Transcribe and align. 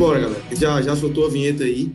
Embora, 0.00 0.18
galera. 0.18 0.42
Já, 0.56 0.80
já 0.80 0.96
soltou 0.96 1.26
a 1.26 1.28
vinheta 1.28 1.62
aí. 1.62 1.92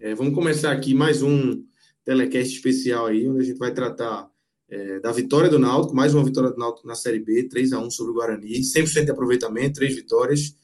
É, 0.00 0.12
vamos 0.12 0.34
começar 0.34 0.72
aqui 0.72 0.92
mais 0.92 1.22
um 1.22 1.62
telecast 2.04 2.52
especial 2.52 3.06
aí, 3.06 3.28
onde 3.28 3.42
a 3.42 3.44
gente 3.44 3.58
vai 3.58 3.72
tratar 3.72 4.28
é, 4.68 4.98
da 4.98 5.12
vitória 5.12 5.48
do 5.48 5.56
Náutico, 5.56 5.94
mais 5.94 6.12
uma 6.12 6.24
vitória 6.24 6.50
do 6.50 6.58
Náutico 6.58 6.88
na 6.88 6.96
Série 6.96 7.20
B, 7.20 7.44
3 7.44 7.74
a 7.74 7.78
1 7.78 7.92
sobre 7.92 8.10
o 8.10 8.14
Guarani, 8.16 8.58
100% 8.58 9.04
de 9.04 9.10
aproveitamento, 9.12 9.74
três 9.74 9.94
vitórias. 9.94 10.56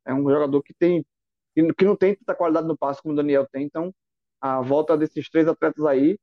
É 0.06 0.14
um 0.14 0.28
jogador 0.28 0.62
que 0.62 0.74
tem 0.74 1.04
que 1.54 1.84
não 1.84 1.94
tem 1.94 2.16
tanta 2.16 2.34
qualidade 2.34 2.66
no 2.66 2.76
passe 2.76 3.00
como 3.00 3.14
o 3.14 3.16
Daniel 3.16 3.46
tem, 3.50 3.64
então 3.64 3.94
a 4.40 4.60
volta 4.60 4.96
desses 4.96 5.30
três 5.30 5.46
atletas 5.46 5.84
aí 5.84 6.18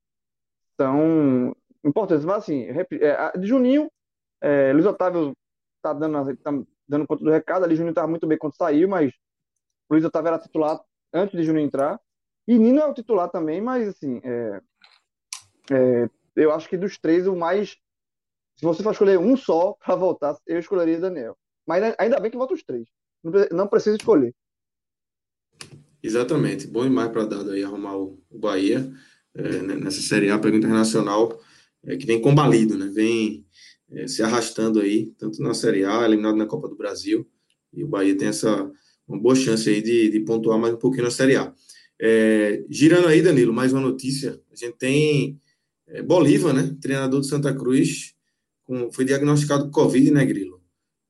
são 0.76 1.56
importantes. 1.84 2.26
Mas 2.26 2.44
assim, 2.44 2.64
é, 2.64 3.38
de 3.38 3.48
Juninho, 3.48 3.90
é, 4.42 4.74
Luiz 4.74 4.86
Otávio 4.86 5.34
tá 5.82 5.94
dando, 5.94 6.36
tá 6.38 6.52
dando 6.88 7.08
conta 7.08 7.24
do 7.24 7.32
recado, 7.32 7.64
ali 7.64 7.76
Juninho 7.76 7.92
estava 7.92 8.08
muito 8.08 8.28
bem 8.28 8.38
quando 8.38 8.56
saiu, 8.56 8.90
mas 8.90 9.14
Luiz 9.90 10.04
Otávio 10.04 10.30
era 10.30 10.40
titular 10.40 10.80
antes 11.14 11.38
de 11.38 11.46
Juninho 11.46 11.66
entrar. 11.66 12.00
E 12.48 12.58
Nino 12.58 12.82
é 12.82 12.86
o 12.86 12.94
titular 12.94 13.30
também, 13.30 13.62
mas 13.62 13.88
assim, 13.88 14.20
é, 14.24 14.62
é, 15.72 16.10
eu 16.36 16.52
acho 16.52 16.68
que 16.68 16.78
dos 16.78 16.98
três, 16.98 17.28
o 17.28 17.36
mais. 17.36 17.78
Se 18.58 18.66
você 18.66 18.84
for 18.84 18.92
escolher 18.92 19.18
um 19.18 19.36
só 19.38 19.74
para 19.74 19.96
voltar, 19.96 20.38
eu 20.46 20.60
escolheria 20.60 21.00
Daniel. 21.00 21.38
Mas 21.66 21.96
ainda 21.98 22.20
bem 22.20 22.30
que 22.30 22.38
volta 22.38 22.54
os 22.54 22.64
três. 22.64 22.88
Não 23.52 23.68
precisa 23.68 23.96
escolher. 23.96 24.34
Exatamente. 26.04 26.68
Bom 26.68 26.84
demais 26.84 27.10
para 27.12 27.26
dado 27.26 27.52
aí 27.52 27.64
arrumar 27.64 27.98
o, 27.98 28.20
Bahia 28.30 28.92
é, 29.34 29.62
nessa 29.62 30.02
Série 30.02 30.30
A 30.30 30.40
pelo 30.40 30.58
Internacional, 30.58 31.40
é, 31.84 31.96
que 31.96 32.06
vem 32.06 32.20
combalido, 32.20 32.78
né? 32.78 32.88
Vem 32.88 33.46
é, 33.92 34.08
se 34.08 34.22
arrastando 34.22 34.80
aí, 34.80 35.14
tanto 35.18 35.42
na 35.42 35.54
Série 35.54 35.86
A, 35.86 36.04
eliminado 36.04 36.36
na 36.36 36.46
Copa 36.46 36.68
do 36.68 36.76
Brasil. 36.76 37.28
E 37.72 37.84
o 37.84 37.88
Bahia 37.88 38.18
tem 38.18 38.28
essa 38.28 38.70
uma 39.08 39.20
boa 39.20 39.36
chance 39.36 39.70
aí 39.70 39.82
de, 39.82 40.10
de 40.10 40.20
pontuar 40.22 40.58
mais 40.58 40.74
um 40.74 40.78
pouquinho 40.78 41.04
na 41.04 41.12
Série 41.12 41.36
A. 41.36 41.54
É, 42.00 42.64
girando 42.70 43.08
aí, 43.08 43.22
Danilo, 43.22 43.54
mais 43.54 43.72
uma 43.72 43.82
notícia. 43.82 44.42
A 44.52 44.56
gente 44.56 44.78
tem 44.78 45.40
é, 45.92 46.02
Bolívar, 46.02 46.54
né? 46.54 46.76
Treinador 46.82 47.20
do 47.20 47.26
Santa 47.26 47.54
Cruz, 47.54 48.14
com, 48.66 48.92
foi 48.92 49.06
diagnosticado 49.06 49.66
com 49.66 49.72
Covid, 49.72 50.12
né, 50.12 50.26
Grilo? 50.26 50.62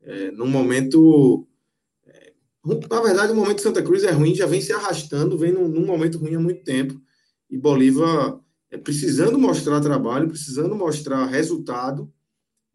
É, 0.02 0.32
num 0.32 0.48
momento. 0.48 1.48
É, 2.06 2.34
na 2.90 3.02
verdade, 3.02 3.32
o 3.32 3.36
momento 3.36 3.58
de 3.58 3.64
Santa 3.64 3.82
Cruz 3.82 4.04
é 4.04 4.12
ruim, 4.12 4.36
já 4.36 4.46
vem 4.46 4.62
se 4.62 4.74
arrastando, 4.74 5.38
vem 5.38 5.52
num, 5.52 5.68
num 5.68 5.86
momento 5.86 6.18
ruim 6.18 6.36
há 6.36 6.40
muito 6.40 6.64
tempo. 6.64 7.00
E 7.50 7.58
Bolívar 7.58 8.40
é, 8.72 8.78
precisando 8.78 9.38
mostrar 9.38 9.82
trabalho, 9.82 10.28
precisando 10.28 10.76
mostrar 10.76 11.26
resultado, 11.28 12.12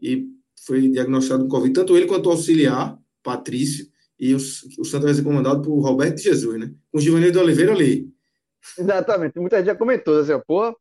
e 0.01 0.29
foi 0.65 0.89
diagnosticado 0.89 1.45
com 1.45 1.51
Covid, 1.51 1.73
tanto 1.73 1.97
ele 1.97 2.07
quanto 2.07 2.27
o 2.27 2.33
auxiliar, 2.33 2.99
Patrício, 3.23 3.87
e 4.19 4.35
o, 4.35 4.37
o 4.37 4.85
Santa 4.85 5.07
vai 5.07 5.15
ser 5.15 5.23
comandado 5.23 5.63
por 5.63 5.79
Roberto 5.81 6.19
Jesus, 6.19 6.59
né? 6.59 6.73
Com 6.91 6.99
o 6.99 7.01
Givanildo 7.01 7.33
de 7.33 7.39
Oliveira 7.39 7.73
ali. 7.73 8.09
Exatamente. 8.79 9.39
Muita 9.39 9.59
gente 9.59 9.67
já 9.67 9.75
comentou, 9.75 10.19
assim, 10.19 10.33
pô, 10.47 10.75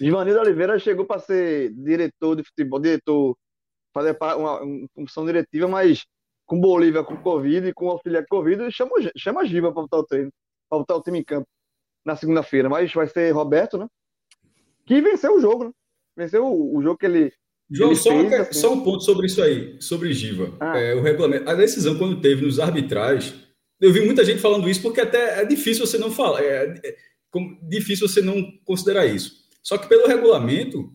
Givanildo 0.00 0.40
Oliveira 0.40 0.78
chegou 0.78 1.04
para 1.04 1.20
ser 1.20 1.72
diretor 1.74 2.36
de 2.36 2.44
futebol, 2.44 2.80
diretor, 2.80 3.36
fazer 3.94 4.16
uma, 4.20 4.62
uma 4.62 4.88
função 4.94 5.24
diretiva, 5.24 5.68
mas 5.68 6.04
com 6.48 6.58
Bolívia 6.58 7.04
com 7.04 7.16
Covid 7.16 7.68
e 7.68 7.74
com 7.74 7.90
auxiliar 7.90 8.26
Covid, 8.26 8.72
chama, 8.72 8.92
chama 9.16 9.42
a 9.42 9.44
Giva 9.44 9.70
para 9.70 9.82
botar 9.82 9.98
o 9.98 10.04
treino, 10.04 10.32
para 10.68 10.78
botar 10.78 10.96
o 10.96 11.02
time 11.02 11.18
em 11.18 11.24
campo 11.24 11.46
na 12.04 12.16
segunda-feira. 12.16 12.68
Mas 12.70 12.92
vai 12.92 13.06
ser 13.06 13.30
Roberto, 13.32 13.76
né? 13.76 13.86
Que 14.86 15.00
venceu 15.02 15.36
o 15.36 15.40
jogo, 15.40 15.64
né? 15.64 15.70
Venceu 16.16 16.46
o, 16.46 16.78
o 16.78 16.82
jogo 16.82 16.98
que 16.98 17.06
ele. 17.06 17.32
João, 17.70 17.94
só, 17.94 18.10
fez, 18.10 18.32
assim. 18.32 18.60
só, 18.60 18.72
um 18.72 18.82
ponto 18.82 19.04
sobre 19.04 19.26
isso 19.26 19.42
aí, 19.42 19.76
sobre 19.82 20.14
Giva. 20.14 20.56
Ah. 20.58 20.78
É, 20.78 20.94
o 20.94 21.02
regulamento. 21.02 21.48
A 21.50 21.54
decisão, 21.54 21.98
quando 21.98 22.22
teve 22.22 22.46
nos 22.46 22.58
arbitrais, 22.58 23.34
eu 23.78 23.92
vi 23.92 24.00
muita 24.00 24.24
gente 24.24 24.40
falando 24.40 24.70
isso, 24.70 24.80
porque 24.80 25.02
até 25.02 25.42
é 25.42 25.44
difícil 25.44 25.86
você 25.86 25.98
não 25.98 26.10
falar. 26.10 26.42
É, 26.42 26.74
é, 26.82 26.96
difícil 27.68 28.08
você 28.08 28.22
não 28.22 28.42
considerar 28.64 29.04
isso. 29.04 29.47
Só 29.68 29.76
que 29.76 29.86
pelo 29.86 30.08
regulamento, 30.08 30.90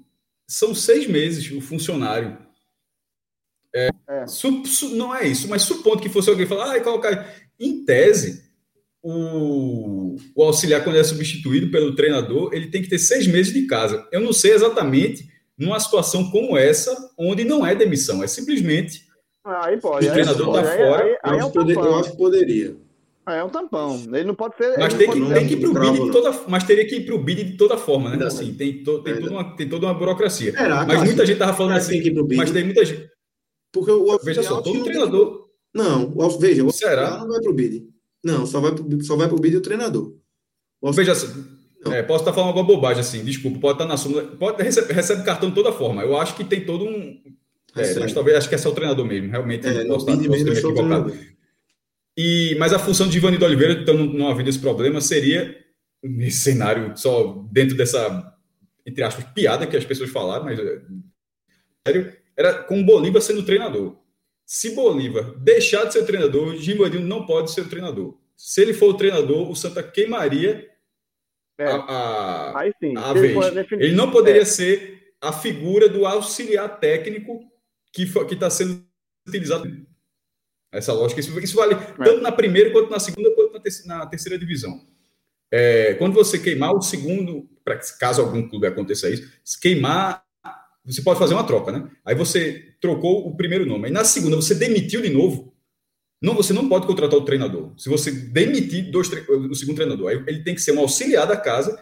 são 0.48 0.74
seis 0.74 1.06
meses 1.06 1.52
o 1.52 1.62
funcionário. 1.62 2.40
É, 3.72 3.90
é. 4.10 4.25
Su, 4.25 4.66
su, 4.66 4.96
não 4.96 5.16
é 5.16 5.28
isso, 5.28 5.48
mas 5.48 5.62
supondo 5.62 6.02
que 6.02 6.10
fosse 6.10 6.28
alguém 6.28 6.48
falar, 6.48 6.75
ah, 6.75 6.81
colocar. 6.81 7.36
Em 7.60 7.86
tese, 7.86 8.44
o, 9.00 10.16
o 10.36 10.44
auxiliar, 10.44 10.84
quando 10.84 10.98
é 10.98 11.04
substituído 11.04 11.70
pelo 11.70 11.94
treinador, 11.94 12.52
ele 12.52 12.72
tem 12.72 12.81
que 12.81 12.90
ter 12.90 12.98
seis 12.98 13.28
meses 13.28 13.54
de 13.54 13.68
casa. 13.68 14.08
Eu 14.12 14.22
não 14.22 14.34
sei 14.34 14.54
exatamente 14.54 15.30
numa 15.56 15.80
situação 15.80 16.31
como 16.31 16.58
essa, 16.58 17.14
onde 17.16 17.44
não 17.44 17.64
é 17.64 17.76
demissão, 17.76 18.24
é 18.24 18.28
simplesmente 18.28 19.06
aí 19.46 19.80
pode, 19.80 20.08
o 20.08 20.12
treinador 20.12 20.48
está 20.48 20.78
fora. 20.78 21.04
Aí, 21.04 21.18
aí, 21.22 21.40
é 21.40 21.46
um 21.46 21.52
poder, 21.52 21.78
eu 21.78 21.96
acho 22.00 22.10
que 22.10 22.18
poderia. 22.18 22.76
Ah, 23.25 23.36
é 23.36 23.44
um 23.44 23.50
tampão. 23.50 23.96
Ele 24.12 24.25
não 24.25 24.36
pode 24.36 24.58
ser. 24.58 24.78
Mas, 24.78 24.94
tem 24.94 25.10
que, 25.10 25.34
tem 25.34 25.48
que 25.48 25.54
ir 25.54 25.62
pro 25.62 25.80
bid 25.80 26.06
de 26.06 26.12
toda, 26.12 26.44
mas 26.48 26.64
teria 26.64 26.86
que 26.86 26.96
ir 26.96 27.06
para 27.06 27.16
o 27.16 27.24
bid 27.24 27.44
de 27.44 27.58
toda 27.58 27.78
forma, 27.78 28.16
né? 28.16 28.25
Assim, 28.25 28.54
tem, 28.54 28.84
to, 28.84 29.02
tem, 29.02 29.16
toda 29.16 29.31
uma, 29.31 29.56
tem 29.56 29.70
toda 29.70 29.86
uma 29.86 29.94
burocracia. 29.94 30.54
Era, 30.58 30.86
mas 30.86 31.04
muita 31.04 31.25
gente 31.25 31.36
estava 31.36 31.54
falando 31.56 31.78
assim. 31.78 32.02
Tem 32.02 32.38
mas 32.38 32.52
tem 32.52 32.66
muita 32.66 32.84
gente. 32.84 33.10
Porque 33.72 33.92
o 33.92 34.20
Veja 34.20 34.44
só, 34.44 34.62
todo 34.62 34.84
treinador. 34.84 35.48
Não, 35.74 36.14
o, 36.16 36.30
veja, 36.38 36.64
o 36.64 36.72
Será? 36.72 37.20
não 37.20 37.30
vai 37.30 37.42
para 37.42 37.52
o 37.52 37.54
bid. 37.54 37.88
Não, 38.24 38.46
só 38.46 38.60
vai 38.60 38.74
pro, 38.74 39.04
só 39.04 39.16
vai 39.16 39.28
pro 39.28 39.40
bid 39.40 39.58
o 39.58 39.62
treinador. 39.62 40.14
O 40.81 40.92
Veja 40.92 41.16
só. 41.16 41.28
É, 41.92 42.02
posso 42.02 42.22
estar 42.22 42.31
falando 42.31 42.50
alguma 42.50 42.66
bobagem 42.66 43.02
assim, 43.02 43.26
desculpa, 43.26 43.60
pode 43.60 43.74
estar 43.74 43.86
na 43.86 43.98
súmula, 43.98 44.24
pode 44.24 44.62
recebe, 44.64 44.94
recebe 44.94 45.24
cartão 45.24 45.50
de 45.50 45.56
toda 45.56 45.74
forma. 45.74 46.02
Eu 46.02 46.18
acho 46.18 46.36
que 46.36 46.44
tem 46.44 46.66
todo 46.66 46.86
um. 46.86 47.22
É, 47.76 48.00
mas 48.00 48.14
talvez 48.14 48.38
acho 48.38 48.48
que 48.48 48.56
é 48.56 48.58
só 48.58 48.69
o 48.69 48.74
treinador 48.74 49.06
mesmo, 49.06 49.30
realmente. 49.31 49.68
É, 49.68 49.86
posso 49.86 50.10
estar, 50.10 50.28
posso 50.28 50.46
ter 50.46 50.58
equivocado. 50.58 51.14
E, 52.18 52.56
mas 52.60 52.74
a 52.74 52.80
função 52.80 53.07
de 53.07 53.18
Ivanildo 53.18 53.45
Oliveira, 53.45 53.74
então 53.74 53.95
não 53.95 54.27
havendo 54.27 54.50
esse 54.50 54.60
problema, 54.60 55.01
seria, 55.01 55.57
nesse 56.04 56.39
cenário, 56.39 56.95
só 56.95 57.44
dentro 57.51 57.75
dessa, 57.75 58.36
entre 58.86 59.04
aspas, 59.04 59.25
piada 59.33 59.65
que 59.65 59.75
as 59.75 59.86
pessoas 59.86 60.12
falaram, 60.12 60.45
mas 60.45 60.60
sério, 61.88 62.13
era 62.38 62.63
com 62.63 62.80
o 62.80 62.86
Bolívar 62.86 63.21
sendo 63.21 63.44
treinador. 63.44 63.98
Se 64.45 64.75
Bolívar 64.75 65.36
deixar 65.39 65.86
de 65.86 65.94
ser 65.94 66.06
treinador, 66.06 66.56
Givanildo 66.57 67.07
não 67.07 67.25
pode 67.25 67.51
ser 67.51 67.62
o 67.62 67.69
treinador. 67.69 68.18
Se 68.36 68.62
ele 68.62 68.74
for 68.74 68.89
o 68.89 68.98
treinador, 68.98 69.50
o 69.50 69.56
Santa 69.56 69.81
queimaria 69.81 70.69
é. 71.57 71.66
a, 71.66 71.75
a, 71.75 72.59
Aí 72.59 72.74
sim, 72.80 72.98
a 72.98 73.13
vez. 73.13 73.36
Ele 73.71 73.95
não 73.95 74.12
poderia 74.12 74.42
é. 74.42 74.45
ser 74.45 75.13
a 75.21 75.31
figura 75.31 75.88
do 75.88 76.06
auxiliar 76.06 76.80
técnico 76.80 77.39
que 77.92 78.04
está 78.04 78.50
sendo 78.50 78.86
utilizado 79.27 79.86
essa 80.74 80.92
lógica, 80.92 81.20
isso, 81.20 81.40
isso 81.40 81.56
vale 81.56 81.75
é. 81.75 81.78
tanto 81.78 82.22
na 82.22 82.31
primeira, 82.31 82.72
quanto 82.72 82.90
na 82.90 83.00
segunda, 83.00 83.30
quanto 83.36 83.54
na, 83.54 83.60
terceira, 83.60 83.88
na 83.88 84.06
terceira 84.08 84.38
divisão. 84.38 84.81
É, 85.52 85.94
quando 85.94 86.14
você 86.14 86.40
queimar 86.40 86.74
o 86.75 86.81
segundo, 86.81 87.48
para 87.64 87.80
caso 88.00 88.22
algum 88.22 88.48
clube 88.50 88.66
aconteça 88.66 89.08
isso, 89.10 89.30
queimar, 89.62 90.24
você 90.84 91.02
pode 91.02 91.20
fazer 91.20 91.36
uma 91.36 91.44
troca, 91.44 91.72
né? 91.72 91.88
Aí 92.04 92.16
você 92.16 92.74
trocou 92.81 93.28
o 93.28 93.38
primeiro 93.38 93.66
nome. 93.66 93.86
Aí 93.86 93.92
na 93.92 94.04
segunda 94.04 94.36
você 94.36 94.56
demitiu 94.56 95.02
de 95.02 95.10
novo. 95.10 95.54
Não, 96.20 96.34
você 96.34 96.54
não 96.54 96.68
pode 96.68 96.88
contratar 96.88 97.19
o 97.19 97.26
treinador. 97.26 97.74
Se 97.78 97.88
você 97.88 98.10
demitir 98.10 98.90
dois, 98.90 99.10
o 99.30 99.54
segundo 99.54 99.76
treinador, 99.76 100.10
aí 100.10 100.24
ele 100.26 100.44
tem 100.44 100.56
que 100.56 100.62
ser 100.62 100.72
um 100.72 100.80
auxiliar 100.80 101.28
da 101.28 101.38
casa 101.38 101.80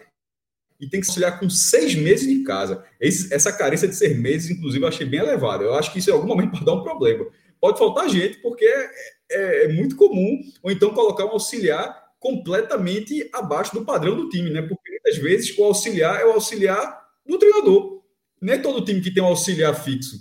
e 0.79 0.89
tem 0.89 0.99
que 0.99 1.05
se 1.05 1.11
auxiliar 1.11 1.39
com 1.39 1.49
seis 1.49 1.95
meses 1.95 2.27
de 2.27 2.43
casa. 2.43 2.83
Esse, 2.99 3.33
essa 3.33 3.53
carência 3.53 3.87
de 3.87 3.95
seis 3.95 4.17
meses, 4.17 4.49
inclusive, 4.49 4.83
eu 4.83 4.89
achei 4.89 5.05
bem 5.05 5.19
elevada. 5.21 5.63
Eu 5.63 5.75
acho 5.75 5.93
que 5.93 5.99
isso 5.99 6.09
em 6.09 6.13
algum 6.13 6.27
momento 6.27 6.51
pode 6.51 6.65
dar 6.65 6.73
um 6.73 6.83
problema 6.83 7.25
pode 7.61 7.77
faltar 7.77 8.09
gente, 8.09 8.39
porque 8.39 8.65
é, 8.65 8.89
é, 9.31 9.65
é, 9.65 9.67
muito 9.69 9.95
comum, 9.95 10.41
ou 10.63 10.71
então 10.71 10.93
colocar 10.93 11.25
um 11.25 11.29
auxiliar 11.29 12.01
completamente 12.19 13.29
abaixo 13.31 13.73
do 13.73 13.85
padrão 13.85 14.15
do 14.15 14.27
time, 14.29 14.49
né? 14.49 14.61
Porque 14.63 14.89
muitas 14.89 15.17
vezes 15.17 15.57
o 15.57 15.63
auxiliar 15.63 16.19
é 16.19 16.25
o 16.25 16.33
auxiliar 16.33 16.99
do 17.25 17.37
treinador. 17.37 18.01
Nem 18.41 18.55
é 18.55 18.57
todo 18.57 18.83
time 18.83 18.99
que 18.99 19.13
tem 19.13 19.21
um 19.23 19.27
auxiliar 19.27 19.73
fixo. 19.75 20.17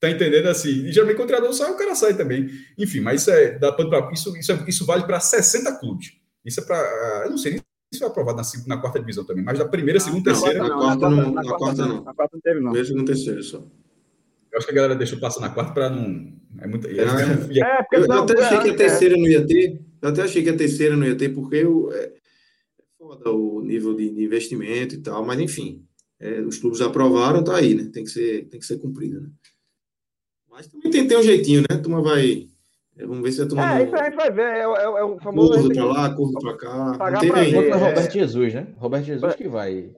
Tá 0.00 0.10
entendendo 0.10 0.46
assim? 0.46 0.86
E 0.86 0.92
geralmente 0.92 1.16
quando 1.16 1.28
o 1.28 1.32
treinador 1.32 1.54
sai, 1.54 1.70
o 1.70 1.76
cara 1.76 1.94
sai 1.94 2.16
também. 2.16 2.48
Enfim, 2.78 3.00
mas 3.00 3.22
isso 3.22 3.30
é 3.30 3.58
dá 3.58 3.72
pra, 3.72 4.10
isso, 4.12 4.36
isso, 4.36 4.52
é, 4.52 4.64
isso 4.66 4.86
vale 4.86 5.04
para 5.04 5.20
60 5.20 5.78
clubes. 5.78 6.12
Isso 6.44 6.60
é 6.60 6.64
para. 6.64 7.22
Eu 7.24 7.30
não 7.30 7.38
sei 7.38 7.52
nem 7.52 7.62
se 7.92 7.98
foi 7.98 8.08
aprovado 8.08 8.40
na, 8.40 8.76
na, 8.76 8.80
quarta 8.80 8.98
divisão 8.98 9.24
também, 9.24 9.42
mas 9.42 9.58
da 9.58 9.66
primeira, 9.66 9.98
segunda, 9.98 10.30
terceira. 10.30 10.62
Na 10.62 10.76
quarta 10.76 11.10
não. 11.10 11.32
Na 11.32 11.42
quarta 11.44 11.86
não. 11.86 12.04
Na 12.04 12.14
quarta 12.14 12.36
não 12.36 12.40
teve, 12.40 12.60
não. 12.60 12.70
Primeira, 12.70 12.86
segunda, 12.86 13.06
terceira 13.06 13.42
só. 13.42 13.66
Acho 14.58 14.66
que 14.66 14.72
a 14.72 14.76
galera 14.76 14.96
deixou 14.96 15.20
passar 15.20 15.40
na 15.40 15.50
quarta 15.50 15.72
para 15.72 15.88
não. 15.88 16.32
É 16.60 16.66
muito. 16.66 16.88
É, 16.88 16.90
é, 16.90 17.36
porque 17.82 17.96
eu, 17.96 18.06
eu 18.06 18.12
até 18.12 18.42
achei 18.42 18.60
que 18.60 18.70
a 18.70 18.76
terceira 18.76 19.16
não 19.16 19.26
ia 19.26 19.46
ter. 19.46 19.80
Eu 20.02 20.08
até 20.08 20.22
achei 20.22 20.42
que 20.42 20.50
a 20.50 20.56
terceira 20.56 20.96
não 20.96 21.06
ia 21.06 21.16
ter, 21.16 21.28
porque 21.28 21.56
eu, 21.56 21.92
é, 21.92 22.04
é 22.04 22.12
foda 22.98 23.30
o 23.30 23.60
nível 23.62 23.94
de, 23.94 24.10
de, 24.10 24.24
investimento 24.24 24.96
e 24.96 24.98
tal, 24.98 25.24
mas 25.24 25.40
enfim. 25.40 25.84
É, 26.20 26.40
os 26.40 26.58
clubes 26.58 26.80
aprovaram, 26.80 27.44
tá 27.44 27.56
aí, 27.56 27.74
né? 27.74 27.88
Tem 27.92 28.02
que 28.02 28.10
ser, 28.10 28.48
tem 28.48 28.58
que 28.58 28.66
ser 28.66 28.78
cumprido, 28.78 29.20
né? 29.20 29.28
Mas 30.50 30.66
também 30.66 30.90
tem, 30.90 31.06
tem 31.06 31.16
um 31.16 31.22
jeitinho, 31.22 31.60
né? 31.60 31.76
A 31.76 31.78
turma 31.78 32.02
vai. 32.02 32.48
É, 32.96 33.06
vamos 33.06 33.22
ver 33.22 33.30
se 33.30 33.42
a 33.42 33.46
turma. 33.46 33.78
É, 33.78 33.84
isso 33.84 33.94
a 33.94 34.04
gente 34.04 34.16
vai 34.16 34.32
ver. 34.32 34.42
É, 34.42 34.58
é, 34.58 34.62
é 34.62 35.04
o 35.04 35.18
famoso. 35.20 35.52
Curva 35.52 35.74
pra 35.74 35.84
lá, 35.84 36.14
curva 36.14 36.40
pra 36.40 36.56
cá. 36.56 36.98
Pagar 36.98 37.22
não 37.22 37.32
tem 37.32 37.68
pra 37.68 37.76
Roberto 37.76 38.12
Jesus, 38.12 38.54
né? 38.54 38.66
Roberto 38.76 39.04
Jesus 39.04 39.36
que 39.36 39.48
vai. 39.48 39.94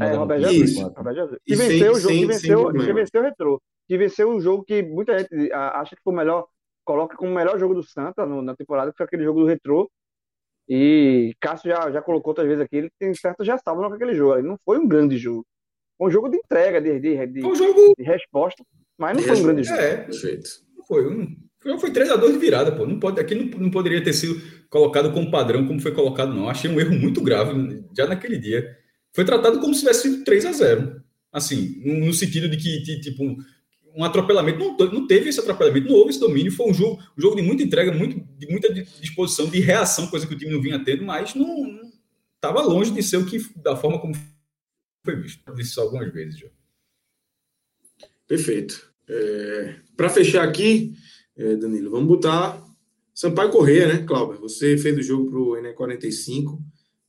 É, 0.00 0.14
Roberto 0.16 0.50
Jesus. 0.50 0.82
Roberto 0.96 1.14
Jesus. 1.14 1.38
E, 1.46 1.54
venceu 1.54 1.92
o 1.92 2.00
jogo, 2.00 2.14
que 2.14 2.26
venceu, 2.26 2.72
que 2.72 2.92
venceu 2.92 3.20
o 3.20 3.24
retrô 3.24 3.62
que 3.86 3.98
venceu 3.98 4.30
um 4.30 4.40
jogo 4.40 4.64
que 4.64 4.82
muita 4.82 5.18
gente 5.18 5.52
acha 5.52 5.94
que 5.96 6.02
foi 6.02 6.12
o 6.12 6.16
melhor, 6.16 6.46
coloca 6.84 7.16
como 7.16 7.30
o 7.30 7.34
melhor 7.34 7.58
jogo 7.58 7.74
do 7.74 7.82
Santa 7.82 8.24
no, 8.26 8.42
na 8.42 8.56
temporada, 8.56 8.90
que 8.90 8.96
foi 8.96 9.06
aquele 9.06 9.24
jogo 9.24 9.40
do 9.40 9.46
Retrô. 9.46 9.90
E 10.68 11.34
Cássio 11.40 11.70
já, 11.70 11.90
já 11.90 12.00
colocou 12.00 12.30
outras 12.30 12.46
vezes 12.46 12.62
aqui, 12.62 12.76
ele 12.76 12.90
tem 12.98 13.14
certo 13.14 13.44
já 13.44 13.54
estava 13.54 13.86
naquele 13.88 14.14
jogo. 14.14 14.40
Não 14.42 14.58
foi 14.64 14.78
um 14.78 14.88
grande 14.88 15.18
jogo. 15.18 15.46
Foi 15.98 16.08
um 16.08 16.10
jogo 16.10 16.28
de 16.28 16.38
entrega, 16.38 16.80
de, 16.80 16.98
de, 16.98 17.26
de, 17.26 17.46
um 17.46 17.54
jogo... 17.54 17.92
de 17.96 18.02
resposta, 18.02 18.64
mas 18.98 19.16
não 19.16 19.22
foi 19.22 19.36
um 19.36 19.42
grande 19.42 19.64
jogo. 19.64 19.80
É, 19.80 19.96
perfeito. 19.98 20.48
Foi 20.88 21.06
um. 21.06 21.36
Foi, 21.60 21.78
foi 21.78 21.90
3 21.92 22.10
a 22.10 22.16
2 22.16 22.34
de 22.34 22.38
virada, 22.38 22.72
pô. 22.74 22.86
Não 22.86 22.98
pode, 22.98 23.20
aqui 23.20 23.34
não, 23.34 23.58
não 23.58 23.70
poderia 23.70 24.02
ter 24.02 24.12
sido 24.12 24.40
colocado 24.68 25.12
como 25.12 25.30
padrão 25.30 25.66
como 25.66 25.80
foi 25.80 25.92
colocado, 25.92 26.34
não. 26.34 26.48
Achei 26.48 26.70
um 26.70 26.80
erro 26.80 26.94
muito 26.94 27.22
grave 27.22 27.84
já 27.96 28.06
naquele 28.06 28.38
dia. 28.38 28.76
Foi 29.14 29.24
tratado 29.24 29.60
como 29.60 29.72
se 29.74 29.80
tivesse 29.80 30.02
sido 30.02 30.24
3 30.24 30.46
a 30.46 30.52
0 30.52 31.04
Assim, 31.32 31.82
no, 31.84 32.06
no 32.06 32.12
sentido 32.12 32.48
de 32.48 32.56
que, 32.56 33.00
tipo, 33.00 33.36
um 33.94 34.04
atropelamento, 34.04 34.58
não, 34.58 34.76
não 34.76 35.06
teve 35.06 35.28
esse 35.28 35.38
atropelamento, 35.38 35.88
não 35.88 35.94
houve 35.94 36.10
esse 36.10 36.20
domínio, 36.20 36.50
foi 36.50 36.68
um 36.68 36.74
jogo, 36.74 37.00
um 37.16 37.20
jogo 37.20 37.36
de 37.36 37.42
muita 37.42 37.62
entrega, 37.62 37.92
muito, 37.92 38.20
de 38.36 38.46
muita 38.48 38.72
disposição, 38.72 39.46
de 39.46 39.60
reação, 39.60 40.08
coisa 40.08 40.26
que 40.26 40.34
o 40.34 40.38
time 40.38 40.52
não 40.52 40.60
vinha 40.60 40.82
tendo, 40.82 41.04
mas 41.04 41.34
não 41.34 41.80
estava 42.34 42.60
longe 42.60 42.90
de 42.90 43.02
ser 43.02 43.18
o 43.18 43.24
que 43.26 43.38
da 43.56 43.76
forma 43.76 44.00
como 44.00 44.14
foi 45.04 45.16
visto. 45.16 45.40
Disse 45.54 45.70
isso 45.70 45.80
algumas 45.80 46.12
vezes 46.12 46.38
já. 46.38 46.48
Perfeito. 48.26 48.92
É, 49.08 49.76
Para 49.96 50.08
fechar 50.08 50.46
aqui, 50.46 50.94
é, 51.36 51.56
Danilo, 51.56 51.90
vamos 51.90 52.08
botar 52.08 52.62
Sampaio 53.14 53.50
Correia, 53.50 53.86
né, 53.86 54.04
Cláudio? 54.04 54.40
Você 54.40 54.76
fez 54.76 54.98
o 54.98 55.02
jogo 55.02 55.30
para 55.30 55.38
o 55.38 55.52
NE45. 55.52 56.58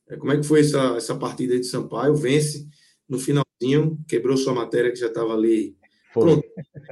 É, 0.08 0.16
como 0.16 0.30
é 0.30 0.36
que 0.36 0.44
foi 0.44 0.60
essa, 0.60 0.96
essa 0.96 1.16
partida 1.16 1.58
de 1.58 1.64
Sampaio? 1.64 2.14
Vence 2.14 2.68
no 3.08 3.18
finalzinho, 3.18 3.98
quebrou 4.06 4.36
sua 4.36 4.54
matéria 4.54 4.92
que 4.92 4.98
já 4.98 5.08
estava 5.08 5.32
ali 5.34 5.76
foi. 6.22 6.42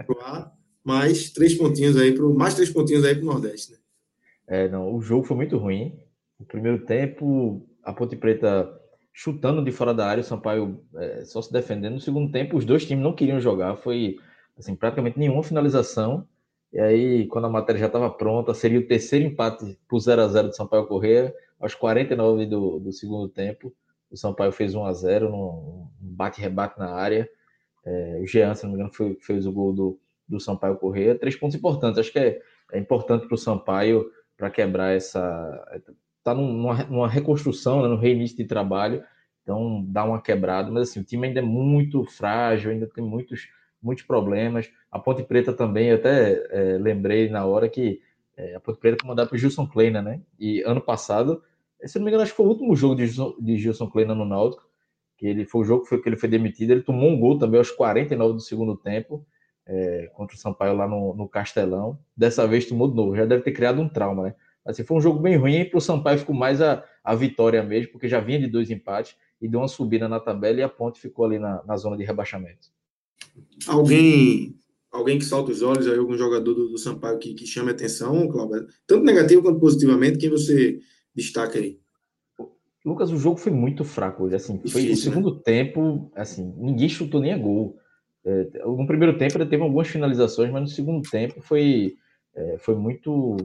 Pronto, 0.06 0.50
mais 0.84 1.30
três 1.30 1.54
pontinhos 1.54 1.96
aí 1.96 2.12
pro, 2.12 2.34
mais 2.34 2.54
três 2.54 2.70
pontinhos 2.70 3.04
aí 3.04 3.14
para 3.14 3.24
o 3.24 3.26
Nordeste, 3.26 3.72
né? 3.72 3.78
É, 4.46 4.68
não, 4.68 4.94
o 4.94 5.00
jogo 5.00 5.24
foi 5.24 5.36
muito 5.36 5.56
ruim. 5.56 5.98
No 6.38 6.44
primeiro 6.44 6.84
tempo, 6.84 7.66
a 7.82 7.92
Ponte 7.92 8.16
Preta 8.16 8.80
chutando 9.12 9.64
de 9.64 9.70
fora 9.70 9.94
da 9.94 10.06
área, 10.06 10.20
o 10.20 10.24
Sampaio 10.24 10.84
é, 10.96 11.24
só 11.24 11.40
se 11.40 11.52
defendendo. 11.52 11.94
No 11.94 12.00
segundo 12.00 12.30
tempo, 12.30 12.56
os 12.56 12.64
dois 12.64 12.84
times 12.84 13.02
não 13.02 13.14
queriam 13.14 13.40
jogar, 13.40 13.76
foi 13.76 14.16
assim, 14.58 14.74
praticamente 14.74 15.18
nenhuma 15.18 15.42
finalização. 15.42 16.26
E 16.72 16.80
aí, 16.80 17.26
quando 17.28 17.46
a 17.46 17.50
matéria 17.50 17.78
já 17.78 17.86
estava 17.86 18.10
pronta, 18.10 18.52
seria 18.52 18.80
o 18.80 18.86
terceiro 18.86 19.24
empate 19.24 19.78
por 19.88 20.00
0 20.00 20.22
a 20.22 20.28
0 20.28 20.48
do 20.48 20.56
Sampaio 20.56 20.86
Correia, 20.86 21.32
aos 21.60 21.74
49 21.74 22.46
do, 22.46 22.80
do 22.80 22.92
segundo 22.92 23.28
tempo. 23.28 23.72
O 24.10 24.16
Sampaio 24.16 24.50
fez 24.50 24.74
1 24.74 24.84
a 24.84 24.92
0 24.92 25.30
num 25.30 25.88
bate-rebate 26.00 26.78
na 26.78 26.90
área. 26.90 27.28
É, 27.84 28.20
o 28.22 28.26
Jean, 28.26 28.54
se 28.54 28.64
não 28.64 28.70
me 28.70 28.76
engano, 28.76 28.92
foi, 28.92 29.16
fez 29.20 29.46
o 29.46 29.52
gol 29.52 29.72
do, 29.72 30.00
do 30.28 30.40
Sampaio 30.40 30.76
Correia. 30.76 31.18
Três 31.18 31.36
pontos 31.36 31.56
importantes. 31.56 31.98
Acho 31.98 32.12
que 32.12 32.18
é, 32.18 32.40
é 32.72 32.78
importante 32.78 33.26
para 33.26 33.34
o 33.34 33.38
Sampaio 33.38 34.10
para 34.36 34.50
quebrar 34.50 34.92
essa. 34.92 35.82
Está 36.18 36.34
numa, 36.34 36.84
numa, 36.84 37.08
reconstrução, 37.08 37.82
né, 37.82 37.88
no 37.88 37.96
reinício 37.96 38.36
de 38.36 38.44
trabalho, 38.44 39.04
então 39.42 39.84
dá 39.86 40.04
uma 40.04 40.20
quebrada. 40.20 40.70
Mas 40.70 40.90
assim, 40.90 41.00
o 41.00 41.04
time 41.04 41.28
ainda 41.28 41.40
é 41.40 41.42
muito 41.42 42.04
frágil, 42.04 42.70
ainda 42.70 42.86
tem 42.86 43.04
muitos, 43.04 43.48
muitos 43.82 44.04
problemas. 44.04 44.70
A 44.90 44.98
Ponte 44.98 45.22
Preta 45.22 45.52
também, 45.52 45.88
eu 45.88 45.96
até 45.96 46.46
é, 46.50 46.78
lembrei 46.78 47.28
na 47.28 47.44
hora 47.44 47.68
que 47.68 48.00
é, 48.36 48.54
a 48.54 48.60
Ponte 48.60 48.78
Preta 48.78 48.96
foi 49.00 49.08
mandada 49.08 49.28
para 49.28 49.36
o 49.36 49.38
Gilson 49.38 49.66
Kleina, 49.66 50.00
né? 50.00 50.20
E 50.38 50.62
ano 50.62 50.80
passado, 50.80 51.42
se 51.84 51.98
não 51.98 52.04
me 52.04 52.10
engano, 52.10 52.22
acho 52.22 52.32
que 52.32 52.36
foi 52.38 52.46
o 52.46 52.50
último 52.50 52.74
jogo 52.74 52.96
de 52.96 53.06
Gilson, 53.06 53.36
de 53.38 53.58
Gilson 53.58 53.90
Kleina 53.90 54.14
no 54.14 54.24
Náutico 54.24 54.66
que 55.16 55.26
ele 55.26 55.44
foi 55.44 55.62
o 55.62 55.64
jogo 55.64 55.86
que, 55.86 56.08
ele 56.08 56.16
foi 56.16 56.28
demitido, 56.28 56.70
ele 56.70 56.82
tomou 56.82 57.10
um 57.10 57.18
gol 57.18 57.38
também 57.38 57.58
aos 57.58 57.70
49 57.70 58.34
do 58.34 58.40
segundo 58.40 58.76
tempo, 58.76 59.24
é, 59.66 60.10
contra 60.14 60.36
o 60.36 60.38
Sampaio 60.38 60.76
lá 60.76 60.86
no, 60.86 61.14
no, 61.14 61.28
Castelão. 61.28 61.98
Dessa 62.16 62.46
vez 62.46 62.66
tomou 62.66 62.88
de 62.88 62.96
novo, 62.96 63.16
já 63.16 63.24
deve 63.24 63.42
ter 63.42 63.52
criado 63.52 63.80
um 63.80 63.88
trauma, 63.88 64.24
né? 64.24 64.34
Assim, 64.64 64.82
foi 64.82 64.96
um 64.96 65.00
jogo 65.00 65.20
bem 65.20 65.36
ruim 65.36 65.60
e 65.60 65.64
para 65.64 65.78
o 65.78 65.80
Sampaio 65.80 66.18
ficou 66.18 66.34
mais 66.34 66.60
a, 66.60 66.82
a 67.02 67.14
vitória 67.14 67.62
mesmo, 67.62 67.92
porque 67.92 68.08
já 68.08 68.18
vinha 68.18 68.38
de 68.38 68.46
dois 68.46 68.70
empates 68.70 69.14
e 69.40 69.48
deu 69.48 69.60
uma 69.60 69.68
subida 69.68 70.08
na 70.08 70.18
tabela 70.18 70.60
e 70.60 70.62
a 70.62 70.68
ponte 70.68 71.00
ficou 71.00 71.26
ali 71.26 71.38
na, 71.38 71.62
na 71.64 71.76
zona 71.76 71.96
de 71.96 72.04
rebaixamento. 72.04 72.68
Alguém 73.66 74.56
alguém 74.94 75.18
que 75.18 75.24
salta 75.24 75.50
os 75.50 75.60
olhos, 75.60 75.88
aí 75.88 75.98
algum 75.98 76.16
jogador 76.16 76.54
do, 76.54 76.68
do 76.68 76.78
Sampaio 76.78 77.18
que, 77.18 77.34
que 77.34 77.46
chame 77.46 77.70
atenção, 77.70 78.28
Cláudio? 78.28 78.66
Tanto 78.86 79.04
negativo 79.04 79.42
quanto 79.42 79.58
positivamente, 79.58 80.18
quem 80.18 80.30
você 80.30 80.80
destaca 81.14 81.58
aí? 81.58 81.80
Lucas, 82.84 83.10
o 83.10 83.16
jogo 83.16 83.38
foi 83.38 83.50
muito 83.50 83.82
fraco 83.84 84.24
hoje. 84.24 84.36
Assim, 84.36 84.58
foi 84.68 84.82
Difícil, 84.82 85.10
o 85.10 85.14
segundo 85.14 85.34
né? 85.36 85.40
tempo, 85.42 86.10
assim, 86.14 86.52
ninguém 86.58 86.88
chutou 86.88 87.20
nem 87.20 87.32
a 87.32 87.38
gol. 87.38 87.78
É, 88.24 88.48
no 88.64 88.86
primeiro 88.86 89.16
tempo 89.16 89.36
ele 89.36 89.46
teve 89.46 89.62
algumas 89.62 89.88
finalizações, 89.88 90.50
mas 90.50 90.62
no 90.62 90.68
segundo 90.68 91.08
tempo 91.08 91.40
foi, 91.40 91.94
é, 92.34 92.58
foi 92.58 92.74
muito 92.74 93.36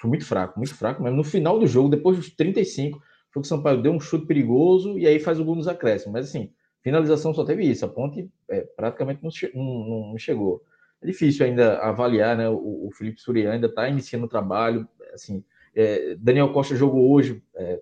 foi 0.00 0.08
muito 0.08 0.24
fraco, 0.24 0.58
muito 0.58 0.74
fraco 0.74 1.02
mesmo. 1.02 1.16
No 1.16 1.24
final 1.24 1.58
do 1.58 1.66
jogo, 1.66 1.88
depois 1.88 2.16
dos 2.16 2.30
35, 2.30 3.00
foi 3.30 3.42
que 3.42 3.46
o 3.46 3.48
Sampaio 3.48 3.82
deu 3.82 3.92
um 3.92 4.00
chute 4.00 4.26
perigoso 4.26 4.98
e 4.98 5.06
aí 5.06 5.18
faz 5.18 5.38
o 5.38 5.44
gol 5.44 5.56
nos 5.56 5.68
acréscimos. 5.68 6.12
Mas 6.12 6.28
assim, 6.28 6.50
finalização 6.82 7.32
só 7.34 7.44
teve 7.44 7.64
isso. 7.64 7.84
A 7.84 7.88
ponte 7.88 8.28
é, 8.48 8.62
praticamente 8.76 9.20
não, 9.22 9.30
não, 9.54 10.10
não, 10.10 10.18
chegou. 10.18 10.62
É 11.00 11.06
difícil 11.06 11.46
ainda 11.46 11.78
avaliar, 11.78 12.36
né? 12.36 12.48
O, 12.48 12.86
o 12.86 12.90
Felipe 12.92 13.20
Surian 13.20 13.52
ainda 13.52 13.66
está 13.66 13.88
iniciando 13.88 14.26
o 14.26 14.28
trabalho. 14.28 14.88
Assim, 15.12 15.44
é, 15.74 16.14
Daniel 16.16 16.52
Costa 16.52 16.76
jogou 16.76 17.10
hoje, 17.12 17.42
é, 17.56 17.80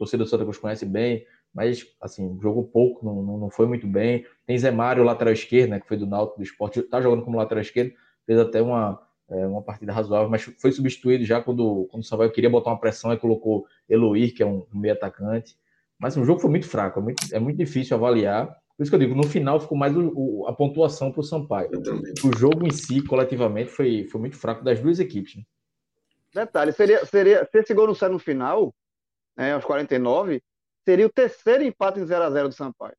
torcida 0.00 0.24
do 0.24 0.30
Santa 0.30 0.44
Cruz 0.44 0.56
conhece 0.56 0.86
bem, 0.86 1.26
mas 1.54 1.86
assim, 2.00 2.38
jogou 2.40 2.64
pouco, 2.64 3.04
não, 3.04 3.38
não 3.38 3.50
foi 3.50 3.66
muito 3.66 3.86
bem. 3.86 4.24
Tem 4.46 4.58
Zé 4.58 4.70
Mário, 4.70 5.04
lateral 5.04 5.32
esquerdo, 5.32 5.70
né, 5.70 5.80
que 5.80 5.86
foi 5.86 5.98
do 5.98 6.06
Náutico 6.06 6.38
do 6.38 6.42
Esporte, 6.42 6.82
tá 6.82 7.02
jogando 7.02 7.22
como 7.22 7.36
lateral 7.36 7.60
esquerdo, 7.60 7.92
fez 8.24 8.38
até 8.38 8.62
uma, 8.62 8.98
é, 9.28 9.46
uma 9.46 9.62
partida 9.62 9.92
razoável, 9.92 10.30
mas 10.30 10.42
foi 10.42 10.72
substituído 10.72 11.22
já 11.24 11.42
quando, 11.42 11.86
quando 11.90 12.02
o 12.02 12.06
Sampaio 12.06 12.32
queria 12.32 12.48
botar 12.48 12.70
uma 12.70 12.80
pressão 12.80 13.12
e 13.12 13.18
colocou 13.18 13.66
Eloir, 13.88 14.34
que 14.34 14.42
é 14.42 14.46
um, 14.46 14.66
meio 14.72 14.94
atacante. 14.94 15.54
Mas 15.98 16.14
assim, 16.14 16.22
o 16.22 16.24
jogo 16.24 16.40
foi 16.40 16.48
muito 16.48 16.66
fraco, 16.66 16.98
é 16.98 17.02
muito, 17.02 17.22
é 17.34 17.38
muito 17.38 17.58
difícil 17.58 17.94
avaliar. 17.94 18.46
Por 18.74 18.82
isso 18.82 18.90
que 18.90 18.94
eu 18.94 19.00
digo, 19.00 19.14
no 19.14 19.24
final 19.24 19.60
ficou 19.60 19.76
mais 19.76 19.94
o, 19.94 20.12
o, 20.16 20.46
a 20.46 20.54
pontuação 20.54 21.12
para 21.12 21.20
o 21.20 21.24
Sampaio. 21.24 21.70
O 22.24 22.38
jogo 22.38 22.66
em 22.66 22.70
si, 22.70 23.02
coletivamente, 23.02 23.70
foi, 23.70 24.04
foi 24.10 24.18
muito 24.18 24.38
fraco 24.38 24.64
das 24.64 24.80
duas 24.80 24.98
equipes. 24.98 25.36
Né? 25.36 25.42
Detalhe, 26.32 26.72
seria, 26.72 27.04
seria, 27.04 27.44
se 27.44 27.58
esse 27.58 27.74
gol 27.74 27.88
não 27.88 27.94
sai 27.94 28.08
no 28.08 28.18
final, 28.18 28.72
né, 29.40 29.54
aos 29.54 29.64
49, 29.64 30.42
seria 30.84 31.06
o 31.06 31.10
terceiro 31.10 31.64
empate 31.64 31.98
em 31.98 32.04
0x0 32.04 32.48
do 32.48 32.54
Sampaio. 32.54 32.96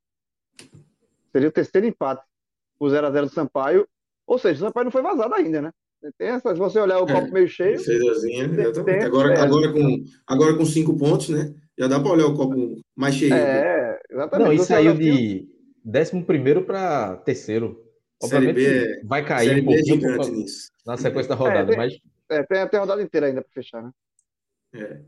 Seria 1.32 1.48
o 1.48 1.52
terceiro 1.52 1.86
empate, 1.86 2.24
o 2.80 2.88
0x0 2.88 3.22
do 3.22 3.30
Sampaio. 3.30 3.88
Ou 4.26 4.40
seja, 4.40 4.56
o 4.56 4.68
Sampaio 4.68 4.86
não 4.86 4.92
foi 4.92 5.04
vazado 5.04 5.36
ainda, 5.36 5.62
né? 5.62 5.72
Tem 6.18 6.30
essa, 6.30 6.52
se 6.52 6.60
você 6.60 6.80
olhar 6.80 6.98
o 6.98 7.06
copo 7.06 7.28
é, 7.28 7.32
meio 7.32 7.48
cheio. 7.48 7.78
Tem, 8.84 9.04
agora, 9.04 9.36
é, 9.36 9.40
agora, 9.40 9.72
com, 9.72 10.04
agora 10.26 10.58
com 10.58 10.66
cinco 10.66 10.98
pontos, 10.98 11.30
né? 11.30 11.54
Já 11.78 11.88
dá 11.88 12.00
para 12.00 12.12
olhar 12.12 12.26
o 12.26 12.36
copo 12.36 12.82
mais 12.96 13.14
cheio. 13.14 13.34
É, 13.36 14.02
exatamente. 14.10 14.48
Não, 14.48 14.54
e 14.54 14.60
saiu 14.60 14.96
de 14.96 15.48
décimo 15.86 16.26
primeiro 16.26 16.64
para 16.64 17.18
terceiro. 17.18 17.88
Obviamente 18.24 18.66
é, 18.66 19.02
vai 19.04 19.24
cair 19.24 19.64
um 19.64 19.72
é 19.72 19.76
pouquinho 19.76 20.46
na 20.86 20.98
sequência 20.98 21.30
da 21.30 21.36
rodada, 21.36 21.68
tem, 21.68 21.78
mas. 21.78 21.94
É, 22.30 22.44
tem 22.44 22.62
até 22.62 22.78
a 22.78 22.80
rodada 22.80 23.02
inteira 23.02 23.28
ainda 23.28 23.44
para 23.44 23.52
fechar, 23.52 23.84
né? 23.84 23.92
É. 24.74 25.02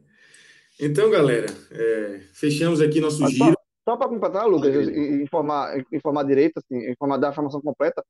Então, 0.80 1.10
galera, 1.10 1.48
é, 1.72 2.20
fechamos 2.34 2.82
aqui 2.82 3.00
nosso 3.00 3.22
Mas 3.22 3.32
giro. 3.32 3.52
Só, 3.52 3.92
só 3.92 3.98
para 3.98 4.10
completar, 4.10 4.48
Lucas, 4.48 4.88
informar, 4.88 5.86
informar 5.92 6.24
direito, 6.24 6.58
assim, 6.58 6.90
informar 6.90 7.18
da 7.18 7.30
informação 7.30 7.62
completa. 7.62 8.04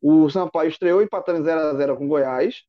O 0.00 0.28
Sampaio 0.30 0.68
estreou 0.68 1.02
empatando 1.02 1.40
em 1.40 1.42
0x0 1.42 1.96
com 1.96 2.08
Goiás, 2.08 2.62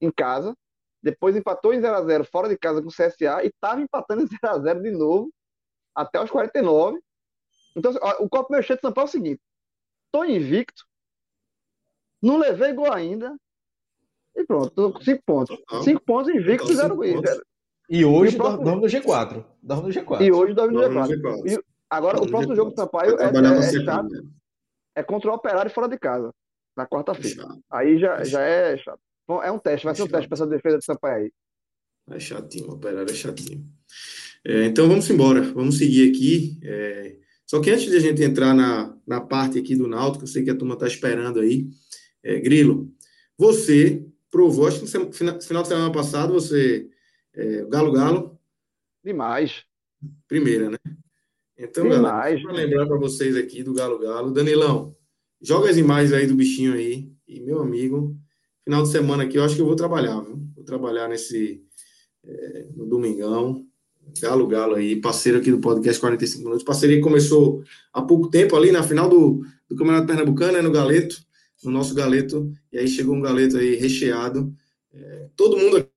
em 0.00 0.10
casa. 0.10 0.54
Depois 1.02 1.36
empatou 1.36 1.72
em 1.72 1.80
0x0 1.80 2.24
fora 2.24 2.48
de 2.48 2.58
casa 2.58 2.80
com 2.82 2.88
o 2.88 2.92
CSA 2.92 3.44
e 3.44 3.48
estava 3.48 3.80
empatando 3.80 4.22
em 4.22 4.26
0x0 4.26 4.82
de 4.82 4.90
novo 4.90 5.30
até 5.94 6.22
os 6.22 6.30
49. 6.30 6.98
Então, 7.76 7.92
o 8.20 8.28
copo 8.28 8.52
meu 8.52 8.62
cheio 8.62 8.78
de 8.78 8.82
Sampaio 8.82 9.04
é 9.04 9.08
o 9.08 9.10
seguinte: 9.12 9.40
tô 10.10 10.24
invicto, 10.24 10.84
não 12.22 12.38
levei 12.38 12.72
gol 12.72 12.92
ainda, 12.92 13.36
e 14.34 14.44
pronto, 14.44 15.02
cinco 15.02 15.22
pontos. 15.24 15.56
Cinco 15.84 16.02
pontos 16.02 16.34
invicto, 16.34 16.72
zero, 16.72 16.96
zero, 17.20 17.46
e 17.88 18.04
hoje 18.04 18.34
e 18.34 18.38
próximo... 18.38 18.64
dorme 18.64 18.82
no 18.82 18.88
G4. 18.88 19.44
Dorme 19.62 19.88
no 19.88 19.94
G4. 19.94 20.20
E 20.22 20.32
hoje 20.32 20.54
dorme 20.54 20.74
no 20.74 20.80
G4. 20.80 21.20
G4. 21.20 21.52
E 21.52 21.64
agora, 21.88 22.20
o 22.20 22.26
próximo 22.26 22.56
jogo 22.56 22.70
do 22.70 22.76
Sampaio 22.76 23.16
é, 23.18 23.24
é, 23.24 23.58
é 23.58 23.84
chato. 23.84 24.08
É 24.94 25.02
contra 25.02 25.30
o 25.30 25.34
Operário 25.34 25.70
fora 25.70 25.88
de 25.88 25.98
casa, 25.98 26.32
na 26.76 26.86
quarta-feira. 26.86 27.46
Aí 27.70 27.98
já, 27.98 28.24
já 28.24 28.40
é 28.40 28.76
chato. 28.76 29.00
Bom, 29.28 29.42
é 29.42 29.50
um 29.50 29.58
teste, 29.58 29.84
vai 29.84 29.94
ser 29.94 30.02
um 30.02 30.08
teste 30.08 30.28
para 30.28 30.36
essa 30.36 30.46
defesa 30.46 30.78
do 30.78 30.84
Sampaio 30.84 31.24
aí. 31.24 31.32
É 32.10 32.20
chatinho, 32.20 32.68
o 32.68 32.74
Operário 32.74 33.10
é 33.10 33.14
chatinho. 33.14 33.66
É, 34.44 34.64
então 34.64 34.88
vamos 34.88 35.10
embora, 35.10 35.42
vamos 35.42 35.78
seguir 35.78 36.10
aqui. 36.10 36.60
É... 36.62 37.16
Só 37.44 37.60
que 37.60 37.70
antes 37.70 37.90
de 37.90 37.96
a 37.96 38.00
gente 38.00 38.22
entrar 38.22 38.54
na, 38.54 38.96
na 39.06 39.20
parte 39.20 39.58
aqui 39.58 39.76
do 39.76 39.86
Náutico, 39.86 40.24
eu 40.24 40.28
sei 40.28 40.42
que 40.42 40.50
a 40.50 40.56
turma 40.56 40.74
está 40.74 40.86
esperando 40.86 41.40
aí. 41.40 41.68
É, 42.22 42.40
Grilo, 42.40 42.90
você 43.38 44.04
provou, 44.30 44.66
acho 44.66 44.80
que 44.80 44.98
no 44.98 45.12
final 45.12 45.62
de 45.62 45.68
semana 45.68 45.92
passado 45.92 46.32
você 46.32 46.88
é, 47.36 47.64
Galo 47.68 47.92
Galo. 47.92 48.38
Demais. 49.04 49.64
Primeira, 50.26 50.70
né? 50.70 50.78
Então, 51.58 51.88
Demais. 51.88 52.42
para 52.42 52.52
lembrar 52.52 52.86
para 52.86 52.98
vocês 52.98 53.36
aqui 53.36 53.62
do 53.62 53.72
Galo 53.72 53.98
Galo. 53.98 54.32
Danilão, 54.32 54.96
joga 55.40 55.70
as 55.70 55.76
imagens 55.76 56.12
aí 56.12 56.26
do 56.26 56.34
bichinho 56.34 56.74
aí. 56.74 57.10
E, 57.26 57.40
meu 57.40 57.60
amigo, 57.60 58.16
final 58.64 58.82
de 58.82 58.90
semana 58.90 59.24
aqui 59.24 59.38
eu 59.38 59.44
acho 59.44 59.54
que 59.54 59.60
eu 59.60 59.66
vou 59.66 59.76
trabalhar, 59.76 60.20
viu? 60.20 60.38
Vou 60.54 60.64
trabalhar 60.64 61.08
nesse. 61.08 61.62
É, 62.24 62.66
no 62.74 62.86
domingão. 62.86 63.66
Galo 64.20 64.46
Galo 64.46 64.76
aí, 64.76 65.00
parceiro 65.00 65.38
aqui 65.38 65.50
do 65.50 65.60
podcast 65.60 66.00
45 66.00 66.42
Minutos. 66.42 66.64
Parceria 66.64 66.96
que 66.96 67.02
começou 67.02 67.62
há 67.92 68.00
pouco 68.00 68.28
tempo 68.28 68.56
ali 68.56 68.70
na 68.70 68.82
final 68.82 69.08
do, 69.08 69.44
do 69.68 69.76
Campeonato 69.76 70.06
Pernambucano, 70.06 70.52
né, 70.52 70.62
no 70.62 70.70
Galeto, 70.70 71.20
no 71.64 71.70
nosso 71.70 71.94
Galeto. 71.94 72.52
E 72.72 72.78
aí 72.78 72.88
chegou 72.88 73.14
um 73.14 73.20
Galeto 73.20 73.56
aí 73.56 73.74
recheado. 73.74 74.54
É, 74.92 75.28
todo 75.36 75.56
mundo 75.56 75.88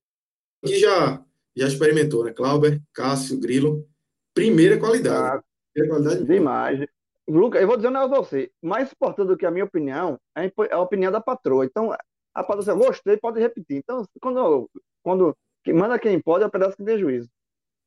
aqui 0.64 0.80
já 0.80 1.24
já 1.60 1.68
experimentou, 1.68 2.24
né? 2.24 2.32
Clauber, 2.32 2.82
Cássio, 2.94 3.40
Grilo. 3.40 3.88
Primeira 4.34 4.78
qualidade. 4.78 5.38
Ah, 5.38 5.44
primeira 5.74 5.96
qualidade. 5.96 6.26
Demais. 6.26 6.86
Lucas, 7.28 7.62
eu 7.62 7.68
vou 7.68 7.78
dizer 7.78 7.92
negócio 7.92 8.16
a 8.16 8.22
você. 8.22 8.52
Mais 8.62 8.92
importante 8.92 9.28
do 9.28 9.38
que 9.38 9.46
a 9.46 9.52
minha 9.52 9.66
opinião 9.66 10.20
é 10.36 10.52
a 10.72 10.80
opinião 10.80 11.12
da 11.12 11.22
patroa. 11.22 11.66
Então, 11.66 11.92
a 12.34 12.44
patroa, 12.44 12.62
assim, 12.62 12.86
gostei, 12.86 13.18
pode 13.18 13.40
repetir. 13.40 13.78
Então, 13.78 14.04
quando, 14.20 14.70
quando 15.04 15.36
manda 15.68 16.00
quem 16.00 16.20
pode, 16.20 16.44
é 16.44 16.50
pedaço 16.50 16.78
que 16.78 16.84
tem 16.84 16.98
juízo. 16.98 17.30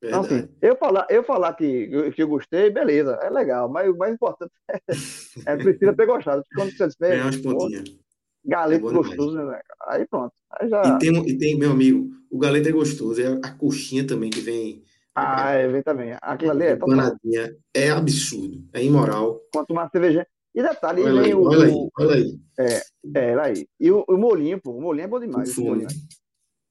Então, 0.01 0.21
assim, 0.21 0.49
eu 0.61 0.75
falar, 0.75 1.07
eu 1.09 1.23
falar 1.23 1.53
que, 1.53 2.11
que 2.11 2.23
eu 2.23 2.27
gostei, 2.27 2.69
beleza, 2.69 3.17
é 3.21 3.29
legal, 3.29 3.69
mas 3.69 3.89
o 3.89 3.97
mais 3.97 4.13
importante 4.13 4.51
é, 5.47 5.53
é 5.53 5.55
precisa 5.55 5.93
ter 5.93 6.05
gostado. 6.05 6.43
Quando 6.53 6.75
você 6.75 6.87
disser, 6.87 7.21
umas 7.21 7.37
pontinhas. 7.37 8.02
Galeto 8.45 8.89
é 8.89 8.93
gostoso, 8.93 9.37
né? 9.37 9.61
Aí 9.87 10.05
pronto. 10.07 10.33
Aí 10.51 10.69
já... 10.69 10.81
e, 10.83 10.99
tem, 10.99 11.29
e 11.29 11.37
tem, 11.37 11.57
meu 11.57 11.71
amigo, 11.71 12.09
o 12.29 12.37
galeto 12.37 12.69
é 12.69 12.71
gostoso. 12.71 13.21
É 13.21 13.39
a 13.43 13.51
coxinha 13.51 14.05
também 14.05 14.29
que 14.29 14.41
vem. 14.41 14.83
Ah, 15.15 15.51
é, 15.51 15.67
vem 15.67 15.83
também. 15.83 16.15
Aquilo 16.21 16.51
ali 16.51 16.65
é 16.65 16.75
panadinha. 16.75 17.55
É 17.73 17.89
absurdo. 17.91 18.63
É 18.73 18.83
imoral. 18.83 19.39
Quanto 19.53 19.73
mais 19.73 19.91
cerveja. 19.91 20.27
E 20.55 20.61
detalhe, 20.61 21.01
olha 21.01 21.21
aí, 21.21 21.33
o, 21.33 21.43
olha 21.43 21.65
aí, 21.65 21.89
olha 21.97 22.15
aí. 22.15 22.39
É, 22.59 22.81
é, 23.15 23.39
aí. 23.39 23.67
E 23.79 23.89
o, 23.89 24.05
o 24.07 24.17
molinho, 24.17 24.61
pô, 24.61 24.71
o 24.71 24.81
molinho 24.81 25.05
é 25.05 25.07
bom 25.07 25.19
demais. 25.19 25.49
Tô 25.49 25.61
com 25.61 25.67
fome. 25.67 25.87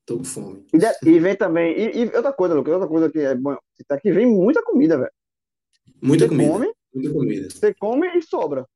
Tô 0.07 0.19
com 0.19 0.25
fome. 0.25 0.67
E, 0.73 0.79
de, 0.79 0.87
e 1.05 1.19
vem 1.19 1.35
também. 1.35 1.77
E, 1.77 2.05
e, 2.05 2.17
outra 2.17 2.33
coisa, 2.33 2.55
Lucas, 2.55 2.75
outra 2.75 2.89
coisa 2.89 3.11
que 3.11 3.19
é 3.19 3.35
bom. 3.35 3.57
Aqui 3.89 4.13
vem 4.13 4.27
muita 4.27 4.63
comida, 4.63 4.99
velho. 4.99 5.11
Muita 6.01 6.27
você 6.27 6.29
comida. 6.29 6.53
Come, 6.53 6.73
muita 6.95 7.13
comida. 7.13 7.51
Você 7.51 7.75
come 7.75 8.19
e 8.19 8.23
sobra. 8.23 8.67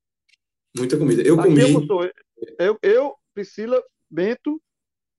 Muita 0.77 0.97
comida. 0.97 1.23
Eu 1.23 1.39
Aqui 1.39 1.49
comi. 1.51 1.61
Eu, 1.61 2.11
eu, 2.59 2.79
eu, 2.83 3.15
Priscila, 3.35 3.83
Bento, 4.11 4.61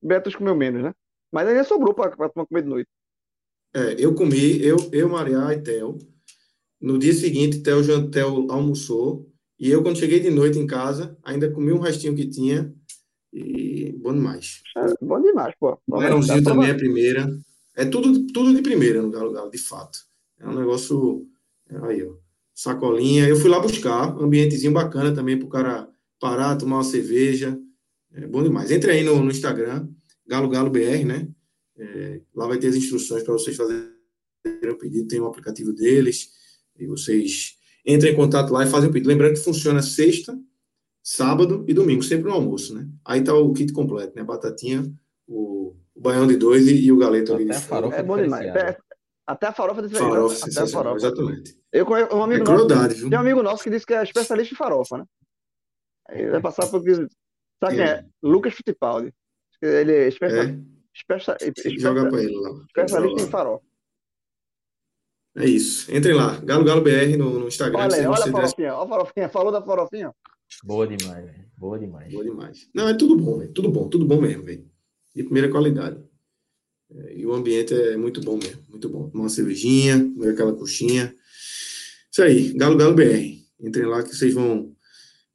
Beto 0.02 0.36
comeu 0.36 0.54
menos, 0.54 0.82
né? 0.82 0.94
Mas 1.32 1.48
ainda 1.48 1.64
sobrou 1.64 1.94
para 1.94 2.10
comer 2.16 2.62
de 2.62 2.68
noite. 2.68 2.88
É, 3.74 3.96
eu 3.98 4.14
comi, 4.14 4.62
eu, 4.64 4.76
eu 4.92 5.08
Maria 5.08 5.52
e 5.52 5.60
Theo. 5.60 5.98
No 6.80 6.98
dia 6.98 7.12
seguinte, 7.12 7.62
Theo, 7.62 8.10
Theo 8.10 8.50
almoçou. 8.50 9.30
E 9.58 9.70
eu, 9.70 9.82
quando 9.82 9.98
cheguei 9.98 10.20
de 10.20 10.30
noite 10.30 10.58
em 10.58 10.66
casa, 10.66 11.18
ainda 11.22 11.50
comi 11.50 11.72
um 11.72 11.80
restinho 11.80 12.14
que 12.14 12.28
tinha. 12.28 12.72
E 13.32 13.92
bom 13.98 14.14
demais. 14.14 14.62
É, 14.76 15.04
bom 15.04 15.20
demais, 15.20 15.54
pô. 15.58 15.78
O 15.86 15.98
Leirãozinho 15.98 16.42
também 16.42 16.70
é 16.70 16.74
primeira. 16.74 17.28
É 17.76 17.84
tudo, 17.84 18.26
tudo 18.32 18.54
de 18.54 18.62
primeira 18.62 19.02
no 19.02 19.10
Galo 19.10 19.32
Galo, 19.32 19.50
de 19.50 19.58
fato. 19.58 19.98
É 20.38 20.48
um 20.48 20.54
negócio. 20.54 21.26
É, 21.68 21.76
aí, 21.86 22.04
ó. 22.04 22.14
Sacolinha. 22.54 23.28
Eu 23.28 23.36
fui 23.36 23.50
lá 23.50 23.60
buscar, 23.60 24.16
ambientezinho 24.18 24.72
bacana 24.72 25.14
também 25.14 25.38
para 25.38 25.46
o 25.46 25.50
cara 25.50 25.88
parar, 26.20 26.56
tomar 26.56 26.76
uma 26.76 26.84
cerveja. 26.84 27.58
É 28.12 28.26
bom 28.26 28.42
demais. 28.42 28.70
Entre 28.70 28.90
aí 28.90 29.02
no, 29.02 29.22
no 29.22 29.30
Instagram, 29.30 29.88
Galo 30.26 30.48
Galo 30.48 30.70
BR, 30.70 31.04
né? 31.06 31.28
É, 31.76 32.20
lá 32.34 32.46
vai 32.46 32.58
ter 32.58 32.68
as 32.68 32.74
instruções 32.74 33.22
para 33.22 33.32
vocês 33.32 33.56
fazerem 33.56 33.88
o 34.68 34.76
pedido, 34.76 35.08
tem 35.08 35.20
o 35.20 35.24
um 35.24 35.28
aplicativo 35.28 35.72
deles, 35.72 36.30
e 36.78 36.86
vocês 36.86 37.56
entrem 37.86 38.12
em 38.12 38.16
contato 38.16 38.52
lá 38.52 38.64
e 38.64 38.68
fazem 38.68 38.90
o 38.90 38.92
pedido. 38.92 39.08
Lembrando 39.08 39.34
que 39.34 39.44
funciona 39.44 39.80
sexta, 39.80 40.38
sábado 41.02 41.64
e 41.68 41.74
domingo, 41.74 42.02
sempre 42.02 42.28
no 42.28 42.34
almoço, 42.34 42.74
né? 42.74 42.88
Aí 43.04 43.22
tá 43.22 43.34
o 43.34 43.52
kit 43.52 43.72
completo, 43.72 44.14
né? 44.16 44.24
Batatinha, 44.24 44.92
o, 45.26 45.74
o 45.94 46.00
baião 46.00 46.26
de 46.26 46.36
dois 46.36 46.66
e, 46.66 46.84
e 46.84 46.92
o 46.92 46.98
galeto 46.98 47.34
ali. 47.34 47.44
Até 47.44 47.56
a 47.56 47.60
farofa 47.60 47.96
é 47.96 48.02
bom 48.02 48.16
demais. 48.20 48.48
Até, 48.48 48.78
até 49.26 49.46
a 49.46 49.52
farofa 49.52 49.82
de 49.82 49.94
Farofa, 49.94 50.46
até 50.46 50.60
a 50.60 50.66
farofa. 50.66 50.96
Exatamente. 50.96 51.58
Eu 51.72 51.86
conheço 51.86 52.14
um 52.16 52.22
amigo 52.22 52.42
é 52.42 52.44
crueldade, 52.44 52.82
nosso, 52.82 52.96
viu? 52.96 53.10
Tem 53.10 53.18
um 53.18 53.22
amigo 53.22 53.42
nosso 53.42 53.62
que 53.62 53.70
disse 53.70 53.86
que 53.86 53.94
é 53.94 54.02
especialista 54.02 54.54
em 54.54 54.56
farofa, 54.56 54.98
né? 54.98 55.04
Aí 56.08 56.28
vai 56.30 56.40
passar 56.40 56.66
por 56.68 56.82
Sabe 56.82 57.76
quem 57.76 57.84
é? 57.84 58.04
Lucas 58.22 58.54
Fittipaldi. 58.54 59.12
Ele 59.60 59.92
é, 59.92 60.08
especial, 60.08 60.44
é? 60.44 60.58
Especia, 60.94 61.78
Joga 61.78 62.08
para 62.08 62.22
ele 62.22 62.36
lá. 62.36 62.50
Especialista 62.66 63.22
em 63.22 63.30
farol. 63.30 63.62
É 65.36 65.44
isso. 65.44 65.94
Entrem 65.94 66.14
lá. 66.14 66.36
Galo 66.40 66.64
Galo 66.64 66.82
BR 66.82 67.16
no, 67.16 67.40
no 67.40 67.48
Instagram. 67.48 67.78
Olha, 67.78 68.10
olha 68.10 68.24
a 68.24 68.32
farofinha. 68.32 68.74
Olha 68.74 68.84
a 68.84 68.88
farofinha. 68.88 69.28
Falou 69.28 69.52
da 69.52 69.62
farofinha. 69.62 70.12
Boa 70.64 70.86
demais, 70.86 71.24
velho. 71.24 71.44
Boa 71.56 71.78
demais. 71.78 72.12
Boa 72.12 72.24
demais. 72.24 72.68
Não, 72.74 72.88
é 72.88 72.94
tudo 72.94 73.16
bom, 73.16 73.38
véio. 73.38 73.52
tudo 73.52 73.70
bom, 73.70 73.88
tudo 73.88 74.04
bom 74.04 74.20
mesmo, 74.20 74.44
velho. 74.44 74.68
De 75.14 75.22
primeira 75.22 75.50
qualidade. 75.50 76.02
É, 76.90 77.18
e 77.18 77.26
o 77.26 77.32
ambiente 77.34 77.74
é 77.74 77.96
muito 77.96 78.20
bom 78.20 78.36
mesmo, 78.36 78.62
muito 78.68 78.88
bom. 78.88 79.10
Tomar 79.10 79.24
uma 79.24 79.28
cervejinha, 79.28 79.98
comer 79.98 80.30
aquela 80.30 80.54
coxinha. 80.54 81.14
Isso 82.10 82.22
aí, 82.22 82.52
Galo 82.54 82.76
Galo 82.76 82.94
BR. 82.94 83.38
Entrem 83.60 83.86
lá 83.86 84.02
que 84.02 84.14
vocês 84.14 84.32
vão, 84.32 84.74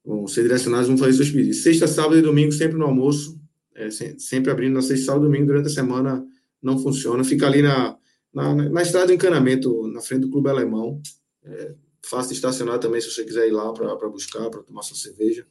vão 0.06 0.28
ser 0.28 0.44
direcionados, 0.44 0.88
vão 0.88 0.98
fazer 0.98 1.14
seus 1.14 1.32
pedidos. 1.32 1.64
Sexta, 1.64 1.88
sábado 1.88 2.18
e 2.18 2.22
domingo, 2.22 2.52
sempre 2.52 2.78
no 2.78 2.86
almoço. 2.86 3.40
É, 3.76 3.90
sempre 3.90 4.52
abrindo 4.52 4.74
na 4.74 4.82
sexta, 4.82 5.08
sábado 5.08 5.26
e 5.26 5.28
domingo 5.28 5.48
durante 5.48 5.68
a 5.68 5.72
semana 5.72 6.26
não 6.62 6.78
funciona. 6.78 7.24
Fica 7.24 7.48
ali 7.48 7.62
na, 7.62 7.98
na, 8.34 8.54
na 8.54 8.82
estrada 8.82 9.08
de 9.08 9.14
encanamento, 9.14 9.88
na 9.88 10.02
frente 10.02 10.22
do 10.22 10.30
Clube 10.30 10.50
Alemão. 10.50 11.02
É, 11.44 11.74
fácil 12.06 12.30
de 12.30 12.36
estacionar 12.36 12.80
também, 12.80 13.02
se 13.02 13.10
você 13.10 13.24
quiser 13.24 13.48
ir 13.48 13.52
lá 13.52 13.72
para 13.74 14.10
buscar, 14.10 14.50
para 14.50 14.62
tomar 14.62 14.84
sua 14.84 14.98
cerveja. 14.98 15.46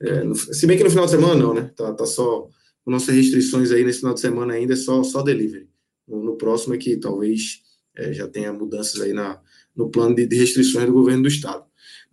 É, 0.00 0.22
no, 0.22 0.34
se 0.34 0.66
bem 0.66 0.76
que 0.76 0.84
no 0.84 0.90
final 0.90 1.06
de 1.06 1.12
semana 1.12 1.34
não, 1.34 1.54
né? 1.54 1.70
Tá, 1.74 1.92
tá 1.92 2.04
só 2.06 2.48
com 2.84 2.90
nossas 2.90 3.14
restrições 3.14 3.72
aí 3.72 3.84
nesse 3.84 4.00
final 4.00 4.14
de 4.14 4.20
semana 4.20 4.54
ainda 4.54 4.74
é 4.74 4.76
só, 4.76 5.02
só 5.02 5.22
delivery. 5.22 5.68
No, 6.06 6.22
no 6.22 6.36
próximo 6.36 6.74
é 6.74 6.78
que 6.78 6.96
talvez 6.96 7.62
é, 7.96 8.12
já 8.12 8.28
tenha 8.28 8.52
mudanças 8.52 9.00
aí 9.00 9.12
na, 9.12 9.40
no 9.74 9.90
plano 9.90 10.14
de, 10.14 10.26
de, 10.26 10.36
restrições 10.36 10.86
do 10.86 10.92
governo 10.92 11.22
do 11.22 11.28
estado. 11.28 11.64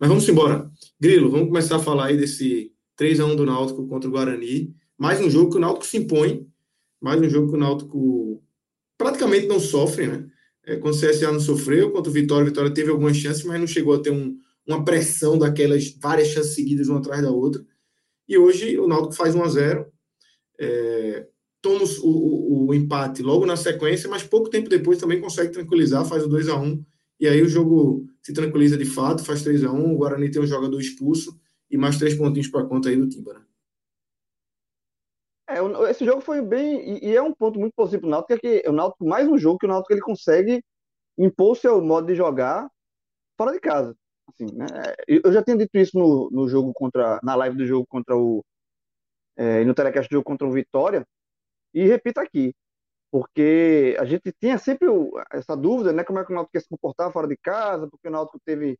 Mas 0.04 0.10
vamos 0.10 0.28
embora. 0.28 0.70
Grilo, 1.00 1.30
vamos 1.30 1.46
começar 1.46 1.76
a 1.76 1.78
falar 1.78 2.08
aí 2.08 2.16
desse 2.18 2.70
3 2.94 3.20
a 3.20 3.24
1 3.24 3.36
do 3.36 3.46
Náutico 3.46 3.88
contra 3.88 4.06
o 4.06 4.12
Guarani. 4.12 4.76
Mais 4.98 5.18
um 5.18 5.30
jogo 5.30 5.52
que 5.52 5.56
o 5.56 5.60
Náutico 5.60 5.86
se 5.86 5.96
impõe, 5.96 6.46
mais 7.00 7.18
um 7.22 7.30
jogo 7.30 7.48
que 7.48 7.56
o 7.56 7.58
Náutico 7.58 8.44
praticamente 8.98 9.46
não 9.46 9.58
sofre, 9.58 10.06
né? 10.06 10.26
É, 10.66 10.76
quando 10.76 10.92
o 10.92 11.00
CSA 11.00 11.32
não 11.32 11.40
sofreu, 11.40 11.90
quanto 11.90 12.08
o 12.08 12.12
Vitória, 12.12 12.44
Vitória 12.44 12.70
teve 12.70 12.90
algumas 12.90 13.16
chances, 13.16 13.42
mas 13.44 13.58
não 13.58 13.66
chegou 13.66 13.94
a 13.94 13.98
ter 13.98 14.10
um, 14.10 14.36
uma 14.66 14.84
pressão 14.84 15.38
daquelas 15.38 15.96
várias 15.98 16.28
chances 16.28 16.54
seguidas 16.54 16.88
uma 16.88 16.98
atrás 16.98 17.22
da 17.22 17.30
outra. 17.30 17.64
E 18.28 18.36
hoje 18.36 18.78
o 18.78 18.86
Náutico 18.86 19.14
faz 19.14 19.34
1 19.34 19.42
a 19.42 19.48
0 19.48 19.86
é, 20.60 21.26
toma 21.62 21.82
o, 22.02 22.08
o, 22.08 22.66
o, 22.66 22.74
empate 22.74 23.22
logo 23.22 23.46
na 23.46 23.56
sequência, 23.56 24.10
mas 24.10 24.22
pouco 24.22 24.50
tempo 24.50 24.68
depois 24.68 24.98
também 24.98 25.18
consegue 25.18 25.50
tranquilizar, 25.50 26.04
faz 26.04 26.24
o 26.24 26.28
2 26.28 26.50
a 26.50 26.56
1 26.56 26.84
e 27.20 27.26
aí 27.26 27.40
o 27.40 27.48
jogo 27.48 28.06
se 28.24 28.32
tranquiliza 28.32 28.78
de 28.78 28.86
fato, 28.86 29.24
faz 29.24 29.42
3 29.42 29.64
a 29.64 29.70
1 29.70 29.92
o 29.92 29.98
Guarani 29.98 30.30
tem 30.30 30.40
um 30.40 30.46
jogador 30.46 30.80
expulso 30.80 31.38
e 31.70 31.76
mais 31.76 31.98
três 31.98 32.14
pontinhos 32.14 32.48
para 32.48 32.64
conta 32.64 32.88
aí 32.88 32.96
do 32.96 33.08
Timba, 33.08 33.34
né? 33.34 33.44
É, 35.46 35.90
esse 35.90 36.06
jogo 36.06 36.22
foi 36.22 36.40
bem. 36.40 37.04
E, 37.04 37.14
é 37.14 37.20
um 37.20 37.34
ponto 37.34 37.58
muito 37.58 37.74
positivo 37.74 38.02
para 38.02 38.08
o 38.08 38.10
Náutico, 38.10 38.40
que 38.40 38.62
é 38.64 38.70
o 38.70 38.72
Náutico, 38.72 39.06
mais 39.06 39.28
um 39.28 39.36
jogo 39.36 39.58
que 39.58 39.66
o 39.66 39.68
Náutico 39.68 39.92
ele 39.92 40.00
consegue 40.00 40.64
impor 41.18 41.54
seu 41.54 41.82
modo 41.82 42.06
de 42.06 42.14
jogar 42.14 42.66
fora 43.36 43.52
de 43.52 43.60
casa. 43.60 43.94
Assim, 44.26 44.46
né? 44.54 44.66
Eu 45.06 45.30
já 45.30 45.42
tinha 45.42 45.56
dito 45.58 45.76
isso 45.76 45.98
no, 45.98 46.30
no 46.30 46.48
jogo 46.48 46.72
contra. 46.72 47.20
na 47.22 47.34
live 47.34 47.58
do 47.58 47.66
jogo 47.66 47.86
contra 47.86 48.16
o. 48.16 48.42
É, 49.36 49.64
no 49.64 49.74
telecast 49.74 50.08
do 50.08 50.14
jogo 50.14 50.24
contra 50.24 50.46
o 50.46 50.52
Vitória, 50.52 51.06
e 51.74 51.84
repito 51.86 52.20
aqui, 52.20 52.54
porque 53.14 53.96
a 54.00 54.04
gente 54.04 54.32
tinha 54.40 54.58
sempre 54.58 54.88
essa 55.30 55.56
dúvida, 55.56 55.92
né? 55.92 56.02
Como 56.02 56.18
é 56.18 56.24
que 56.24 56.32
o 56.32 56.34
Náutico 56.34 56.56
ia 56.56 56.60
se 56.60 56.68
comportar 56.68 57.12
fora 57.12 57.28
de 57.28 57.36
casa, 57.36 57.86
porque 57.88 58.08
o 58.08 58.10
Náutico 58.10 58.40
teve 58.44 58.76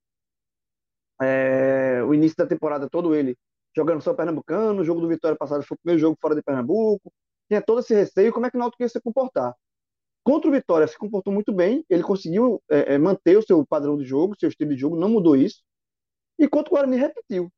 é, 1.22 2.02
o 2.02 2.12
início 2.12 2.36
da 2.36 2.44
temporada 2.44 2.90
todo 2.90 3.14
ele 3.14 3.38
jogando 3.76 4.02
só 4.02 4.12
Pernambucano, 4.12 4.82
o 4.82 4.84
jogo 4.84 5.00
do 5.00 5.06
Vitória 5.06 5.38
passado 5.38 5.62
foi 5.62 5.76
o 5.76 5.78
primeiro 5.78 6.00
jogo 6.00 6.18
fora 6.20 6.34
de 6.34 6.42
Pernambuco, 6.42 7.12
tinha 7.48 7.62
todo 7.62 7.78
esse 7.78 7.94
receio, 7.94 8.32
como 8.32 8.44
é 8.46 8.50
que 8.50 8.56
o 8.56 8.58
Náutico 8.58 8.82
ia 8.82 8.88
se 8.88 9.00
comportar. 9.00 9.54
Contra 10.24 10.50
o 10.50 10.52
Vitória 10.52 10.88
se 10.88 10.98
comportou 10.98 11.32
muito 11.32 11.52
bem, 11.52 11.84
ele 11.88 12.02
conseguiu 12.02 12.60
é, 12.68 12.94
é, 12.94 12.98
manter 12.98 13.38
o 13.38 13.42
seu 13.42 13.64
padrão 13.64 13.96
de 13.96 14.04
jogo, 14.04 14.34
seu 14.36 14.48
estilo 14.48 14.74
de 14.74 14.80
jogo, 14.80 14.96
não 14.96 15.10
mudou 15.10 15.36
isso, 15.36 15.62
e 16.40 16.48
contra 16.48 16.72
o 16.72 16.74
Guarani 16.74 16.96
repetiu, 16.96 17.52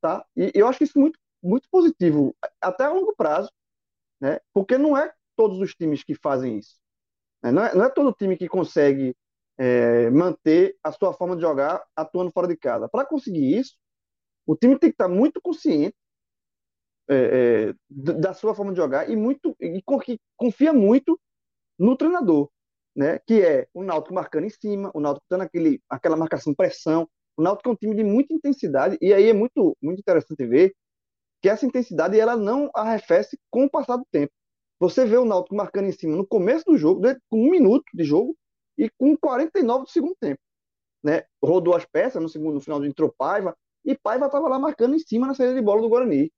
tá? 0.00 0.24
E 0.36 0.52
eu 0.54 0.68
acho 0.68 0.78
que 0.78 0.84
isso 0.84 0.96
é 0.96 1.00
muito, 1.00 1.18
muito 1.42 1.68
positivo, 1.68 2.36
até 2.60 2.84
a 2.84 2.92
longo 2.92 3.16
prazo, 3.16 3.50
né? 4.20 4.38
Porque 4.54 4.78
não 4.78 4.96
é 4.96 5.12
todos 5.40 5.58
os 5.58 5.74
times 5.74 6.04
que 6.04 6.14
fazem 6.14 6.58
isso. 6.58 6.76
Né? 7.42 7.50
Não, 7.50 7.64
é, 7.64 7.74
não 7.74 7.84
é 7.86 7.88
todo 7.88 8.12
time 8.12 8.36
que 8.36 8.46
consegue 8.46 9.16
é, 9.56 10.10
manter 10.10 10.76
a 10.84 10.92
sua 10.92 11.14
forma 11.14 11.34
de 11.34 11.40
jogar 11.40 11.82
atuando 11.96 12.30
fora 12.30 12.46
de 12.46 12.58
casa. 12.58 12.90
Para 12.90 13.06
conseguir 13.06 13.58
isso, 13.58 13.74
o 14.46 14.54
time 14.54 14.78
tem 14.78 14.90
que 14.90 14.94
estar 14.94 15.08
muito 15.08 15.40
consciente 15.40 15.96
é, 17.08 17.70
é, 17.70 17.74
da 17.88 18.34
sua 18.34 18.54
forma 18.54 18.72
de 18.72 18.76
jogar 18.76 19.08
e 19.08 19.16
muito 19.16 19.56
e 19.58 19.82
confia 20.36 20.74
muito 20.74 21.18
no 21.78 21.96
treinador, 21.96 22.50
né? 22.94 23.18
Que 23.20 23.40
é 23.40 23.66
o 23.72 23.82
Náutico 23.82 24.14
marcando 24.14 24.44
em 24.44 24.50
cima, 24.50 24.90
o 24.94 25.00
Náutico 25.00 25.24
dando 25.30 25.44
aquele, 25.44 25.82
aquela 25.88 26.16
marcação 26.16 26.54
pressão. 26.54 27.08
O 27.34 27.42
Náutico 27.42 27.70
é 27.70 27.72
um 27.72 27.76
time 27.76 27.94
de 27.96 28.04
muita 28.04 28.34
intensidade 28.34 28.98
e 29.00 29.14
aí 29.14 29.30
é 29.30 29.32
muito 29.32 29.74
muito 29.80 30.00
interessante 30.00 30.46
ver 30.46 30.74
que 31.40 31.48
essa 31.48 31.64
intensidade 31.64 32.20
ela 32.20 32.36
não 32.36 32.70
arrefece 32.74 33.38
com 33.50 33.64
o 33.64 33.70
passar 33.70 33.96
do 33.96 34.04
tempo. 34.10 34.32
Você 34.80 35.04
vê 35.04 35.18
o 35.18 35.26
Náutico 35.26 35.54
marcando 35.54 35.86
em 35.88 35.92
cima 35.92 36.16
no 36.16 36.26
começo 36.26 36.64
do 36.64 36.78
jogo, 36.78 37.02
com 37.28 37.38
um 37.38 37.50
minuto 37.50 37.84
de 37.92 38.02
jogo 38.02 38.34
e 38.78 38.88
com 38.98 39.14
49 39.14 39.84
do 39.84 39.90
segundo 39.90 40.16
tempo, 40.18 40.40
né? 41.02 41.24
Rodou 41.44 41.74
as 41.76 41.84
peças 41.84 42.20
no 42.20 42.30
segundo, 42.30 42.54
no 42.54 42.60
final 42.62 42.82
entrou 42.84 43.14
Paiva, 43.16 43.54
e 43.84 43.94
Paiva 43.94 44.26
estava 44.26 44.48
lá 44.48 44.58
marcando 44.58 44.94
em 44.94 44.98
cima 44.98 45.26
na 45.26 45.34
saída 45.34 45.54
de 45.54 45.60
bola 45.60 45.82
do 45.82 45.88
Guarani, 45.88 46.32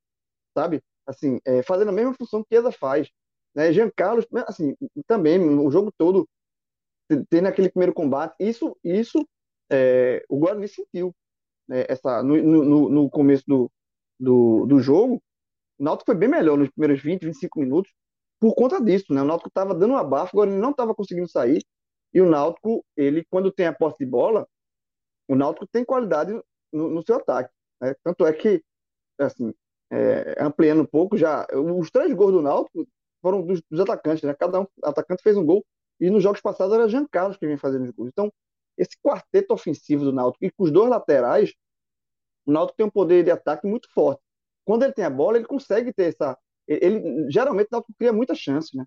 sabe? 0.57 0.83
Assim, 1.07 1.39
é, 1.45 1.63
fazendo 1.63 1.91
a 1.91 1.93
mesma 1.93 2.15
função 2.15 2.45
que 2.45 2.55
Eza 2.55 2.73
faz. 2.73 3.09
Né? 3.55 3.73
Jean 3.73 3.91
Carlos, 3.95 4.27
assim, 4.49 4.75
também, 5.07 5.39
o 5.41 5.71
jogo 5.71 5.93
todo, 5.97 6.29
tendo 7.31 7.47
aquele 7.47 7.71
primeiro 7.71 7.93
combate, 7.95 8.35
isso, 8.41 8.77
isso 8.83 9.25
é, 9.71 10.25
o 10.29 10.39
Guarani 10.39 10.67
sentiu. 10.67 11.15
Né? 11.69 11.85
Essa, 11.89 12.23
no, 12.25 12.37
no, 12.43 12.89
no 12.89 13.11
começo 13.11 13.45
do, 13.47 13.71
do, 14.19 14.67
do 14.67 14.81
jogo, 14.81 15.23
o 15.79 15.85
Náutico 15.85 16.07
foi 16.07 16.15
bem 16.17 16.29
melhor 16.29 16.59
nos 16.59 16.71
primeiros 16.71 17.03
20, 17.03 17.25
25 17.27 17.61
minutos, 17.61 17.93
por 18.43 18.57
conta 18.57 18.83
disso, 18.83 19.15
né? 19.15 19.23
O 19.23 19.25
Náutico 19.25 19.49
estava 19.49 19.73
dando 19.73 19.93
um 19.93 19.97
abafo, 19.97 20.37
o 20.37 20.41
Guarani 20.41 20.59
não 20.59 20.73
estava 20.73 20.93
conseguindo 20.97 21.29
sair, 21.29 21.65
e 22.13 22.21
o 22.21 22.29
Náutico, 22.29 22.85
ele, 22.97 23.25
quando 23.31 23.53
tem 23.53 23.67
a 23.67 23.73
posse 23.73 23.99
de 24.01 24.05
bola, 24.05 24.49
o 25.29 25.37
Náutico 25.37 25.65
tem 25.69 25.85
qualidade 25.85 26.33
no, 26.73 26.89
no 26.91 27.07
seu 27.07 27.15
ataque. 27.19 27.55
Né? 27.81 27.95
Tanto 28.03 28.27
é 28.27 28.33
que, 28.33 28.61
assim, 29.17 29.55
é, 29.93 30.35
ampliando 30.43 30.83
um 30.83 30.87
pouco, 30.87 31.17
já 31.17 31.47
os 31.55 31.89
três 31.89 32.13
gols 32.15 32.33
do 32.33 32.43
Náutico 32.43 32.85
foram 33.23 33.47
dos, 33.47 33.63
dos, 33.71 33.79
atacantes, 33.79 34.25
né? 34.25 34.35
Cada 34.35 34.61
um 34.61 34.67
atacante 34.83 35.23
fez 35.23 35.37
um 35.37 35.47
gol 35.47 35.65
e 36.01 36.11
nos 36.11 36.21
jogos 36.21 36.41
passados 36.41 36.75
era 36.75 36.89
Jean 36.89 37.07
Carlos 37.07 37.37
que 37.37 37.47
vinha 37.47 37.57
fazendo 37.57 37.85
os 37.85 37.93
gols. 37.93 38.09
Então, 38.09 38.29
esse 38.77 38.97
quarteto 39.01 39.55
ofensivo 39.55 40.03
do 40.03 40.13
Náutico 40.13 40.45
e 40.45 40.51
com 40.51 40.65
os 40.65 40.73
dois 40.73 40.91
laterais, 40.91 41.55
o 42.45 42.51
Náutico 42.51 42.77
tem 42.77 42.87
um 42.87 42.91
poder 42.91 43.23
de 43.23 43.31
ataque 43.31 43.69
muito 43.69 43.89
forte. 43.93 44.21
Quando 44.65 44.83
ele 44.83 44.93
tem 44.93 45.05
a 45.05 45.11
bola, 45.11 45.37
ele 45.37 45.47
consegue 45.47 45.93
ter 45.93 46.09
essa. 46.09 46.37
Ele, 46.67 47.31
geralmente 47.31 47.69
o 47.69 47.73
Náutico 47.73 47.95
cria 47.99 48.13
muita 48.13 48.35
chance, 48.35 48.77
né? 48.77 48.85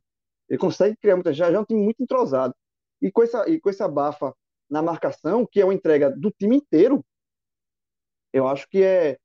Ele 0.50 0.60
consegue 0.60 0.96
criar 0.98 1.16
muita 1.16 1.34
chance, 1.34 1.52
já 1.52 1.58
é 1.58 1.60
um 1.60 1.66
time 1.66 1.82
muito 1.82 2.02
entrosado. 2.02 2.56
E 3.02 3.12
com 3.12 3.24
essa, 3.24 3.50
e 3.50 3.60
com 3.60 3.70
essa 3.70 3.88
bafa 3.88 4.34
na 4.70 4.82
marcação, 4.82 5.46
que 5.46 5.62
é 5.62 5.66
uma 5.66 5.74
entrega 5.74 6.10
do 6.10 6.32
time 6.32 6.58
inteiro, 6.58 7.04
eu 8.34 8.48
acho 8.48 8.68
que 8.70 8.84
é 8.84 9.18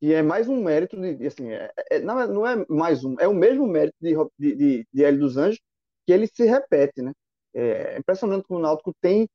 que 0.00 0.12
é 0.12 0.22
mais 0.22 0.48
um 0.48 0.62
mérito 0.62 1.00
de, 1.00 1.26
assim, 1.26 1.50
é, 1.50 1.72
é, 1.90 1.98
não, 2.00 2.20
é, 2.20 2.26
não 2.26 2.46
é 2.46 2.66
mais 2.68 3.04
um, 3.04 3.16
é 3.18 3.26
o 3.26 3.34
mesmo 3.34 3.66
mérito 3.66 3.96
de, 4.00 4.14
de, 4.38 4.54
de, 4.54 4.88
de 4.92 5.04
Hélio 5.04 5.20
dos 5.20 5.36
Anjos 5.38 5.60
que 6.06 6.12
ele 6.12 6.26
se 6.26 6.44
repete, 6.44 7.00
né? 7.00 7.12
É 7.54 7.98
impressionante 7.98 8.46
que 8.46 8.52
o 8.52 8.58
Náutico 8.58 8.92
tem, 9.00 9.28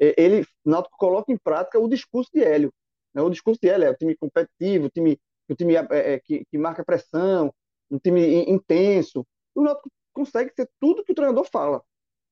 é, 0.00 0.14
ele, 0.16 0.46
o 0.64 0.70
Náutico 0.70 0.96
coloca 0.96 1.30
em 1.32 1.36
prática 1.36 1.78
o 1.78 1.88
discurso 1.88 2.30
de 2.32 2.42
Hélio, 2.42 2.72
né? 3.12 3.20
O 3.20 3.28
discurso 3.28 3.60
de 3.60 3.68
Hélio 3.68 3.86
é 3.86 3.90
o 3.90 3.96
time 3.96 4.16
competitivo, 4.16 4.86
o 4.86 4.90
time, 4.90 5.18
o 5.48 5.54
time 5.54 5.74
é, 5.76 6.14
é, 6.14 6.20
que, 6.20 6.44
que 6.46 6.56
marca 6.56 6.84
pressão, 6.84 7.52
um 7.90 7.98
time 7.98 8.44
intenso. 8.44 9.26
O 9.54 9.62
Náutico 9.62 9.90
consegue 10.12 10.52
ser 10.54 10.68
tudo 10.80 11.04
que 11.04 11.12
o 11.12 11.14
treinador 11.14 11.44
fala. 11.50 11.78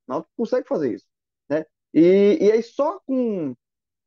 O 0.06 0.12
Náutico 0.12 0.32
consegue 0.36 0.66
fazer 0.66 0.94
isso, 0.94 1.06
né? 1.48 1.64
E, 1.94 2.38
e 2.40 2.52
aí 2.52 2.62
só 2.62 3.00
com 3.00 3.54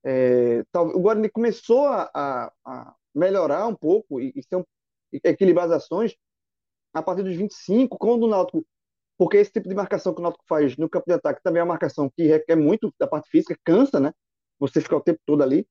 é, 0.03 0.63
o 0.75 0.99
Guarani 0.99 1.29
começou 1.29 1.87
a, 1.87 2.09
a, 2.13 2.51
a, 2.63 2.95
melhorar 3.13 3.67
um 3.67 3.75
pouco 3.75 4.21
e, 4.21 4.31
e, 4.35 4.43
ser 4.43 4.57
um, 4.57 4.63
equilibrar 5.23 5.65
as 5.65 5.71
ações 5.71 6.15
a 6.93 7.01
partir 7.01 7.23
dos 7.23 7.35
25, 7.35 7.97
quando 7.97 8.23
o 8.23 8.27
Náutico, 8.27 8.65
porque 9.17 9.37
esse 9.37 9.51
tipo 9.51 9.67
de 9.67 9.75
marcação 9.75 10.13
que 10.13 10.19
o 10.19 10.23
Náutico 10.23 10.45
faz 10.47 10.77
no 10.77 10.89
campo 10.89 11.05
de 11.07 11.13
ataque 11.13 11.41
também 11.43 11.59
é 11.59 11.63
uma 11.63 11.73
marcação 11.73 12.09
que 12.09 12.23
requer 12.23 12.55
muito 12.55 12.93
da 12.99 13.07
parte 13.07 13.29
física, 13.29 13.57
cansa, 13.63 13.99
né? 13.99 14.13
Você 14.59 14.79
ficar 14.79 14.97
o 14.97 15.01
tempo 15.01 15.19
todo 15.25 15.41
ali. 15.41 15.67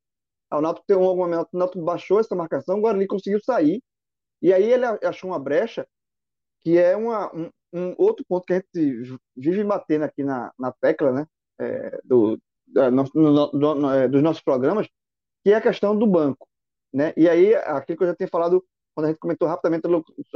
O 0.53 0.61
Náutico 0.61 0.87
tem 0.87 0.97
um 0.97 1.17
momento, 1.17 1.49
o 1.53 1.59
Náutico 1.59 1.85
baixou 1.85 2.21
essa 2.21 2.35
marcação, 2.35 2.79
o 2.79 2.81
Guarani 2.81 3.07
conseguiu 3.07 3.41
sair, 3.41 3.83
e 4.45 4.53
aí 4.53 4.71
ele 4.71 4.85
achou 4.85 5.31
uma 5.31 5.39
brecha, 5.39 5.89
que 6.61 6.77
é 6.77 6.95
uma, 6.95 7.35
um, 7.35 7.51
um 7.73 7.95
outro 7.97 8.23
ponto 8.29 8.45
que 8.45 8.53
a 8.53 8.57
gente 8.57 9.19
vive 9.35 9.65
batendo 9.65 10.05
aqui 10.05 10.23
na, 10.23 10.53
na 10.59 10.71
tecla, 10.71 11.13
né? 11.13 11.27
É, 11.59 11.99
do, 12.05 12.39
no, 12.67 13.05
no, 13.15 13.75
no, 13.75 13.91
é, 13.91 14.07
dos 14.07 14.23
nossos 14.23 14.43
programas, 14.43 14.87
que 15.43 15.51
é 15.51 15.55
a 15.55 15.63
questão 15.63 15.99
do 15.99 16.07
banco. 16.07 16.47
Né? 16.93 17.15
E 17.17 17.27
aí, 17.27 17.55
aquilo 17.55 17.97
que 17.97 18.05
eu 18.05 18.09
já 18.09 18.15
tinha 18.15 18.29
falado 18.29 18.63
quando 18.95 19.07
a 19.07 19.09
gente 19.09 19.19
comentou 19.19 19.49
rapidamente 19.49 19.87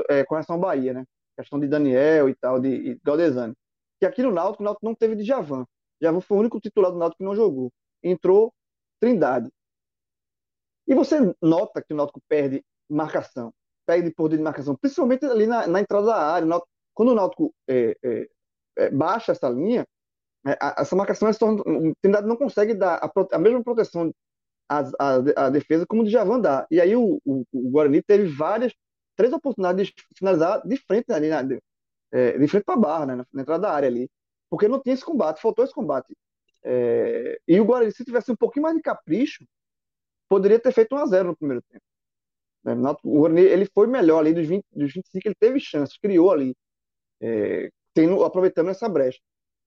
é, 0.09 0.25
com 0.25 0.35
relação 0.37 0.55
ao 0.57 0.61
Bahia, 0.63 0.95
né? 0.95 1.05
A 1.37 1.43
questão 1.43 1.61
de 1.61 1.69
Daniel 1.69 2.31
e 2.31 2.35
tal, 2.35 2.59
de, 2.59 2.95
de 2.95 3.01
Galdesani. 3.05 3.55
Que 4.01 4.07
aqui 4.07 4.23
no 4.23 4.33
Náutico, 4.33 4.63
o 4.63 4.65
Náutico 4.65 4.87
não 4.87 4.95
teve 4.95 5.17
de 5.17 5.23
Javan. 5.23 5.67
Javan 6.01 6.23
foi 6.23 6.39
o 6.39 6.41
único 6.41 6.59
titular 6.59 6.91
do 6.91 6.97
Náutico 6.97 7.19
que 7.19 7.25
não 7.25 7.37
jogou. 7.37 7.71
Entrou 8.03 8.55
Trindade. 8.99 9.51
E 10.87 10.95
você 10.95 11.19
nota 11.43 11.83
que 11.83 11.93
o 11.93 11.97
Náutico 11.97 12.23
perde 12.27 12.65
marcação, 12.89 13.53
perde 13.89 14.11
poder 14.11 14.37
de 14.37 14.43
marcação, 14.43 14.77
principalmente 14.77 15.25
ali 15.25 15.47
na, 15.47 15.67
na 15.67 15.81
entrada 15.81 16.07
da 16.09 16.17
área. 16.17 16.61
Quando 16.93 17.13
o 17.13 17.15
Náutico 17.15 17.55
é, 17.67 17.97
é, 18.05 18.29
é, 18.77 18.91
baixa 18.91 19.33
essa 19.33 19.49
linha, 19.49 19.87
é, 20.47 20.59
a, 20.61 20.77
essa 20.81 20.95
marcação 20.95 21.33
torna, 21.33 21.63
o 21.63 21.95
Trindade 22.03 22.29
não 22.29 22.37
consegue 22.37 22.75
dar 22.75 22.97
a, 23.03 23.11
a 23.33 23.39
mesma 23.39 23.65
proteção 23.65 24.13
à, 24.69 25.49
defesa 25.49 25.87
como 25.87 26.03
o 26.03 26.05
Djavan 26.05 26.39
dá. 26.39 26.67
E 26.71 26.79
aí 26.83 26.95
o, 26.95 27.19
o, 27.25 27.45
o, 27.51 27.71
Guarani 27.71 28.03
teve 28.03 28.29
várias, 28.29 28.75
três 29.17 29.33
oportunidades 29.33 29.89
de 29.89 29.95
finalizar 30.15 30.61
de 30.67 30.77
frente 30.77 31.11
ali, 31.11 31.31
na, 31.31 31.41
de, 31.41 31.59
é, 32.13 32.37
de 32.37 32.47
frente 32.47 32.65
para 32.65 32.75
a 32.75 32.79
barra, 32.79 33.07
né, 33.07 33.17
na, 33.17 33.27
na, 33.33 33.43
entrada 33.43 33.63
da 33.63 33.73
área 33.73 33.89
ali. 33.89 34.11
Porque 34.51 34.69
não 34.69 34.83
tinha 34.83 34.95
esse 34.95 35.05
combate, 35.05 35.41
faltou 35.41 35.65
esse 35.65 35.75
combate. 35.75 36.15
É, 36.63 37.41
e 37.49 37.59
o 37.59 37.65
Guarani, 37.65 37.91
se 37.91 38.05
tivesse 38.05 38.31
um 38.31 38.37
pouquinho 38.37 38.65
mais 38.65 38.77
de 38.77 38.83
capricho, 38.83 39.47
poderia 40.29 40.61
ter 40.61 40.73
feito 40.73 40.95
1 40.95 40.99
a 40.99 41.07
0 41.07 41.29
no 41.29 41.37
primeiro 41.37 41.63
tempo. 41.63 41.83
Né, 42.75 42.91
o 43.05 43.19
Guarani, 43.21 43.43
ele 43.43 43.67
foi 43.75 43.87
melhor 43.87 44.21
ali 44.21 44.35
dos, 44.35 44.47
20, 44.47 44.65
dos 44.73 44.93
25, 44.93 45.29
ele 45.29 45.35
teve 45.35 45.61
chances, 45.61 45.99
criou 45.99 46.33
ali, 46.33 46.55
é, 47.21 47.71
tendo, 47.95 48.25
aproveitando 48.25 48.71
essa 48.71 48.89
brecha. 48.89 49.21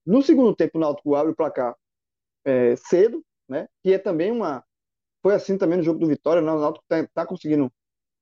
No 0.06 0.22
segundo 0.22 0.54
tempo, 0.56 0.78
o 0.78 0.80
Náutico 0.80 1.14
abre 1.14 1.32
o 1.32 1.36
placar 1.36 1.76
é, 2.44 2.76
cedo, 2.76 3.24
né? 3.48 3.68
Que 3.82 3.94
é 3.94 3.98
também 3.98 4.30
uma. 4.32 4.64
Foi 5.22 5.34
assim 5.34 5.58
também 5.58 5.78
no 5.78 5.84
jogo 5.84 6.00
do 6.00 6.08
Vitória, 6.08 6.42
né? 6.42 6.50
o 6.52 6.60
Náutico 6.60 6.84
está 6.90 7.06
tá 7.14 7.26
conseguindo 7.26 7.72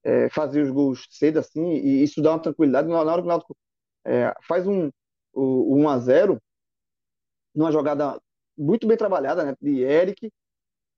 é, 0.05 0.29
fazer 0.31 0.62
os 0.62 0.71
gols 0.71 1.07
cedo 1.11 1.38
assim, 1.38 1.73
e 1.73 2.03
isso 2.03 2.23
dá 2.23 2.33
uma 2.33 2.43
tranquilidade. 2.43 2.88
Na 2.88 3.01
hora 3.01 3.23
que 3.23 3.27
o 3.27 3.29
Náutico 3.29 3.57
é, 4.05 4.35
faz 4.47 4.66
um, 4.66 4.90
o, 5.33 5.77
1 5.77 5.88
a 5.88 5.99
0 5.99 6.43
numa 7.55 7.73
jogada 7.73 8.21
muito 8.57 8.87
bem 8.87 8.97
trabalhada, 8.97 9.45
né? 9.45 9.55
De 9.61 9.81
Eric, 9.83 10.31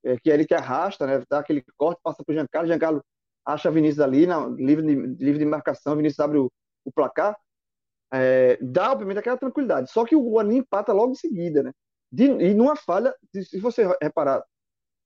é, 0.05 0.18
que 0.18 0.31
Eric 0.31 0.53
arrasta, 0.55 1.07
né? 1.07 1.25
Dá 1.29 1.38
aquele 1.40 1.64
corte, 1.77 2.01
passa 2.03 2.25
para 2.25 2.33
o 2.33 2.35
Giancarlo, 2.35 2.68
Giancarlo 2.68 3.05
acha 3.44 3.70
Vinícius 3.70 4.00
ali, 4.00 4.26
na, 4.26 4.46
livre, 4.46 4.85
de, 4.87 4.94
livre 5.24 5.38
de 5.38 5.44
marcação, 5.44 5.96
Vinícius 5.96 6.20
abre 6.20 6.38
o, 6.38 6.50
o 6.85 6.92
placar 6.92 7.37
é, 8.12 8.59
dá, 8.61 8.92
obviamente, 8.92 9.18
aquela 9.18 9.38
tranquilidade. 9.38 9.90
Só 9.90 10.05
que 10.05 10.14
o 10.14 10.22
Guarani 10.22 10.59
empata 10.59 10.92
logo 10.92 11.12
em 11.12 11.16
seguida, 11.16 11.62
né? 11.62 11.72
De, 12.11 12.24
e 12.24 12.52
numa 12.52 12.76
falha, 12.76 13.14
se 13.33 13.59
você 13.59 13.88
reparar 14.00 14.44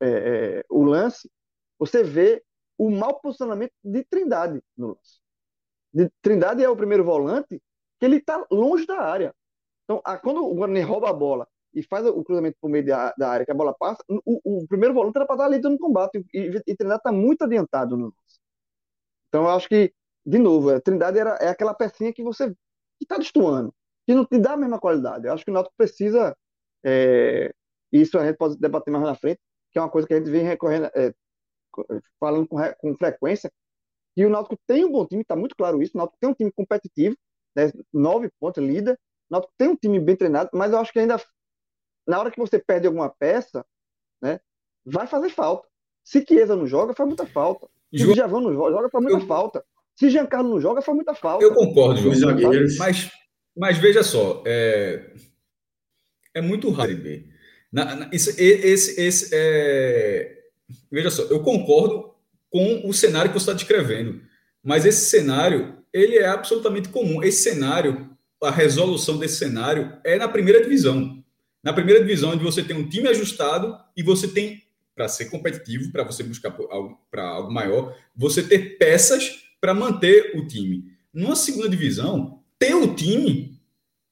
é, 0.01 0.09
é, 0.09 0.65
o 0.69 0.83
lance, 0.83 1.31
você 1.79 2.03
vê 2.03 2.43
o 2.77 2.91
mau 2.91 3.21
posicionamento 3.21 3.73
de 3.83 4.05
Trindade 4.05 4.61
no 4.77 4.89
lance. 4.89 5.21
De, 5.95 6.11
Trindade 6.21 6.65
é 6.65 6.69
o 6.69 6.77
primeiro 6.77 7.05
volante 7.05 7.63
que 7.99 8.05
ele 8.05 8.17
está 8.17 8.45
longe 8.51 8.87
da 8.87 9.01
área. 9.01 9.33
Então, 9.85 10.03
a, 10.05 10.19
quando 10.19 10.45
o 10.45 10.55
Guarani 10.55 10.81
rouba 10.81 11.09
a 11.11 11.13
bola 11.13 11.47
e 11.73 11.83
faz 11.85 12.05
o 12.07 12.25
cruzamento 12.25 12.57
por 12.61 12.69
meio 12.69 12.85
da, 12.85 13.15
da 13.17 13.31
área 13.31 13.47
que 13.47 13.53
a 13.53 13.55
bola 13.55 13.73
passa, 13.73 14.03
o, 14.09 14.63
o 14.63 14.67
primeiro 14.67 14.95
volante 14.95 15.17
era 15.17 15.27
para 15.27 15.37
estar 15.37 15.47
ali 15.47 15.61
dando 15.61 15.79
combate 15.79 16.25
e, 16.35 16.39
e, 16.39 16.63
e 16.67 16.77
Trindade 16.77 17.01
está 17.01 17.13
muito 17.13 17.45
adiantado 17.45 17.97
no 17.97 18.07
lance. 18.07 18.17
Então, 19.29 19.45
eu 19.45 19.51
acho 19.51 19.69
que, 19.69 19.93
de 20.25 20.39
novo, 20.39 20.71
a 20.71 20.81
Trindade 20.81 21.19
era, 21.19 21.37
é 21.37 21.49
aquela 21.49 21.75
pecinha 21.75 22.13
que 22.13 22.23
você 22.23 22.51
que 22.51 23.05
está 23.05 23.19
destoando, 23.19 23.75
que 24.07 24.15
não 24.15 24.25
te 24.25 24.39
dá 24.39 24.53
a 24.53 24.57
mesma 24.57 24.79
qualidade. 24.79 25.27
Eu 25.27 25.33
acho 25.33 25.45
que 25.45 25.51
o 25.51 25.55
Náutico 25.55 25.75
precisa, 25.77 26.37
é, 26.85 27.53
isso 27.93 28.19
a 28.19 28.27
gente 28.27 28.37
pode 28.37 28.57
debater 28.59 28.91
mais 28.93 29.05
na 29.05 29.15
frente, 29.15 29.41
que 29.71 29.79
é 29.79 29.83
uma 29.83 29.91
coisa 29.91 30.09
que 30.09 30.15
a 30.15 30.19
gente 30.19 30.31
vem 30.31 30.43
recorrendo, 30.43 30.87
é, 30.95 31.13
falando 32.19 32.49
com, 32.49 32.57
com 32.79 32.97
frequência, 32.97 33.53
e 34.17 34.25
o 34.25 34.31
Náutico 34.31 34.59
tem 34.67 34.85
um 34.85 34.93
bom 34.93 35.07
time, 35.07 35.23
está 35.23 35.37
muito 35.37 35.55
claro 35.55 35.83
isso, 35.83 35.93
o 35.95 35.99
Náutico 35.99 36.19
tem 36.19 36.31
um 36.31 36.35
time 36.35 36.51
competitivo, 36.51 37.17
né, 37.55 37.71
nove 37.93 38.31
pontos, 38.41 38.65
líder, 38.65 38.95
o 38.95 39.33
Náutico 39.33 39.53
tem 39.59 39.69
um 39.69 39.77
time 39.77 40.01
bem 40.01 40.17
treinado, 40.17 40.51
mas 40.55 40.73
eu 40.73 40.79
acho 40.79 40.93
que 40.93 40.99
ainda, 40.99 41.21
na 42.07 42.19
hora 42.19 42.31
que 42.31 42.39
você 42.41 42.59
perde 42.59 42.87
alguma 42.87 43.11
peça, 43.11 43.65
né, 44.23 44.41
vai 44.85 45.07
fazer 45.07 45.29
falta. 45.29 45.69
Se 46.03 46.25
Chiesa 46.25 46.57
não 46.57 46.67
joga, 46.67 46.95
faz 46.95 47.07
muita 47.07 47.27
falta. 47.27 47.69
Se 47.97 48.05
João... 48.05 48.15
Djavan 48.15 48.41
não 48.41 48.55
joga, 48.55 48.91
faz 48.91 49.05
muita 49.05 49.21
eu... 49.21 49.27
falta. 49.27 49.65
Se 49.95 50.11
Giancarlo 50.11 50.51
não 50.51 50.61
joga, 50.61 50.83
foi 50.83 50.95
muita 50.95 51.15
falta. 51.15 51.45
Eu 51.45 51.55
concordo, 51.55 52.01
João. 52.01 52.15
Mas, 52.79 53.11
mas 53.57 53.79
veja 53.79 54.03
só, 54.03 54.43
é, 54.47 55.11
é 56.35 56.41
muito 56.43 56.71
raro 56.71 56.93
na, 57.73 58.09
esse, 58.13 58.41
esse, 58.41 59.01
esse, 59.01 59.31
é... 59.33 60.45
Veja 60.91 61.11
só, 61.11 61.23
eu 61.25 61.41
concordo 61.41 62.15
com 62.51 62.89
o 62.89 62.93
cenário 62.93 63.31
que 63.31 63.39
você 63.39 63.51
está 63.51 63.53
descrevendo, 63.53 64.21
mas 64.63 64.87
esse 64.87 65.11
cenário 65.11 65.77
ele 65.93 66.17
é 66.17 66.27
absolutamente 66.27 66.89
comum. 66.89 67.23
Esse 67.23 67.51
cenário, 67.51 68.11
a 68.43 68.51
resolução 68.51 69.19
desse 69.19 69.37
cenário 69.37 69.97
é 70.05 70.17
na 70.17 70.29
primeira 70.29 70.63
divisão. 70.63 71.23
Na 71.63 71.73
primeira 71.73 72.01
divisão, 72.01 72.31
onde 72.31 72.45
você 72.45 72.63
tem 72.63 72.77
um 72.77 72.89
time 72.89 73.09
ajustado 73.09 73.77
e 73.97 74.03
você 74.03 74.29
tem, 74.29 74.63
para 74.97 75.09
ser 75.09 75.27
competitivo, 75.27 75.93
para 75.93 76.03
você 76.03 76.23
buscar 76.23 76.57
algo, 76.71 76.99
para 77.11 77.23
algo 77.23 77.53
maior, 77.53 77.95
você 78.17 78.43
ter 78.43 78.79
peças 78.79 79.45
para 79.61 79.75
manter 79.75 80.33
o 80.35 80.47
time. 80.47 80.85
Numa 81.13 81.37
segunda 81.37 81.69
divisão, 81.69 82.43
ter 82.59 82.75
o 82.75 82.95
time 82.95 83.57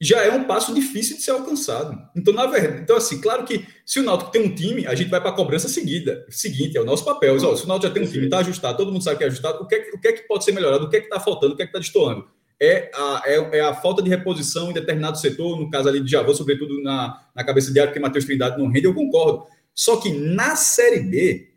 já 0.01 0.23
é 0.23 0.31
um 0.31 0.44
passo 0.44 0.75
difícil 0.75 1.16
de 1.16 1.23
ser 1.23 1.31
alcançado. 1.31 1.99
Então, 2.14 2.35
na 2.35 2.47
verdade, 2.47 2.83
então 2.83 2.97
assim, 2.97 3.18
claro 3.20 3.44
que 3.44 3.66
se 3.87 4.01
o 4.01 4.03
Náutico 4.03 4.31
tem 4.31 4.42
um 4.42 4.55
time, 4.55 4.87
a 4.87 4.94
gente 4.94 5.09
vai 5.09 5.20
para 5.20 5.31
a 5.31 5.35
cobrança 5.35 5.68
seguida, 5.68 6.27
seguinte, 6.29 6.77
é 6.77 6.81
o 6.81 6.85
nosso 6.85 7.05
papel. 7.05 7.38
se 7.40 7.47
o 7.47 7.66
Náutico 7.66 7.88
já 7.88 7.90
tem 7.90 8.03
um 8.03 8.11
time, 8.11 8.27
está 8.27 8.38
ajustado, 8.38 8.77
todo 8.77 8.92
mundo 8.92 9.03
sabe 9.03 9.16
que 9.16 9.25
é 9.25 9.29
ajustado, 9.29 9.62
o 9.62 9.66
que 9.66 9.75
é, 9.75 9.90
o 9.94 9.99
que, 9.99 10.09
é 10.09 10.12
que 10.12 10.29
pode 10.29 10.44
ser 10.44 10.53
melhorado, 10.53 10.85
o 10.85 10.90
que 10.90 10.97
é 10.97 11.01
que 11.01 11.07
está 11.07 11.18
faltando, 11.18 11.55
o 11.55 11.57
que 11.57 11.62
é 11.62 11.66
que 11.66 11.70
está 11.70 11.79
destoando? 11.79 12.29
É 12.61 12.90
a, 12.94 13.23
é, 13.25 13.59
é, 13.59 13.61
a 13.62 13.75
falta 13.75 14.03
de 14.03 14.11
reposição 14.11 14.70
em 14.70 14.75
determinado 14.75 15.18
setor, 15.18 15.59
no 15.59 15.70
caso 15.70 15.88
ali 15.88 16.01
de 16.01 16.11
Javô, 16.11 16.35
sobretudo 16.35 16.83
na, 16.83 17.27
na 17.35 17.42
cabeça 17.42 17.73
de 17.73 17.81
área, 17.81 17.90
porque 17.90 18.01
Matheus 18.01 18.27
Trindade 18.27 18.59
não 18.59 18.70
rende, 18.70 18.87
eu 18.87 18.94
concordo. 18.94 19.47
Só 19.74 19.96
que 19.96 20.10
na 20.10 20.56
Série 20.56 21.00
B, 21.00 21.52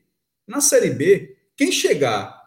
na 0.48 0.62
Série 0.62 0.90
B, 0.90 1.38
quem 1.56 1.72
chegar 1.72 2.38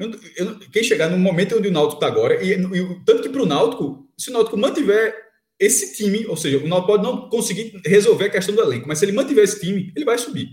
eu, 0.00 0.10
eu, 0.36 0.58
quem 0.72 0.82
chegar 0.82 1.10
no 1.10 1.18
momento 1.18 1.58
onde 1.58 1.68
o 1.68 1.72
Náutico 1.72 2.02
está 2.02 2.06
agora, 2.06 2.42
e, 2.42 2.52
e, 2.52 3.04
tanto 3.04 3.20
que 3.20 3.28
para 3.28 3.42
o 3.42 3.46
Náutico, 3.46 4.08
se 4.16 4.30
o 4.30 4.32
Náutico 4.32 4.56
mantiver 4.56 5.14
esse 5.58 5.94
time, 5.94 6.26
ou 6.26 6.38
seja, 6.38 6.56
o 6.56 6.66
Náutico 6.66 6.92
pode 6.92 7.02
não 7.02 7.28
conseguir 7.28 7.78
resolver 7.84 8.24
a 8.24 8.30
questão 8.30 8.54
do 8.54 8.62
elenco, 8.62 8.88
mas 8.88 8.98
se 8.98 9.04
ele 9.04 9.12
mantiver 9.12 9.44
esse 9.44 9.60
time, 9.60 9.92
ele 9.94 10.06
vai 10.06 10.16
subir. 10.16 10.48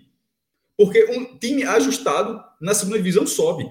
Porque 0.78 1.06
um 1.06 1.38
time 1.40 1.64
ajustado 1.64 2.44
na 2.60 2.74
segunda 2.74 2.98
divisão 2.98 3.26
sobe. 3.26 3.66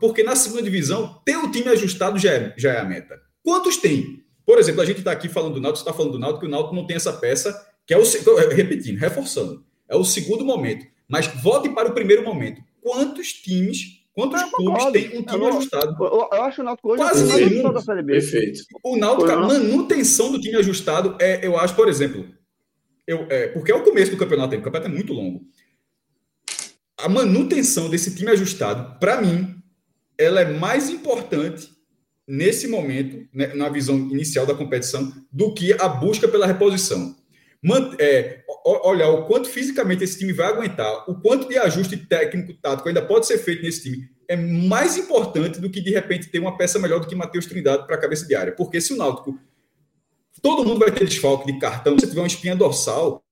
Porque 0.00 0.22
na 0.22 0.36
segunda 0.36 0.62
divisão, 0.62 1.20
ter 1.24 1.36
o 1.36 1.50
time 1.50 1.68
ajustado 1.68 2.16
já 2.16 2.32
é, 2.32 2.54
já 2.56 2.72
é 2.72 2.78
a 2.78 2.84
meta. 2.84 3.20
Quantos 3.42 3.78
tem? 3.78 4.24
Por 4.46 4.58
exemplo, 4.58 4.82
a 4.82 4.84
gente 4.84 4.98
está 4.98 5.10
aqui 5.10 5.28
falando 5.28 5.54
do 5.54 5.60
Náutico, 5.60 5.80
está 5.80 5.92
falando 5.92 6.12
do 6.12 6.18
Náutico, 6.20 6.40
que 6.40 6.46
o 6.46 6.50
Náutico 6.50 6.76
não 6.76 6.86
tem 6.86 6.96
essa 6.96 7.12
peça, 7.12 7.52
que 7.84 7.92
é 7.92 7.98
o. 7.98 8.02
Repetindo, 8.50 8.98
reforçando. 8.98 9.64
É 9.92 9.96
o 9.96 10.04
segundo 10.04 10.44
momento. 10.44 10.86
Mas 11.06 11.26
volte 11.26 11.68
para 11.68 11.88
o 11.88 11.94
primeiro 11.94 12.24
momento. 12.24 12.62
Quantos 12.80 13.32
times 13.32 14.02
Quantos 14.14 14.42
clubes 14.52 14.84
tem 14.92 15.18
um 15.18 15.22
time 15.22 15.42
eu, 15.42 15.48
ajustado? 15.48 16.04
Eu, 16.04 16.28
eu, 16.32 16.42
acho 16.42 16.60
o 16.60 16.64
Náutico 16.64 16.92
hoje 16.92 17.02
quase 17.02 17.48
nenhum. 17.48 17.72
Perfeito. 18.04 18.62
O 18.84 18.96
Náutico, 18.96 19.30
a 19.30 19.36
manutenção 19.36 20.30
do 20.30 20.38
time 20.38 20.56
ajustado 20.56 21.16
é, 21.18 21.46
eu 21.46 21.58
acho, 21.58 21.74
por 21.74 21.88
exemplo, 21.88 22.28
eu, 23.06 23.26
é, 23.30 23.48
porque 23.48 23.72
é 23.72 23.74
o 23.74 23.82
começo 23.82 24.10
do 24.10 24.18
campeonato, 24.18 24.54
o 24.54 24.60
campeonato 24.60 24.92
é 24.92 24.94
muito 24.94 25.14
longo. 25.14 25.42
A 26.98 27.08
manutenção 27.08 27.88
desse 27.88 28.14
time 28.14 28.30
ajustado, 28.30 28.98
para 28.98 29.20
mim, 29.20 29.56
ela 30.18 30.42
é 30.42 30.52
mais 30.58 30.90
importante 30.90 31.70
nesse 32.28 32.68
momento, 32.68 33.26
né, 33.32 33.54
na 33.54 33.68
visão 33.70 33.96
inicial 33.96 34.44
da 34.44 34.54
competição, 34.54 35.10
do 35.32 35.54
que 35.54 35.72
a 35.72 35.88
busca 35.88 36.28
pela 36.28 36.46
reposição. 36.46 37.16
É, 37.98 38.42
olhar 38.64 39.08
o 39.10 39.24
quanto 39.26 39.48
fisicamente 39.48 40.02
esse 40.02 40.18
time 40.18 40.32
vai 40.32 40.48
aguentar, 40.48 41.08
o 41.08 41.20
quanto 41.20 41.48
de 41.48 41.56
ajuste 41.56 41.96
técnico, 41.96 42.54
tático 42.54 42.88
ainda 42.88 43.00
pode 43.00 43.26
ser 43.26 43.38
feito 43.38 43.62
nesse 43.62 43.84
time, 43.84 44.10
é 44.28 44.36
mais 44.36 44.96
importante 44.96 45.60
do 45.60 45.70
que 45.70 45.80
de 45.80 45.90
repente 45.90 46.28
ter 46.28 46.40
uma 46.40 46.56
peça 46.56 46.78
melhor 46.78 46.98
do 46.98 47.06
que 47.06 47.14
Matheus 47.14 47.46
Trindade 47.46 47.86
para 47.86 47.96
a 47.96 48.00
cabeça 48.00 48.26
de 48.26 48.34
área. 48.34 48.52
Porque 48.52 48.80
se 48.80 48.92
o 48.92 48.96
Náutico. 48.96 49.38
Todo 50.40 50.64
mundo 50.64 50.80
vai 50.80 50.90
ter 50.90 51.06
desfalque 51.06 51.52
de 51.52 51.58
cartão, 51.60 51.96
se 51.98 52.08
tiver 52.08 52.20
uma 52.20 52.26
espinha 52.26 52.56
dorsal, 52.56 53.22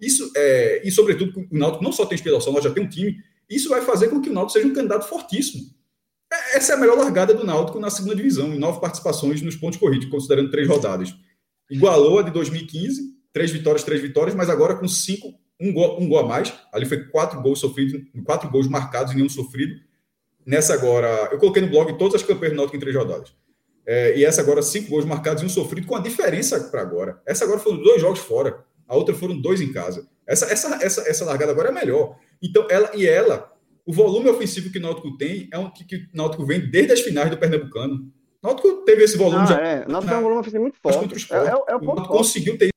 isso 0.00 0.30
é. 0.36 0.86
E 0.86 0.92
sobretudo, 0.92 1.40
o 1.50 1.58
Náutico 1.58 1.82
não 1.82 1.90
só 1.90 2.06
tem 2.06 2.14
espinha 2.14 2.34
dorsal, 2.34 2.52
nós 2.52 2.62
já 2.62 2.70
tem 2.70 2.84
um 2.84 2.88
time. 2.88 3.16
Isso 3.48 3.68
vai 3.68 3.80
fazer 3.80 4.08
com 4.08 4.20
que 4.20 4.28
o 4.28 4.32
Náutico 4.32 4.52
seja 4.52 4.68
um 4.68 4.74
candidato 4.74 5.08
fortíssimo. 5.08 5.64
É, 6.32 6.56
essa 6.56 6.72
é 6.72 6.76
a 6.76 6.78
melhor 6.78 6.98
largada 6.98 7.34
do 7.34 7.44
Náutico 7.44 7.80
na 7.80 7.90
segunda 7.90 8.14
divisão, 8.14 8.54
em 8.54 8.58
nove 8.58 8.80
participações 8.80 9.42
nos 9.42 9.56
pontos 9.56 9.78
corridos, 9.78 10.08
considerando 10.08 10.50
três 10.50 10.68
rodadas. 10.68 11.14
Igualou 11.70 12.20
a 12.20 12.22
de 12.22 12.30
2015 12.30 13.15
três 13.36 13.50
vitórias, 13.50 13.84
três 13.84 14.00
vitórias, 14.00 14.34
mas 14.34 14.48
agora 14.48 14.76
com 14.76 14.88
cinco, 14.88 15.34
um 15.60 15.70
gol, 15.70 16.00
um 16.00 16.08
gol 16.08 16.20
a 16.20 16.26
mais. 16.26 16.54
Ali 16.72 16.86
foi 16.86 17.04
quatro 17.04 17.38
gols 17.42 17.58
sofridos, 17.58 18.00
quatro 18.24 18.50
gols 18.50 18.66
marcados 18.66 19.12
e 19.12 19.16
nenhum 19.16 19.28
sofrido. 19.28 19.74
Nessa 20.46 20.72
agora, 20.72 21.28
eu 21.30 21.36
coloquei 21.36 21.60
no 21.60 21.68
blog 21.68 21.98
todas 21.98 22.14
as 22.14 22.22
campanhas 22.22 22.54
do 22.54 22.56
Náutico 22.56 22.78
em 22.78 22.80
três 22.80 22.96
rodadas. 22.96 23.34
É, 23.86 24.16
e 24.16 24.24
essa 24.24 24.40
agora, 24.40 24.62
cinco 24.62 24.88
gols 24.88 25.04
marcados 25.04 25.42
e 25.42 25.46
um 25.46 25.50
sofrido, 25.50 25.86
com 25.86 25.94
a 25.94 26.00
diferença 26.00 26.58
para 26.70 26.80
agora. 26.80 27.20
Essa 27.26 27.44
agora 27.44 27.60
foram 27.60 27.76
dois 27.76 28.00
jogos 28.00 28.20
fora, 28.20 28.64
a 28.88 28.96
outra 28.96 29.14
foram 29.14 29.38
dois 29.38 29.60
em 29.60 29.70
casa. 29.70 30.08
Essa, 30.26 30.46
essa, 30.46 30.82
essa, 30.82 31.02
essa 31.06 31.24
largada 31.26 31.52
agora 31.52 31.68
é 31.68 31.72
melhor. 31.72 32.16
Então, 32.42 32.66
ela 32.70 32.90
e 32.94 33.06
ela, 33.06 33.52
o 33.84 33.92
volume 33.92 34.30
ofensivo 34.30 34.72
que 34.72 34.78
o 34.78 34.82
Náutico 34.82 35.14
tem 35.18 35.46
é 35.52 35.58
um 35.58 35.70
que, 35.70 35.84
que 35.84 35.96
o 35.96 36.08
Náutico 36.14 36.46
vem 36.46 36.70
desde 36.70 36.94
as 36.94 37.00
finais 37.00 37.28
do 37.28 37.36
Pernambucano. 37.36 38.10
O 38.42 38.46
Náutico 38.46 38.82
teve 38.86 39.04
esse 39.04 39.18
volume 39.18 39.42
ah, 39.42 39.46
já. 39.46 39.60
É, 39.60 39.84
o 39.84 39.90
Náutico 39.90 40.10
tem 40.10 40.18
um 40.20 40.22
volume 40.22 40.40
ofensivo 40.40 40.62
muito 40.62 40.78
forte. 40.80 41.34
É, 41.34 41.36
é, 41.36 41.72
é 41.72 41.76
o 41.76 41.80
ponto 41.80 42.08
conseguiu 42.08 42.56
ter 42.56 42.70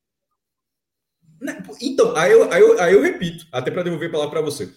então, 1.82 2.16
aí 2.16 2.32
eu, 2.32 2.52
aí 2.52 2.62
eu, 2.62 2.82
aí 2.82 2.94
eu 2.94 3.02
repito, 3.02 3.46
até 3.52 3.72
para 3.72 3.84
devolver 3.84 4.10
a 4.10 4.12
palavra 4.12 4.32
para 4.32 4.42
você. 4.42 4.70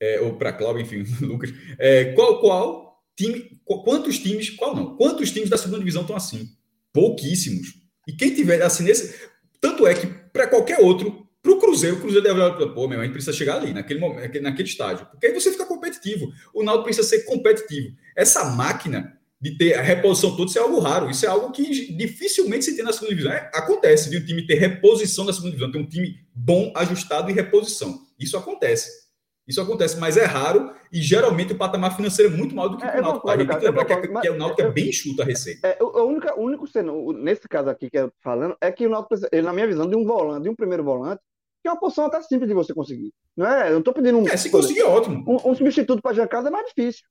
é, 0.00 0.20
ou 0.20 0.34
para 0.34 0.52
Cláudio, 0.52 0.82
enfim, 0.82 1.04
Lucas, 1.24 1.52
é, 1.78 2.12
qual, 2.12 2.40
qual 2.40 3.02
time, 3.16 3.60
quantos 3.64 4.18
times, 4.18 4.50
qual 4.50 4.74
não? 4.74 4.96
Quantos 4.96 5.30
times 5.30 5.48
da 5.48 5.56
segunda 5.56 5.78
divisão 5.78 6.02
estão 6.02 6.16
assim? 6.16 6.50
Pouquíssimos. 6.92 7.74
E 8.06 8.12
quem 8.12 8.34
tiver 8.34 8.62
assim 8.62 8.84
nesse. 8.84 9.28
Tanto 9.60 9.86
é 9.86 9.94
que 9.94 10.06
para 10.06 10.46
qualquer 10.46 10.80
outro, 10.80 11.26
para 11.42 11.52
o 11.52 11.58
Cruzeiro, 11.58 11.96
o 11.96 12.00
Cruzeiro 12.00 12.24
deve 12.24 12.40
olhar 12.40 12.74
pô, 12.74 12.86
meu, 12.86 13.00
a 13.00 13.04
gente 13.04 13.12
precisa 13.12 13.36
chegar 13.36 13.56
ali, 13.56 13.72
naquele, 13.72 14.00
momento, 14.00 14.40
naquele 14.40 14.68
estágio. 14.68 15.06
Porque 15.06 15.26
aí 15.26 15.32
você 15.34 15.50
fica 15.50 15.64
competitivo. 15.64 16.32
O 16.54 16.62
Naldo 16.62 16.84
precisa 16.84 17.06
ser 17.06 17.22
competitivo. 17.24 17.96
Essa 18.14 18.44
máquina 18.44 19.15
de 19.40 19.56
ter 19.56 19.74
a 19.74 19.82
reposição 19.82 20.34
toda, 20.36 20.48
isso 20.48 20.58
é 20.58 20.62
algo 20.62 20.78
raro. 20.78 21.10
Isso 21.10 21.26
é 21.26 21.28
algo 21.28 21.52
que 21.52 21.94
dificilmente 21.94 22.64
se 22.64 22.74
tem 22.74 22.84
na 22.84 22.92
segunda 22.92 23.10
divisão. 23.10 23.32
É, 23.32 23.50
acontece 23.54 24.08
de 24.08 24.16
um 24.16 24.24
time 24.24 24.46
ter 24.46 24.54
reposição 24.54 25.24
na 25.24 25.32
segunda 25.32 25.50
divisão, 25.50 25.72
ter 25.72 25.78
um 25.78 25.88
time 25.88 26.16
bom, 26.34 26.72
ajustado 26.74 27.30
e 27.30 27.34
reposição. 27.34 27.98
Isso 28.18 28.36
acontece. 28.36 29.06
Isso 29.46 29.60
acontece, 29.60 29.96
mas 29.98 30.16
é 30.16 30.24
raro 30.24 30.72
e 30.92 31.00
geralmente 31.00 31.52
o 31.52 31.56
patamar 31.56 31.94
financeiro 31.94 32.34
é 32.34 32.36
muito 32.36 32.54
maior 32.54 32.68
do 32.68 32.78
que 32.78 32.84
é, 32.84 32.98
o 32.98 33.02
Náutico. 33.02 33.30
A 33.30 33.36
gente 33.36 33.48
tem 33.48 33.58
que 33.58 33.64
lembrar 33.64 33.84
que, 33.84 34.08
que, 34.08 34.30
o 34.30 34.36
Náutico 34.36 34.62
é 34.62 34.70
bem 34.70 34.88
enxuto 34.88 35.22
a 35.22 35.24
receita. 35.24 35.68
É, 35.68 35.78
o, 35.80 36.04
único, 36.04 36.28
o 36.32 36.42
único 36.42 36.66
nesse 37.12 37.48
caso 37.48 37.70
aqui 37.70 37.88
que 37.88 37.96
eu 37.96 38.08
tô 38.08 38.16
falando, 38.22 38.56
é 38.60 38.72
que 38.72 38.86
o 38.86 38.90
Náutico, 38.90 39.14
na 39.44 39.52
minha 39.52 39.68
visão, 39.68 39.88
de 39.88 39.94
um 39.94 40.04
volante, 40.04 40.42
de 40.42 40.48
um 40.48 40.56
primeiro 40.56 40.82
volante, 40.82 41.20
que 41.62 41.68
é 41.68 41.72
uma 41.72 41.78
posição 41.78 42.06
até 42.06 42.20
simples 42.22 42.48
de 42.48 42.54
você 42.54 42.74
conseguir. 42.74 43.12
Não 43.36 43.46
é? 43.46 43.68
Eu 43.68 43.72
não 43.72 43.78
estou 43.80 43.94
pedindo 43.94 44.18
um. 44.18 44.28
É, 44.28 44.36
se 44.36 44.50
conseguir, 44.50 44.80
é 44.80 44.84
ótimo. 44.84 45.24
Um, 45.28 45.50
um 45.50 45.54
substituto 45.54 46.02
para 46.02 46.14
Giancarlo 46.14 46.48
é 46.48 46.50
mais 46.50 46.66
difícil. 46.66 47.04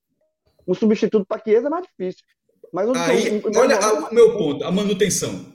Um 0.68 0.74
substituto 0.74 1.26
para 1.26 1.42
Chiesa 1.44 1.68
é 1.68 1.70
mais 1.70 1.86
difícil. 1.86 2.24
Mas 2.74 2.90
Aí, 2.90 3.42
um, 3.46 3.58
olha 3.58 3.80
o 3.80 4.14
meu 4.14 4.38
ponto, 4.38 4.64
a 4.64 4.72
manutenção. 4.72 5.46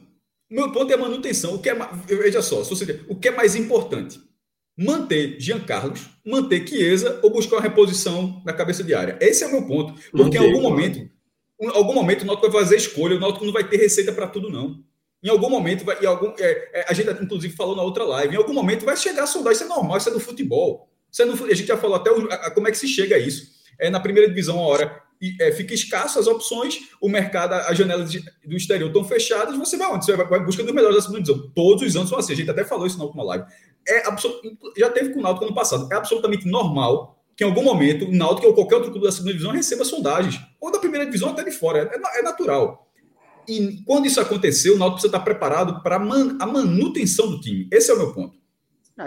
O 0.50 0.54
meu 0.54 0.72
ponto 0.72 0.90
é 0.90 0.94
a 0.94 0.98
manutenção. 0.98 1.54
O 1.54 1.58
que 1.58 1.68
é, 1.68 1.74
veja 2.06 2.42
só, 2.42 2.62
você, 2.62 3.04
o 3.08 3.16
que 3.16 3.28
é 3.28 3.30
mais 3.30 3.54
importante? 3.54 4.20
manter 4.80 5.38
Jean 5.38 5.60
Carlos, 5.60 6.08
manter 6.24 6.66
Chiesa 6.66 7.20
ou 7.22 7.30
buscar 7.30 7.56
uma 7.56 7.62
reposição 7.62 8.40
na 8.46 8.52
cabeça 8.52 8.82
de 8.82 8.94
área. 8.94 9.18
Esse 9.20 9.44
é 9.44 9.46
o 9.46 9.52
meu 9.52 9.66
ponto. 9.66 9.94
Porque 10.10 10.38
em 10.38 10.40
algum 10.40 10.62
momento, 10.62 10.98
em 11.60 11.68
algum 11.68 11.92
momento 11.92 12.22
o 12.22 12.24
Náutico 12.24 12.50
vai 12.50 12.62
fazer 12.62 12.76
escolha, 12.76 13.16
o 13.16 13.20
Náutico 13.20 13.44
não 13.44 13.52
vai 13.52 13.68
ter 13.68 13.76
receita 13.76 14.10
para 14.10 14.26
tudo, 14.26 14.48
não. 14.48 14.82
Em 15.22 15.28
algum 15.28 15.50
momento, 15.50 15.84
vai, 15.84 16.02
em 16.02 16.06
algum, 16.06 16.32
é, 16.38 16.70
é, 16.72 16.86
a 16.88 16.94
gente 16.94 17.10
inclusive 17.22 17.54
falou 17.54 17.76
na 17.76 17.82
outra 17.82 18.04
live, 18.04 18.34
em 18.34 18.38
algum 18.38 18.54
momento 18.54 18.86
vai 18.86 18.96
chegar 18.96 19.24
a 19.24 19.26
sondagem, 19.26 19.62
isso 19.62 19.70
é 19.70 19.76
normal, 19.76 19.98
isso 19.98 20.08
é 20.08 20.12
do 20.12 20.20
futebol. 20.20 20.88
Isso 21.12 21.20
é 21.20 21.24
no, 21.26 21.32
a 21.32 21.54
gente 21.54 21.66
já 21.66 21.76
falou 21.76 21.96
até 21.96 22.10
o, 22.10 22.32
a, 22.32 22.50
como 22.50 22.66
é 22.66 22.70
que 22.70 22.78
se 22.78 22.88
chega 22.88 23.16
a 23.16 23.18
isso. 23.18 23.59
É 23.80 23.90
na 23.90 24.00
primeira 24.00 24.28
divisão, 24.28 24.58
a 24.58 24.62
hora 24.62 25.02
é, 25.40 25.52
fica 25.52 25.74
escasso 25.74 26.18
as 26.18 26.26
opções, 26.26 26.78
o 27.00 27.08
mercado, 27.08 27.52
as 27.52 27.76
janelas 27.76 28.12
do 28.44 28.56
exterior 28.56 28.88
estão 28.88 29.04
fechadas, 29.04 29.56
você 29.56 29.76
vai 29.76 29.90
onde? 29.90 30.04
Você 30.04 30.16
vai, 30.16 30.26
vai 30.26 30.40
em 30.40 30.44
busca 30.44 30.62
dos 30.62 30.72
melhores 30.72 30.96
da 30.96 31.02
segunda 31.02 31.22
divisão. 31.22 31.50
Todos 31.54 31.82
os 31.82 31.96
anos 31.96 32.08
são 32.08 32.18
assim, 32.18 32.32
a 32.32 32.36
gente 32.36 32.50
até 32.50 32.64
falou 32.64 32.86
isso 32.86 32.98
na 32.98 33.04
última 33.04 33.24
live 33.24 33.44
é 33.86 34.02
já 34.76 34.90
teve 34.90 35.10
com 35.10 35.20
o 35.20 35.22
Náutico 35.22 35.44
ano 35.44 35.54
passado. 35.54 35.88
É 35.92 35.96
absolutamente 35.96 36.46
normal 36.46 37.18
que 37.36 37.44
em 37.44 37.46
algum 37.46 37.62
momento 37.62 38.04
o 38.04 38.12
Náutico 38.12 38.46
ou 38.46 38.54
qualquer 38.54 38.76
outro 38.76 38.90
clube 38.90 39.06
da 39.06 39.12
segunda 39.12 39.32
divisão 39.32 39.52
receba 39.52 39.84
sondagens, 39.84 40.40
ou 40.60 40.70
da 40.70 40.78
primeira 40.78 41.06
divisão 41.06 41.30
até 41.30 41.42
de 41.42 41.50
fora. 41.50 41.90
É, 41.92 42.18
é 42.18 42.22
natural. 42.22 42.86
E 43.48 43.82
quando 43.84 44.06
isso 44.06 44.20
acontecer, 44.20 44.70
o 44.70 44.78
Náutico 44.78 45.00
precisa 45.00 45.16
estar 45.16 45.24
preparado 45.24 45.82
para 45.82 45.98
man, 45.98 46.36
a 46.40 46.46
manutenção 46.46 47.28
do 47.28 47.40
time. 47.40 47.68
Esse 47.72 47.90
é 47.90 47.94
o 47.94 47.98
meu 47.98 48.12
ponto. 48.12 48.38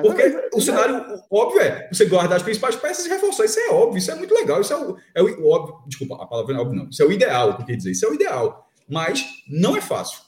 Porque 0.01 0.49
o 0.53 0.61
cenário 0.61 1.21
óbvio 1.29 1.61
é 1.61 1.89
você 1.91 2.05
guardar 2.05 2.37
as 2.37 2.43
principais 2.43 2.75
peças 2.75 3.05
e 3.05 3.09
reforçar. 3.09 3.45
Isso 3.45 3.59
é 3.59 3.69
óbvio, 3.69 3.97
isso 3.97 4.11
é 4.11 4.15
muito 4.15 4.33
legal. 4.33 4.61
Isso 4.61 4.73
é 4.73 4.77
o, 4.77 4.97
é 5.13 5.21
o 5.21 5.49
óbvio. 5.49 5.75
Desculpa, 5.87 6.15
a 6.15 6.25
palavra 6.25 6.53
não 6.53 6.61
é 6.61 6.63
óbvio, 6.63 6.83
não. 6.83 6.89
Isso 6.89 7.03
é 7.03 7.05
o 7.05 7.11
ideal, 7.11 7.57
que 7.57 7.65
quer 7.65 7.75
dizer. 7.75 7.91
Isso 7.91 8.05
é 8.05 8.09
o 8.09 8.13
ideal. 8.13 8.67
Mas 8.87 9.25
não 9.47 9.75
é 9.75 9.81
fácil. 9.81 10.21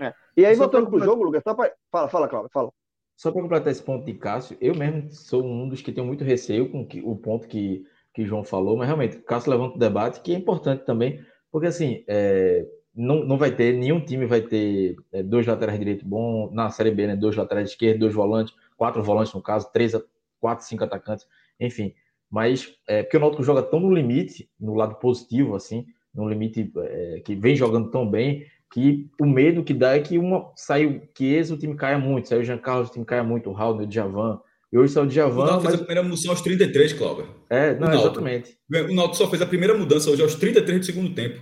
É. 0.00 0.12
E 0.36 0.44
aí, 0.44 0.54
voltando 0.54 0.88
para 0.88 0.96
o 0.96 1.04
jogo, 1.04 1.22
Lucas, 1.22 1.42
só 1.42 1.54
pra... 1.54 1.72
fala, 1.90 2.08
fala, 2.08 2.28
Cláudio, 2.28 2.50
fala. 2.52 2.70
Só 3.16 3.32
para 3.32 3.42
completar 3.42 3.72
esse 3.72 3.82
ponto 3.82 4.04
de 4.04 4.14
Cássio, 4.14 4.56
eu 4.60 4.74
mesmo 4.76 5.10
sou 5.10 5.44
um 5.44 5.68
dos 5.68 5.82
que 5.82 5.90
tenho 5.90 6.06
muito 6.06 6.22
receio 6.22 6.70
com 6.70 6.86
que, 6.86 7.00
o 7.00 7.16
ponto 7.16 7.48
que, 7.48 7.84
que 8.14 8.24
João 8.24 8.44
falou, 8.44 8.76
mas 8.76 8.86
realmente, 8.86 9.18
Cássio 9.18 9.50
levanta 9.50 9.74
o 9.74 9.78
debate, 9.78 10.20
que 10.20 10.32
é 10.32 10.36
importante 10.36 10.84
também, 10.84 11.20
porque 11.50 11.66
assim, 11.66 12.04
é, 12.06 12.64
não, 12.94 13.24
não 13.24 13.36
vai 13.36 13.50
ter, 13.50 13.72
nenhum 13.72 14.00
time 14.00 14.24
vai 14.26 14.40
ter 14.40 14.96
é, 15.12 15.22
dois 15.22 15.46
laterais 15.46 15.78
direito 15.78 16.06
bom, 16.06 16.50
na 16.52 16.70
Série 16.70 16.90
B, 16.90 17.06
né? 17.08 17.16
Dois 17.16 17.34
laterais 17.34 17.70
esquerdo, 17.70 18.00
dois 18.00 18.14
volantes, 18.14 18.54
quatro 18.78 19.02
volantes 19.02 19.34
no 19.34 19.42
caso, 19.42 19.68
três, 19.72 19.92
quatro, 20.40 20.64
cinco 20.64 20.84
atacantes, 20.84 21.26
enfim. 21.60 21.92
Mas 22.30 22.74
é 22.86 23.02
porque 23.02 23.16
o 23.16 23.20
Náutico 23.20 23.42
joga 23.42 23.62
tão 23.62 23.80
no 23.80 23.92
limite, 23.92 24.48
no 24.58 24.74
lado 24.74 24.94
positivo, 24.94 25.54
assim, 25.54 25.84
no 26.14 26.28
limite 26.28 26.70
é, 26.76 27.20
que 27.24 27.34
vem 27.34 27.56
jogando 27.56 27.90
tão 27.90 28.08
bem, 28.08 28.46
que 28.72 29.10
o 29.20 29.26
medo 29.26 29.64
que 29.64 29.74
dá 29.74 29.96
é 29.96 30.00
que 30.00 30.18
uma 30.18 30.52
saiu 30.54 31.02
que 31.14 31.26
esse 31.32 31.52
o 31.52 31.58
time 31.58 31.74
caia 31.74 31.98
muito, 31.98 32.28
saiu 32.28 32.42
o 32.42 32.44
Jean 32.44 32.58
Carlos, 32.58 32.90
o 32.90 32.92
time 32.92 33.04
caia 33.04 33.24
muito, 33.24 33.50
o 33.50 33.52
Raul, 33.52 33.78
o 33.78 33.86
Djavan. 33.86 34.40
E 34.70 34.76
hoje 34.76 34.92
saiu 34.92 35.06
o 35.06 35.08
Djavan. 35.08 35.42
O 35.42 35.46
Náutico 35.46 35.64
mas... 35.64 35.72
fez 35.72 35.74
a 35.74 35.84
primeira 35.84 36.02
mudança 36.02 36.30
aos 36.30 36.40
33, 36.42 36.92
Cláudio. 36.92 37.28
É, 37.48 37.74
não, 37.74 37.92
exatamente. 37.92 38.58
O 38.70 38.94
Náutico 38.94 39.16
só 39.16 39.30
fez 39.30 39.40
a 39.40 39.46
primeira 39.46 39.74
mudança 39.74 40.10
hoje 40.10 40.22
aos 40.22 40.34
33 40.34 40.80
do 40.80 40.86
segundo 40.86 41.14
tempo. 41.14 41.40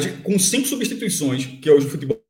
Gente, 0.00 0.22
com 0.22 0.36
cinco 0.38 0.66
substituições, 0.66 1.46
que 1.46 1.70
hoje 1.70 1.86
o 1.86 1.90
futebol 1.90 2.20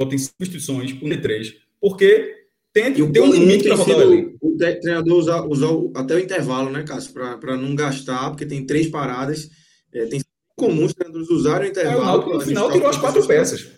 tem 0.00 0.18
cinco 0.18 0.34
substituições, 0.40 0.92
com 0.94 1.08
três, 1.20 1.54
porque 1.80 2.41
tem, 2.72 2.92
tem 2.94 3.22
um 3.22 3.32
limite 3.32 3.64
para 3.64 3.76
rodar 3.76 4.00
ali. 4.00 4.36
O 4.40 4.56
treinador 4.56 5.18
usou, 5.18 5.48
usou 5.48 5.92
até 5.94 6.14
o 6.14 6.18
intervalo, 6.18 6.70
né, 6.70 6.82
Cássio, 6.82 7.12
para 7.12 7.56
não 7.56 7.74
gastar, 7.74 8.30
porque 8.30 8.46
tem 8.46 8.64
três 8.64 8.88
paradas. 8.88 9.50
É, 9.92 10.06
tem 10.06 10.20
comuns 10.56 10.86
os 10.86 10.94
treinadores 10.94 11.28
usarem 11.28 11.68
o 11.68 11.70
intervalo. 11.70 11.98
É, 11.98 12.02
o 12.02 12.04
Náutico, 12.06 12.34
no 12.34 12.40
final 12.40 12.72
tirou 12.72 12.88
as 12.88 12.96
quatro 12.96 13.26
peças. 13.26 13.70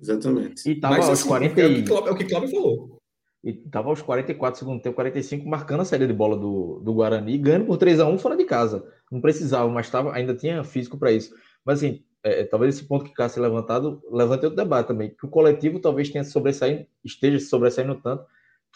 Exatamente. 0.00 0.70
E 0.70 0.80
tava 0.80 0.96
Mas, 0.96 1.08
aos 1.08 1.20
assim, 1.20 1.28
40 1.28 1.60
é 1.60 1.66
o 1.66 1.84
que 1.84 1.92
é 1.92 2.10
o 2.12 2.16
que 2.16 2.24
Cláudio 2.24 2.50
falou. 2.50 2.98
E 3.42 3.52
tava 3.52 3.88
aos 3.88 4.02
44 4.02 4.58
segundo 4.58 4.82
tempo, 4.82 4.96
45, 4.96 5.48
marcando 5.48 5.80
a 5.80 5.84
saída 5.84 6.06
de 6.06 6.12
bola 6.12 6.36
do, 6.36 6.80
do 6.80 6.94
Guarani, 6.94 7.38
ganhando 7.38 7.66
por 7.66 7.76
3 7.76 8.00
a 8.00 8.06
1 8.06 8.18
fora 8.18 8.36
de 8.36 8.44
casa. 8.44 8.84
Não 9.10 9.20
precisava, 9.20 9.68
mas 9.70 9.90
tava, 9.90 10.12
ainda 10.12 10.34
tinha 10.34 10.64
físico 10.64 10.98
para 10.98 11.12
isso. 11.12 11.34
Mas 11.64 11.78
assim, 11.78 12.02
é, 12.22 12.40
é, 12.40 12.44
talvez 12.44 12.74
esse 12.74 12.84
ponto 12.86 13.04
que 13.04 13.12
Cássio 13.12 13.42
levantado 13.42 14.02
levante 14.10 14.44
outro 14.44 14.56
debate 14.56 14.88
também, 14.88 15.10
que 15.10 15.26
o 15.26 15.30
coletivo 15.30 15.78
talvez 15.78 16.10
tenha 16.10 16.24
sobressaindo, 16.24 16.86
esteja 17.04 17.38
sobressaindo 17.40 17.94
tanto 18.02 18.24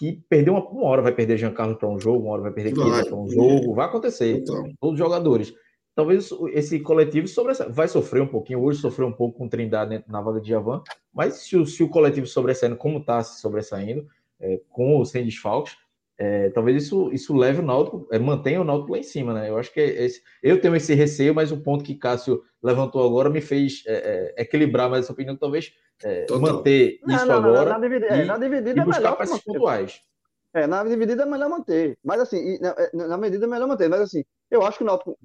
que 0.03 0.21
perdeu 0.29 0.55
uma, 0.55 0.69
uma 0.69 0.87
hora 0.87 1.01
vai 1.01 1.13
perder 1.13 1.39
Jean 1.39 1.53
Carlos 1.53 1.79
para 1.79 1.89
um 1.89 2.01
jogo, 2.01 2.25
uma 2.25 2.33
hora 2.33 2.43
vai 2.43 2.51
perder 2.51 2.75
Chiesa 2.75 3.07
para 3.07 3.17
um 3.17 3.29
jogo, 3.29 3.73
vai 3.73 3.87
acontecer. 3.87 4.39
Então. 4.39 4.65
Todos 4.81 4.95
os 4.95 4.99
jogadores 4.99 5.55
talvez 5.95 6.29
esse 6.53 6.81
coletivo 6.81 7.29
sobressa... 7.29 7.69
vai 7.69 7.87
sofrer 7.87 8.21
um 8.21 8.27
pouquinho. 8.27 8.61
Hoje 8.61 8.81
sofreu 8.81 9.07
um 9.07 9.13
pouco 9.13 9.39
com 9.39 9.49
Trindade 9.49 10.03
na 10.09 10.21
vaga 10.21 10.41
de 10.41 10.49
Javan, 10.49 10.83
mas 11.15 11.35
se 11.35 11.57
o, 11.57 11.65
se 11.65 11.85
o 11.85 11.89
coletivo 11.89 12.27
sobressaindo, 12.27 12.77
como 12.77 12.99
está 12.99 13.23
se 13.23 13.41
sobressaindo, 13.41 14.05
é, 14.41 14.61
com 14.71 14.97
ou 14.97 15.05
sem 15.05 15.25
desfalques, 15.25 15.77
é, 16.19 16.51
talvez 16.51 16.85
isso, 16.85 17.11
isso 17.13 17.37
leve 17.37 17.61
o 17.61 17.65
Náutico, 17.65 18.07
é, 18.11 18.19
mantenha 18.19 18.61
o 18.61 18.65
Náutico 18.65 18.93
lá 18.93 18.99
em 18.99 19.03
cima, 19.03 19.35
né? 19.35 19.49
Eu 19.49 19.59
acho 19.59 19.73
que 19.73 19.81
é 19.81 20.05
esse, 20.05 20.23
eu 20.43 20.61
tenho 20.61 20.77
esse 20.77 20.95
receio, 20.95 21.35
mas 21.35 21.51
o 21.51 21.61
ponto 21.61 21.85
que 21.85 21.95
Cássio 21.95 22.43
levantou 22.63 23.05
agora 23.05 23.31
me 23.31 23.41
fez 23.41 23.83
é, 23.87 24.35
é, 24.37 24.43
equilibrar 24.43 24.89
mais 24.89 25.05
essa 25.05 25.13
opinião, 25.13 25.37
talvez 25.37 25.73
manter 26.31 26.99
não, 27.05 27.17
isso 27.17 27.27
não, 27.27 27.35
agora 27.37 27.71
na, 27.71 27.79
dividida, 27.79 28.17
e, 28.17 28.25
na 28.25 28.39
dividida 28.39 28.81
e 28.81 28.85
buscar 28.85 29.17
peças 29.17 29.41
pontuais. 29.41 30.01
É, 30.55 30.67
na 30.67 30.85
dividida 30.85 31.23
é 31.23 31.27
melhor 31.27 31.49
manter, 31.49 31.97
mas 32.05 32.21
assim, 32.21 32.59
na, 32.61 33.09
na 33.09 33.17
medida 33.17 33.47
é 33.47 33.49
melhor 33.49 33.69
manter, 33.69 33.89
mas 33.89 34.01
assim, 34.01 34.25
eu 34.51 34.63
acho 34.63 34.79
que 34.79 34.85
o 34.85 34.87
Náutico 34.87 35.17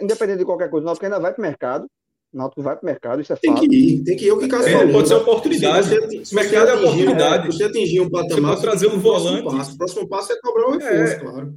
independente 0.00 0.38
de 0.38 0.44
qualquer 0.44 0.68
coisa, 0.68 0.84
o 0.84 0.86
Náutico 0.86 1.06
ainda 1.06 1.18
vai 1.18 1.32
para 1.32 1.40
o 1.40 1.42
mercado. 1.42 1.90
O 2.32 2.38
Náutico 2.38 2.62
vai 2.62 2.76
para 2.76 2.82
o 2.82 2.86
mercado, 2.86 3.20
isso 3.20 3.32
é 3.32 3.36
tem 3.36 3.52
fato. 3.52 3.68
Que 3.68 3.74
ir, 3.74 4.04
tem 4.04 4.16
que 4.16 4.26
ir, 4.26 4.32
o 4.32 4.38
que 4.38 4.46
Cássio 4.46 4.68
é, 4.68 4.78
falou. 4.78 4.92
Pode 4.92 5.08
ser 5.08 5.14
oportunidade. 5.14 5.88
Se 5.88 6.00
você, 6.00 6.24
se 6.24 6.34
mercado 6.34 6.68
é 6.68 6.74
oportunidade. 6.74 7.48
É, 7.48 7.50
você 7.50 7.64
atingir 7.64 8.00
um 8.00 8.08
patamar, 8.08 8.56
você 8.56 8.62
trazer 8.62 8.86
um 8.86 8.98
volante. 9.00 9.46
O 9.46 9.50
próximo, 9.50 9.78
próximo 9.78 10.08
passo 10.08 10.32
é 10.32 10.40
cobrar 10.40 10.68
um 10.68 10.78
reforço, 10.78 11.14
é. 11.14 11.18
claro. 11.18 11.54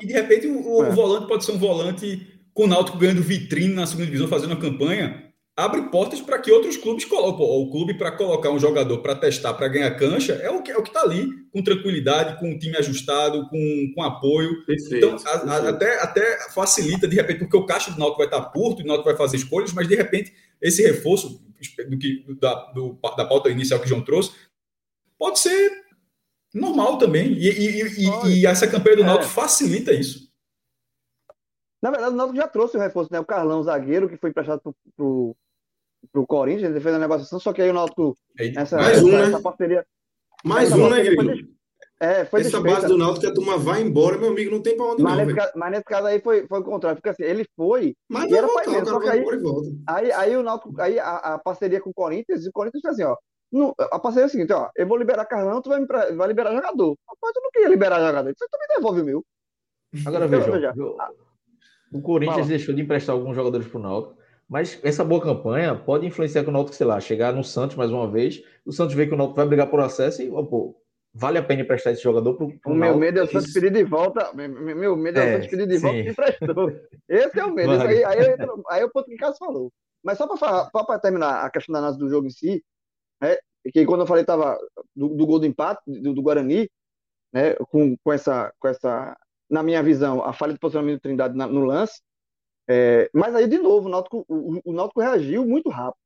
E 0.00 0.06
de 0.06 0.12
repente 0.12 0.46
o, 0.46 0.84
é. 0.84 0.88
o, 0.88 0.92
volante 0.92 1.28
pode 1.28 1.44
ser 1.44 1.52
um 1.52 1.58
volante 1.58 2.26
com 2.54 2.64
o 2.64 2.66
Náutico 2.66 2.98
ganhando 2.98 3.22
vitrine 3.22 3.74
na 3.74 3.86
segunda 3.86 4.06
divisão, 4.06 4.28
fazendo 4.28 4.54
a 4.54 4.60
campanha 4.60 5.25
abre 5.56 5.82
portas 5.90 6.20
para 6.20 6.38
que 6.38 6.52
outros 6.52 6.76
clubes 6.76 7.06
coloquem. 7.06 7.46
O 7.46 7.70
clube 7.70 7.94
para 7.94 8.12
colocar 8.12 8.50
um 8.50 8.58
jogador 8.58 8.98
para 8.98 9.14
testar, 9.14 9.54
para 9.54 9.68
ganhar 9.68 9.90
cancha, 9.96 10.34
é 10.34 10.50
o 10.50 10.62
que 10.62 10.70
é 10.70 10.76
o 10.76 10.82
que 10.82 10.90
está 10.90 11.00
ali, 11.00 11.30
com 11.50 11.62
tranquilidade, 11.62 12.38
com 12.38 12.52
o 12.52 12.58
time 12.58 12.76
ajustado, 12.76 13.48
com, 13.48 13.92
com 13.94 14.02
apoio. 14.02 14.64
Perfeito, 14.66 14.96
então, 14.96 15.16
a, 15.24 15.54
a, 15.54 15.68
até, 15.70 16.02
até 16.02 16.50
facilita, 16.50 17.08
de 17.08 17.16
repente, 17.16 17.38
porque 17.38 17.56
o 17.56 17.64
caixa 17.64 17.90
do 17.90 17.98
Náutico 17.98 18.18
vai 18.18 18.26
estar 18.26 18.42
tá 18.42 18.50
curto, 18.50 18.82
o 18.82 18.86
Náutico 18.86 19.08
vai 19.08 19.16
fazer 19.16 19.38
escolhas, 19.38 19.72
mas 19.72 19.88
de 19.88 19.94
repente 19.94 20.34
esse 20.60 20.82
reforço 20.82 21.42
do 21.88 21.98
que, 21.98 22.24
da, 22.38 22.54
do, 22.72 22.98
da 23.16 23.24
pauta 23.24 23.48
inicial 23.48 23.80
que 23.80 23.86
o 23.86 23.88
João 23.88 24.04
trouxe 24.04 24.32
pode 25.18 25.38
ser 25.38 25.86
normal 26.54 26.98
também. 26.98 27.32
E, 27.32 27.48
e, 27.48 27.82
e, 27.82 28.40
e 28.40 28.46
essa 28.46 28.68
campanha 28.68 28.96
do 28.96 29.02
é. 29.02 29.06
Náutico 29.06 29.32
facilita 29.32 29.92
isso. 29.92 30.26
Na 31.82 31.90
verdade, 31.90 32.12
o 32.12 32.16
Náutico 32.16 32.36
já 32.36 32.48
trouxe 32.48 32.76
o 32.76 32.80
reforço, 32.80 33.10
né? 33.10 33.20
O 33.20 33.24
Carlão, 33.24 33.62
zagueiro, 33.62 34.08
que 34.08 34.18
foi 34.18 34.30
emprestado 34.30 34.60
para 34.60 34.74
o 35.04 35.34
pro 36.12 36.26
Corinthians, 36.26 36.70
ele 36.70 36.80
fez 36.80 36.94
a 36.94 36.98
negociação, 36.98 37.38
só 37.38 37.52
que 37.52 37.62
aí 37.62 37.70
o 37.70 37.74
Náutico. 37.74 38.16
Essa, 38.38 38.76
mais 38.76 39.02
um, 39.02 39.16
essa, 39.16 39.36
né? 39.36 39.42
parceria. 39.42 39.86
Mais 40.44 40.72
um, 40.72 40.88
né, 40.88 41.02
Grilo? 41.02 41.56
É, 41.98 42.26
foi 42.26 42.40
Essa 42.40 42.50
desfeita. 42.50 42.74
base 42.74 42.86
do 42.86 42.98
Náutico 42.98 43.20
que 43.20 43.26
a 43.26 43.34
turma 43.34 43.56
vai 43.56 43.80
embora, 43.80 44.18
meu 44.18 44.28
amigo, 44.28 44.50
não 44.50 44.60
tem 44.60 44.76
pra 44.76 44.84
onde 44.86 45.02
mas 45.02 45.16
não. 45.16 45.24
Nesse 45.24 45.36
caso, 45.36 45.52
mas 45.56 45.70
nesse 45.70 45.84
caso 45.84 46.06
aí 46.06 46.20
foi, 46.20 46.46
foi 46.46 46.60
o 46.60 46.64
contrário, 46.64 47.00
porque 47.00 47.08
assim, 47.08 47.22
ele 47.22 47.46
foi. 47.56 47.94
Mas 48.06 48.30
vai 48.30 48.42
voltar, 48.42 48.70
mesmo, 48.70 48.86
só 48.86 49.00
que 49.00 49.08
aí, 49.08 49.24
aí, 49.86 50.12
aí, 50.12 50.36
o 50.36 50.42
Náutico, 50.42 50.78
aí 50.78 50.98
a, 50.98 51.16
a, 51.16 51.38
parceria 51.38 51.80
com 51.80 51.90
o 51.90 51.94
Corinthians, 51.94 52.44
e 52.44 52.48
o 52.48 52.52
Corinthians 52.52 52.82
fez 52.82 52.94
assim, 52.94 53.04
ó. 53.04 53.16
No, 53.50 53.74
a 53.78 53.98
parceria 53.98 54.24
é 54.24 54.26
a 54.26 54.28
seguinte, 54.28 54.52
ó, 54.52 54.68
eu 54.76 54.86
vou 54.86 54.98
liberar 54.98 55.24
Carlão, 55.24 55.62
tu 55.62 55.70
vai, 55.70 55.80
me, 55.80 55.86
vai 55.86 56.28
liberar 56.28 56.54
jogador. 56.54 56.96
Rapaz, 57.08 57.32
eu 57.34 57.42
não 57.42 57.50
queria 57.50 57.68
liberar 57.68 58.00
jogador. 58.00 58.34
Você 58.36 58.46
também 58.50 58.68
devolve 58.76 59.00
o 59.00 59.04
meu. 59.04 59.24
Agora 60.04 60.26
veja. 60.26 60.74
Eu, 60.76 60.96
O 61.92 62.02
Corinthians 62.02 62.36
Fala. 62.40 62.48
deixou 62.48 62.74
de 62.74 62.82
emprestar 62.82 63.14
alguns 63.14 63.34
jogadores 63.34 63.66
para 63.66 63.78
o 63.78 63.82
Náutico, 63.82 64.20
mas 64.48 64.78
essa 64.84 65.04
boa 65.04 65.20
campanha 65.20 65.74
pode 65.74 66.06
influenciar 66.06 66.44
que 66.44 66.50
o 66.50 66.52
Náutico, 66.52 66.76
sei 66.76 66.86
lá, 66.86 67.00
chegar 67.00 67.32
no 67.32 67.42
Santos 67.42 67.76
mais 67.76 67.90
uma 67.90 68.10
vez, 68.10 68.42
o 68.64 68.72
Santos 68.72 68.94
vê 68.94 69.06
que 69.06 69.14
o 69.14 69.16
Náutico 69.16 69.36
vai 69.36 69.46
brigar 69.46 69.68
por 69.68 69.80
acesso 69.80 70.22
e, 70.22 70.28
pô, 70.28 70.80
vale 71.12 71.38
a 71.38 71.42
pena 71.42 71.62
emprestar 71.62 71.92
esse 71.92 72.02
jogador 72.02 72.34
para 72.34 72.72
o 72.72 72.74
meu 72.74 72.96
medo 72.96 73.20
é 73.20 73.22
o 73.22 73.26
Santos 73.26 73.52
pedir 73.52 73.72
de 73.72 73.84
volta. 73.84 74.32
Meu 74.34 74.96
medo 74.96 75.18
é, 75.18 75.22
é 75.22 75.28
o 75.28 75.32
Santos 75.32 75.48
pedir 75.48 75.66
de 75.66 75.78
volta 75.78 75.98
e 75.98 76.08
emprestou. 76.10 76.72
Esse 77.08 77.40
é 77.40 77.44
o 77.44 77.52
medo. 77.52 77.72
Aí, 77.72 78.04
aí, 78.04 78.18
aí, 78.20 78.36
aí 78.70 78.82
é 78.82 78.84
o 78.84 78.90
ponto 78.90 79.06
que 79.06 79.14
o 79.14 79.18
Cássio 79.18 79.38
falou. 79.38 79.72
Mas 80.04 80.18
só 80.18 80.28
para 80.84 80.98
terminar 81.00 81.44
a 81.44 81.50
questão 81.50 81.72
da 81.72 81.80
análise 81.80 81.98
do 81.98 82.08
jogo 82.08 82.28
em 82.28 82.30
si, 82.30 82.62
né, 83.20 83.36
que 83.72 83.84
quando 83.84 84.02
eu 84.02 84.06
falei 84.06 84.24
tava 84.24 84.56
do, 84.94 85.08
do 85.08 85.26
gol 85.26 85.40
do 85.40 85.46
empate 85.46 85.82
do, 85.86 86.14
do, 86.14 86.22
Guarani, 86.22 86.70
né, 87.32 87.54
com, 87.70 87.96
com, 87.96 88.12
essa, 88.12 88.52
com 88.60 88.68
essa, 88.68 89.16
na 89.50 89.64
minha 89.64 89.82
visão, 89.82 90.22
a 90.22 90.32
falha 90.32 90.52
de 90.52 90.60
posicionamento 90.60 90.98
do 90.98 91.02
Trindade 91.02 91.36
na, 91.36 91.48
no 91.48 91.64
lance, 91.64 92.00
é, 92.68 93.08
mas 93.12 93.34
aí, 93.34 93.46
de 93.46 93.58
novo, 93.58 93.86
o 93.86 93.90
Náutico, 93.90 94.24
o, 94.28 94.60
o 94.64 94.72
Náutico 94.72 95.00
reagiu 95.00 95.46
muito 95.46 95.68
rápido. 95.70 96.00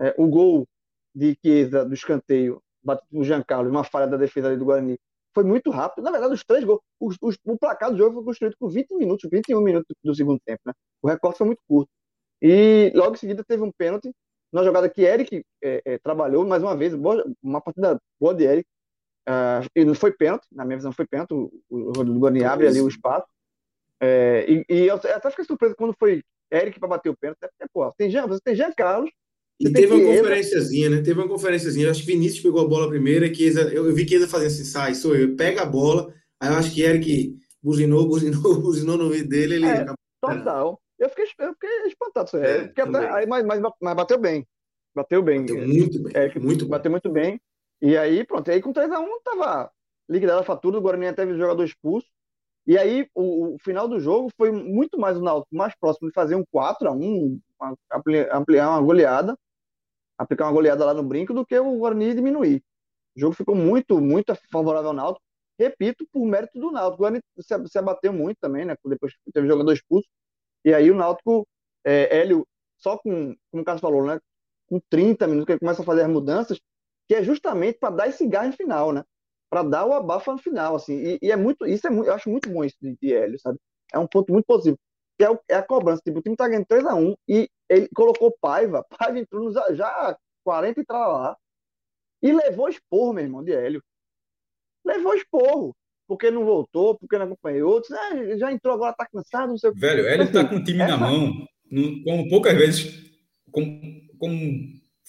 É, 0.00 0.14
o 0.16 0.26
gol 0.28 0.66
de 1.14 1.36
Chiesa 1.44 1.84
do 1.84 1.94
escanteio, 1.94 2.62
batido 2.82 3.08
por 3.10 3.24
Jean 3.24 3.42
Carlos, 3.42 3.70
uma 3.70 3.84
falha 3.84 4.06
da 4.06 4.16
defesa 4.16 4.56
do 4.56 4.64
Guarani, 4.64 4.98
foi 5.34 5.44
muito 5.44 5.70
rápido. 5.70 6.04
Na 6.04 6.10
verdade, 6.10 6.34
os 6.34 6.44
três 6.44 6.64
gols, 6.64 6.80
os, 7.00 7.16
os, 7.20 7.38
o 7.44 7.58
placar 7.58 7.90
do 7.90 7.98
jogo 7.98 8.16
foi 8.16 8.24
construído 8.24 8.56
por 8.58 8.70
20 8.70 8.94
minutos, 8.94 9.28
21 9.30 9.60
minutos 9.60 9.94
do 10.02 10.14
segundo 10.14 10.40
tempo. 10.44 10.60
Né? 10.66 10.72
O 11.02 11.08
recorte 11.08 11.38
foi 11.38 11.46
muito 11.46 11.62
curto. 11.68 11.90
E 12.40 12.92
logo 12.94 13.14
em 13.14 13.18
seguida 13.18 13.44
teve 13.44 13.62
um 13.62 13.72
pênalti, 13.72 14.12
uma 14.52 14.64
jogada 14.64 14.88
que 14.88 15.02
Eric 15.02 15.44
é, 15.62 15.82
é, 15.84 15.98
trabalhou 15.98 16.46
mais 16.46 16.62
uma 16.62 16.76
vez, 16.76 16.94
boa, 16.94 17.24
uma 17.42 17.60
partida 17.60 18.00
boa 18.20 18.34
de 18.34 18.44
Eric. 18.44 18.68
Uh, 19.28 19.60
e 19.76 19.84
não 19.84 19.94
foi 19.94 20.10
pênalti, 20.10 20.46
na 20.50 20.64
minha 20.64 20.78
visão 20.78 20.90
foi 20.90 21.06
pênalti, 21.06 21.34
o, 21.34 21.52
o, 21.68 22.00
o 22.00 22.18
Guarani 22.18 22.44
abre 22.44 22.66
ali 22.66 22.80
o 22.80 22.88
espaço. 22.88 23.26
É, 24.00 24.46
e, 24.48 24.64
e, 24.68 24.86
eu 24.86 24.94
até 24.94 25.30
fiquei 25.30 25.44
surpreso 25.44 25.74
quando 25.76 25.94
foi 25.98 26.22
Eric 26.52 26.78
para 26.78 26.88
bater 26.88 27.10
o 27.10 27.16
pênalti, 27.16 27.38
porque, 27.40 27.70
pô, 27.72 27.92
tem 27.92 28.10
Jean, 28.10 28.26
você 28.26 28.40
tem 28.42 28.54
Jean 28.54 28.72
Carlos. 28.72 29.10
E 29.60 29.72
teve 29.72 29.92
uma 29.92 30.16
conferenciazinha, 30.16 30.88
né? 30.88 31.02
Teve 31.02 31.18
uma 31.18 31.28
conferenciazinha. 31.28 31.86
Eu 31.86 31.90
acho 31.90 32.00
que 32.02 32.06
Vinícius 32.06 32.40
pegou 32.40 32.64
a 32.64 32.68
bola 32.68 32.88
primeiro 32.88 33.24
e 33.24 33.34
Chiesa, 33.34 33.62
eu, 33.62 33.86
eu 33.86 33.94
vi 33.94 34.06
que 34.06 34.14
ele 34.14 34.28
fazia 34.28 34.46
assim, 34.46 34.62
sai, 34.62 34.94
sou 34.94 35.16
eu, 35.16 35.34
pega 35.34 35.62
a 35.62 35.66
bola. 35.66 36.14
Aí 36.40 36.48
eu 36.48 36.56
acho 36.56 36.72
que 36.72 36.82
Eric 36.82 37.36
buzinou, 37.60 38.06
buzinou, 38.06 38.40
buzinou 38.62 38.96
no 38.96 39.04
ouvido 39.04 39.28
dele. 39.28 39.56
Ele 39.56 39.66
é, 39.66 39.86
total. 40.20 40.80
Eu 40.96 41.08
fiquei, 41.10 41.26
eu 41.40 41.52
fiquei 41.54 41.86
espantado. 41.88 42.36
É, 42.36 42.72
até, 42.76 43.10
aí, 43.10 43.26
mas, 43.26 43.44
mas, 43.44 43.60
mas, 43.80 43.96
bateu 43.96 44.18
bem. 44.18 44.46
Bateu 44.94 45.22
bem. 45.22 45.40
Bateu 45.40 45.66
muito 45.66 46.02
bem. 46.02 46.12
Eric, 46.16 46.38
muito 46.38 46.66
bateu 46.66 46.90
bem. 46.90 46.92
muito 46.92 47.10
bem. 47.10 47.40
E 47.82 47.96
aí, 47.96 48.24
pronto. 48.24 48.48
E 48.48 48.52
aí 48.52 48.62
com 48.62 48.72
3x1 48.72 49.06
tava 49.24 49.70
liquidada 50.08 50.40
a 50.40 50.44
fatura, 50.44 50.78
o 50.78 50.80
Guarani 50.80 51.08
até 51.08 51.24
teve 51.24 51.38
jogador 51.38 51.64
expulso. 51.64 52.06
E 52.68 52.76
aí, 52.76 53.08
o, 53.14 53.54
o, 53.54 53.58
final 53.58 53.88
do 53.88 53.98
jogo 53.98 54.30
foi 54.36 54.52
muito 54.52 54.98
mais 54.98 55.16
o 55.16 55.22
Náutico 55.22 55.56
mais 55.56 55.74
próximo 55.74 56.08
de 56.08 56.14
fazer 56.14 56.34
um 56.34 56.44
4 56.52 56.86
a 56.86 56.92
1 56.92 57.40
ampliar 58.30 58.68
uma 58.68 58.82
goleada, 58.82 59.34
aplicar 60.18 60.44
uma 60.44 60.52
goleada 60.52 60.84
lá 60.84 60.92
no 60.92 61.02
brinco, 61.02 61.32
do 61.32 61.46
que 61.46 61.58
o 61.58 61.78
Guarani 61.78 62.14
diminuir. 62.14 62.62
O 63.16 63.20
jogo 63.20 63.34
ficou 63.34 63.54
muito, 63.54 63.98
muito 64.02 64.34
favorável 64.52 64.90
ao 64.90 64.94
Náutico. 64.94 65.24
Repito, 65.58 66.06
por 66.12 66.26
mérito 66.26 66.60
do 66.60 66.70
Náutico. 66.70 66.96
O 66.96 67.06
Guarani 67.06 67.22
se, 67.40 67.68
se 67.68 67.78
abateu 67.78 68.12
muito 68.12 68.36
também, 68.38 68.66
né? 68.66 68.76
Depois 68.84 69.14
teve 69.32 69.48
jogador 69.48 69.72
expulso. 69.72 70.06
E 70.62 70.74
aí 70.74 70.90
o 70.90 70.94
Náutico, 70.94 71.48
é, 71.82 72.18
Hélio, 72.18 72.46
só 72.76 72.98
com, 72.98 73.34
como 73.50 73.62
o 73.62 73.64
Carlos 73.64 73.80
falou, 73.80 74.04
né? 74.04 74.20
Com 74.66 74.78
30 74.90 75.26
minutos 75.26 75.46
que 75.46 75.52
ele 75.52 75.60
começa 75.60 75.80
a 75.80 75.86
fazer 75.86 76.02
as 76.02 76.10
mudanças, 76.10 76.60
que 77.08 77.14
é 77.14 77.22
justamente 77.22 77.78
para 77.78 77.94
dar 77.94 78.08
esse 78.08 78.26
gás 78.26 78.50
no 78.50 78.56
final, 78.56 78.92
né? 78.92 79.02
Para 79.50 79.62
dar 79.62 79.86
o 79.86 79.92
abafo 79.92 80.32
no 80.32 80.38
final, 80.38 80.76
assim. 80.76 80.94
E, 80.94 81.18
e, 81.22 81.32
é 81.32 81.36
muito, 81.36 81.66
isso 81.66 81.86
é 81.86 81.90
muito, 81.90 82.08
eu 82.08 82.14
acho 82.14 82.28
muito 82.28 82.48
bom 82.50 82.64
isso 82.64 82.76
de, 82.80 82.96
de 83.00 83.14
Hélio, 83.14 83.38
sabe? 83.38 83.58
É 83.92 83.98
um 83.98 84.06
ponto 84.06 84.32
muito 84.32 84.44
positivo. 84.46 84.78
Que 85.18 85.24
é, 85.24 85.30
o, 85.30 85.38
é 85.48 85.54
a 85.54 85.62
cobrança. 85.62 86.02
Tipo, 86.04 86.18
o 86.18 86.22
time 86.22 86.36
tá 86.36 86.48
ganhando 86.48 86.66
3x1 86.66 87.16
e 87.28 87.48
ele 87.68 87.88
colocou 87.94 88.36
Paiva, 88.40 88.84
Paiva 88.98 89.18
entrou 89.18 89.44
nos, 89.44 89.54
já 89.76 90.16
40 90.44 90.80
e 90.80 90.84
lá 90.88 91.36
e 92.22 92.32
levou 92.32 92.68
esporro, 92.68 93.12
meu 93.12 93.24
irmão, 93.24 93.44
de 93.44 93.52
Hélio. 93.52 93.82
Levou 94.84 95.14
esporro. 95.14 95.76
Porque 96.06 96.30
não 96.30 96.44
voltou, 96.44 96.98
porque 96.98 97.18
não 97.18 97.26
acompanhou. 97.26 97.70
Outros, 97.70 97.92
ah, 97.92 98.36
já 98.38 98.50
entrou, 98.50 98.74
agora 98.74 98.94
tá 98.94 99.06
cansado, 99.06 99.50
não 99.50 99.58
sei 99.58 99.68
o 99.70 99.74
que. 99.74 99.78
Velho, 99.78 100.06
Hélio 100.08 100.32
tá 100.32 100.40
assim, 100.40 100.48
com 100.48 100.56
o 100.56 100.64
time 100.64 100.80
essa... 100.80 100.96
na 100.96 101.06
mão, 101.06 101.46
como 102.02 102.28
poucas 102.30 102.54
vezes, 102.54 103.12
como, 103.52 103.78
como 104.18 104.40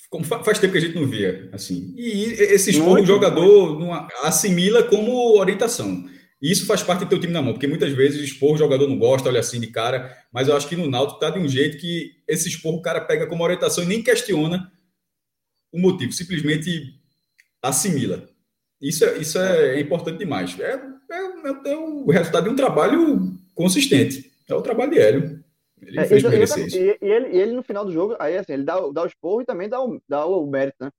como 0.10 0.26
faz 0.26 0.58
tempo 0.58 0.72
que 0.72 0.80
a 0.80 0.82
gente 0.82 0.96
não 0.96 1.06
via, 1.06 1.50
assim. 1.54 1.94
E 1.96 2.24
esse 2.34 2.72
esporro 2.72 3.02
o 3.02 3.06
jogador 3.06 3.80
não 3.80 3.94
assimila 4.24 4.84
como 4.84 5.38
orientação. 5.38 6.10
E 6.42 6.52
isso 6.52 6.66
faz 6.66 6.82
parte 6.82 7.02
do 7.02 7.10
teu 7.10 7.20
time 7.20 7.34
na 7.34 7.42
mão, 7.42 7.54
porque 7.54 7.68
muitas 7.68 7.92
vezes 7.92 8.22
expor 8.22 8.54
o 8.54 8.58
jogador 8.58 8.88
não 8.88 8.98
gosta, 8.98 9.28
olha 9.28 9.42
assim 9.42 9.60
de 9.60 9.68
cara, 9.68 10.18
mas 10.32 10.48
eu 10.48 10.56
acho 10.56 10.68
que 10.68 10.76
no 10.76 10.90
Náutico 10.90 11.20
tá 11.20 11.30
de 11.30 11.38
um 11.38 11.48
jeito 11.48 11.78
que 11.78 12.14
esse 12.28 12.48
esporro 12.48 12.78
o 12.78 12.82
cara 12.82 13.02
pega 13.02 13.28
como 13.28 13.44
orientação 13.44 13.84
e 13.84 13.88
nem 13.88 14.02
questiona 14.02 14.72
o 15.72 15.80
motivo, 15.80 16.14
simplesmente 16.14 16.96
assimila. 17.62 18.28
Isso 18.82 19.04
é, 19.04 19.18
isso 19.18 19.38
é 19.38 19.80
importante 19.80 20.18
demais. 20.18 20.58
É, 20.60 20.82
é, 21.12 21.72
é 21.72 21.76
o 21.76 22.10
resultado 22.10 22.46
de 22.46 22.50
um 22.50 22.56
trabalho 22.56 23.38
consistente. 23.54 24.32
É 24.48 24.56
o 24.56 24.62
trabalho 24.62 24.92
de 24.92 25.00
Hélio. 25.00 25.44
Ele 25.82 26.00
é, 26.00 26.06
fez 26.06 26.24
ele, 26.24 26.34
merecer 26.34 26.68
isso. 26.68 26.78
E, 26.78 26.98
ele, 27.02 27.38
ele, 27.38 27.52
no 27.54 27.64
final 27.64 27.86
do 27.86 27.92
jogo, 27.92 28.16
aí 28.20 28.38
assim, 28.38 28.54
ele 28.54 28.64
dá, 28.64 28.76
dá 28.92 29.04
o 29.04 29.08
esporro 29.08 29.42
e 29.42 29.46
também 29.46 29.70
dá 29.70 29.84
o, 29.84 30.02
dá 30.08 30.26
o 30.26 30.46
mérito, 30.46 30.78
né? 30.82 30.92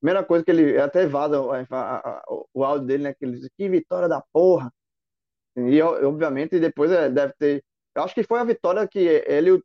Primeira 0.00 0.22
coisa 0.24 0.44
que 0.44 0.50
ele 0.50 0.78
até 0.78 1.06
vaza 1.06 1.38
a, 1.38 1.66
a, 1.70 1.96
a, 1.96 2.24
o 2.52 2.64
áudio 2.64 2.86
dele, 2.86 3.04
né? 3.04 3.14
Que 3.14 3.24
ele 3.24 3.38
diz, 3.38 3.48
que 3.56 3.68
vitória 3.68 4.08
da 4.08 4.22
porra. 4.32 4.70
E 5.56 5.80
obviamente 5.80 6.60
depois 6.60 6.90
é, 6.90 7.08
deve 7.08 7.32
ter. 7.38 7.64
Eu 7.94 8.02
acho 8.02 8.14
que 8.14 8.22
foi 8.22 8.38
a 8.38 8.44
vitória 8.44 8.86
que 8.86 8.98
ele, 8.98 9.62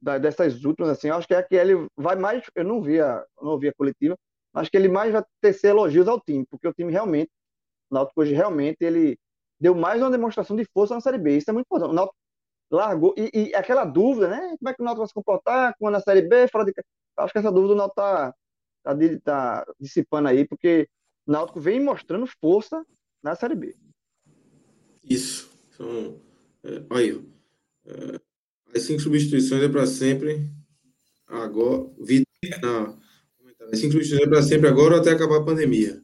dessas 0.00 0.64
últimas, 0.64 0.90
assim, 0.90 1.08
eu 1.08 1.14
acho 1.16 1.28
que 1.28 1.34
é 1.34 1.38
a 1.38 1.42
que 1.42 1.54
ele 1.54 1.86
vai 1.96 2.16
mais. 2.16 2.42
Eu 2.54 2.64
não 2.64 2.80
via, 2.80 3.22
não 3.40 3.58
vi 3.58 3.68
a 3.68 3.74
coletiva, 3.74 4.16
acho 4.54 4.70
que 4.70 4.76
ele 4.76 4.88
mais 4.88 5.12
vai 5.12 5.22
tecer 5.42 5.68
elogios 5.70 6.08
ao 6.08 6.20
time, 6.20 6.46
porque 6.50 6.66
o 6.66 6.72
time 6.72 6.90
realmente, 6.90 7.30
o 7.90 7.94
Náutico 7.94 8.22
hoje 8.22 8.34
realmente, 8.34 8.78
ele 8.80 9.18
deu 9.60 9.74
mais 9.74 10.00
uma 10.00 10.10
demonstração 10.10 10.56
de 10.56 10.64
força 10.72 10.94
na 10.94 11.02
Série 11.02 11.18
B. 11.18 11.36
Isso 11.36 11.50
é 11.50 11.52
muito 11.52 11.66
importante. 11.66 11.90
O 11.90 11.94
Náutico 11.94 12.16
largou. 12.70 13.14
E, 13.16 13.30
e, 13.32 13.54
aquela 13.54 13.84
dúvida, 13.84 14.28
né? 14.28 14.56
Como 14.58 14.68
é 14.68 14.74
que 14.74 14.80
o 14.80 14.84
Náutico 14.84 15.00
vai 15.00 15.08
se 15.08 15.14
comportar 15.14 15.74
com 15.78 15.88
a 15.88 16.00
Série 16.00 16.22
B? 16.22 16.48
Fora 16.48 16.64
de... 16.64 16.72
Acho 17.16 17.32
que 17.32 17.38
essa 17.38 17.52
dúvida 17.52 17.74
o 17.74 17.76
Náutico 17.76 17.96
tá, 17.96 18.34
tá, 18.82 18.96
tá 19.24 19.66
dissipando 19.78 20.28
aí, 20.28 20.46
porque 20.46 20.88
o 21.26 21.32
Náutico 21.32 21.60
vem 21.60 21.80
mostrando 21.82 22.26
força 22.40 22.84
na 23.22 23.34
Série 23.34 23.54
B. 23.54 23.76
Isso. 25.04 25.50
São, 25.76 26.20
é, 26.64 26.82
aí, 26.90 27.20
é, 27.86 28.20
as 28.74 28.82
cinco 28.82 29.00
substituições 29.00 29.62
é 29.62 29.68
para 29.68 29.86
sempre. 29.86 30.50
Agora, 31.26 31.88
Vitor, 31.98 32.96
as 33.72 33.78
cinco 33.78 33.92
substituições 33.92 34.22
é 34.22 34.28
para 34.28 34.42
sempre 34.42 34.68
agora 34.68 34.94
ou 34.94 35.00
até 35.00 35.10
acabar 35.10 35.38
a 35.38 35.44
pandemia. 35.44 36.02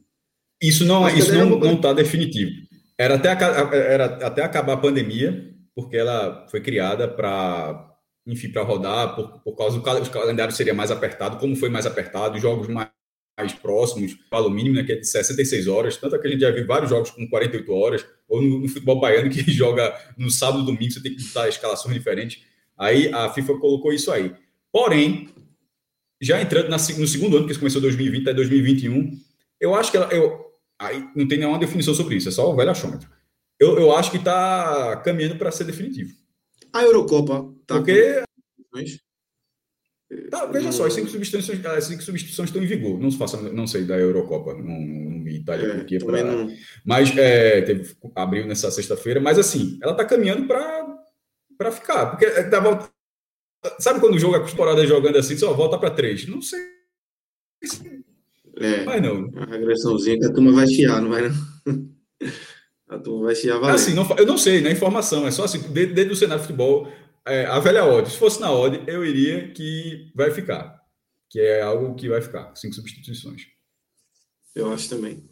Isso 0.61 0.85
não, 0.85 1.07
isso 1.09 1.33
não, 1.33 1.59
não 1.59 1.79
tá 1.79 1.93
definitivo. 1.93 2.51
Era 2.97 3.15
até, 3.15 3.29
era 3.29 4.05
até 4.25 4.41
acabar 4.41 4.73
a 4.73 4.77
pandemia, 4.77 5.53
porque 5.77 5.95
ela 5.95 6.47
foi 6.49 6.59
criada 6.59 7.07
para, 7.07 7.95
enfim, 8.25 8.49
para 8.49 8.63
rodar, 8.63 9.15
por, 9.15 9.41
por 9.41 9.55
causa 9.55 9.77
do 9.77 10.09
calendário 10.09 10.51
seria 10.51 10.73
mais 10.73 10.89
apertado, 10.89 11.37
como 11.37 11.55
foi 11.55 11.69
mais 11.69 11.85
apertado, 11.85 12.35
os 12.35 12.41
jogos 12.41 12.67
mais, 12.67 12.89
mais 13.37 13.53
próximos, 13.53 14.17
o 14.31 14.49
mínimo, 14.49 14.73
né, 14.73 14.83
que 14.83 14.93
é 14.93 14.95
de 14.95 15.05
66 15.05 15.67
horas, 15.67 15.95
tanto 15.95 16.15
é 16.15 16.19
que 16.19 16.25
a 16.25 16.31
gente 16.31 16.39
já 16.39 16.49
viu 16.49 16.65
vários 16.65 16.89
jogos 16.89 17.11
com 17.11 17.29
48 17.29 17.71
horas, 17.71 18.03
ou 18.27 18.41
no, 18.41 18.57
no 18.61 18.67
futebol 18.67 18.99
baiano, 18.99 19.29
que 19.29 19.39
joga 19.53 19.95
no 20.17 20.31
sábado 20.31 20.65
domingo, 20.65 20.89
você 20.89 20.99
tem 20.99 21.15
que 21.15 21.23
botar 21.23 21.47
escalações 21.47 21.93
diferentes. 21.93 22.43
Aí 22.75 23.13
a 23.13 23.29
FIFA 23.29 23.59
colocou 23.59 23.93
isso 23.93 24.11
aí. 24.11 24.33
Porém, 24.71 25.29
já 26.19 26.41
entrando 26.41 26.69
na, 26.69 26.77
no 26.77 27.07
segundo 27.07 27.37
ano, 27.37 27.47
que 27.47 27.55
começou 27.55 27.79
2020 27.79 28.23
até 28.23 28.33
2021, 28.33 29.11
eu 29.61 29.75
acho 29.75 29.91
que 29.91 29.97
ela, 29.97 30.11
eu, 30.11 30.43
aí 30.79 31.07
não 31.15 31.27
tem 31.27 31.37
nenhuma 31.37 31.59
definição 31.59 31.93
sobre 31.93 32.15
isso, 32.15 32.29
é 32.29 32.31
só 32.31 32.51
o 32.51 32.55
velho 32.55 32.71
achômetro 32.71 33.15
eu, 33.59 33.77
eu 33.79 33.95
acho 33.95 34.11
que 34.11 34.17
está 34.17 34.97
caminhando 34.97 35.37
para 35.37 35.51
ser 35.51 35.63
definitivo. 35.63 36.13
A 36.71 36.83
Eurocopa 36.83 37.53
tá 37.65 37.75
Porque. 37.75 38.23
Tá, 40.29 40.45
veja 40.45 40.71
só, 40.71 40.85
as 40.85 40.93
cinco, 40.93 41.09
substituições, 41.09 41.65
as 41.65 41.83
cinco 41.83 42.01
substituições 42.01 42.49
estão 42.49 42.63
em 42.63 42.67
vigor. 42.67 42.97
Não 42.97 43.11
se 43.11 43.17
faça, 43.17 43.41
não 43.41 43.67
sei 43.67 43.83
da 43.83 43.97
Eurocopa, 43.97 44.53
não, 44.53 44.79
não 44.79 45.23
vi 45.23 45.37
Itália 45.37 45.67
é, 45.67 45.75
Turquia 45.75 45.99
para. 45.99 46.47
Mas 46.85 47.17
é, 47.17 47.61
teve, 47.61 47.93
abriu 48.15 48.45
nessa 48.45 48.71
sexta-feira, 48.71 49.19
mas 49.19 49.37
assim, 49.37 49.77
ela 49.81 49.91
está 49.91 50.05
caminhando 50.05 50.47
para 50.47 51.71
ficar. 51.71 52.11
Porque 52.11 52.25
tava, 52.43 52.89
sabe 53.79 53.99
quando 53.99 54.15
o 54.15 54.19
jogo 54.19 54.35
é 54.35 54.37
acostumado 54.37 54.85
jogando 54.85 55.17
assim, 55.17 55.35
só 55.35 55.53
volta 55.53 55.77
para 55.77 55.91
três? 55.91 56.25
Não 56.25 56.41
sei. 56.41 56.61
É, 58.59 58.85
mas 58.85 59.01
não. 59.01 59.29
A 59.35 59.45
regressãozinha 59.45 60.19
que 60.19 60.25
a 60.25 60.33
turma 60.33 60.53
vai 60.53 60.67
chiar, 60.67 61.01
não 61.01 61.09
vai 61.09 61.27
não? 61.27 61.89
A 62.89 62.97
turma 62.97 63.25
vai 63.25 63.35
se 63.35 63.49
avaliar. 63.49 63.75
Assim, 63.75 63.93
não, 63.93 64.07
eu 64.17 64.25
não 64.25 64.37
sei, 64.37 64.61
na 64.61 64.69
né, 64.69 64.75
informação, 64.75 65.27
é 65.27 65.31
só 65.31 65.43
assim, 65.43 65.59
dentro, 65.59 65.93
dentro 65.93 66.11
do 66.11 66.15
cenário 66.15 66.41
de 66.41 66.47
futebol, 66.47 66.87
é, 67.25 67.45
a 67.45 67.59
velha 67.59 67.85
odd, 67.85 68.09
se 68.09 68.17
fosse 68.17 68.39
na 68.39 68.51
odd, 68.51 68.81
eu 68.87 69.05
iria 69.05 69.49
que 69.51 70.11
vai 70.15 70.31
ficar. 70.31 70.77
Que 71.29 71.41
é 71.41 71.61
algo 71.61 71.93
que 71.95 72.07
vai 72.07 72.21
ficar, 72.21 72.55
cinco 72.55 72.75
substituições. 72.75 73.43
Eu 74.55 74.71
acho 74.71 74.89
também. 74.89 75.23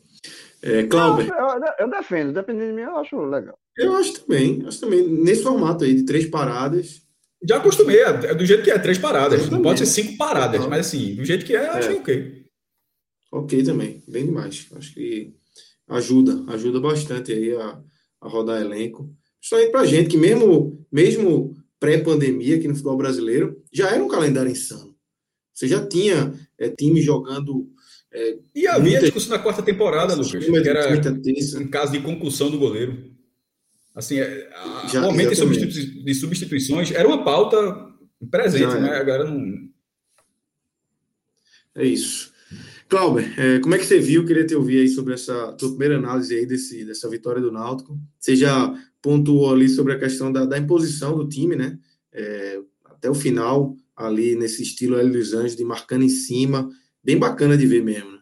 É, 0.61 0.83
Cláudio. 0.83 1.31
Eu, 1.33 1.85
eu, 1.85 1.89
defendo, 1.89 2.33
dependendo 2.33 2.67
de 2.67 2.73
mim, 2.73 2.81
eu 2.81 2.97
acho 2.97 3.17
legal. 3.21 3.57
Eu 3.77 3.95
acho 3.95 4.19
também, 4.19 4.63
acho 4.67 4.79
também, 4.79 5.07
nesse 5.07 5.43
formato 5.43 5.85
aí 5.85 5.93
de 5.93 6.03
três 6.03 6.25
paradas. 6.25 7.01
Já 7.47 7.57
acostumei, 7.57 7.99
é 8.01 8.33
do 8.33 8.45
jeito 8.45 8.63
que 8.63 8.71
é, 8.71 8.79
três 8.79 8.97
paradas. 8.97 9.49
Não 9.49 9.61
pode 9.61 9.79
ser 9.79 9.85
cinco 9.85 10.17
paradas, 10.17 10.65
mas 10.65 10.87
assim, 10.87 11.15
do 11.15 11.23
jeito 11.23 11.45
que 11.45 11.55
é, 11.55 11.69
acho 11.69 11.91
é. 11.91 11.93
ok. 11.93 12.45
Ok 13.31 13.63
também, 13.63 14.03
bem 14.07 14.25
demais. 14.25 14.67
Acho 14.75 14.93
que 14.93 15.35
ajuda, 15.87 16.43
ajuda 16.53 16.79
bastante 16.79 17.31
aí 17.31 17.55
a, 17.55 17.81
a 18.21 18.27
rodar 18.27 18.61
elenco. 18.61 19.09
Principalmente 19.39 19.71
pra 19.71 19.85
gente, 19.85 20.09
que 20.09 20.17
mesmo, 20.17 20.85
mesmo 20.91 21.55
pré-pandemia 21.79 22.55
aqui 22.55 22.67
no 22.67 22.73
futebol 22.73 22.97
brasileiro, 22.97 23.61
já 23.71 23.89
era 23.89 24.03
um 24.03 24.07
calendário 24.07 24.51
insano. 24.51 24.95
Você 25.53 25.67
já 25.67 25.85
tinha 25.85 26.33
é, 26.57 26.69
time 26.69 27.01
jogando. 27.01 27.69
É, 28.11 28.37
e 28.53 28.67
havia 28.67 28.91
muita... 28.91 29.01
discussão 29.01 29.37
na 29.37 29.43
quarta 29.43 29.61
temporada, 29.61 30.15
Lucas, 30.15 30.43
que 30.43 30.69
era 30.69 30.95
em 30.95 31.67
caso 31.67 31.91
de 31.91 32.01
concussão 32.01 32.49
do 32.49 32.57
goleiro. 32.57 33.13
Assim, 33.93 34.19
é, 34.19 34.49
Já, 34.91 35.01
o 35.01 35.05
aumento 35.05 35.29
de 35.29 36.13
substituições 36.13 36.91
era 36.91 37.07
uma 37.07 37.23
pauta 37.23 37.57
presente, 38.29 38.75
né? 38.75 38.97
Agora 38.97 39.23
não. 39.23 39.69
É 41.75 41.85
isso. 41.85 42.33
Clauber, 42.87 43.33
é, 43.39 43.59
como 43.59 43.73
é 43.73 43.79
que 43.79 43.85
você 43.85 43.99
viu? 43.99 44.25
Queria 44.25 44.45
te 44.45 44.55
ouvir 44.55 44.79
aí 44.79 44.87
sobre 44.87 45.13
essa 45.15 45.53
tua 45.53 45.69
primeira 45.69 45.97
análise 45.97 46.35
aí 46.35 46.45
desse, 46.45 46.85
dessa 46.85 47.09
vitória 47.09 47.41
do 47.41 47.51
Náutico. 47.51 47.99
Você 48.19 48.35
já 48.35 48.73
pontuou 49.01 49.51
ali 49.51 49.67
sobre 49.67 49.93
a 49.93 49.99
questão 49.99 50.31
da, 50.31 50.45
da 50.45 50.57
imposição 50.57 51.17
do 51.17 51.27
time, 51.27 51.55
né? 51.55 51.79
É, 52.13 52.59
até 52.85 53.09
o 53.09 53.15
final, 53.15 53.75
ali 53.95 54.35
nesse 54.35 54.61
estilo 54.61 54.97
Hélio 54.97 55.13
dos 55.13 55.33
Anjos, 55.33 55.55
de 55.55 55.65
marcando 55.65 56.03
em 56.03 56.09
cima. 56.09 56.69
Bem 57.03 57.17
bacana 57.17 57.57
de 57.57 57.65
ver 57.65 57.83
mesmo. 57.83 58.11
Né? 58.11 58.19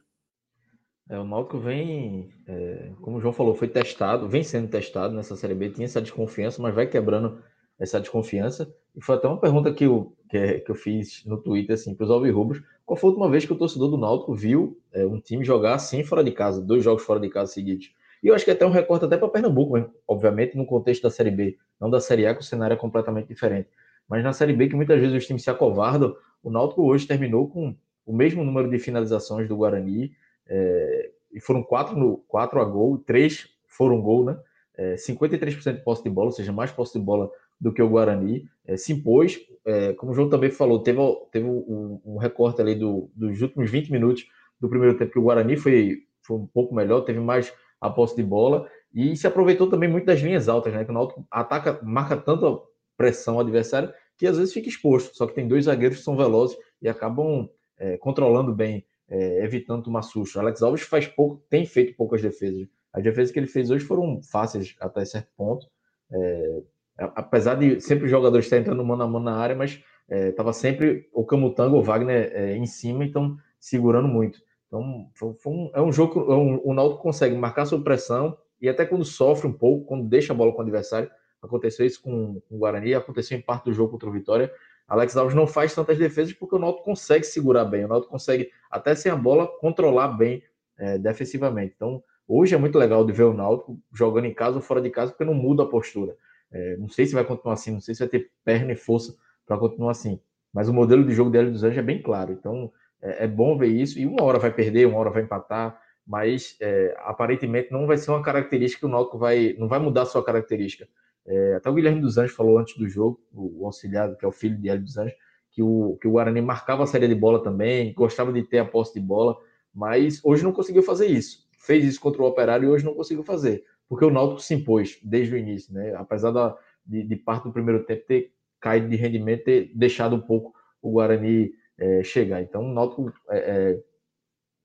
É, 1.10 1.20
o 1.20 1.26
Náutico 1.26 1.60
vem, 1.60 2.30
é, 2.48 2.92
como 3.02 3.18
o 3.18 3.22
João 3.22 3.34
falou, 3.34 3.56
foi 3.56 3.68
testado, 3.68 4.30
vem 4.30 4.44
sendo 4.44 4.70
testado 4.70 5.14
nessa 5.14 5.36
Série 5.36 5.54
B, 5.54 5.70
tinha 5.70 5.86
essa 5.86 6.02
desconfiança, 6.02 6.62
mas 6.62 6.74
vai 6.74 6.88
quebrando 6.88 7.38
essa 7.78 8.00
desconfiança. 8.00 8.74
E 8.96 9.02
foi 9.04 9.16
até 9.16 9.28
uma 9.28 9.40
pergunta 9.40 9.74
que 9.74 9.84
eu, 9.84 10.16
que, 10.30 10.60
que 10.60 10.72
eu 10.72 10.76
fiz 10.76 11.24
no 11.26 11.42
Twitter, 11.42 11.74
assim, 11.74 11.94
para 11.94 12.06
os 12.06 12.12
alvirrubros, 12.12 12.62
qual 12.86 12.98
foi 12.98 13.10
a 13.10 13.12
última 13.12 13.30
vez 13.30 13.46
que 13.46 13.54
o 13.54 13.58
torcedor 13.58 13.90
do 13.90 13.98
Náutico 13.98 14.34
viu 14.34 14.80
é, 14.92 15.06
um 15.06 15.20
time 15.20 15.44
jogar 15.44 15.76
assim 15.76 16.04
fora 16.04 16.24
de 16.24 16.32
casa, 16.32 16.62
dois 16.62 16.84
jogos 16.84 17.04
fora 17.04 17.20
de 17.20 17.30
casa 17.30 17.52
seguidos? 17.52 17.94
E 18.22 18.28
eu 18.28 18.36
acho 18.36 18.46
que 18.46 18.52
é 18.52 18.54
até 18.54 18.66
um 18.66 18.72
recorte 18.72 19.06
até 19.06 19.18
para 19.18 19.28
Pernambuco, 19.28 19.74
mas, 19.74 19.86
obviamente 20.08 20.58
no 20.58 20.66
contexto 20.66 21.04
da 21.04 21.10
Série 21.10 21.32
B, 21.32 21.58
não 21.80 21.90
da 21.90 22.00
Série 22.00 22.26
A, 22.26 22.34
que 22.34 22.42
o 22.42 22.44
cenário 22.44 22.74
é 22.74 22.78
completamente 22.78 23.28
diferente. 23.28 23.70
Mas 24.08 24.24
na 24.24 24.34
Série 24.34 24.54
B, 24.54 24.68
que 24.68 24.76
muitas 24.76 25.00
vezes 25.00 25.16
os 25.16 25.26
times 25.26 25.44
se 25.44 25.50
acovardam, 25.50 26.16
o 26.42 26.50
Náutico 26.50 26.84
hoje 26.84 27.08
terminou 27.08 27.50
com 27.50 27.76
o 28.06 28.14
mesmo 28.14 28.44
número 28.44 28.70
de 28.70 28.80
finalizações 28.80 29.48
do 29.48 29.56
Guarani, 29.56 30.12
é, 30.48 31.12
e 31.34 31.40
foram 31.40 31.64
quatro, 31.64 31.98
no, 31.98 32.18
quatro 32.28 32.62
a 32.62 32.66
gol, 32.66 32.98
três 32.98 33.50
foram 33.68 34.02
gol, 34.02 34.26
né? 34.26 34.38
É, 34.76 34.96
53% 34.96 35.74
de 35.74 35.84
posse 35.84 36.04
de 36.04 36.10
bola, 36.10 36.28
ou 36.28 36.32
seja, 36.32 36.52
mais 36.52 36.72
posse 36.72 36.98
de 36.98 37.04
bola 37.04 37.30
do 37.64 37.74
que 37.74 37.82
o 37.82 37.90
Guarani. 37.90 38.46
É, 38.68 38.76
se 38.76 38.92
impôs, 38.92 39.40
é, 39.66 39.94
como 39.94 40.12
o 40.12 40.16
João 40.16 40.30
também 40.30 40.52
falou, 40.52 40.80
teve, 40.84 41.00
teve 41.32 41.46
um, 41.46 42.02
um 42.06 42.18
recorte 42.18 42.62
ali 42.62 42.76
do, 42.76 43.10
dos 43.16 43.42
últimos 43.42 43.72
20 43.72 43.90
minutos 43.90 44.26
do 44.60 44.68
primeiro 44.68 44.98
tempo, 44.98 45.14
que 45.14 45.20
o 45.20 45.24
Guarani 45.24 45.56
foi, 45.56 46.00
foi 46.22 46.38
um 46.38 46.46
pouco 46.46 46.76
melhor, 46.76 47.02
teve 47.02 47.20
mais 47.22 47.54
a 47.80 47.90
posse 47.90 48.16
de 48.18 48.24
bola 48.24 48.70
e 48.94 49.16
se 49.16 49.26
aproveitou 49.26 49.70
também 49.70 49.90
muito 49.90 50.06
das 50.06 50.20
linhas 50.20 50.50
altas, 50.50 50.74
né? 50.74 50.84
Que 50.84 50.92
o 50.92 50.94
Náutico 50.94 51.26
ataca, 51.32 51.80
marca 51.82 52.18
tanto 52.18 52.64
pressão 52.98 53.36
ao 53.36 53.40
adversário 53.40 53.94
que 54.18 54.28
às 54.28 54.38
vezes 54.38 54.54
fica 54.54 54.68
exposto. 54.68 55.16
Só 55.16 55.26
que 55.26 55.34
tem 55.34 55.48
dois 55.48 55.66
zagueiros 55.66 56.00
que 56.00 56.04
são 56.04 56.18
velozes 56.18 56.58
e 56.82 56.90
acabam 56.90 57.50
é, 57.78 57.98
controlando 57.98 58.54
bem 58.54 58.86
é, 59.10 59.44
evitando 59.44 59.84
tomar 59.84 60.02
susto. 60.02 60.40
Alex 60.40 60.62
Alves 60.62 60.84
faz 60.84 61.08
pouco, 61.08 61.44
tem 61.50 61.66
feito 61.66 61.96
poucas 61.96 62.22
defesas. 62.22 62.68
As 62.94 63.04
defesas 63.04 63.32
que 63.32 63.40
ele 63.40 63.48
fez 63.48 63.72
hoje 63.72 63.86
foram 63.86 64.22
fáceis 64.22 64.76
até 64.80 65.04
certo 65.04 65.30
ponto. 65.36 65.68
É, 66.12 66.62
apesar 66.98 67.56
de 67.56 67.80
sempre 67.82 68.06
os 68.06 68.12
jogadores 68.12 68.46
estarem 68.46 68.62
entrando 68.62 68.84
mano 68.84 69.04
a 69.04 69.08
mano 69.08 69.26
na 69.26 69.36
área, 69.36 69.56
mas 69.56 69.82
estava 70.10 70.50
é, 70.50 70.54
sempre 70.54 71.10
o 71.14 71.26
Camutanga, 71.26 71.76
o 71.76 71.82
Wagner 71.82 72.32
é, 72.34 72.56
em 72.56 72.66
cima, 72.66 73.04
então 73.06 73.38
segurando 73.60 74.08
muito. 74.08 74.40
Então 74.68 75.10
foi, 75.14 75.34
foi 75.36 75.54
um, 75.54 75.72
é 75.74 75.82
um 75.82 75.92
jogo 75.92 76.32
é 76.32 76.36
um, 76.36 76.62
o 76.64 76.74
Naldo 76.74 76.98
consegue 76.98 77.36
marcar 77.36 77.66
sob 77.66 77.84
pressão 77.84 78.38
e 78.62 78.68
até 78.70 78.86
quando 78.86 79.06
sofre 79.06 79.48
um 79.48 79.54
pouco, 79.54 79.86
quando 79.86 80.08
deixa 80.08 80.34
a 80.34 80.36
bola 80.36 80.52
com 80.52 80.60
o 80.60 80.62
adversário, 80.62 81.10
aconteceu 81.42 81.86
isso 81.86 82.02
com, 82.02 82.42
com 82.48 82.56
o 82.56 82.60
Guarani, 82.60 82.94
aconteceu 82.94 83.38
em 83.38 83.42
parte 83.42 83.66
do 83.66 83.74
jogo 83.74 83.92
contra 83.92 84.10
o 84.10 84.12
Vitória, 84.12 84.52
Alex 84.88 85.16
Alves 85.16 85.36
não 85.36 85.48
faz 85.48 85.74
tantas 85.74 85.98
defesas 85.98 86.34
porque 86.34 86.56
o 86.56 86.60
Náutico 86.60 86.86
consegue 86.86 87.26
segurar 87.26 87.66
bem, 87.66 87.86
o 87.86 87.88
Náutico 87.88 88.12
consegue, 88.12 88.52
até 88.70 88.94
sem 88.96 89.12
a 89.12 89.16
bola, 89.16 89.48
controlar 89.60 90.10
bem 90.10 90.44
é, 90.78 90.98
defensivamente. 90.98 91.74
Então, 91.76 92.04
hoje 92.28 92.54
é 92.54 92.58
muito 92.58 92.78
legal 92.78 93.06
de 93.06 93.14
ver 93.14 93.24
o 93.24 93.34
Náutico 93.34 93.80
jogando 93.94 94.26
em 94.26 94.34
casa 94.34 94.58
ou 94.58 94.62
fora 94.62 94.82
de 94.82 94.90
casa, 94.90 95.12
porque 95.12 95.26
não 95.26 95.34
muda 95.34 95.64
a 95.64 95.68
postura. 95.68 96.16
É, 96.54 96.78
não 96.78 96.88
sei 96.88 97.06
se 97.06 97.14
vai 97.14 97.26
continuar 97.26 97.56
assim, 97.56 97.72
não 97.72 97.82
sei 97.82 97.96
se 97.96 98.00
vai 98.00 98.08
ter 98.08 98.32
perna 98.46 98.72
e 98.72 98.76
força 98.76 99.16
para 99.46 99.58
continuar 99.58 99.92
assim. 99.92 100.20
Mas 100.54 100.70
o 100.70 100.74
modelo 100.74 101.04
de 101.04 101.14
jogo 101.14 101.32
dele 101.32 101.50
dos 101.50 101.64
Anjos 101.64 101.80
é 101.80 101.82
bem 101.82 102.02
claro. 102.02 102.32
Então, 102.32 102.72
é, 103.02 103.26
é, 103.26 103.28
bom 103.28 103.58
ver 103.58 103.68
isso. 103.68 104.00
E 104.00 104.06
uma 104.06 104.24
hora 104.24 104.38
vai 104.38 104.54
perder, 104.54 104.86
uma 104.86 105.00
hora 105.00 105.10
vai 105.10 105.24
empatar, 105.24 105.80
mas 106.06 106.56
é, 106.62 106.96
aparentemente 107.00 107.72
não 107.72 107.88
vai 107.88 107.98
ser 107.98 108.12
uma 108.12 108.22
característica 108.22 108.82
que 108.82 108.86
o 108.86 108.90
Náutico 108.90 109.18
vai, 109.18 109.56
não 109.58 109.68
vai 109.68 109.80
mudar 109.80 110.06
sua 110.06 110.24
característica. 110.24 110.88
É, 111.26 111.56
até 111.56 111.70
o 111.70 111.74
Guilherme 111.74 112.02
dos 112.02 112.18
Anjos 112.18 112.36
falou 112.36 112.58
antes 112.58 112.78
do 112.78 112.88
jogo, 112.88 113.20
o, 113.34 113.66
auxiliar, 113.66 114.16
que 114.16 114.26
é 114.26 114.28
o 114.28 114.32
filho 114.32 114.58
de 114.58 114.70
Hélio 114.70 114.84
dos 114.84 114.98
Anjos, 114.98 115.16
que 115.52 115.64
o, 115.64 115.98
que 116.02 116.08
o 116.08 116.12
Guarani 116.12 116.42
marcava 116.42 116.84
a 116.84 116.88
série 116.88 117.08
de 117.08 117.16
bola 117.16 117.42
também, 117.42 117.94
gostava 117.94 118.32
de 118.32 118.44
ter 118.44 118.60
a 118.60 118.66
posse 118.66 118.94
de 118.94 119.00
bola, 119.00 119.38
mas 119.74 120.20
hoje 120.24 120.44
não 120.44 120.52
conseguiu 120.52 120.84
fazer 120.84 121.08
isso. 121.08 121.48
Fez 121.58 121.86
isso 121.86 122.00
contra 122.00 122.22
o 122.22 122.26
Operário 122.26 122.68
e 122.68 122.72
hoje 122.72 122.84
não 122.84 122.94
conseguiu 122.94 123.24
fazer, 123.24 123.64
porque 123.88 124.06
o 124.06 124.12
Náutico 124.12 124.42
se 124.42 124.54
impôs 124.54 125.00
desde 125.04 125.36
o 125.36 125.38
início, 125.38 125.74
né? 125.74 125.94
Apesar 125.96 126.32
da, 126.32 126.58
de, 126.86 127.04
de 127.04 127.16
parte 127.16 127.44
do 127.44 127.54
primeiro 127.54 127.84
tempo 127.84 128.06
ter 128.08 128.32
caído 128.60 128.88
de 128.88 128.96
rendimento, 128.96 129.44
ter 129.44 129.72
deixado 129.76 130.16
um 130.16 130.22
pouco 130.22 130.54
o 130.82 130.92
Guarani 130.92 131.52
é, 131.78 132.04
chegar. 132.04 132.42
Então, 132.42 132.64
o 132.64 132.74
Náutico 132.74 133.12
é, 133.30 133.38
é, 133.38 133.84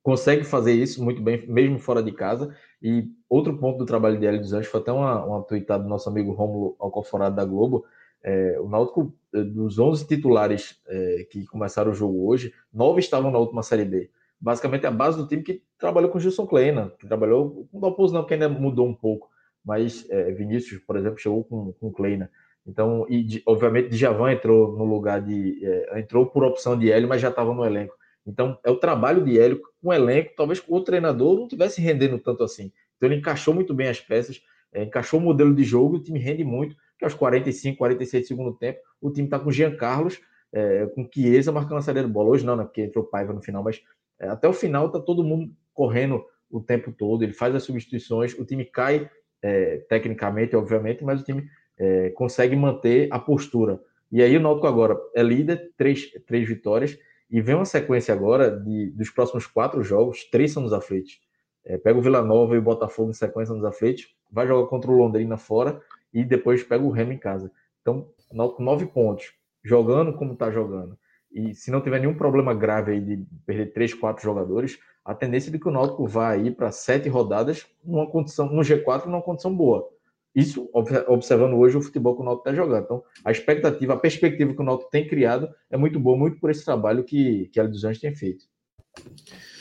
consegue 0.03 0.45
fazer 0.45 0.73
isso 0.73 1.03
muito 1.03 1.21
bem, 1.21 1.47
mesmo 1.47 1.79
fora 1.79 2.03
de 2.03 2.13
casa, 2.13 2.55
e 2.83 3.09
outro 3.29 3.57
ponto 3.59 3.79
do 3.79 3.87
trabalho 3.87 4.19
de 4.19 4.27
Hélio 4.27 4.41
dos 4.41 4.53
Anjos 4.53 4.71
foi 4.71 4.81
até 4.81 4.93
uma, 4.93 5.25
uma 5.25 5.43
tweetada 5.43 5.83
do 5.83 5.89
nosso 5.89 6.09
amigo 6.09 6.33
Rômulo 6.33 6.77
Alcoforado 6.79 7.37
da 7.37 7.45
Globo. 7.45 7.85
É, 8.23 8.59
o 8.61 8.69
Náutico, 8.69 9.13
é, 9.35 9.43
dos 9.43 9.79
11 9.79 10.07
titulares 10.07 10.81
é, 10.87 11.27
que 11.31 11.47
começaram 11.47 11.91
o 11.91 11.95
jogo 11.95 12.29
hoje, 12.29 12.53
nove 12.73 13.01
estavam 13.01 13.31
na 13.31 13.39
última 13.39 13.63
Série 13.63 13.85
B. 13.85 14.11
Basicamente, 14.41 14.87
a 14.87 14.91
base 14.91 15.17
do 15.17 15.27
time 15.27 15.43
que 15.43 15.63
trabalhou 15.79 16.11
com 16.11 16.21
Gilson 16.21 16.47
Kleina, 16.47 16.93
que 16.99 17.07
trabalhou 17.07 17.67
com 17.71 17.79
o 17.79 17.81
Dalpozo 17.81 18.15
não, 18.15 18.25
que 18.25 18.35
ainda 18.35 18.49
mudou 18.49 18.87
um 18.87 18.95
pouco, 18.95 19.29
mas 19.65 20.09
é, 20.11 20.31
Vinícius, 20.33 20.81
por 20.85 20.97
exemplo, 20.97 21.19
chegou 21.19 21.45
com, 21.45 21.73
com 21.73 21.93
Kleina. 21.93 22.31
Então, 22.67 23.07
e 23.09 23.23
de, 23.23 23.43
obviamente, 23.47 23.89
Djavan 23.89 24.33
entrou 24.33 24.77
no 24.77 24.85
lugar 24.85 25.23
de. 25.23 25.65
É, 25.65 26.01
entrou 26.01 26.27
por 26.27 26.45
opção 26.45 26.79
de 26.79 26.93
Hélio, 26.93 27.09
mas 27.09 27.21
já 27.21 27.31
estava 27.31 27.53
no 27.53 27.65
elenco. 27.65 27.95
Então, 28.27 28.59
é 28.63 28.71
o 28.71 28.77
trabalho 28.77 29.25
de 29.25 29.41
Hélio 29.41 29.63
com 29.81 29.89
o 29.89 29.93
elenco, 29.93 30.35
talvez 30.37 30.61
com 30.61 30.75
o 30.75 30.85
treinador 30.85 31.39
não 31.39 31.49
tivesse 31.49 31.81
rendendo 31.81 32.19
tanto 32.19 32.45
assim. 32.45 32.71
Então, 32.97 33.09
ele 33.09 33.17
encaixou 33.17 33.55
muito 33.55 33.73
bem 33.73 33.89
as 33.89 34.01
peças, 34.01 34.43
é, 34.71 34.85
encaixou 34.85 35.19
o 35.19 35.23
modelo 35.23 35.55
de 35.55 35.65
jogo, 35.65 35.97
o 35.97 36.03
time 36.03 36.19
rende 36.19 36.45
muito, 36.45 36.77
que 36.99 37.05
aos 37.05 37.15
45, 37.15 37.79
46 37.79 38.23
de 38.23 38.29
segundo 38.29 38.53
tempo, 38.53 38.81
o 39.01 39.11
time 39.11 39.27
está 39.27 39.39
com 39.39 39.51
Jean 39.51 39.75
Carlos, 39.75 40.21
é, 40.53 40.87
com 40.87 41.09
Chiesa 41.11 41.51
marcando 41.51 41.79
a 41.79 41.83
saída 41.83 42.03
de 42.03 42.09
bola. 42.09 42.29
Hoje 42.31 42.45
não, 42.45 42.55
né, 42.55 42.65
porque 42.65 42.83
entrou 42.83 43.05
Paiva 43.05 43.33
no 43.33 43.41
final, 43.41 43.63
mas 43.63 43.81
até 44.27 44.49
o 44.49 44.53
final 44.53 44.91
tá 44.91 44.99
todo 44.99 45.25
mundo 45.25 45.53
correndo 45.73 46.25
o 46.51 46.61
tempo 46.61 46.93
todo, 46.93 47.23
ele 47.23 47.33
faz 47.33 47.55
as 47.55 47.63
substituições, 47.63 48.37
o 48.39 48.45
time 48.45 48.65
cai 48.65 49.09
é, 49.43 49.79
tecnicamente, 49.89 50.57
obviamente, 50.57 51.05
mas 51.05 51.21
o 51.21 51.25
time 51.25 51.49
é, 51.79 52.11
consegue 52.11 52.57
manter 52.57 53.09
a 53.11 53.19
postura. 53.19 53.81
E 54.11 54.23
aí 54.23 54.37
o 54.37 54.41
Náutico 54.41 54.67
agora 54.67 54.99
é 55.15 55.23
líder, 55.23 55.73
três, 55.77 56.11
três 56.27 56.49
vitórias, 56.49 56.99
e 57.31 57.41
vem 57.41 57.55
uma 57.55 57.65
sequência 57.67 58.13
agora 58.15 58.51
de, 58.51 58.91
dos 58.91 59.11
próximos 59.11 59.47
quatro 59.47 59.83
jogos, 59.83 60.25
três 60.31 60.53
são 60.53 60.63
nos 60.63 60.73
aflitos. 60.73 61.21
É, 61.65 61.77
pega 61.77 61.99
o 61.99 62.03
Vila 62.03 62.23
Nova 62.23 62.55
e 62.55 62.59
o 62.59 62.63
Botafogo 62.63 63.11
em 63.11 63.15
sequência 63.15 63.55
nos 63.55 63.65
aflitos, 63.65 64.09
vai 64.31 64.47
jogar 64.47 64.67
contra 64.69 64.91
o 64.91 64.97
Londrina 64.97 65.37
fora 65.37 65.81
e 66.13 66.25
depois 66.25 66.63
pega 66.63 66.83
o 66.83 66.91
Remo 66.91 67.13
em 67.13 67.19
casa. 67.19 67.53
Então, 67.83 68.09
com 68.31 68.63
nove 68.63 68.87
pontos, 68.87 69.33
jogando 69.63 70.15
como 70.15 70.33
está 70.33 70.51
jogando, 70.51 70.99
e 71.33 71.55
se 71.55 71.71
não 71.71 71.81
tiver 71.81 72.01
nenhum 72.01 72.15
problema 72.15 72.55
grave 72.55 72.93
aí 72.93 73.01
de 73.01 73.25
perder 73.47 73.73
três, 73.73 73.93
quatro 73.95 74.23
jogadores, 74.23 74.79
a 75.05 75.15
tendência 75.15 75.51
é 75.51 75.53
de 75.53 75.59
que 75.59 75.69
o 75.69 75.71
Náutico 75.71 76.07
vá 76.07 76.31
aí 76.31 76.51
para 76.51 76.71
sete 76.71 77.09
rodadas 77.09 77.67
numa 77.85 78.07
condição, 78.07 78.47
no 78.47 78.63
G4 78.63 79.07
numa 79.07 79.23
condição 79.23 79.55
boa. 79.55 79.89
Isso 80.35 80.69
observando 81.09 81.55
hoje 81.55 81.77
o 81.77 81.83
futebol 81.83 82.15
que 82.15 82.23
o 82.23 82.25
Náutico 82.25 82.49
está 82.49 82.63
jogando. 82.63 82.85
Então, 82.85 83.03
a 83.25 83.33
expectativa, 83.33 83.95
a 83.95 83.99
perspectiva 83.99 84.55
que 84.55 84.61
o 84.61 84.65
Náutico 84.65 84.91
tem 84.91 85.07
criado 85.07 85.49
é 85.71 85.77
muito 85.77 85.99
boa, 85.99 86.17
muito 86.17 86.39
por 86.39 86.51
esse 86.51 86.65
trabalho 86.65 87.03
que, 87.03 87.49
que 87.53 87.59
a 87.59 87.65
dos 87.65 87.85
Anjos 87.85 88.01
tem 88.01 88.15
feito. 88.15 88.45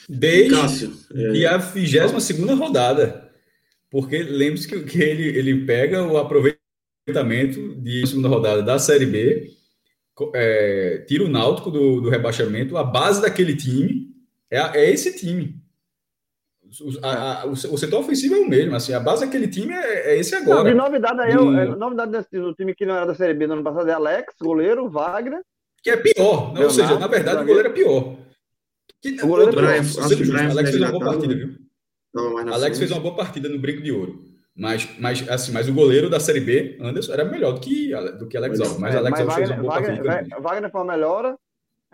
Desde 0.10 0.54
Cássio, 0.54 0.94
é... 1.14 1.46
a 1.46 1.58
22 1.58 2.24
segunda 2.24 2.54
rodada. 2.54 3.32
Porque 3.90 4.22
lembre-se 4.22 4.68
que, 4.68 4.84
que 4.84 5.02
ele, 5.02 5.38
ele 5.38 5.66
pega 5.66 6.04
o 6.04 6.18
aproveitamento 6.18 7.76
de 7.76 8.06
segunda 8.06 8.28
rodada 8.28 8.62
da 8.62 8.78
Série 8.78 9.06
B, 9.06 9.50
é, 10.34 11.04
tira 11.08 11.24
o 11.24 11.30
Náutico 11.30 11.70
do, 11.70 12.02
do 12.02 12.10
rebaixamento, 12.10 12.78
a 12.78 12.84
base 12.84 13.22
daquele 13.22 13.56
time 13.56 14.08
é, 14.50 14.60
é 14.80 14.92
esse 14.92 15.16
time. 15.16 15.56
a, 17.04 17.42
a, 17.42 17.46
o, 17.46 17.56
setor 17.56 18.00
ofensivo 18.00 18.36
é 18.36 18.40
o 18.40 18.50
mesmo, 18.50 18.76
assim, 18.76 18.94
a 18.94 19.00
base 19.00 19.26
daquele 19.26 19.48
time 19.48 19.74
é, 19.74 20.14
é 20.14 20.18
esse 20.18 20.36
agora. 20.36 20.64
Não, 20.64 20.70
de 20.70 20.74
novidade 20.74 21.22
aí, 21.22 21.36
do... 21.36 21.58
é, 21.58 21.66
novidade 21.76 22.12
desse, 22.12 22.40
do 22.40 22.54
time 22.54 22.74
que 22.74 22.86
não 22.86 22.96
era 22.96 23.06
da 23.06 23.16
Série 23.16 23.34
B 23.34 23.48
no 23.48 23.54
ano 23.54 23.64
passado 23.64 23.90
é 23.90 23.94
Alex, 23.94 24.36
goleiro, 24.42 24.90
Wagner. 24.90 25.42
Que 25.84 25.92
é 25.92 25.98
pior, 25.98 26.54
né? 26.54 26.64
ou 26.64 26.70
seja, 26.70 26.98
na 26.98 27.08
verdade 27.08 27.44
o 27.44 27.46
goleiro 27.46 27.70
é 27.70 27.72
pior. 27.72 28.18
Que, 29.02 29.22
o 29.24 29.28
goleiro 29.28 29.52
é 29.52 29.56
pior. 29.56 30.52
Alex 30.52 30.72
fez 30.72 30.82
uma 30.82 30.92
boa 30.92 31.06
partida, 31.06 31.36
viu? 31.36 31.56
Alex 32.52 32.80
fez 32.80 32.92
uma 32.92 33.00
boa 33.00 33.16
partida 33.16 33.50
no 33.50 33.60
Brinco 33.60 33.84
de 33.84 33.92
Ouro. 33.92 34.27
Mas, 34.58 34.90
mas, 34.98 35.30
assim, 35.30 35.52
mas 35.52 35.70
o 35.70 35.74
goleiro 35.74 36.10
da 36.10 36.20
Série 36.20 36.40
B, 36.40 36.78
Anderson, 36.82 37.14
era 37.14 37.24
melhor 37.24 37.54
do 37.54 37.62
que, 37.62 37.92
do 38.18 38.28
que 38.28 38.36
Alex 38.36 38.60
Alves. 38.60 38.80
Mas 38.80 38.96
é, 38.96 38.98
Alex 38.98 39.20
Alves 39.20 39.36
fez 39.36 39.50
uma 39.52 39.58
boa 39.58 39.74
Wagner, 39.76 40.04
partida. 40.04 40.40
Wagner 40.40 40.72
foi 40.72 40.82
uma 40.82 40.94
melhora. 40.94 41.38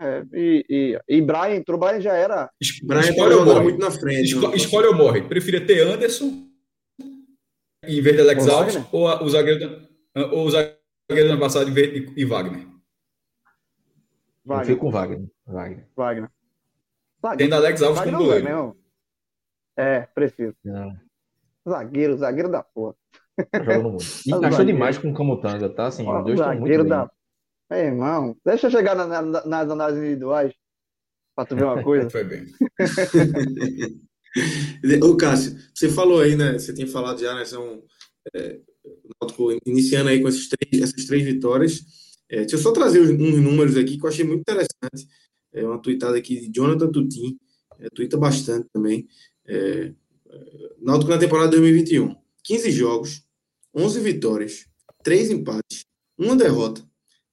É, 0.00 0.24
e, 0.32 0.64
e, 0.68 1.16
e 1.16 1.20
Brian 1.20 1.54
entrou, 1.54 1.78
Brian 1.78 2.00
já 2.00 2.14
era. 2.14 2.50
Brian 2.82 3.00
escolhe 3.00 3.34
ou 3.34 3.44
morre. 3.44 3.62
muito 3.64 3.78
na 3.78 3.90
frente. 3.90 4.24
Esco, 4.24 4.48
né? 4.48 4.56
escolhe 4.56 4.86
ou 4.86 4.94
morre. 4.94 5.22
Preferia 5.22 5.64
ter 5.64 5.86
Anderson 5.86 6.48
em 7.86 8.00
vez 8.00 8.16
de 8.16 8.22
Alex 8.22 8.48
Alves 8.48 8.76
ou 8.90 9.06
o 9.06 9.28
zagueiro, 9.28 9.86
ou 10.32 10.46
o 10.46 10.50
zagueiro 10.50 10.78
do 11.10 11.32
ano 11.32 11.40
passado 11.40 11.68
e 11.68 12.24
Wagner? 12.24 12.66
Wagner. 14.44 14.62
Eu 14.62 14.64
fico 14.64 14.80
com 14.80 14.90
Wagner. 14.90 15.28
Wagner. 15.46 15.86
Wagner. 15.94 16.30
Wagner. 17.22 17.38
Tendo 17.38 17.54
Alex 17.56 17.82
Alves 17.82 17.98
Wagner 17.98 18.16
como 18.16 18.26
goleiro. 18.26 18.76
É, 19.76 20.00
prefiro. 20.14 20.56
Não. 20.64 21.03
Zagueiro, 21.68 22.16
zagueiro 22.16 22.50
da 22.50 22.62
porra. 22.62 22.94
Joga 23.54 23.78
no 23.78 23.90
mundo. 23.92 24.04
E 24.26 24.44
achou 24.44 24.64
demais 24.64 24.98
com 24.98 25.10
o 25.10 25.14
Camutanga, 25.14 25.68
tá? 25.68 25.86
Assim, 25.86 26.08
os 26.08 26.24
dois 26.24 26.38
estão 26.38 26.58
muito 26.58 26.84
da... 26.84 27.10
Bem. 27.68 27.86
irmão, 27.86 28.36
deixa 28.44 28.66
eu 28.66 28.70
chegar 28.70 28.94
na, 28.94 29.06
na, 29.06 29.46
nas 29.46 29.70
análises 29.70 30.02
individuais 30.02 30.52
para 31.34 31.46
tu 31.46 31.56
ver 31.56 31.64
uma 31.64 31.82
coisa. 31.82 32.08
Foi 32.10 32.24
bem. 32.24 32.46
Ô, 35.02 35.16
Cássio, 35.16 35.56
você 35.74 35.88
falou 35.88 36.20
aí, 36.20 36.36
né? 36.36 36.54
Você 36.54 36.74
tinha 36.74 36.86
falado 36.86 37.20
já, 37.20 37.34
né? 37.34 37.44
São, 37.44 37.82
é, 38.34 38.60
iniciando 39.66 40.10
aí 40.10 40.20
com 40.20 40.28
esses 40.28 40.48
três, 40.48 40.82
essas 40.82 41.04
três 41.06 41.24
vitórias. 41.24 41.80
É, 42.28 42.40
deixa 42.40 42.56
eu 42.56 42.60
só 42.60 42.72
trazer 42.72 43.00
uns 43.00 43.40
números 43.40 43.76
aqui 43.76 43.98
que 43.98 44.04
eu 44.04 44.08
achei 44.08 44.24
muito 44.24 44.40
interessante. 44.40 45.08
É 45.52 45.64
uma 45.64 45.80
tweetada 45.80 46.16
aqui 46.16 46.40
de 46.40 46.52
Jonathan 46.52 46.90
Tutin, 46.90 47.38
é, 47.78 47.88
tuita 47.90 48.16
bastante 48.16 48.68
também. 48.72 49.06
É, 49.46 49.92
Náutico 50.80 51.10
na 51.10 51.18
temporada 51.18 51.50
2021. 51.50 52.14
15 52.44 52.70
jogos, 52.70 53.22
11 53.74 54.00
vitórias, 54.00 54.66
3 55.02 55.30
empates, 55.30 55.86
1 56.18 56.36
derrota, 56.36 56.86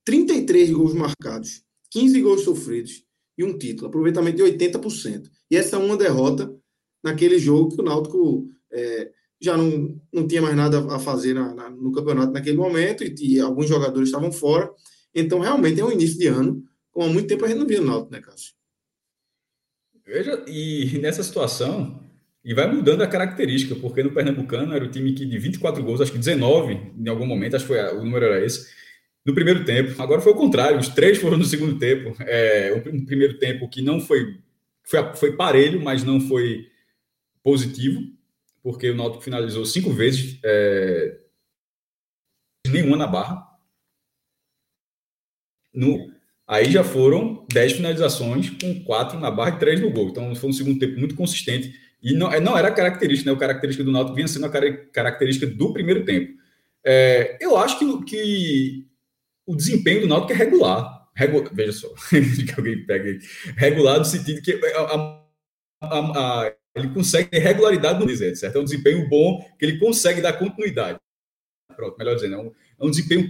33 0.05 0.71
gols 0.71 0.93
marcados, 0.93 1.63
15 1.91 2.21
gols 2.21 2.41
sofridos 2.41 3.03
e 3.37 3.43
um 3.43 3.57
título. 3.57 3.87
Aproveitamento 3.87 4.37
de 4.37 4.43
80%. 4.43 5.29
E 5.49 5.57
essa 5.57 5.77
uma 5.77 5.97
derrota 5.97 6.53
naquele 7.03 7.37
jogo 7.37 7.75
que 7.75 7.81
o 7.81 7.83
Náutico 7.83 8.47
é, 8.71 9.11
já 9.39 9.57
não, 9.57 9.99
não 10.13 10.27
tinha 10.27 10.41
mais 10.41 10.55
nada 10.55 10.79
a 10.93 10.99
fazer 10.99 11.33
na, 11.33 11.53
na, 11.53 11.69
no 11.69 11.91
campeonato 11.91 12.31
naquele 12.31 12.57
momento 12.57 13.03
e, 13.03 13.13
e, 13.19 13.39
alguns 13.39 13.67
jogadores 13.67 14.09
estavam 14.09 14.31
fora. 14.31 14.71
Então, 15.13 15.39
realmente, 15.39 15.81
é 15.81 15.85
um 15.85 15.91
início 15.91 16.17
de 16.17 16.27
ano, 16.27 16.63
como 16.91 17.07
há 17.07 17.09
muito 17.09 17.27
tempo 17.27 17.43
a 17.43 17.47
gente 17.47 17.57
não 17.57 17.67
via 17.67 17.81
o 17.81 17.85
Náutico, 17.85 18.11
né, 18.11 18.21
Cássio? 18.21 18.53
Veja, 20.05 20.43
e 20.47 20.99
nessa 20.99 21.23
situação, 21.23 22.10
e 22.43 22.53
vai 22.53 22.71
mudando 22.71 23.01
a 23.01 23.07
característica, 23.07 23.75
porque 23.75 24.01
no 24.01 24.11
Pernambucano 24.11 24.73
era 24.73 24.83
o 24.83 24.89
time 24.89 25.13
que 25.13 25.25
de 25.25 25.37
24 25.37 25.83
gols, 25.83 26.01
acho 26.01 26.11
que 26.11 26.17
19 26.17 26.93
em 26.97 27.07
algum 27.07 27.25
momento, 27.25 27.55
acho 27.55 27.65
que 27.65 27.73
foi, 27.73 27.81
o 27.93 28.03
número 28.03 28.25
era 28.25 28.43
esse, 28.43 28.67
no 29.25 29.33
primeiro 29.33 29.63
tempo. 29.63 30.01
Agora 30.01 30.21
foi 30.21 30.31
o 30.31 30.35
contrário, 30.37 30.79
os 30.79 30.89
três 30.89 31.19
foram 31.19 31.37
no 31.37 31.45
segundo 31.45 31.77
tempo. 31.77 32.15
É, 32.21 32.73
um 32.91 33.05
primeiro 33.05 33.37
tempo 33.37 33.69
que 33.69 33.81
não 33.81 33.99
foi, 33.99 34.39
foi, 34.83 35.15
foi 35.15 35.35
parelho, 35.35 35.79
mas 35.81 36.03
não 36.03 36.19
foi 36.19 36.67
positivo, 37.43 38.01
porque 38.63 38.89
o 38.89 38.95
Náutico 38.95 39.23
finalizou 39.23 39.65
cinco 39.65 39.91
vezes, 39.91 40.39
é, 40.43 41.19
nenhuma 42.67 42.97
na 42.97 43.07
barra. 43.07 43.47
No, 45.73 46.11
aí 46.47 46.69
já 46.71 46.83
foram 46.83 47.45
dez 47.51 47.73
finalizações, 47.73 48.49
com 48.49 48.83
quatro 48.83 49.19
na 49.19 49.29
barra 49.29 49.55
e 49.55 49.59
três 49.59 49.79
no 49.79 49.91
gol. 49.91 50.09
Então 50.09 50.33
foi 50.35 50.49
um 50.49 50.53
segundo 50.53 50.79
tempo 50.79 50.99
muito 50.99 51.15
consistente 51.15 51.90
e 52.01 52.13
não, 52.13 52.33
é, 52.33 52.39
não 52.39 52.57
era 52.57 52.71
característica, 52.71 53.29
né? 53.29 53.35
A 53.35 53.39
característica 53.39 53.83
do 53.83 53.91
Náutico 53.91 54.15
vinha 54.15 54.27
sendo 54.27 54.47
a 54.47 54.49
característica 54.49 55.45
do 55.45 55.71
primeiro 55.71 56.03
tempo. 56.03 56.33
É, 56.83 57.37
eu 57.39 57.55
acho 57.55 57.77
que, 57.77 58.03
que 58.05 58.87
o 59.45 59.55
desempenho 59.55 60.01
do 60.01 60.07
Náutico 60.07 60.33
é 60.33 60.35
regular. 60.35 61.01
Regu, 61.15 61.47
veja 61.53 61.73
só, 61.73 61.89
que 62.09 62.53
alguém 62.57 62.85
pega 62.85 63.09
aí. 63.09 63.19
Regular 63.55 63.99
no 63.99 64.05
sentido 64.05 64.41
que 64.41 64.59
a, 64.65 65.25
a, 65.81 66.45
a, 66.45 66.55
ele 66.73 66.89
consegue 66.89 67.29
ter 67.29 67.39
regularidade 67.39 67.99
no 67.99 68.07
dizer, 68.07 68.35
certo? 68.35 68.57
É 68.57 68.61
um 68.61 68.63
desempenho 68.63 69.07
bom 69.07 69.39
que 69.59 69.65
ele 69.65 69.77
consegue 69.77 70.21
dar 70.21 70.33
continuidade. 70.33 70.99
Pronto, 71.75 71.97
melhor 71.97 72.15
dizendo, 72.15 72.35
é 72.35 72.37
um, 72.39 72.47
é 72.47 72.85
um 72.85 72.89
desempenho. 72.89 73.29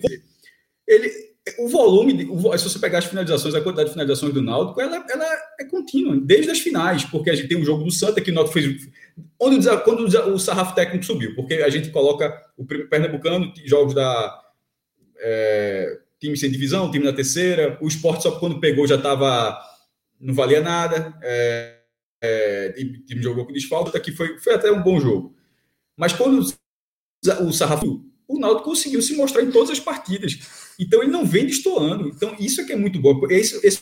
Ele, 0.88 1.31
o 1.58 1.68
volume, 1.68 2.28
o, 2.30 2.58
se 2.58 2.70
você 2.70 2.78
pegar 2.78 3.00
as 3.00 3.06
finalizações, 3.06 3.56
a 3.56 3.62
quantidade 3.62 3.90
de 3.90 3.94
finalizações 3.94 4.34
do 4.34 4.42
Náutico, 4.42 4.80
ela, 4.80 5.04
ela 5.10 5.26
é 5.60 5.66
contínua, 5.66 6.16
desde 6.16 6.52
as 6.52 6.60
finais, 6.60 7.04
porque 7.06 7.32
a 7.32 7.36
gente 7.36 7.48
tem 7.48 7.58
um 7.58 7.66
jogo 7.66 7.84
do 7.84 7.92
Santa 7.92 8.22
que 8.22 8.30
o 8.30 8.34
Náutico 8.34 8.54
fez. 8.54 8.88
Onde, 9.40 9.68
quando 9.84 10.06
o 10.06 10.40
sarrafo 10.40 10.76
técnico 10.76 11.04
subiu, 11.04 11.36
porque 11.36 11.56
a 11.56 11.70
gente 11.70 11.90
coloca 11.90 12.32
o 12.56 12.66
Pernambucano, 12.66 13.52
jogos 13.66 13.96
da. 13.96 14.40
É, 15.24 16.00
time 16.20 16.38
sem 16.38 16.52
divisão, 16.52 16.92
time 16.92 17.06
na 17.06 17.14
terceira, 17.14 17.78
o 17.82 17.88
esporte 17.88 18.24
só 18.24 18.32
quando 18.40 18.60
pegou 18.60 18.86
já 18.86 18.96
estava. 18.96 19.60
não 20.20 20.36
valia 20.36 20.62
nada, 20.62 21.18
é, 21.24 21.80
é, 22.22 22.70
time 23.08 23.22
jogou 23.22 23.46
com 23.46 23.54
desfalque, 23.54 24.00
que 24.00 24.12
foi, 24.12 24.38
foi 24.38 24.54
até 24.54 24.72
um 24.72 24.84
bom 24.84 25.00
jogo. 25.00 25.36
Mas 25.98 26.14
quando 26.14 26.46
o 27.42 27.52
sarrafo 27.52 28.12
o 28.32 28.40
Náutico 28.40 28.70
conseguiu 28.70 29.02
se 29.02 29.16
mostrar 29.16 29.44
em 29.44 29.52
todas 29.52 29.72
as 29.72 29.80
partidas. 29.80 30.40
Então 30.82 31.04
ele 31.04 31.12
não 31.12 31.24
vem 31.24 31.46
destoando. 31.46 32.08
Então 32.08 32.36
isso 32.40 32.60
é 32.60 32.64
que 32.66 32.74
é 32.74 32.76
muito 32.76 33.00
bom. 33.00 33.22
Esse, 33.30 33.66
esse 33.66 33.82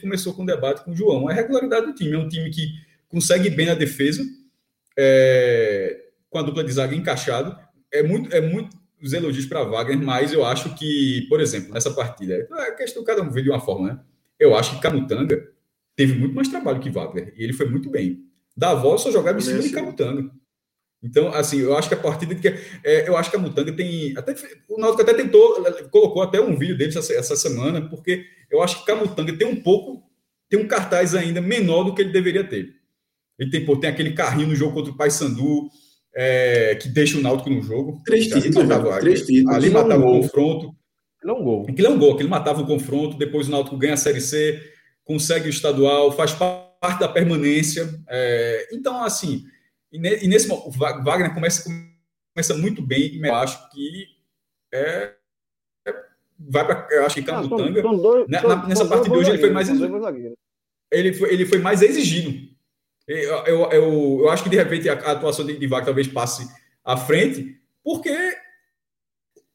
começou 0.00 0.32
com 0.32 0.42
o 0.42 0.46
debate 0.46 0.82
com 0.82 0.92
o 0.92 0.96
João. 0.96 1.28
A 1.28 1.32
regularidade 1.34 1.86
do 1.86 1.94
time 1.94 2.14
é 2.14 2.18
um 2.18 2.28
time 2.28 2.48
que 2.50 2.68
consegue 3.06 3.50
bem 3.50 3.66
na 3.66 3.74
defesa, 3.74 4.24
é, 4.98 6.06
com 6.30 6.38
a 6.38 6.42
dupla 6.42 6.64
de 6.64 6.72
zaga 6.72 6.96
encaixado. 6.96 7.56
É 7.92 8.02
muito, 8.02 8.34
é 8.34 8.40
muito 8.40 8.74
os 9.00 9.12
elogios 9.12 9.44
para 9.44 9.62
Wagner, 9.62 9.98
mas 9.98 10.32
eu 10.32 10.44
acho 10.44 10.74
que, 10.74 11.26
por 11.28 11.38
exemplo, 11.38 11.74
nessa 11.74 11.90
partida, 11.90 12.48
é 12.50 12.70
questão 12.72 13.04
cada 13.04 13.22
um 13.22 13.30
vê 13.30 13.42
de 13.42 13.50
uma 13.50 13.60
forma, 13.60 13.88
né? 13.88 14.00
Eu 14.38 14.56
acho 14.56 14.74
que 14.74 14.82
Camutanga 14.82 15.46
teve 15.94 16.14
muito 16.14 16.34
mais 16.34 16.48
trabalho 16.48 16.80
que 16.80 16.90
Wagner 16.90 17.34
e 17.36 17.44
ele 17.44 17.52
foi 17.52 17.68
muito 17.68 17.90
bem. 17.90 18.24
Davó 18.56 18.96
só 18.96 19.10
jogava 19.10 19.38
em 19.38 19.42
cima 19.42 19.60
de 19.60 19.70
Camutanga. 19.70 20.30
Então, 21.02 21.28
assim, 21.28 21.60
eu 21.60 21.76
acho 21.76 21.88
que 21.88 21.94
a 21.94 21.98
partida 21.98 22.34
que 22.34 22.48
é, 22.48 23.08
eu 23.08 23.16
acho 23.16 23.30
que 23.30 23.36
a 23.36 23.38
Mutanga 23.38 23.72
tem 23.72 24.16
até 24.16 24.34
o 24.68 24.80
Náutico 24.80 25.02
até 25.02 25.14
tentou 25.14 25.62
colocou 25.90 26.22
até 26.22 26.40
um 26.40 26.56
vídeo 26.56 26.76
deles 26.76 26.96
essa, 26.96 27.12
essa 27.12 27.36
semana, 27.36 27.88
porque 27.88 28.24
eu 28.50 28.62
acho 28.62 28.76
que 28.76 28.90
a 28.90 28.94
Camutanga 28.94 29.32
tem 29.36 29.46
um 29.46 29.56
pouco 29.56 30.02
tem 30.48 30.58
um 30.58 30.68
cartaz 30.68 31.14
ainda 31.14 31.40
menor 31.40 31.84
do 31.84 31.94
que 31.94 32.02
ele 32.02 32.12
deveria 32.12 32.44
ter. 32.44 32.70
Ele 33.38 33.50
tem, 33.50 33.64
pô, 33.64 33.76
tem 33.76 33.90
aquele 33.90 34.12
carrinho 34.12 34.48
no 34.48 34.54
jogo 34.54 34.74
contra 34.74 34.92
o 34.92 34.96
Paysandu 34.96 35.68
é, 36.14 36.76
que 36.76 36.88
deixa 36.88 37.18
o 37.18 37.20
Náutico 37.20 37.50
no 37.50 37.60
jogo. 37.60 38.00
Três 38.04 38.26
títulos, 38.26 38.66
matava, 38.66 38.98
três 39.00 39.26
títulos. 39.26 39.54
Ali 39.54 39.70
matava 39.70 40.06
o 40.06 40.20
confronto. 40.22 40.74
Aquilo 41.18 41.32
é 41.32 41.40
um 41.40 41.44
gol. 41.44 41.66
Aquilo 41.68 41.86
é 41.86 41.90
um 41.90 41.98
gol, 41.98 42.14
aquele 42.14 42.28
matava 42.28 42.62
o 42.62 42.66
confronto, 42.66 43.18
depois 43.18 43.48
o 43.48 43.50
Náutico 43.50 43.76
ganha 43.76 43.94
a 43.94 43.98
Série 43.98 44.20
C, 44.20 44.60
consegue 45.04 45.48
o 45.48 45.50
estadual, 45.50 46.10
faz 46.12 46.32
parte 46.32 47.00
da 47.00 47.08
permanência. 47.08 47.88
É, 48.08 48.68
então, 48.72 49.02
assim, 49.04 49.44
e, 49.92 49.98
ne, 49.98 50.24
e 50.24 50.28
nesse 50.28 50.50
o 50.50 50.70
Wagner 50.70 51.32
começa, 51.34 51.68
começa 52.34 52.56
muito 52.56 52.82
bem, 52.82 53.20
eu 53.24 53.34
acho 53.34 53.70
que 53.70 54.06
é, 54.72 55.14
é 55.86 55.94
vai 56.38 56.66
para 56.66 56.88
eu 56.90 57.06
acho 57.06 57.14
que 57.14 57.22
Camutanga. 57.22 57.82
né, 58.28 58.40
na, 58.42 58.66
nessa 58.66 58.86
parte 58.86 59.08
de 59.08 59.16
hoje 59.16 59.30
ele 59.30 59.38
foi 59.38 59.50
mais 59.50 59.68
ele 60.90 61.12
foi, 61.12 61.32
ele 61.32 61.46
foi 61.46 61.58
mais 61.58 61.82
exigido. 61.82 62.46
Eu, 63.06 63.44
eu, 63.44 63.70
eu, 63.70 64.18
eu 64.22 64.30
acho 64.30 64.42
que 64.42 64.50
de 64.50 64.56
repente 64.56 64.88
a, 64.88 64.94
a 64.94 65.12
atuação 65.12 65.46
de, 65.46 65.56
de 65.58 65.66
Wagner 65.66 65.86
talvez 65.86 66.08
passe 66.08 66.48
à 66.84 66.96
frente, 66.96 67.60
porque 67.82 68.10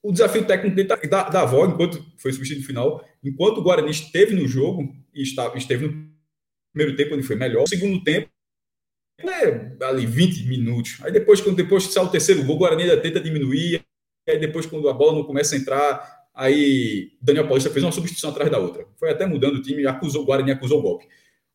o 0.03 0.11
desafio 0.11 0.45
técnico 0.45 0.75
dele 0.75 0.88
tá, 0.88 0.95
da, 0.95 1.29
da 1.29 1.41
avó, 1.41 1.65
enquanto 1.65 2.03
foi 2.17 2.32
substituído 2.32 2.61
no 2.61 2.67
final, 2.67 3.05
enquanto 3.23 3.59
o 3.59 3.63
Guarani 3.63 3.91
esteve 3.91 4.36
no 4.36 4.47
jogo 4.47 4.93
e 5.13 5.21
estava, 5.21 5.57
esteve 5.57 5.88
no 5.88 6.11
primeiro 6.73 6.95
tempo, 6.97 7.15
onde 7.15 7.23
foi 7.23 7.36
melhor, 7.36 7.61
no 7.61 7.67
segundo 7.67 8.03
tempo, 8.03 8.29
é, 9.30 9.76
ali 9.84 10.05
20 10.05 10.47
minutos. 10.47 10.97
Aí 11.01 11.11
depois, 11.11 11.41
quando 11.41 11.55
depois 11.55 11.84
sai 11.86 12.03
o 12.03 12.09
terceiro 12.09 12.43
gol, 12.43 12.55
o 12.55 12.59
Guarani 12.59 12.84
ainda 12.84 12.97
tenta 12.97 13.19
diminuir. 13.19 13.84
Aí 14.28 14.39
depois, 14.39 14.65
quando 14.65 14.88
a 14.88 14.93
bola 14.93 15.13
não 15.13 15.24
começa 15.24 15.55
a 15.55 15.57
entrar, 15.57 16.28
aí 16.34 17.11
Daniel 17.22 17.45
Paulista 17.45 17.69
fez 17.69 17.84
uma 17.84 17.91
substituição 17.91 18.30
atrás 18.30 18.49
da 18.49 18.57
outra. 18.57 18.86
Foi 18.97 19.09
até 19.09 19.26
mudando 19.26 19.55
o 19.55 19.61
time, 19.61 19.86
acusou 19.86 20.24
o 20.24 20.26
Guarani, 20.26 20.51
acusou 20.51 20.80
o 20.80 20.82
golpe. 20.82 21.07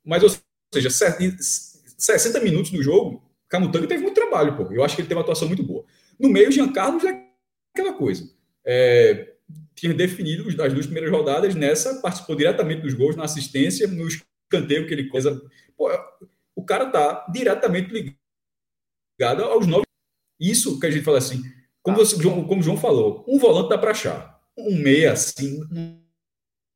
Mas, 0.05 0.23
ou 0.23 0.31
seja, 0.73 0.91
60 0.91 2.41
minutos 2.41 2.71
do 2.71 2.83
jogo, 2.83 3.23
Camutanga 3.49 3.87
teve 3.87 4.03
muito 4.03 4.15
trabalho, 4.15 4.57
pô. 4.57 4.73
Eu 4.73 4.85
acho 4.85 4.95
que 4.95 5.03
ele 5.03 5.09
teve 5.09 5.19
uma 5.19 5.23
atuação 5.23 5.49
muito 5.49 5.63
boa. 5.63 5.85
No 6.19 6.29
meio, 6.29 6.51
Jean 6.51 6.73
Carlos 6.73 7.05
é 7.05 7.25
aquela 7.73 7.93
coisa. 7.93 8.29
É, 8.65 9.35
tinha 9.75 9.95
definido 9.95 10.49
as 10.63 10.73
duas 10.73 10.87
primeiras 10.87 11.11
rodadas 11.11 11.55
nessa, 11.55 12.01
participou 12.01 12.35
diretamente 12.35 12.83
dos 12.83 12.95
gols, 12.95 13.15
na 13.15 13.25
assistência, 13.25 13.87
no 13.87 14.09
escanteio 14.09 14.87
que 14.87 14.95
ele 14.95 15.09
coisa. 15.09 15.41
Pô, 15.77 15.89
cara 16.67 16.87
está 16.87 17.27
diretamente 17.33 17.91
ligado 17.91 19.45
aos 19.45 19.67
nove. 19.67 19.87
Isso 20.39 20.79
que 20.79 20.87
a 20.87 20.91
gente 20.91 21.05
fala 21.05 21.19
assim, 21.19 21.43
como, 21.83 21.97
você, 21.97 22.17
como 22.23 22.61
o 22.61 22.63
João 22.63 22.77
falou, 22.77 23.25
um 23.27 23.39
volante 23.39 23.71
dá 23.71 23.79
para 23.79 23.93
achar. 23.93 24.41
Um 24.57 24.77
meia 24.77 25.13
assim, 25.13 25.61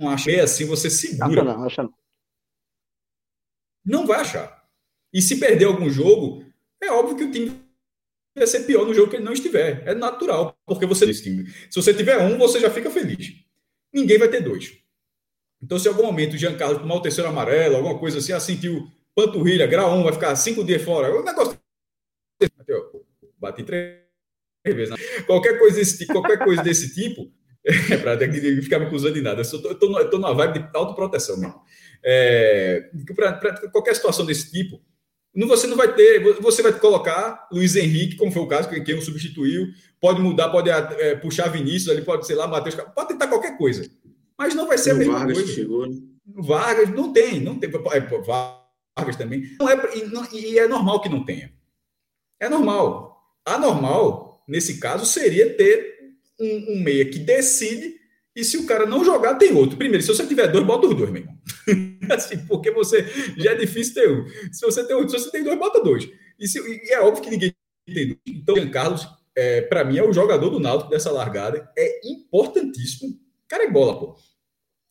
um 0.00 0.08
acha 0.08 0.30
meia 0.30 0.44
assim, 0.44 0.64
você 0.64 0.88
segura. 0.88 1.42
Não, 1.42 1.64
acha 1.64 1.82
não. 1.82 1.94
não 3.84 4.06
vai 4.06 4.20
achar. 4.20 4.66
E 5.12 5.20
se 5.20 5.38
perder 5.38 5.64
algum 5.64 5.90
jogo, 5.90 6.44
é 6.80 6.90
óbvio 6.90 7.16
que 7.16 7.24
o 7.24 7.32
time 7.32 7.60
vai 8.36 8.46
ser 8.46 8.60
pior 8.60 8.86
no 8.86 8.94
jogo 8.94 9.10
que 9.10 9.16
ele 9.16 9.24
não 9.24 9.32
estiver. 9.32 9.86
É 9.86 9.94
natural, 9.94 10.56
porque 10.64 10.86
você 10.86 11.12
Se 11.12 11.34
você 11.74 11.92
tiver 11.92 12.18
um, 12.18 12.38
você 12.38 12.60
já 12.60 12.70
fica 12.70 12.90
feliz. 12.90 13.34
Ninguém 13.92 14.18
vai 14.18 14.28
ter 14.28 14.42
dois. 14.42 14.78
Então, 15.62 15.78
se 15.78 15.88
em 15.88 15.90
algum 15.90 16.04
momento 16.04 16.34
o 16.34 16.38
Giancarlo 16.38 16.78
tomar 16.78 16.94
o 16.94 17.02
terceiro 17.02 17.28
amarelo, 17.28 17.76
alguma 17.76 17.98
coisa 17.98 18.18
assim, 18.18 18.32
ah, 18.32 18.40
sentiu 18.40 18.90
panturrilha, 19.14 19.66
grau 19.66 19.96
1, 19.98 20.02
vai 20.02 20.12
ficar 20.12 20.36
cinco 20.36 20.64
dias 20.64 20.82
fora, 20.82 21.14
o 21.14 21.24
negócio. 21.24 21.58
Bati 23.38 23.62
três 23.62 23.96
vezes. 24.64 24.90
Né? 24.90 24.96
Qualquer 25.26 25.58
coisa 25.58 25.76
desse 25.76 25.98
tipo, 25.98 26.12
qualquer 26.12 26.38
coisa 26.38 26.62
desse 26.62 26.94
tipo 26.94 27.30
é 27.64 27.96
para 27.96 28.18
ficar 28.62 28.78
me 28.78 28.86
acusando 28.86 29.14
de 29.14 29.22
nada. 29.22 29.42
Eu 29.42 29.72
estou 29.72 30.18
numa 30.18 30.34
vibe 30.34 30.60
de 30.60 30.68
autoproteção 30.74 31.38
mesmo. 31.38 31.60
É, 32.02 32.90
para 33.14 33.68
qualquer 33.70 33.94
situação 33.94 34.24
desse 34.24 34.50
tipo, 34.50 34.80
não, 35.34 35.46
você 35.46 35.66
não 35.66 35.76
vai 35.76 35.94
ter, 35.94 36.20
você 36.40 36.62
vai 36.62 36.72
colocar 36.72 37.48
Luiz 37.52 37.76
Henrique, 37.76 38.16
como 38.16 38.32
foi 38.32 38.42
o 38.42 38.48
caso, 38.48 38.68
quem 38.68 38.94
o 38.94 39.02
substituiu, 39.02 39.68
pode 40.00 40.20
mudar, 40.20 40.48
pode 40.48 40.70
é, 40.70 41.14
puxar 41.14 41.48
Vinícius, 41.48 41.88
ali 41.88 42.02
pode, 42.02 42.26
sei 42.26 42.34
lá, 42.34 42.48
Matheus, 42.48 42.74
pode 42.74 43.08
tentar 43.08 43.28
qualquer 43.28 43.56
coisa. 43.56 43.88
Mas 44.36 44.54
não 44.54 44.66
vai 44.66 44.78
ser 44.78 44.90
no 44.90 44.96
a 44.96 44.98
mesma 44.98 45.18
Vargas 45.18 45.38
coisa. 45.38 45.52
Chegou, 45.52 45.86
né? 45.86 45.96
Vargas 46.26 46.90
não 46.90 47.12
tem, 47.12 47.40
não 47.40 47.58
tem. 47.58 47.70
É, 47.70 48.00
Vargas 48.00 48.59
também. 49.16 49.56
Não 49.58 49.68
é, 49.68 49.98
e, 49.98 50.04
não, 50.04 50.28
e 50.32 50.58
é 50.58 50.66
normal 50.66 51.00
que 51.00 51.08
não 51.08 51.24
tenha. 51.24 51.52
É 52.38 52.48
normal. 52.48 53.18
Anormal, 53.44 54.44
nesse 54.46 54.78
caso, 54.78 55.06
seria 55.06 55.54
ter 55.54 55.98
um, 56.38 56.74
um 56.74 56.82
meia 56.82 57.04
que 57.04 57.18
decide 57.18 58.00
e 58.34 58.44
se 58.44 58.56
o 58.56 58.66
cara 58.66 58.86
não 58.86 59.04
jogar, 59.04 59.34
tem 59.34 59.52
outro. 59.52 59.76
Primeiro, 59.76 60.02
se 60.02 60.08
você 60.08 60.26
tiver 60.26 60.48
dois, 60.48 60.64
bota 60.64 60.86
os 60.86 60.94
dois, 60.94 61.10
meu 61.10 61.22
irmão. 61.22 61.38
assim, 62.14 62.38
porque 62.46 62.70
você 62.70 63.04
já 63.36 63.52
é 63.52 63.54
difícil 63.54 63.94
ter 63.94 64.10
um. 64.10 64.24
Se 64.52 64.64
você 64.64 64.86
tem, 64.86 65.08
se 65.08 65.18
você 65.18 65.30
tem 65.30 65.42
dois, 65.42 65.58
bota 65.58 65.82
dois. 65.82 66.08
E, 66.38 66.46
se, 66.46 66.58
e 66.58 66.92
é 66.92 67.00
óbvio 67.00 67.22
que 67.24 67.30
ninguém 67.30 67.54
tem 67.86 68.06
dois. 68.06 68.18
Então, 68.26 68.70
Carlos, 68.70 69.06
é, 69.36 69.62
para 69.62 69.84
mim, 69.84 69.98
é 69.98 70.02
o 70.02 70.12
jogador 70.12 70.48
do 70.48 70.60
Náutico 70.60 70.90
dessa 70.90 71.10
largada. 71.10 71.68
É 71.76 72.00
importantíssimo. 72.04 73.18
Cara, 73.48 73.64
é 73.64 73.70
bola, 73.70 73.98
pô. 73.98 74.16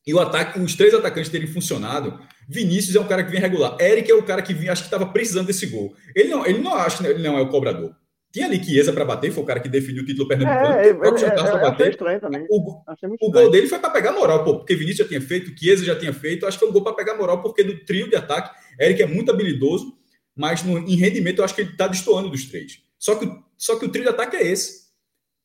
E 0.06 0.14
o 0.14 0.20
ataque, 0.20 0.60
os 0.60 0.76
três 0.76 0.94
atacantes 0.94 1.32
terem 1.32 1.48
funcionado. 1.48 2.20
Vinícius 2.50 2.96
é 2.96 3.00
um 3.00 3.08
cara 3.08 3.24
que 3.24 3.30
vem 3.30 3.40
regular. 3.40 3.78
Eric 3.80 4.10
é 4.10 4.16
o 4.16 4.24
cara 4.24 4.42
que 4.42 4.56
vinha, 4.56 4.72
acho 4.72 4.82
que 4.82 4.88
estava 4.88 5.06
precisando 5.06 5.46
desse 5.46 5.68
gol. 5.68 5.94
Ele 6.16 6.30
não, 6.30 6.44
ele 6.44 6.58
não 6.58 6.74
acha, 6.74 7.08
ele 7.08 7.22
não 7.22 7.38
é 7.38 7.42
o 7.42 7.50
cobrador. 7.50 7.96
Tinha 8.32 8.48
ali 8.48 8.64
Chiesa 8.64 8.92
para 8.92 9.06
bater, 9.06 9.32
foi 9.32 9.44
o 9.44 9.46
cara 9.46 9.60
que 9.60 9.70
definiu 9.70 10.02
o 10.02 10.06
título 10.06 10.28
pernambucano. 10.28 10.80
É, 10.80 10.90
é, 10.90 10.92
o 10.92 10.98
próprio 10.98 11.26
é, 11.26 11.30
é, 11.30 11.62
bater. 11.62 11.90
Estranho 11.92 12.20
também. 12.20 12.48
O, 12.50 12.82
o 13.22 13.32
gol 13.32 13.52
dele 13.52 13.68
foi 13.68 13.78
para 13.78 13.92
pegar 13.92 14.14
moral, 14.14 14.44
pô, 14.44 14.58
porque 14.58 14.76
Vinícius 14.76 14.98
já 15.00 15.08
tinha 15.08 15.22
feito, 15.22 15.58
Chiesa 15.58 15.86
já 15.86 15.96
tinha 15.96 16.12
feito. 16.12 16.48
Acho 16.48 16.58
que 16.58 16.60
foi 16.62 16.70
um 16.70 16.74
gol 16.74 16.84
para 16.84 16.94
pegar 16.94 17.16
moral, 17.16 17.42
porque 17.44 17.64
no 17.64 17.78
trio 17.86 18.10
de 18.10 18.16
ataque, 18.16 18.50
Eric 18.80 19.04
é 19.04 19.08
muito 19.08 19.32
habilidoso, 19.32 19.94
mas 20.36 20.64
no, 20.64 20.80
em 20.80 20.96
rendimento 20.96 21.40
eu 21.40 21.46
acho 21.46 21.54
que 21.54 21.62
ele 21.62 21.72
está 21.72 21.88
destoando 21.88 22.30
dos 22.30 22.46
três. 22.46 22.82
Só 22.98 23.14
que, 23.16 23.32
só 23.58 23.78
que 23.78 23.86
o 23.86 23.90
trio 23.90 24.06
de 24.06 24.10
ataque 24.10 24.36
é 24.36 24.48
esse. 24.48 24.90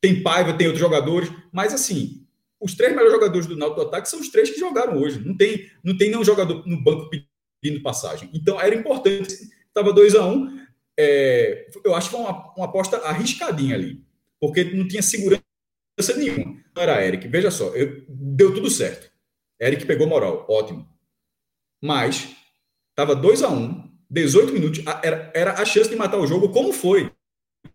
Tem 0.00 0.22
Paiva, 0.22 0.54
tem 0.54 0.66
outros 0.68 0.80
jogadores, 0.80 1.30
mas 1.52 1.72
assim, 1.74 2.23
os 2.64 2.74
três 2.74 2.92
melhores 2.92 3.12
jogadores 3.12 3.46
do 3.46 3.56
Náutico 3.56 3.82
ataque 3.82 4.08
são 4.08 4.18
os 4.18 4.30
três 4.30 4.48
que 4.48 4.58
jogaram 4.58 4.96
hoje. 4.96 5.20
Não 5.20 5.36
tem, 5.36 5.70
não 5.84 5.94
tem 5.96 6.08
nenhum 6.08 6.24
jogador 6.24 6.66
no 6.66 6.82
banco 6.82 7.10
pedindo 7.62 7.82
passagem. 7.82 8.30
Então 8.32 8.58
era 8.58 8.74
importante. 8.74 9.34
Estava 9.68 9.92
2 9.92 10.14
a 10.14 10.24
1 10.24 10.32
um, 10.32 10.66
é, 10.98 11.68
eu 11.84 11.94
acho 11.94 12.08
que 12.08 12.16
foi 12.16 12.24
uma, 12.24 12.54
uma 12.56 12.64
aposta 12.64 12.96
arriscadinha 12.98 13.74
ali, 13.74 14.02
porque 14.40 14.64
não 14.64 14.88
tinha 14.88 15.02
segurança 15.02 15.42
nenhuma. 16.16 16.56
Não 16.74 16.82
era 16.82 17.04
Eric. 17.04 17.28
Veja 17.28 17.50
só, 17.50 17.66
eu, 17.74 18.02
deu 18.08 18.54
tudo 18.54 18.70
certo. 18.70 19.12
Eric 19.60 19.84
pegou 19.84 20.06
moral, 20.06 20.46
ótimo. 20.48 20.88
Mas 21.82 22.34
estava 22.90 23.14
2 23.14 23.42
a 23.42 23.50
1 23.50 23.54
um, 23.54 23.90
18 24.08 24.52
minutos, 24.54 24.80
era, 25.02 25.30
era 25.34 25.52
a 25.60 25.64
chance 25.66 25.90
de 25.90 25.96
matar 25.96 26.18
o 26.18 26.26
jogo, 26.26 26.48
como 26.48 26.72
foi. 26.72 27.12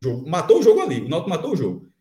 Jogo, 0.04 0.28
matou 0.28 0.60
o 0.60 0.64
jogo 0.64 0.80
ali, 0.82 1.02
o 1.02 1.10
Náutico 1.10 1.30
matou 1.30 1.54
o 1.54 1.56
jogo. 1.56 1.92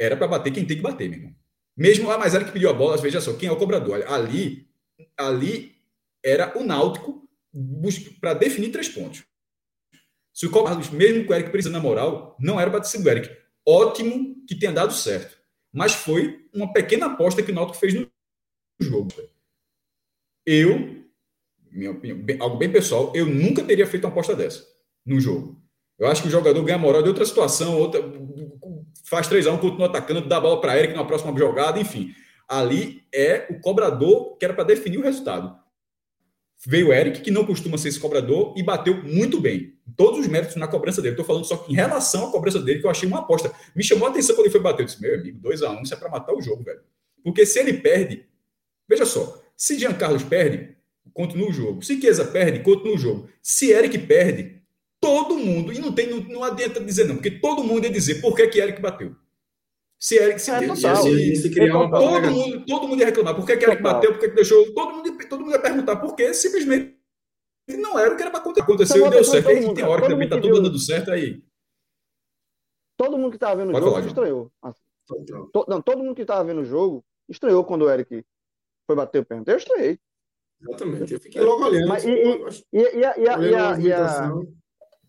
Era 0.00 0.16
para 0.16 0.26
bater 0.26 0.52
quem 0.52 0.66
tem 0.66 0.76
que 0.76 0.82
bater, 0.82 1.08
meu 1.08 1.18
irmão. 1.18 1.47
Mesmo, 1.78 2.10
ah, 2.10 2.18
mas 2.18 2.34
era 2.34 2.44
que 2.44 2.50
pediu 2.50 2.68
a 2.68 2.72
bola, 2.72 2.96
veja 2.96 3.20
só, 3.20 3.32
quem 3.34 3.48
é 3.48 3.52
o 3.52 3.56
cobrador? 3.56 4.04
Ali, 4.08 4.68
ali 5.16 5.76
era 6.24 6.58
o 6.58 6.64
Náutico 6.64 7.22
para 8.20 8.34
definir 8.34 8.72
três 8.72 8.88
pontos. 8.88 9.22
Se 10.34 10.44
o 10.44 10.50
Carlos, 10.50 10.90
mesmo 10.90 11.24
com 11.24 11.32
o 11.32 11.36
Eric 11.36 11.50
precisando 11.50 11.74
na 11.74 11.80
moral, 11.80 12.36
não 12.40 12.60
era 12.60 12.68
para 12.68 12.80
ter 12.80 12.88
sido 12.88 13.06
o 13.06 13.08
Eric. 13.08 13.30
Ótimo 13.64 14.44
que 14.44 14.58
tenha 14.58 14.72
dado 14.72 14.92
certo. 14.92 15.38
Mas 15.72 15.92
foi 15.92 16.48
uma 16.52 16.72
pequena 16.72 17.06
aposta 17.06 17.44
que 17.44 17.52
o 17.52 17.54
Náutico 17.54 17.78
fez 17.78 17.94
no 17.94 18.10
jogo. 18.80 19.12
Eu, 20.44 21.06
minha 21.70 21.92
opinião, 21.92 22.18
algo 22.40 22.56
bem 22.56 22.72
pessoal, 22.72 23.12
eu 23.14 23.26
nunca 23.26 23.62
teria 23.62 23.86
feito 23.86 24.02
uma 24.02 24.10
aposta 24.10 24.34
dessa 24.34 24.66
no 25.06 25.20
jogo. 25.20 25.62
Eu 25.96 26.08
acho 26.08 26.22
que 26.22 26.28
o 26.28 26.30
jogador 26.30 26.64
ganha 26.64 26.78
moral 26.78 27.02
de 27.02 27.08
outra 27.08 27.24
situação, 27.24 27.78
outra, 27.78 28.00
faz 29.08 29.26
3 29.28 29.46
a 29.46 29.52
1 29.52 29.58
continua 29.58 29.86
atacando, 29.86 30.26
dá 30.26 30.36
a 30.36 30.40
bola 30.40 30.60
para 30.60 30.78
Eric 30.78 30.94
na 30.94 31.04
próxima 31.04 31.36
jogada, 31.36 31.80
enfim. 31.80 32.14
Ali 32.48 33.02
é 33.12 33.46
o 33.50 33.60
cobrador 33.60 34.36
que 34.36 34.44
era 34.44 34.54
para 34.54 34.64
definir 34.64 34.98
o 34.98 35.02
resultado. 35.02 35.56
Veio 36.66 36.88
o 36.88 36.92
Eric, 36.92 37.20
que 37.20 37.30
não 37.30 37.46
costuma 37.46 37.78
ser 37.78 37.88
esse 37.88 38.00
cobrador, 38.00 38.52
e 38.56 38.62
bateu 38.62 39.02
muito 39.04 39.40
bem. 39.40 39.74
Todos 39.96 40.18
os 40.20 40.26
méritos 40.26 40.56
na 40.56 40.66
cobrança 40.66 41.00
dele. 41.00 41.12
Estou 41.12 41.24
falando 41.24 41.44
só 41.44 41.56
que 41.56 41.72
em 41.72 41.76
relação 41.76 42.28
à 42.28 42.32
cobrança 42.32 42.60
dele, 42.60 42.80
que 42.80 42.86
eu 42.86 42.90
achei 42.90 43.08
uma 43.08 43.20
aposta. 43.20 43.52
Me 43.76 43.84
chamou 43.84 44.08
a 44.08 44.10
atenção 44.10 44.34
quando 44.34 44.46
ele 44.46 44.52
foi 44.52 44.60
bater. 44.60 44.82
Eu 44.82 44.86
disse, 44.86 45.00
meu 45.00 45.14
amigo, 45.14 45.38
2x1, 45.40 45.78
um, 45.78 45.82
isso 45.82 45.94
é 45.94 45.96
para 45.96 46.08
matar 46.08 46.34
o 46.34 46.42
jogo, 46.42 46.64
velho. 46.64 46.80
Porque 47.22 47.46
se 47.46 47.58
ele 47.60 47.74
perde, 47.74 48.26
veja 48.88 49.06
só, 49.06 49.40
se 49.56 49.78
Jean 49.78 49.94
Carlos 49.94 50.22
perde, 50.22 50.76
continua 51.12 51.48
o 51.48 51.52
jogo. 51.52 51.82
Se 51.82 52.00
Chiesa 52.00 52.24
perde, 52.24 52.60
continua 52.60 52.94
o 52.94 52.98
jogo. 52.98 53.28
Se 53.42 53.70
Eric 53.70 53.98
perde, 53.98 54.57
todo 55.00 55.38
mundo, 55.38 55.72
e 55.72 55.78
não, 55.78 55.92
tem, 55.92 56.08
não, 56.08 56.20
não 56.20 56.44
adianta 56.44 56.80
dizer 56.80 57.04
não, 57.06 57.16
porque 57.16 57.40
todo 57.40 57.64
mundo 57.64 57.84
ia 57.84 57.90
dizer 57.90 58.20
por 58.20 58.34
que, 58.34 58.46
que 58.48 58.60
Eric 58.60 58.80
bateu. 58.80 59.14
Se 60.00 60.16
Eric 60.16 60.40
se, 60.40 60.50
é, 60.50 60.74
se, 60.76 60.76
se, 60.76 61.36
se 61.36 61.50
criar 61.50 61.76
uma 61.76 61.90
todo 61.90 62.30
mundo, 62.30 62.64
todo 62.66 62.86
mundo 62.86 63.00
ia 63.00 63.06
reclamar. 63.06 63.34
Por 63.34 63.44
que, 63.44 63.56
que 63.56 63.64
Eric 63.64 63.82
bateu? 63.82 64.12
Por 64.12 64.20
que, 64.20 64.28
que 64.28 64.34
deixou? 64.34 64.72
Todo 64.72 64.94
mundo, 64.94 65.28
todo 65.28 65.40
mundo 65.40 65.50
ia 65.50 65.60
perguntar 65.60 65.96
por 65.96 66.14
quê? 66.14 66.32
Simplesmente 66.32 66.96
não 67.76 67.98
era 67.98 68.14
o 68.14 68.16
que 68.16 68.22
era 68.22 68.30
para 68.30 68.40
acontecer. 68.40 68.64
Aconteceu 68.64 69.06
e 69.06 69.10
deu 69.10 69.24
certo. 69.24 69.48
Aí 69.48 69.74
tem 69.74 69.84
hora 69.84 70.00
que 70.00 70.08
também 70.08 70.26
está 70.26 70.40
tudo 70.40 70.62
dando 70.62 70.78
certo 70.78 71.10
aí. 71.10 71.42
Todo 72.96 73.18
mundo 73.18 73.30
que 73.30 73.36
estava 73.36 73.56
vendo 73.56 73.70
o 73.70 73.78
jogo 73.78 73.90
falar, 73.90 74.06
estranhou. 74.06 74.52
Assim, 74.62 74.82
to, 75.52 75.64
não, 75.68 75.82
todo 75.82 76.02
mundo 76.02 76.14
que 76.14 76.22
estava 76.22 76.44
vendo 76.44 76.60
o 76.60 76.64
jogo 76.64 77.04
estranhou 77.28 77.64
quando 77.64 77.82
o 77.82 77.90
Eric 77.90 78.24
foi 78.86 78.96
bater 78.96 79.20
o 79.20 79.24
pênalti. 79.24 79.48
Eu 79.48 79.56
estranhei. 79.56 79.98
Exatamente. 80.60 81.12
Eu 81.12 81.20
fiquei 81.20 81.40
logo 81.40 81.64
olhando. 81.64 81.88
Mas, 81.88 82.04
e, 82.04 82.10
e, 82.10 82.44
e, 82.72 82.98
e, 82.98 83.04
a, 83.04 83.18
e, 83.18 83.28
a, 83.28 83.78
e, 83.78 83.92
a, 83.92 84.32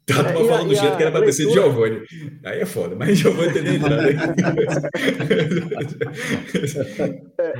e, 0.10 0.14
a, 0.14 0.24
Tá, 0.24 0.30
é, 0.30 0.34
falando 0.34 0.70
do 0.70 0.76
jeito 0.76 0.97
que 0.97 1.03
era 1.03 1.12
para 1.12 1.26
ter 1.26 1.34
sido 1.34 1.51
Giovanni. 1.51 2.01
Aí 2.45 2.62
é 2.62 2.66
foda, 2.66 2.95
mas 2.95 3.18
Giovanni 3.18 3.53
tem 3.53 3.64
nem 3.64 3.76
entrado 3.76 4.01
é, 7.39 7.53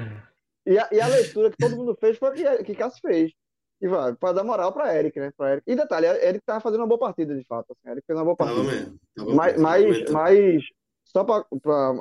e, 0.66 0.78
a, 0.78 0.89
e 0.91 1.02
a 1.02 1.08
leitura 1.08 1.50
que 1.50 1.58
todo 1.58 1.76
mundo 1.76 1.97
fez 2.00 2.18
foi 2.18 2.32
que, 2.34 2.64
que 2.64 2.76
Cássio 2.76 3.02
fez. 3.02 3.34
E 3.82 3.88
vai, 3.88 4.14
para 4.14 4.34
dar 4.34 4.43
moral 4.43 4.74
para 4.74 4.95
Eric, 4.95 5.20
né? 5.20 5.32
Pra 5.36 5.54
Eric. 5.54 5.64
E 5.66 5.76
detalhe, 5.76 6.06
Eric 6.06 6.45
tava 6.45 6.60
fazendo 6.60 6.82
uma 6.82 6.88
boa 6.88 7.00
partida, 7.00 7.36
de 7.36 7.43
fato. 7.45 7.72
Assim, 7.72 7.89
Eric 7.91 8.06
fez 8.06 8.20
uma 8.20 8.26
boa 8.26 8.36
partida. 8.36 8.62
Tava 8.62 8.72
mesmo. 8.72 9.00
Tava 9.16 9.34
mas, 9.34 9.58
mas, 9.58 10.12
mas, 10.12 10.64
só 11.06 11.24
para 11.24 11.45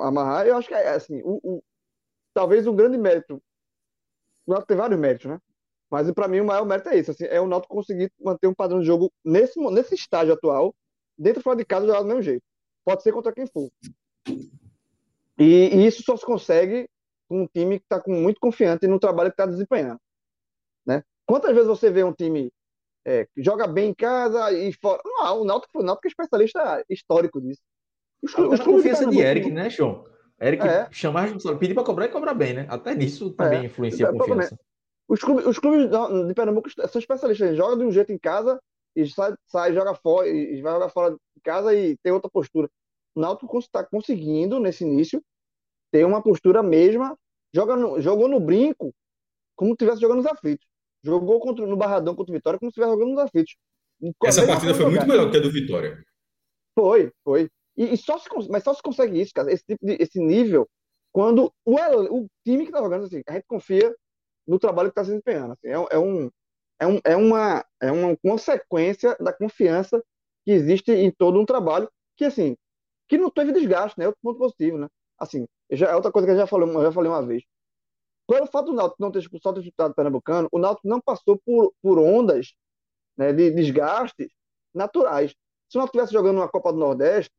amarrar, 0.01 0.45
eu 0.45 0.57
acho 0.57 0.67
que 0.67 0.73
é 0.73 0.89
assim, 0.89 1.21
o, 1.23 1.39
o, 1.41 1.63
talvez 2.33 2.67
o 2.67 2.73
grande 2.73 2.97
mérito. 2.97 3.41
Tem 4.67 4.75
vários 4.75 4.99
méritos, 4.99 5.27
né? 5.27 5.39
Mas 5.89 6.11
para 6.11 6.27
mim 6.27 6.39
o 6.39 6.45
maior 6.45 6.65
mérito 6.65 6.89
é 6.89 6.99
isso, 6.99 7.11
assim, 7.11 7.25
é 7.25 7.41
o 7.41 7.47
Náutico 7.47 7.75
conseguir 7.75 8.11
manter 8.19 8.47
um 8.47 8.53
padrão 8.53 8.79
de 8.79 8.85
jogo 8.85 9.11
nesse, 9.25 9.59
nesse 9.71 9.95
estágio 9.95 10.33
atual, 10.33 10.75
dentro 11.17 11.39
e 11.39 11.43
fora 11.43 11.57
de 11.57 11.65
casa, 11.65 11.87
jogar 11.87 12.01
do 12.01 12.07
mesmo 12.07 12.21
jeito. 12.21 12.43
Pode 12.85 13.01
ser 13.01 13.11
contra 13.11 13.33
quem 13.33 13.47
for. 13.47 13.69
E, 14.27 15.69
e 15.73 15.87
isso 15.87 16.03
só 16.03 16.15
se 16.15 16.25
consegue 16.25 16.87
com 17.27 17.43
um 17.43 17.47
time 17.47 17.79
que 17.79 17.85
está 17.85 18.01
muito 18.07 18.39
confiante 18.39 18.87
no 18.87 18.99
trabalho 18.99 19.29
que 19.29 19.33
está 19.33 19.45
desempenhando. 19.45 19.99
Né? 20.85 21.03
Quantas 21.25 21.53
vezes 21.53 21.67
você 21.67 21.89
vê 21.89 22.03
um 22.03 22.13
time 22.13 22.51
é, 23.05 23.25
que 23.25 23.43
joga 23.43 23.65
bem 23.65 23.89
em 23.89 23.93
casa 23.93 24.51
e 24.51 24.71
fora. 24.73 25.01
Não, 25.03 25.41
o 25.41 25.45
Náutico, 25.45 25.79
o 25.79 25.83
Náutico 25.83 26.07
é 26.07 26.09
especialista 26.09 26.83
histórico 26.89 27.41
disso. 27.41 27.61
Os, 28.21 28.37
os 28.37 28.59
confiança 28.59 29.05
de, 29.05 29.15
de 29.15 29.21
Eric, 29.21 29.49
né, 29.49 29.69
João? 29.69 30.03
Eric 30.41 30.65
é. 30.65 30.87
chamar, 30.91 31.29
pedir 31.57 31.73
para 31.73 31.83
cobrar 31.83 32.05
e 32.05 32.09
cobrar 32.09 32.33
bem, 32.33 32.53
né? 32.53 32.65
Até 32.69 32.95
nisso 32.95 33.31
também 33.31 33.61
é. 33.61 33.65
influencia 33.65 34.09
a 34.09 34.11
confiança. 34.11 34.57
Os 35.09 35.21
clubes, 35.21 35.45
os 35.47 35.57
clubes 35.57 35.89
de 35.89 36.33
Pernambuco 36.35 36.69
são 36.69 36.99
especialistas. 36.99 37.57
Joga 37.57 37.77
de 37.77 37.83
um 37.83 37.91
jeito 37.91 38.11
em 38.11 38.17
casa 38.17 38.61
e 38.95 39.09
sai, 39.09 39.33
sai 39.47 39.73
joga 39.73 39.95
fora, 39.95 40.27
e 40.27 40.61
vai 40.61 40.73
jogar 40.73 40.89
fora 40.89 41.11
de 41.11 41.41
casa 41.43 41.73
e 41.73 41.97
tem 41.97 42.13
outra 42.13 42.29
postura. 42.29 42.69
O 43.15 43.19
Náutico 43.19 43.57
está 43.57 43.83
conseguindo, 43.83 44.59
nesse 44.59 44.83
início, 44.83 45.19
ter 45.91 46.05
uma 46.05 46.21
postura 46.21 46.61
mesma. 46.61 47.17
Joga 47.51 47.75
no, 47.75 47.99
jogou 47.99 48.27
no 48.27 48.39
brinco 48.39 48.93
como 49.55 49.71
se 49.71 49.73
estivesse 49.73 49.99
jogando 49.99 50.17
nos 50.17 50.27
aflitos. 50.27 50.67
Jogou 51.03 51.39
contra, 51.39 51.65
no 51.65 51.75
Barradão 51.75 52.15
contra 52.15 52.31
o 52.31 52.35
Vitória 52.35 52.59
como 52.59 52.69
se 52.69 52.73
estivesse 52.73 52.93
jogando 52.93 53.15
nos 53.15 53.23
aflitos. 53.23 53.55
Essa 54.23 54.45
partida 54.45 54.75
foi 54.75 54.89
muito 54.91 55.07
melhor 55.07 55.31
que 55.31 55.37
a 55.37 55.41
do 55.41 55.51
Vitória. 55.51 56.03
Foi, 56.77 57.11
foi. 57.23 57.49
E, 57.75 57.93
e, 57.93 57.97
só 57.97 58.19
se, 58.19 58.29
mas 58.49 58.63
só 58.63 58.73
se 58.75 58.81
consegue 58.81 59.19
isso, 59.19 59.33
cara, 59.33 59.51
esse 59.51 59.63
tipo 59.65 59.83
de, 59.85 59.97
esse 59.99 60.19
nível, 60.19 60.69
quando 61.11 61.51
o, 61.65 61.75
o 61.75 62.27
time 62.45 62.65
que 62.65 62.71
tá 62.71 62.79
jogando, 62.79 63.05
assim, 63.05 63.21
a 63.27 63.33
gente 63.33 63.45
confia 63.47 63.93
no 64.49 64.57
trabalho 64.57 64.89
que 64.89 64.93
está 64.93 65.03
se 65.03 65.11
desempenhando. 65.11 65.53
Assim, 65.53 65.67
é, 65.67 65.73
é, 65.73 65.99
um, 65.99 66.31
é, 66.79 66.87
um, 66.87 66.99
é, 67.05 67.15
uma, 67.15 67.65
é 67.79 67.91
uma 67.91 68.17
consequência 68.17 69.15
da 69.19 69.31
confiança 69.31 70.03
que 70.43 70.51
existe 70.51 70.91
em 70.91 71.11
todo 71.11 71.39
um 71.39 71.45
trabalho 71.45 71.89
que, 72.17 72.25
assim, 72.25 72.57
que 73.07 73.17
não 73.17 73.29
teve 73.29 73.51
desgaste, 73.51 73.97
né? 73.99 74.05
É 74.05 74.07
outro 74.07 74.21
ponto 74.23 74.39
positivo, 74.39 74.79
né? 74.79 74.87
Assim, 75.19 75.45
já, 75.71 75.89
é 75.89 75.95
outra 75.95 76.11
coisa 76.11 76.27
que 76.27 76.33
eu 76.33 76.37
já 76.37 76.47
falei, 76.47 76.67
eu 76.67 76.81
já 76.81 76.91
falei 76.91 77.11
uma 77.11 77.25
vez. 77.25 77.43
Pelo 78.27 78.47
fato 78.47 78.67
do 78.67 78.73
Náutico 78.73 79.01
não 79.01 79.11
ter 79.11 79.19
expulsado 79.19 79.59
o 79.59 79.63
disputado 79.63 79.93
pernambucano, 79.93 80.47
o 80.51 80.59
Náutico 80.59 80.87
não 80.87 80.99
passou 80.99 81.39
por, 81.45 81.73
por 81.81 81.99
ondas 81.99 82.53
né, 83.17 83.31
de 83.31 83.51
desgastes 83.51 84.31
naturais. 84.73 85.31
Se 85.69 85.77
o 85.77 85.79
Náutico 85.79 85.97
estivesse 85.97 86.13
jogando 86.13 86.37
uma 86.37 86.49
Copa 86.49 86.71
do 86.73 86.79
Nordeste, 86.79 87.33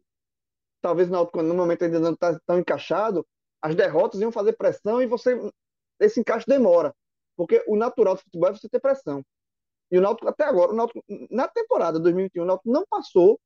talvez 0.81 1.09
o 1.09 1.13
Náutico 1.13 1.43
no 1.43 1.55
momento 1.55 1.85
ainda 1.85 1.99
não 1.99 2.13
está 2.13 2.39
tão 2.47 2.59
encaixado, 2.59 3.27
as 3.63 3.75
derrotas 3.75 4.21
iam 4.21 4.33
fazer 4.33 4.53
pressão 4.55 5.03
e 5.03 5.07
você 5.07 5.39
esse 6.01 6.21
encaixe 6.21 6.47
demora. 6.47 6.95
Porque 7.41 7.65
o 7.67 7.75
natural 7.75 8.17
do 8.17 8.21
futebol 8.21 8.51
é 8.51 8.53
você 8.53 8.69
ter 8.69 8.79
pressão. 8.79 9.25
E 9.91 9.97
o 9.97 10.01
Náutico, 10.03 10.29
até 10.29 10.45
agora, 10.45 10.73
o 10.73 10.77
Náutico, 10.77 11.03
na 11.31 11.49
temporada 11.49 11.99
2021, 11.99 12.43
o 12.43 12.47
Náutico 12.47 12.71
não 12.71 12.85
passou 12.87 13.41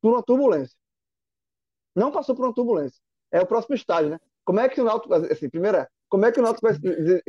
por 0.00 0.12
uma 0.12 0.22
turbulência. 0.22 0.76
Não 1.92 2.12
passou 2.12 2.36
por 2.36 2.44
uma 2.44 2.54
turbulência. 2.54 3.00
É 3.32 3.40
o 3.40 3.46
próximo 3.46 3.74
estágio, 3.74 4.10
né? 4.10 4.20
Como 4.44 4.60
é 4.60 4.68
que 4.68 4.80
o 4.80 4.84
Náutico, 4.84 5.12
assim, 5.12 5.50
primeiro 5.50 5.78
é, 5.78 5.88
como 6.08 6.24
é 6.24 6.30
que 6.30 6.38
o 6.38 6.42
Náutico 6.44 6.68
vai. 6.68 6.76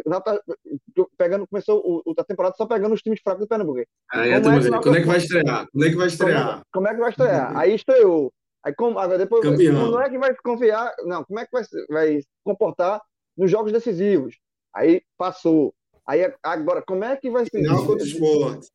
O 0.06 0.10
Náutico 0.12 0.24
tá 0.24 1.06
pegando, 1.18 1.48
começou 1.48 1.82
o, 1.84 2.14
a 2.16 2.24
temporada 2.24 2.56
só 2.56 2.68
pegando 2.68 2.94
os 2.94 3.02
times 3.02 3.20
fracos 3.24 3.42
do 3.42 3.48
Pernambuco. 3.48 3.84
Aí, 4.12 4.40
como, 4.40 4.56
é 4.56 4.62
que 4.62 4.70
quando 4.70 4.98
é 4.98 5.02
que 5.02 5.08
vai 5.08 5.18
estrear? 5.18 5.68
Quando 5.72 5.86
é 5.86 5.90
que 5.90 5.96
vai 5.96 6.08
estrear? 6.08 6.52
Como, 6.52 6.66
como 6.74 6.88
é 6.90 6.94
que 6.94 7.00
vai 7.00 7.10
estrear? 7.10 7.58
Aí 7.58 7.74
estreou. 7.74 8.32
Aí 8.64 8.76
como, 8.76 9.00
agora 9.00 9.18
depois, 9.18 9.42
Campeão. 9.42 9.90
não 9.90 10.00
é 10.00 10.12
que 10.12 10.20
vai 10.20 10.36
confiar, 10.36 10.94
não, 11.06 11.24
como 11.24 11.40
é 11.40 11.46
que 11.48 11.52
vai, 11.52 11.64
vai 11.90 12.22
se 12.22 12.28
comportar 12.44 13.02
nos 13.36 13.50
jogos 13.50 13.72
decisivos? 13.72 14.38
Aí 14.74 15.02
passou. 15.18 15.74
Aí 16.08 16.32
agora, 16.44 16.82
como 16.82 17.04
é 17.04 17.16
que 17.16 17.30
vai 17.30 17.46
ser? 17.46 17.60
Final 17.60 17.86
contra 17.86 18.04
o 18.04 18.08
esporte. 18.08 18.68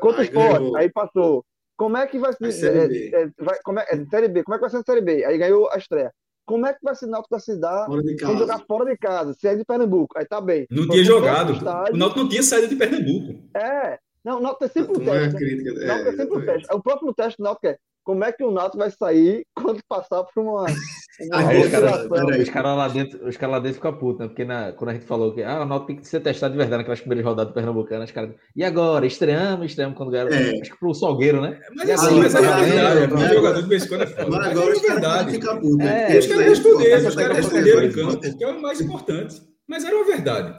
Contra 0.00 0.20
o 0.20 0.24
esporte, 0.24 0.76
aí 0.76 0.90
passou. 0.90 1.44
Como 1.76 1.96
é 1.96 2.06
que 2.06 2.18
vai 2.18 2.32
ser? 2.32 3.14
É, 3.14 3.22
é, 3.22 3.30
vai, 3.38 3.56
como 3.62 3.78
é, 3.78 3.86
é, 3.88 4.04
série 4.06 4.28
B, 4.28 4.42
como 4.42 4.56
é 4.56 4.58
que 4.58 4.62
vai 4.62 4.70
ser 4.70 4.78
a 4.78 4.82
Série 4.82 5.00
B? 5.00 5.24
Aí 5.24 5.38
ganhou 5.38 5.70
a 5.70 5.76
estreia. 5.78 6.12
Como 6.44 6.66
é 6.66 6.72
que 6.72 6.80
vai 6.82 6.94
ser 6.94 7.04
o 7.06 7.10
Náutico 7.10 7.34
vai 7.34 7.40
se 7.40 7.60
dar 7.60 7.86
quando 7.86 8.38
jogar 8.38 8.64
fora 8.66 8.90
de 8.90 8.96
casa? 8.96 9.34
Se 9.34 9.46
é 9.46 9.54
de 9.54 9.64
Pernambuco, 9.64 10.18
aí 10.18 10.24
tá 10.26 10.40
bem. 10.40 10.66
Não 10.70 10.88
tinha 10.88 11.04
jogado. 11.04 11.52
Estádio, 11.52 11.94
o 11.94 11.96
Náutico 11.98 12.20
não 12.20 12.28
tinha 12.28 12.42
saído 12.42 12.68
de 12.68 12.76
Pernambuco. 12.76 13.38
É. 13.54 13.98
Não, 14.24 14.38
o 14.38 14.40
Náutico 14.40 14.64
é 14.64 14.68
sempre 14.68 14.96
o 14.96 14.98
teste. 14.98 15.36
É 15.36 15.38
crítica, 15.38 15.72
né? 15.74 15.86
é, 15.86 16.08
é 16.08 16.12
sempre 16.16 16.38
o 16.38 16.44
teste. 16.44 16.74
O 16.74 16.82
próximo 16.82 17.14
teste 17.14 17.38
do 17.38 17.44
Náutico 17.44 17.66
é 17.68 17.78
como 18.08 18.24
é 18.24 18.32
que 18.32 18.42
o 18.42 18.50
Náutico 18.50 18.78
vai 18.78 18.90
sair 18.90 19.44
quando 19.54 19.80
passar 19.86 20.24
por 20.24 20.42
uma. 20.42 20.62
uma 20.62 21.48
Aí 21.48 21.62
os 21.62 21.68
caras 21.68 22.48
cara 22.48 22.74
lá 22.74 22.88
dentro, 22.88 23.28
os 23.28 23.36
caras 23.36 23.52
lá 23.52 23.58
dentro 23.60 23.74
ficam 23.74 23.98
putos, 23.98 24.20
né? 24.20 24.28
Porque 24.28 24.46
na, 24.46 24.72
quando 24.72 24.88
a 24.88 24.94
gente 24.94 25.04
falou 25.04 25.34
que 25.34 25.42
ah, 25.42 25.60
o 25.60 25.66
Náutico 25.66 25.88
tem 25.88 25.96
que 25.96 26.08
ser 26.08 26.20
testado 26.20 26.52
de 26.52 26.56
verdade 26.56 26.78
naquelas 26.78 27.00
primeiras 27.00 27.26
rodadas 27.26 27.52
do 27.52 27.54
Pernambucano, 27.54 28.04
os 28.04 28.10
caras. 28.10 28.34
E 28.56 28.64
agora? 28.64 29.04
Estreamos, 29.04 29.66
estreamos 29.66 29.94
quando 29.94 30.10
ganharam. 30.10 30.30
É. 30.30 30.58
Acho 30.58 30.70
que 30.70 30.78
pro 30.78 30.94
Salgueiro, 30.94 31.42
né? 31.42 31.60
Mas 31.76 31.90
assim, 31.90 32.18
mas 32.18 32.34
é 32.34 32.40
verdade. 32.40 33.12
O 33.12 33.34
jogador 33.34 33.62
de 33.62 33.68
vez 33.68 33.84
em 33.84 33.88
quando 33.88 34.02
é 34.02 34.06
foda. 34.06 34.30
Mas 34.30 34.46
agora 34.46 34.74
é 34.74 34.80
verdade. 34.80 35.30
Fica 35.32 35.56
puto, 35.56 35.76
né? 35.76 36.16
É, 36.16 36.18
os 36.18 36.26
caras 36.26 36.44
responderam, 36.46 37.08
os 37.08 37.14
caras 37.14 37.36
responderam 37.36 37.82
em 37.82 37.92
campo, 37.92 38.38
que 38.38 38.44
é 38.44 38.48
o 38.48 38.62
mais 38.62 38.80
importante. 38.80 39.36
Mas 39.68 39.84
era 39.84 39.94
uma 39.94 40.06
verdade. 40.06 40.58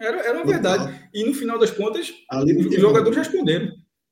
Era, 0.00 0.20
era 0.20 0.38
uma 0.38 0.46
verdade. 0.46 1.08
E 1.12 1.24
no 1.24 1.34
final 1.34 1.58
das 1.58 1.70
contas, 1.70 2.10
os 2.32 2.80
jogadores 2.80 3.18
responderam. 3.18 3.68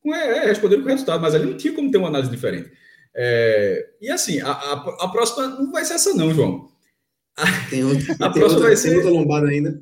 É, 0.07 0.39
é, 0.39 0.47
responderam 0.47 0.83
com 0.83 0.89
o 0.89 0.93
resultado, 0.93 1.21
mas 1.21 1.35
ali 1.35 1.47
não 1.47 1.57
tinha 1.57 1.73
como 1.73 1.91
ter 1.91 1.99
uma 1.99 2.09
análise 2.09 2.31
diferente. 2.31 2.71
É, 3.15 3.91
e 4.01 4.11
assim, 4.11 4.41
a, 4.41 4.51
a, 4.51 4.73
a, 5.05 5.09
próxima 5.09 5.47
não 5.47 5.71
vai 5.71 5.85
ser 5.85 5.95
essa, 5.95 6.13
não, 6.15 6.35
João. 6.35 6.69
A, 7.37 7.45
tem 7.71 7.85
outra, 7.85 8.13
a 8.13 8.17
tem 8.17 8.19
próxima 8.19 8.43
outra, 8.45 8.67
vai 8.67 8.77
ser. 8.77 8.97
outra 8.97 9.11
lombada 9.11 9.49
ainda? 9.49 9.81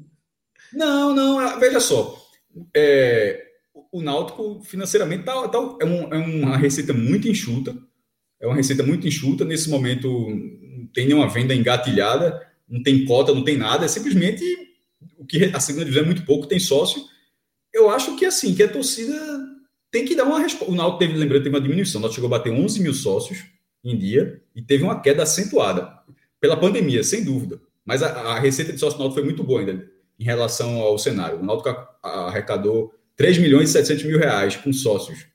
Não, 0.73 1.15
não, 1.15 1.59
veja 1.59 1.81
só. 1.81 2.17
É, 2.75 3.47
o 3.91 4.03
Náutico 4.03 4.63
financeiramente 4.65 5.25
tá, 5.25 5.49
tá, 5.49 5.59
é, 5.81 5.85
um, 5.85 6.15
é, 6.15 6.19
uma 6.19 6.57
receita 6.57 6.93
muito 6.93 7.29
enxuta. 7.29 7.77
É 8.41 8.47
uma 8.47 8.57
receita 8.57 8.83
muito 8.83 9.07
enxuta. 9.07 9.45
Nesse 9.45 9.69
momento, 9.71 10.09
não 10.09 10.87
tem 10.89 11.07
nenhuma 11.07 11.29
venda 11.29 11.55
engatilhada, 11.55 12.41
não 12.69 12.83
tem 12.83 13.05
cota, 13.05 13.35
não 13.35 13.45
tem 13.45 13.57
nada. 13.57 13.85
É 13.85 13.89
simplesmente 13.89 14.45
o 15.19 15.25
que 15.25 15.45
a 15.45 15.61
segunda 15.61 15.85
divisão 15.85 16.05
é 16.05 16.07
muito 16.07 16.25
pouco, 16.25 16.47
tem 16.47 16.59
sócio. 16.59 17.03
Eu 17.73 17.89
acho 17.91 18.17
que 18.17 18.25
assim, 18.27 18.55
que 18.55 18.63
a 18.63 18.73
torcida 18.73 19.15
tem 19.93 20.07
que 20.07 20.17
dar 20.17 20.25
uma 20.25 20.41
resposta. 20.41 20.73
O 20.73 20.75
Náutico 20.75 20.99
teve, 20.99 21.13
lembrando, 21.17 21.43
teve 21.45 21.55
uma 21.55 21.61
diminuição. 21.61 21.99
O 21.99 22.03
Náutico 22.03 22.23
chegou 22.23 22.35
a 22.35 22.39
bater 22.39 22.51
11 22.51 22.81
mil 22.81 22.95
sócios 22.95 23.45
em 23.85 23.97
dia 23.97 24.43
e 24.57 24.63
teve 24.63 24.83
uma 24.83 25.01
queda 25.01 25.23
acentuada 25.23 25.93
pela 26.41 26.57
pandemia, 26.57 27.05
sem 27.05 27.23
dúvida. 27.23 27.61
Mas 27.85 28.03
a, 28.03 28.09
a 28.09 28.41
receita 28.41 28.73
de 28.73 28.79
sócio 28.79 28.99
Náutico 28.99 29.21
foi 29.21 29.25
muito 29.25 29.45
boa 29.45 29.61
ainda 29.61 29.87
em 30.19 30.25
relação 30.25 30.81
ao 30.81 30.99
cenário. 30.99 31.39
O 31.39 31.45
Náutico 31.45 31.69
arrecadou 32.03 32.95
3 33.17 33.39
milhões 33.39 33.69
e 33.69 33.73
700 33.75 34.05
mil 34.05 34.19
reais 34.19 34.57
com 34.57 34.73
sócios. 34.73 35.27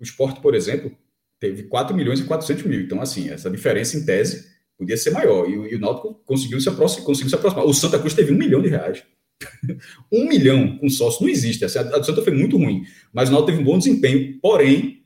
O 0.00 0.02
esporte, 0.02 0.40
por 0.40 0.54
exemplo, 0.54 0.90
teve 1.38 1.64
4 1.64 1.94
milhões 1.94 2.20
e 2.20 2.24
400 2.24 2.64
mil. 2.64 2.80
Então, 2.80 3.02
assim, 3.02 3.28
essa 3.28 3.50
diferença 3.50 3.98
em 3.98 4.04
tese 4.04 4.48
podia 4.78 4.96
ser 4.96 5.10
maior. 5.10 5.46
E, 5.46 5.52
e 5.52 5.74
o 5.74 5.78
Náutico 5.78 6.14
conseguiu 6.24 6.58
se, 6.58 6.70
aproximar, 6.70 7.04
conseguiu 7.04 7.28
se 7.28 7.34
aproximar. 7.34 7.66
O 7.66 7.74
Santa 7.74 7.98
Cruz 7.98 8.14
teve 8.14 8.32
um 8.32 8.38
milhão 8.38 8.62
de 8.62 8.70
reais. 8.70 9.02
um 10.12 10.28
milhão 10.28 10.78
com 10.78 10.88
sócio 10.88 11.22
não 11.22 11.30
existe. 11.30 11.64
Essa, 11.64 11.80
a 11.80 11.98
do 11.98 12.04
Santa 12.04 12.22
foi 12.22 12.32
muito 12.32 12.56
ruim, 12.56 12.84
mas 13.12 13.28
o 13.28 13.32
Náutico 13.32 13.52
teve 13.52 13.62
um 13.62 13.64
bom 13.64 13.78
desempenho, 13.78 14.38
porém, 14.40 15.02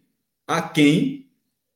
a 0.47 0.63
quem 0.63 1.27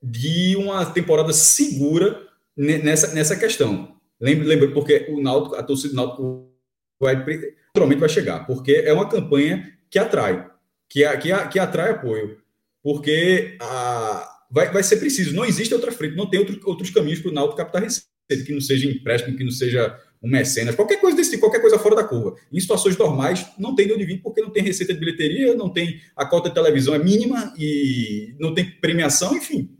de 0.02 0.56
uma 0.56 0.84
temporada 0.86 1.32
segura 1.32 2.26
nessa, 2.56 3.14
nessa 3.14 3.36
questão. 3.36 3.96
Lembre, 4.20 4.46
lembre, 4.46 4.68
porque 4.68 5.06
o 5.10 5.20
Náutico, 5.20 5.54
a 5.54 5.62
torcida 5.62 5.90
do 5.90 5.96
Náutico 5.96 6.52
vai, 7.00 7.16
naturalmente 7.16 8.00
vai 8.00 8.08
chegar, 8.08 8.46
porque 8.46 8.72
é 8.72 8.92
uma 8.92 9.08
campanha 9.08 9.72
que 9.90 9.98
atrai, 9.98 10.48
que, 10.88 11.08
que, 11.18 11.48
que 11.48 11.58
atrai 11.58 11.92
apoio, 11.92 12.38
porque 12.82 13.56
a, 13.60 14.28
vai, 14.50 14.72
vai 14.72 14.82
ser 14.82 14.96
preciso. 14.96 15.34
Não 15.34 15.44
existe 15.44 15.72
outra 15.74 15.92
frente, 15.92 16.16
não 16.16 16.28
tem 16.28 16.40
outro, 16.40 16.60
outros 16.64 16.90
caminhos 16.90 17.20
para 17.20 17.30
o 17.30 17.34
Náutico 17.34 17.56
captar 17.56 17.82
receita, 17.82 18.08
que 18.28 18.52
não 18.52 18.60
seja 18.60 18.90
empréstimo, 18.90 19.36
que 19.36 19.44
não 19.44 19.50
seja 19.50 19.96
um 20.22 20.28
mecenas, 20.28 20.74
qualquer 20.74 21.00
coisa 21.00 21.16
desse 21.16 21.30
tipo, 21.30 21.42
qualquer 21.42 21.60
coisa 21.60 21.78
fora 21.78 21.96
da 21.96 22.04
curva. 22.04 22.36
Em 22.52 22.60
situações 22.60 22.96
normais, 22.96 23.46
não 23.58 23.74
tem 23.74 23.86
de 23.86 23.92
onde 23.92 24.04
vir, 24.04 24.20
porque 24.20 24.40
não 24.40 24.50
tem 24.50 24.62
receita 24.62 24.92
de 24.92 24.98
bilheteria, 24.98 25.54
não 25.54 25.70
tem 25.70 26.00
a 26.16 26.26
cota 26.26 26.48
de 26.48 26.54
televisão 26.54 26.94
é 26.94 26.98
mínima 26.98 27.54
e 27.56 28.34
não 28.38 28.52
tem 28.52 28.70
premiação, 28.70 29.36
enfim, 29.36 29.70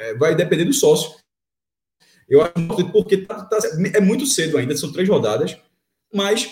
é, 0.00 0.14
vai 0.14 0.34
depender 0.34 0.64
do 0.64 0.72
sócio. 0.72 1.20
Eu 2.28 2.40
acho 2.40 2.52
porque 2.92 3.18
tá, 3.18 3.44
tá, 3.44 3.58
é 3.92 4.00
muito 4.00 4.24
cedo 4.24 4.56
ainda, 4.56 4.76
são 4.76 4.92
três 4.92 5.08
rodadas, 5.08 5.56
mas 6.12 6.50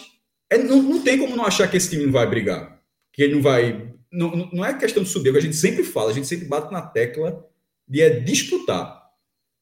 é, 0.50 0.58
não, 0.58 0.82
não 0.82 1.02
tem 1.02 1.18
como 1.18 1.36
não 1.36 1.46
achar 1.46 1.68
que 1.70 1.76
esse 1.76 1.88
time 1.88 2.04
não 2.04 2.12
vai 2.12 2.28
brigar, 2.28 2.82
que 3.12 3.22
ele 3.22 3.34
não 3.34 3.42
vai. 3.42 3.90
Não, 4.12 4.50
não 4.52 4.64
é 4.64 4.76
questão 4.76 5.02
de 5.02 5.08
subir, 5.08 5.30
é 5.30 5.32
que 5.32 5.38
a 5.38 5.42
gente 5.42 5.56
sempre 5.56 5.84
fala, 5.84 6.10
a 6.10 6.14
gente 6.14 6.26
sempre 6.26 6.46
bate 6.46 6.72
na 6.72 6.82
tecla 6.82 7.46
de 7.88 8.02
é 8.02 8.10
disputar. 8.20 9.00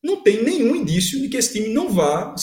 Não 0.02 0.22
tem 0.22 0.42
nenhum 0.42 0.74
indício 0.74 1.20
de 1.20 1.28
que 1.28 1.36
esse 1.36 1.52
time 1.52 1.72
não 1.72 1.90
vá 1.90 2.34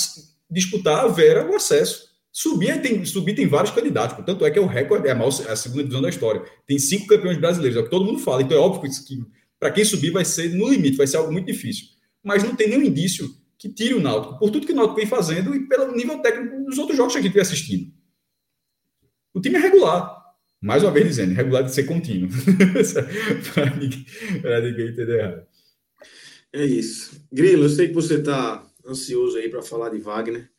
disputar 0.49 1.05
a 1.05 1.07
Vera 1.07 1.49
o 1.49 1.55
acesso. 1.55 2.05
Subir 2.31 2.81
tem, 2.81 3.05
subir 3.05 3.33
tem 3.33 3.47
vários 3.47 3.73
candidatos, 3.73 4.15
portanto 4.15 4.45
é 4.45 4.51
que 4.51 4.59
é 4.59 4.61
o 4.61 4.65
recorde, 4.65 5.07
é 5.07 5.11
a, 5.11 5.15
maior, 5.15 5.31
é 5.47 5.51
a 5.51 5.55
segunda 5.55 5.83
divisão 5.83 6.01
da 6.01 6.09
história. 6.09 6.43
Tem 6.67 6.77
cinco 6.77 7.07
campeões 7.07 7.37
brasileiros, 7.37 7.77
é 7.77 7.79
o 7.79 7.85
que 7.85 7.89
todo 7.89 8.03
mundo 8.03 8.19
fala. 8.19 8.41
Então 8.41 8.57
é 8.57 8.59
óbvio 8.59 8.81
que, 8.81 9.05
que 9.05 9.25
para 9.59 9.71
quem 9.71 9.85
subir 9.85 10.11
vai 10.11 10.25
ser 10.25 10.49
no 10.53 10.69
limite, 10.69 10.97
vai 10.97 11.07
ser 11.07 11.17
algo 11.17 11.31
muito 11.31 11.45
difícil. 11.45 11.87
Mas 12.21 12.43
não 12.43 12.55
tem 12.55 12.69
nenhum 12.69 12.81
indício 12.81 13.29
que 13.57 13.69
tire 13.69 13.93
o 13.93 14.01
Náutico, 14.01 14.37
por 14.37 14.49
tudo 14.49 14.67
que 14.67 14.73
o 14.73 14.75
Náutico 14.75 14.97
vem 14.97 15.07
fazendo 15.07 15.55
e 15.55 15.67
pelo 15.67 15.95
nível 15.95 16.19
técnico 16.19 16.65
dos 16.65 16.77
outros 16.77 16.97
jogos 16.97 17.13
que 17.13 17.19
a 17.19 17.21
gente 17.21 17.33
vem 17.33 17.41
assistindo. 17.41 17.91
O 19.33 19.39
time 19.39 19.55
é 19.55 19.59
regular. 19.59 20.25
Mais 20.61 20.83
uma 20.83 20.91
vez 20.91 21.07
dizendo, 21.07 21.33
regular 21.33 21.63
de 21.63 21.73
ser 21.73 21.83
contínuo. 21.83 22.29
para 23.53 23.69
ninguém, 23.75 24.05
ninguém 24.63 24.87
entender 24.89 25.19
errado. 25.19 25.47
É 26.51 26.65
isso. 26.65 27.21
Grilo, 27.31 27.63
eu 27.63 27.69
sei 27.69 27.89
que 27.89 27.93
você 27.93 28.15
está 28.15 28.65
ansioso 28.85 29.37
aí 29.37 29.49
para 29.49 29.61
falar 29.61 29.89
de 29.89 29.97
Wagner, 29.99 30.49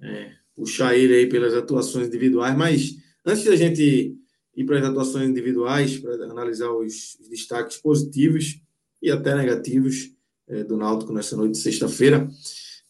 é, 0.00 0.32
puxar 0.54 0.96
ele 0.96 1.14
aí 1.14 1.26
pelas 1.26 1.54
atuações 1.54 2.08
individuais, 2.08 2.56
mas 2.56 2.96
antes 3.24 3.44
da 3.44 3.56
gente 3.56 4.16
ir 4.56 4.64
para 4.64 4.78
as 4.78 4.84
atuações 4.86 5.28
individuais, 5.28 5.98
para 5.98 6.14
analisar 6.24 6.70
os, 6.70 7.16
destaques 7.28 7.76
positivos 7.76 8.60
e 9.02 9.10
até 9.10 9.34
negativos 9.34 10.12
é, 10.48 10.64
do 10.64 10.76
Náutico 10.76 11.12
nessa 11.12 11.36
noite 11.36 11.52
de 11.52 11.58
sexta-feira, 11.58 12.28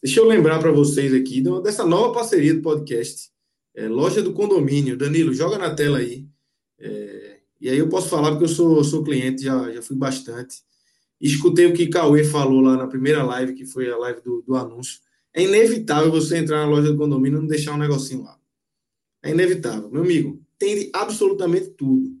deixa 0.01 0.19
eu 0.19 0.25
lembrar 0.25 0.59
para 0.59 0.71
vocês 0.71 1.13
aqui 1.13 1.43
dessa 1.61 1.85
nova 1.85 2.13
parceria 2.13 2.53
do 2.53 2.61
podcast, 2.61 3.29
é, 3.75 3.87
Loja 3.87 4.21
do 4.21 4.33
Condomínio. 4.33 4.97
Danilo, 4.97 5.33
joga 5.33 5.57
na 5.57 5.75
tela 5.75 5.99
aí. 5.99 6.25
É, 6.79 7.39
e 7.59 7.69
aí 7.69 7.77
eu 7.77 7.89
posso 7.89 8.09
falar 8.09 8.31
porque 8.31 8.45
eu 8.45 8.49
sou, 8.49 8.83
sou 8.83 9.03
cliente, 9.03 9.43
já, 9.43 9.71
já 9.71 9.81
fui 9.81 9.95
bastante. 9.95 10.57
Escutei 11.19 11.65
o 11.65 11.73
que 11.73 11.87
Cauê 11.87 12.23
falou 12.23 12.61
lá 12.61 12.77
na 12.77 12.87
primeira 12.87 13.23
live, 13.23 13.53
que 13.53 13.65
foi 13.65 13.89
a 13.89 13.97
live 13.97 14.21
do, 14.21 14.43
do 14.45 14.55
anúncio. 14.55 14.99
É 15.33 15.43
inevitável 15.43 16.11
você 16.11 16.37
entrar 16.37 16.57
na 16.57 16.69
loja 16.69 16.91
do 16.91 16.97
condomínio 16.97 17.37
e 17.37 17.41
não 17.41 17.47
deixar 17.47 17.73
um 17.73 17.77
negocinho 17.77 18.23
lá. 18.23 18.37
É 19.23 19.31
inevitável. 19.31 19.89
Meu 19.89 20.03
amigo, 20.03 20.41
tem 20.57 20.89
absolutamente 20.93 21.69
tudo. 21.71 22.11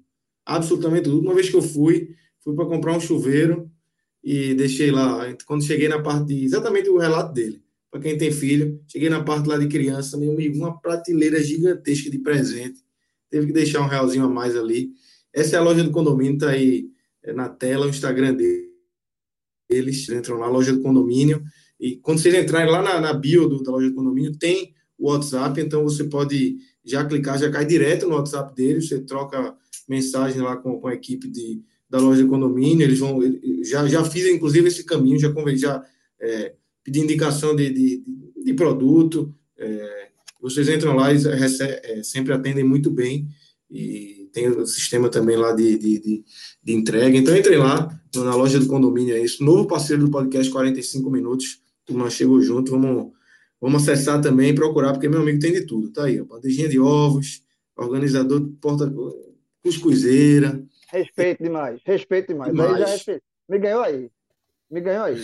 Absolutamente 0.45 1.03
tudo. 1.05 1.21
Uma 1.21 1.33
vez 1.33 1.49
que 1.49 1.55
eu 1.55 1.61
fui, 1.61 2.15
fui 2.39 2.55
para 2.55 2.65
comprar 2.65 2.93
um 2.93 2.99
chuveiro 2.99 3.69
e 4.23 4.53
deixei 4.53 4.91
lá. 4.91 5.35
Quando 5.45 5.63
cheguei 5.63 5.87
na 5.87 6.01
parte 6.01 6.27
de 6.27 6.45
exatamente 6.45 6.89
o 6.89 6.97
relato 6.97 7.33
dele, 7.33 7.61
para 7.89 8.01
quem 8.01 8.17
tem 8.17 8.31
filho, 8.31 8.81
cheguei 8.87 9.09
na 9.09 9.23
parte 9.23 9.47
lá 9.47 9.57
de 9.57 9.67
criança, 9.67 10.17
meu 10.17 10.31
amigo, 10.31 10.57
uma 10.57 10.79
prateleira 10.79 11.41
gigantesca 11.41 12.09
de 12.09 12.19
presente. 12.19 12.83
Teve 13.29 13.47
que 13.47 13.53
deixar 13.53 13.81
um 13.81 13.87
realzinho 13.87 14.25
a 14.25 14.29
mais 14.29 14.55
ali. 14.55 14.91
Essa 15.33 15.55
é 15.55 15.59
a 15.59 15.63
loja 15.63 15.83
do 15.83 15.91
condomínio, 15.91 16.37
tá 16.37 16.49
aí 16.49 16.89
é, 17.23 17.33
na 17.33 17.49
tela, 17.49 17.85
o 17.85 17.89
Instagram 17.89 18.33
deles. 18.33 18.66
Eles 19.69 20.07
entram 20.09 20.37
lá, 20.37 20.47
loja 20.47 20.73
do 20.73 20.81
condomínio. 20.81 21.43
E 21.79 21.97
quando 21.97 22.19
vocês 22.19 22.33
entrarem 22.33 22.71
lá 22.71 22.81
na, 22.81 22.99
na 22.99 23.13
bio 23.13 23.47
do, 23.47 23.61
da 23.61 23.71
loja 23.71 23.89
do 23.89 23.95
condomínio, 23.95 24.35
tem 24.37 24.73
o 24.97 25.11
WhatsApp, 25.11 25.61
então 25.61 25.83
você 25.83 26.05
pode 26.05 26.57
já 26.83 27.05
clicar, 27.05 27.37
já 27.37 27.51
cai 27.51 27.65
direto 27.65 28.07
no 28.07 28.15
WhatsApp 28.15 28.55
deles, 28.55 28.87
você 28.87 28.99
troca 29.01 29.55
mensagem 29.87 30.41
lá 30.41 30.57
com, 30.57 30.79
com 30.79 30.87
a 30.87 30.93
equipe 30.93 31.29
de, 31.29 31.61
da 31.89 31.99
loja 31.99 32.23
de 32.23 32.29
condomínio, 32.29 32.83
eles 32.83 32.99
vão, 32.99 33.19
já, 33.63 33.87
já 33.87 34.03
fiz 34.03 34.25
inclusive 34.27 34.67
esse 34.67 34.83
caminho, 34.83 35.19
já, 35.19 35.31
já 35.55 35.83
é, 36.19 36.53
pedi 36.83 36.99
indicação 36.99 37.55
de, 37.55 37.69
de, 37.69 38.03
de 38.43 38.53
produto, 38.53 39.33
é, 39.57 40.07
vocês 40.41 40.67
entram 40.67 40.95
lá 40.95 41.13
e 41.13 41.17
é, 41.17 42.03
sempre 42.03 42.33
atendem 42.33 42.63
muito 42.63 42.89
bem, 42.89 43.27
e 43.69 44.26
tem 44.37 44.47
o 44.49 44.67
sistema 44.67 45.09
também 45.09 45.35
lá 45.35 45.51
de, 45.51 45.79
de, 45.79 45.99
de, 45.99 46.25
de 46.63 46.73
entrega, 46.73 47.17
então 47.17 47.35
entrem 47.35 47.57
lá 47.57 47.89
na 48.15 48.35
loja 48.35 48.59
do 48.59 48.67
condomínio, 48.67 49.15
é 49.15 49.19
isso, 49.19 49.43
novo 49.43 49.67
parceiro 49.67 50.05
do 50.05 50.11
podcast 50.11 50.51
45 50.51 51.09
Minutos, 51.09 51.59
turma 51.83 52.07
chegou 52.11 52.39
junto, 52.39 52.69
vamos, 52.69 53.13
vamos 53.59 53.81
acessar 53.81 54.21
também 54.21 54.51
e 54.51 54.55
procurar, 54.55 54.93
porque 54.93 55.09
meu 55.09 55.21
amigo 55.21 55.39
tem 55.39 55.53
de 55.53 55.65
tudo, 55.65 55.91
tá 55.91 56.05
aí, 56.05 56.21
ó, 56.21 56.25
bandejinha 56.25 56.69
de 56.69 56.79
ovos, 56.79 57.41
organizador 57.75 58.39
de 58.39 58.51
porta 58.57 58.93
cuscuzeira, 59.63 60.63
Respeito 60.89 61.43
demais, 61.43 61.81
respeito 61.83 62.29
demais. 62.29 62.51
demais. 62.51 62.73
Aí 62.75 62.79
já 62.79 62.85
respeito. 62.85 63.23
Me 63.49 63.59
ganhou 63.59 63.81
aí. 63.81 64.09
Me 64.71 64.79
ganhou 64.79 65.03
aí. 65.03 65.17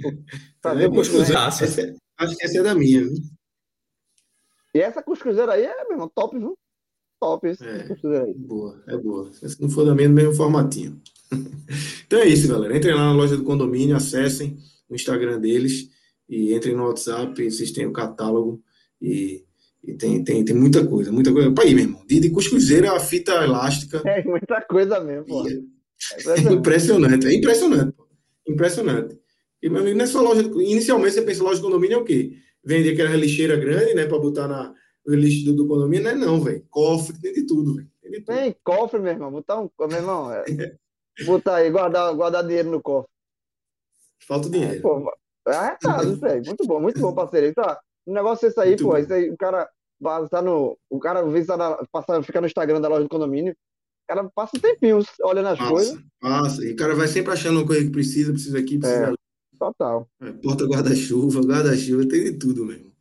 Fazer 0.62 0.84
é, 0.84 0.88
cuscuzeira. 0.88 1.40
Acho 1.42 2.36
que 2.36 2.44
essa 2.44 2.58
é 2.58 2.62
da 2.62 2.74
minha, 2.74 3.02
viu? 3.02 3.12
E 4.74 4.80
essa 4.80 5.02
cuscuzeira 5.02 5.52
aí 5.52 5.64
é, 5.64 5.84
meu 5.84 5.92
irmão, 5.92 6.08
top, 6.08 6.38
viu? 6.38 6.56
Top 7.24 7.48
esse 7.48 7.64
é. 7.64 8.34
Boa, 8.36 8.82
é 8.86 8.98
boa. 8.98 9.32
Se 9.32 9.60
não 9.62 9.70
for 9.70 9.86
da 9.86 9.94
minha, 9.94 10.08
no 10.08 10.14
mesmo 10.14 10.34
formatinho. 10.34 11.00
então 12.06 12.18
é 12.18 12.28
isso, 12.28 12.46
galera. 12.46 12.76
Entrem 12.76 12.94
lá 12.94 13.06
na 13.06 13.14
loja 13.14 13.34
do 13.34 13.44
condomínio, 13.44 13.96
acessem 13.96 14.58
o 14.90 14.94
Instagram 14.94 15.40
deles 15.40 15.88
e 16.28 16.52
entrem 16.54 16.76
no 16.76 16.84
WhatsApp, 16.84 17.50
vocês 17.50 17.72
têm 17.72 17.86
o 17.86 17.92
catálogo 17.92 18.62
e 19.00 19.42
e 19.86 19.92
tem, 19.92 20.24
tem, 20.24 20.42
tem 20.42 20.56
muita 20.56 20.86
coisa, 20.86 21.12
muita 21.12 21.30
coisa. 21.30 21.52
Para 21.52 21.66
ir, 21.66 21.74
meu 21.74 21.84
irmão. 21.84 22.02
De, 22.06 22.18
de 22.18 22.30
cuscuzeira 22.30 22.92
a 22.92 23.00
fita 23.00 23.32
elástica. 23.44 24.02
É 24.06 24.24
muita 24.24 24.62
coisa 24.62 24.98
mesmo, 25.00 25.26
pô. 25.26 25.46
É, 25.46 25.52
é 25.52 26.40
impressionante, 26.52 27.26
é 27.26 27.34
impressionante, 27.34 27.92
pô. 27.92 28.08
Impressionante. 28.48 29.18
E, 29.62 29.68
meu 29.68 29.82
amigo, 29.82 29.98
não 29.98 30.04
é 30.04 30.08
só 30.08 30.22
loja. 30.22 30.40
Inicialmente 30.40 31.14
você 31.14 31.22
pensa 31.22 31.42
loja 31.42 31.56
de 31.56 31.62
condomínio 31.62 31.96
é 31.96 32.00
o 32.00 32.04
quê? 32.04 32.32
Vende 32.64 32.90
aquela 32.90 33.14
lixeira 33.14 33.56
grande, 33.56 33.92
né? 33.92 34.06
Para 34.06 34.18
botar 34.18 34.48
na, 34.48 34.74
no 35.06 35.14
lixo 35.14 35.44
do, 35.44 35.56
do 35.56 35.68
condomínio. 35.68 36.04
Não 36.04 36.10
é 36.10 36.14
não, 36.14 36.40
velho. 36.40 36.64
Cofre, 36.70 37.20
tem 37.20 37.32
de 37.32 37.46
tudo, 37.46 37.74
velho. 37.74 37.90
Tem, 38.02 38.22
tem 38.22 38.56
cofre, 38.62 39.00
meu 39.00 39.12
irmão. 39.12 39.30
Botar 39.30 39.60
um. 39.60 39.70
Meu 39.78 39.98
irmão, 39.98 40.30
é... 40.32 40.76
botar 41.24 41.56
aí, 41.56 41.70
guardar, 41.70 42.14
guardar 42.14 42.46
dinheiro 42.46 42.70
no 42.70 42.82
cofre. 42.82 43.10
Falta 44.26 44.48
dinheiro. 44.48 44.76
É, 44.76 44.80
pô, 44.80 45.12
é, 45.48 45.76
tá, 45.76 46.02
velho. 46.02 46.44
Muito 46.46 46.66
bom, 46.66 46.80
muito 46.80 47.00
bom, 47.00 47.14
parceiro. 47.14 47.52
Tá. 47.54 47.80
O 48.06 48.12
negócio 48.12 48.46
é 48.46 48.48
isso 48.48 48.60
aí, 48.60 48.70
Muito 48.70 48.84
pô. 48.84 48.96
Isso 48.96 49.12
aí, 49.12 49.30
o 49.30 49.36
cara 49.36 49.68
tá 50.30 50.42
no. 50.42 50.78
O 50.90 50.98
cara, 50.98 51.22
vezes, 51.24 51.46
tá 51.46 51.86
passa, 51.90 52.22
fica 52.22 52.40
no 52.40 52.46
Instagram 52.46 52.80
da 52.80 52.88
loja 52.88 53.02
do 53.02 53.08
condomínio. 53.08 53.52
O 53.52 54.06
cara 54.06 54.30
passa 54.34 54.56
um 54.56 54.60
tempinho 54.60 55.00
olhando 55.22 55.48
as 55.48 55.58
passa, 55.58 55.70
coisas. 55.70 55.98
Passa. 56.20 56.64
E 56.64 56.72
o 56.72 56.76
cara 56.76 56.94
vai 56.94 57.08
sempre 57.08 57.32
achando 57.32 57.58
uma 57.58 57.66
coisa 57.66 57.84
que 57.84 57.90
precisa, 57.90 58.32
precisa 58.32 58.58
aqui, 58.58 58.78
precisa 58.78 59.10
é, 59.10 59.14
Total. 59.58 60.06
É, 60.20 60.32
porta 60.32 60.66
guarda-chuva, 60.66 61.40
guarda-chuva, 61.40 62.06
tem 62.06 62.24
de 62.24 62.32
tudo 62.34 62.66
mesmo. 62.66 62.92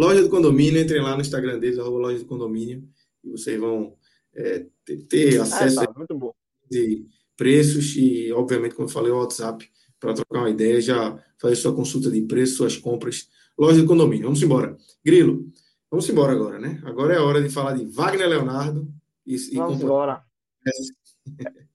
Loja 0.00 0.22
do 0.22 0.30
condomínio, 0.30 0.80
entrem 0.80 1.02
lá 1.02 1.14
no 1.14 1.20
Instagram 1.20 1.58
deles, 1.58 1.78
arroba 1.78 1.98
loja 1.98 2.20
do 2.20 2.24
condomínio, 2.24 2.88
e 3.22 3.30
vocês 3.30 3.60
vão 3.60 3.94
é, 4.34 4.64
ter, 4.82 4.96
ter, 5.02 5.34
é, 5.34 5.40
acesso 5.40 5.82
é, 5.82 5.86
tá, 5.86 6.14
bom. 6.14 6.32
de 6.70 7.04
preços 7.36 7.94
e, 7.96 8.32
obviamente, 8.32 8.74
como 8.74 8.88
eu 8.88 8.92
falei, 8.92 9.12
o 9.12 9.18
WhatsApp 9.18 9.70
para 9.98 10.14
trocar 10.14 10.38
uma 10.38 10.48
ideia, 10.48 10.80
já 10.80 11.22
fazer 11.38 11.56
sua 11.56 11.74
consulta 11.76 12.10
de 12.10 12.22
preço, 12.22 12.56
suas 12.56 12.78
compras 12.78 13.28
loja 13.58 13.78
de 13.78 13.86
condomínio. 13.86 14.24
Vamos 14.24 14.42
embora. 14.42 14.74
Grilo, 15.04 15.44
vamos 15.90 16.08
embora 16.08 16.32
agora, 16.32 16.58
né? 16.58 16.80
Agora 16.86 17.12
é 17.12 17.18
a 17.18 17.22
hora 17.22 17.42
de 17.42 17.50
falar 17.50 17.74
de 17.74 17.84
Wagner 17.84 18.26
Leonardo. 18.26 18.88
E, 19.26 19.34
e 19.34 19.56
vamos 19.56 19.82
embora. 19.82 20.24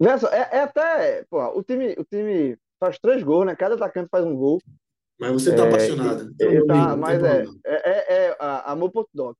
Verso, 0.00 0.28
é, 0.28 0.48
é, 0.52 0.60
até. 0.60 1.24
Pô, 1.28 1.58
o, 1.58 1.62
time, 1.64 1.92
o 1.98 2.04
time 2.04 2.56
faz 2.78 3.00
três 3.00 3.24
gols, 3.24 3.46
né? 3.46 3.56
Cada 3.56 3.74
atacante 3.74 4.08
faz 4.08 4.24
um 4.24 4.36
gol. 4.36 4.60
Mas 5.18 5.32
você 5.32 5.50
está 5.50 5.64
é, 5.64 5.68
apaixonado. 5.68 6.32
Então, 6.34 6.66
tá, 6.66 6.96
mas 6.96 7.22
é, 7.22 7.44
é, 7.64 8.14
é, 8.14 8.28
é 8.30 8.36
amor 8.64 8.90
por 8.90 9.08
dog. 9.14 9.36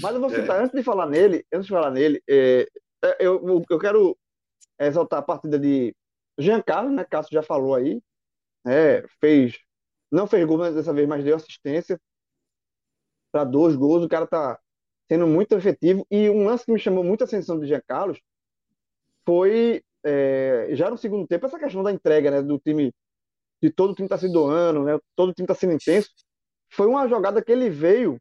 Mas 0.00 0.14
eu 0.14 0.20
vou 0.20 0.30
é. 0.30 0.40
citar, 0.40 0.60
antes 0.60 0.74
de 0.74 0.82
falar 0.82 1.06
nele, 1.06 1.44
antes 1.52 1.66
de 1.66 1.72
falar 1.72 1.90
nele, 1.90 2.22
é, 2.28 2.66
eu, 3.20 3.64
eu 3.68 3.78
quero 3.78 4.16
exaltar 4.80 5.18
a 5.18 5.22
partida 5.22 5.58
de 5.58 5.94
Giancarlo, 6.38 6.90
né? 6.90 7.04
Cássio 7.04 7.32
já 7.32 7.42
falou 7.42 7.74
aí. 7.74 8.00
É, 8.66 9.04
fez 9.20 9.58
não 10.10 10.26
fez 10.26 10.44
gol 10.46 10.58
dessa 10.58 10.92
vez, 10.92 11.06
mas 11.06 11.24
deu 11.24 11.36
assistência 11.36 12.00
para 13.30 13.44
dois 13.44 13.76
gols. 13.76 14.04
O 14.04 14.08
cara 14.08 14.26
tá 14.26 14.58
sendo 15.10 15.26
muito 15.26 15.54
efetivo. 15.54 16.06
E 16.10 16.28
um 16.30 16.44
lance 16.44 16.64
que 16.64 16.72
me 16.72 16.78
chamou 16.78 17.04
muita 17.04 17.24
atenção 17.24 17.58
do 17.58 17.66
Jean 17.66 17.82
Carlos 17.86 18.18
foi 19.24 19.82
é, 20.04 20.68
já 20.72 20.90
no 20.90 20.96
segundo 20.96 21.26
tempo 21.26 21.46
essa 21.46 21.58
questão 21.58 21.82
da 21.82 21.92
entrega, 21.92 22.30
né, 22.30 22.42
do 22.42 22.58
time, 22.58 22.94
de 23.62 23.70
todo 23.70 23.90
o 23.90 23.94
time 23.94 24.08
tá 24.08 24.18
se 24.18 24.28
doando, 24.28 24.84
né, 24.84 24.98
todo 25.16 25.30
o 25.30 25.34
time 25.34 25.46
tá 25.46 25.54
sendo 25.54 25.74
intenso. 25.74 26.10
Foi 26.70 26.86
uma 26.86 27.08
jogada 27.08 27.42
que 27.42 27.50
ele 27.50 27.70
veio, 27.70 28.14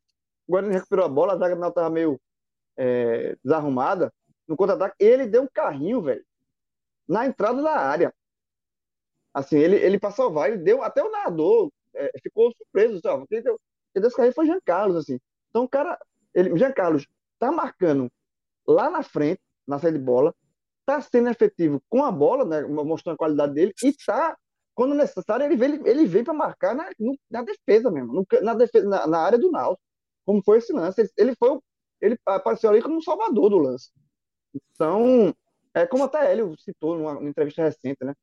o 0.48 0.52
Guarani 0.52 0.74
recuperou 0.74 1.06
a 1.06 1.10
bola, 1.10 1.34
a 1.34 1.38
zaga 1.38 1.56
não 1.56 1.72
tava 1.72 1.90
meio 1.90 2.20
é, 2.78 3.36
desarrumada. 3.44 4.14
No 4.48 4.56
contra-ataque, 4.56 4.96
ele 5.00 5.28
deu 5.28 5.44
um 5.44 5.48
carrinho, 5.54 6.02
velho, 6.02 6.26
na 7.08 7.26
entrada 7.26 7.62
da 7.62 7.76
área. 7.76 8.14
Assim, 9.34 9.58
ele, 9.58 9.76
ele 9.76 10.00
passou 10.00 10.32
vai, 10.32 10.52
ele 10.52 10.64
deu 10.64 10.82
até 10.82 11.04
o 11.04 11.12
nadador 11.12 11.70
é, 11.98 12.12
ficou 12.22 12.52
surpreso, 12.56 13.00
sabe? 13.02 13.26
Quem 13.28 13.42
deu, 13.42 13.60
quem 13.94 14.02
deu 14.02 14.08
esse 14.08 14.16
carrinho 14.16 14.34
foi 14.34 14.46
Jean 14.46 14.60
Carlos, 14.64 14.98
assim. 14.98 15.20
Então 15.50 15.64
o 15.64 15.70
cara, 15.70 16.00
ele, 16.34 16.52
o 16.52 16.58
Jean 16.58 16.72
Carlos 16.72 17.08
tá 17.40 17.52
marcando 17.52 18.10
lá 18.66 18.90
na 18.90 19.04
frente, 19.04 19.42
na 19.68 19.80
saída 19.80 19.98
de 19.98 20.04
bola, 20.04 20.34
tá 20.86 21.02
sendo 21.02 21.30
efetivo 21.30 21.82
com 21.90 22.04
a 22.04 22.12
bola, 22.12 22.46
né, 22.46 22.62
mostrando 22.62 23.16
a 23.16 23.18
qualidade 23.18 23.54
dele, 23.54 23.74
e 23.84 23.94
tá, 24.06 24.38
quando 24.78 24.94
necessário, 24.94 25.44
ele 25.44 25.56
vem, 25.56 25.88
ele 25.88 26.06
vem 26.06 26.24
para 26.24 26.36
marcar 26.36 26.76
na, 26.76 26.88
na 27.32 27.42
defesa 27.42 27.90
mesmo, 27.90 28.14
no, 28.14 28.28
na, 28.44 28.54
defesa, 28.54 28.88
na, 28.88 29.08
na, 29.08 29.18
área 29.18 29.40
do 29.40 29.50
Náutico, 29.50 29.82
como 30.24 30.44
foi 30.44 30.60
esse 30.60 30.72
lance. 30.72 31.02
Ele, 31.02 31.10
ele, 31.18 31.36
foi, 31.36 31.60
ele 32.00 32.20
apareceu 32.24 32.70
ali 32.70 32.80
como 32.80 32.98
um 32.98 33.02
salvador 33.02 33.50
do 33.50 33.58
lance. 33.58 33.90
Então, 34.54 35.34
é 35.74 35.88
como 35.88 36.04
até 36.04 36.32
ele 36.32 36.56
citou 36.60 36.96
numa, 36.96 37.16
numa 37.16 37.30
entrevista 37.30 37.64
recente, 37.64 38.06
né? 38.06 38.14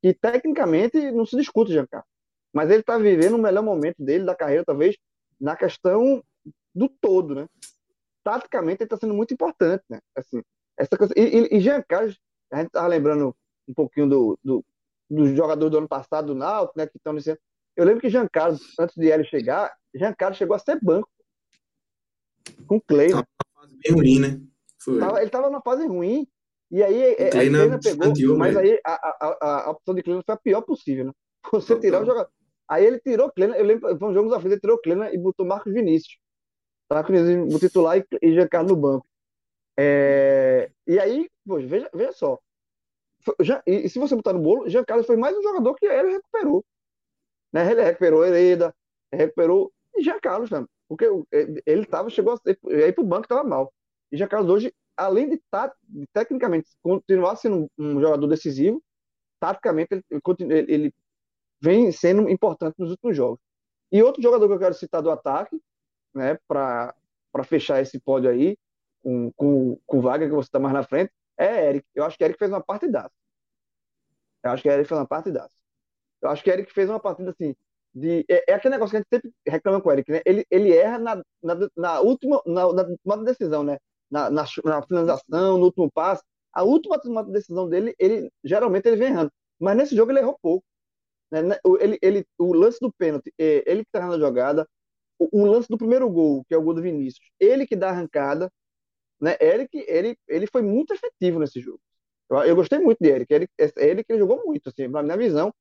E 0.00 0.14
tecnicamente 0.14 1.10
não 1.10 1.26
se 1.26 1.36
discute, 1.36 1.72
Jean 1.72 1.86
Carlos 1.86 2.14
mas 2.54 2.70
ele 2.70 2.80
está 2.80 2.96
vivendo 2.96 3.34
o 3.34 3.42
melhor 3.42 3.64
momento 3.64 4.00
dele, 4.00 4.24
da 4.24 4.36
carreira, 4.36 4.64
talvez, 4.64 4.96
na 5.40 5.56
questão 5.56 6.22
do 6.72 6.88
todo, 6.88 7.34
né? 7.34 7.48
Taticamente, 8.22 8.82
ele 8.82 8.86
está 8.86 8.96
sendo 8.96 9.12
muito 9.12 9.34
importante, 9.34 9.82
né? 9.90 9.98
Assim, 10.16 10.40
essa 10.78 10.96
coisa... 10.96 11.12
E, 11.16 11.56
e, 11.56 11.60
Jean 11.60 11.82
Carlos, 11.82 12.16
a 12.52 12.58
gente 12.58 12.68
estava 12.68 12.86
lembrando 12.86 13.36
um 13.66 13.74
pouquinho 13.74 14.08
do, 14.08 14.38
do, 14.42 14.64
do 15.10 15.34
jogador 15.34 15.68
do 15.68 15.78
ano 15.78 15.88
passado, 15.88 16.28
do 16.28 16.34
Náutico, 16.34 16.78
né? 16.78 16.86
Que 16.86 16.96
estão 16.96 17.14
dizendo... 17.14 17.38
Eu 17.76 17.84
lembro 17.84 18.00
que 18.00 18.08
Jean 18.08 18.28
Carlos, 18.28 18.62
antes 18.78 18.94
de 18.96 19.06
ele 19.06 19.24
chegar, 19.24 19.74
Jean 19.94 20.14
Carlos 20.14 20.38
chegou 20.38 20.54
a 20.54 20.58
ser 20.58 20.78
banco 20.80 21.08
com 22.66 22.76
o 22.76 22.80
Clay. 22.80 23.12
Né? 23.12 23.22
fase 23.54 23.76
bem 23.82 23.92
ruim, 23.92 24.20
né? 24.20 24.40
Foi. 24.80 24.96
ele 24.96 25.26
estava 25.26 25.48
numa 25.48 25.62
fase 25.62 25.86
ruim, 25.86 26.26
e 26.70 26.82
aí 26.82 27.12
a 27.12 27.30
Kleina 27.30 27.80
pegou, 27.80 28.36
mas 28.36 28.56
aí 28.56 28.78
a, 28.84 28.92
a, 28.92 29.64
a, 29.66 29.70
opção 29.70 29.94
de 29.94 30.02
Kleina 30.02 30.22
foi 30.24 30.34
a 30.34 30.38
pior 30.38 30.60
possível, 30.62 31.06
né? 31.06 31.12
Você 31.52 31.78
tirar 31.78 32.02
o 32.02 32.06
jogador. 32.06 32.30
Aí 32.68 32.84
ele 32.84 32.98
tirou 32.98 33.30
Clena, 33.30 33.56
eu 33.56 33.64
lembro, 33.64 33.96
foi 33.98 34.08
um 34.08 34.14
jogo 34.14 34.30
da 34.30 34.40
frente, 34.40 34.54
ele 34.54 34.60
tirou 34.60 34.78
Clena 34.78 35.12
e 35.12 35.18
botou 35.18 35.44
Marcos 35.44 35.72
Vinícius. 35.72 36.18
Marcos 36.90 37.14
Vinícius, 37.14 37.54
o 37.54 37.58
titular 37.58 37.98
e, 37.98 38.06
e 38.22 38.34
Jean 38.34 38.48
Carlos 38.48 38.72
no 38.72 38.76
banco. 38.76 39.06
É, 39.78 40.70
e 40.86 40.98
aí, 40.98 41.28
poxa, 41.46 41.66
veja, 41.66 41.90
veja 41.92 42.12
só. 42.12 42.38
Já, 43.40 43.62
e, 43.66 43.86
e, 43.86 43.88
se 43.88 43.98
você 43.98 44.14
botar 44.14 44.32
no 44.32 44.40
bolo, 44.40 44.68
Jean 44.68 44.84
Carlos 44.84 45.06
foi 45.06 45.16
mais 45.16 45.36
um 45.36 45.42
jogador 45.42 45.74
que 45.74 45.86
ele 45.86 46.12
recuperou. 46.12 46.64
Né? 47.52 47.70
Ele 47.70 47.82
recuperou 47.82 48.24
Hereda, 48.24 48.74
recuperou 49.12 49.72
e 49.96 50.02
Jean 50.02 50.20
Carlos 50.20 50.50
também. 50.50 50.68
Porque 50.88 51.06
ele 51.66 51.86
tava, 51.86 52.10
chegou 52.10 52.34
a 52.34 52.50
ir 52.72 52.92
para 52.92 53.02
o 53.02 53.06
banco 53.06 53.24
estava 53.24 53.42
mal. 53.42 53.72
E 54.12 54.16
Jean 54.16 54.28
Carlos 54.28 54.50
hoje, 54.50 54.74
além 54.96 55.28
de, 55.28 55.40
tá, 55.50 55.72
tecnicamente 56.12 56.68
continuar 56.82 57.36
sendo 57.36 57.70
um, 57.78 57.96
um 57.96 58.00
jogador 58.00 58.26
decisivo, 58.26 58.82
taticamente 59.40 59.94
ele, 59.94 60.04
ele, 60.40 60.72
ele 60.72 60.94
vem 61.60 61.90
sendo 61.90 62.28
importante 62.28 62.76
nos 62.78 62.90
últimos 62.90 63.16
jogos. 63.16 63.40
E 63.90 64.02
outro 64.02 64.22
jogador 64.22 64.46
que 64.46 64.54
eu 64.54 64.58
quero 64.58 64.74
citar 64.74 65.00
do 65.00 65.10
ataque, 65.10 65.60
né, 66.14 66.38
para 66.46 66.94
fechar 67.44 67.80
esse 67.80 67.98
pódio 67.98 68.30
aí, 68.30 68.56
com, 69.02 69.30
com, 69.36 69.98
o 69.98 70.00
Wagner, 70.00 70.28
que 70.28 70.34
você 70.34 70.48
está 70.48 70.58
mais 70.58 70.74
na 70.74 70.82
frente, 70.82 71.12
é 71.38 71.68
Eric. 71.68 71.86
Eu 71.94 72.04
acho 72.04 72.16
que 72.16 72.24
Eric 72.24 72.38
fez 72.38 72.50
uma 72.50 72.62
partidaça. 72.62 73.12
Eu 74.42 74.50
acho 74.50 74.62
que 74.62 74.68
Eric 74.68 74.88
fez 74.88 74.98
uma 75.00 75.06
partidaça. 75.06 75.54
Eu 76.22 76.30
acho 76.30 76.42
que 76.42 76.50
Eric 76.50 76.72
fez 76.72 76.88
uma 76.88 77.00
partida 77.00 77.30
assim. 77.30 77.54
De, 77.94 78.24
é, 78.28 78.52
é 78.52 78.54
aquele 78.54 78.74
negócio 78.74 78.90
que 78.90 78.96
a 78.96 79.00
gente 79.00 79.08
sempre 79.10 79.32
reclama 79.46 79.80
com 79.80 79.88
o 79.88 79.92
Eric, 79.92 80.10
né? 80.10 80.20
Ele, 80.26 80.44
ele 80.50 80.76
erra 80.76 80.98
na, 80.98 81.16
na, 81.42 81.54
na 81.76 82.00
última 82.00 82.42
na, 82.46 82.64
na, 83.04 83.16
decisão, 83.16 83.62
né? 83.62 83.78
Na, 84.10 84.30
na, 84.30 84.44
na 84.64 84.82
finalização, 84.82 85.58
no 85.58 85.66
último 85.66 85.90
passe. 85.90 86.22
A 86.52 86.62
última 86.62 86.98
decisão 87.24 87.68
dele, 87.68 87.94
ele 87.98 88.30
geralmente 88.42 88.86
ele 88.86 88.96
vem 88.96 89.08
errando. 89.08 89.32
Mas 89.58 89.76
nesse 89.76 89.96
jogo 89.96 90.12
ele 90.12 90.20
errou 90.20 90.38
pouco. 90.40 90.64
Né 91.30 91.58
ele, 91.80 91.98
ele, 92.02 92.26
o 92.38 92.52
lance 92.52 92.78
do 92.80 92.92
pênalti, 92.92 93.32
é, 93.38 93.62
ele 93.66 93.84
que 93.84 93.90
tá 93.92 94.06
na 94.06 94.18
jogada. 94.18 94.68
O, 95.18 95.42
o, 95.42 95.46
lance 95.46 95.68
do 95.68 95.78
primeiro 95.78 96.08
gol, 96.10 96.44
que 96.48 96.54
é 96.54 96.58
o 96.58 96.62
gol 96.62 96.74
do 96.74 96.82
Vinícius, 96.82 97.30
ele 97.38 97.66
que 97.66 97.76
dá 97.76 97.88
a 97.88 97.92
arrancada. 97.92 98.50
Né? 99.24 99.38
Eric, 99.40 99.70
ele, 99.88 100.18
ele 100.28 100.46
foi 100.46 100.60
muito 100.60 100.92
efetivo 100.92 101.38
nesse 101.40 101.58
jogo. 101.58 101.80
Eu, 102.30 102.38
eu 102.40 102.56
gostei 102.56 102.78
muito 102.78 102.98
de 103.00 103.08
Eric. 103.08 103.34
É 103.34 103.70
ele 103.78 104.04
que 104.04 104.18
jogou 104.18 104.44
muito, 104.44 104.68
assim, 104.68 104.86
na 104.86 105.02
minha 105.02 105.16
visão, 105.16 105.52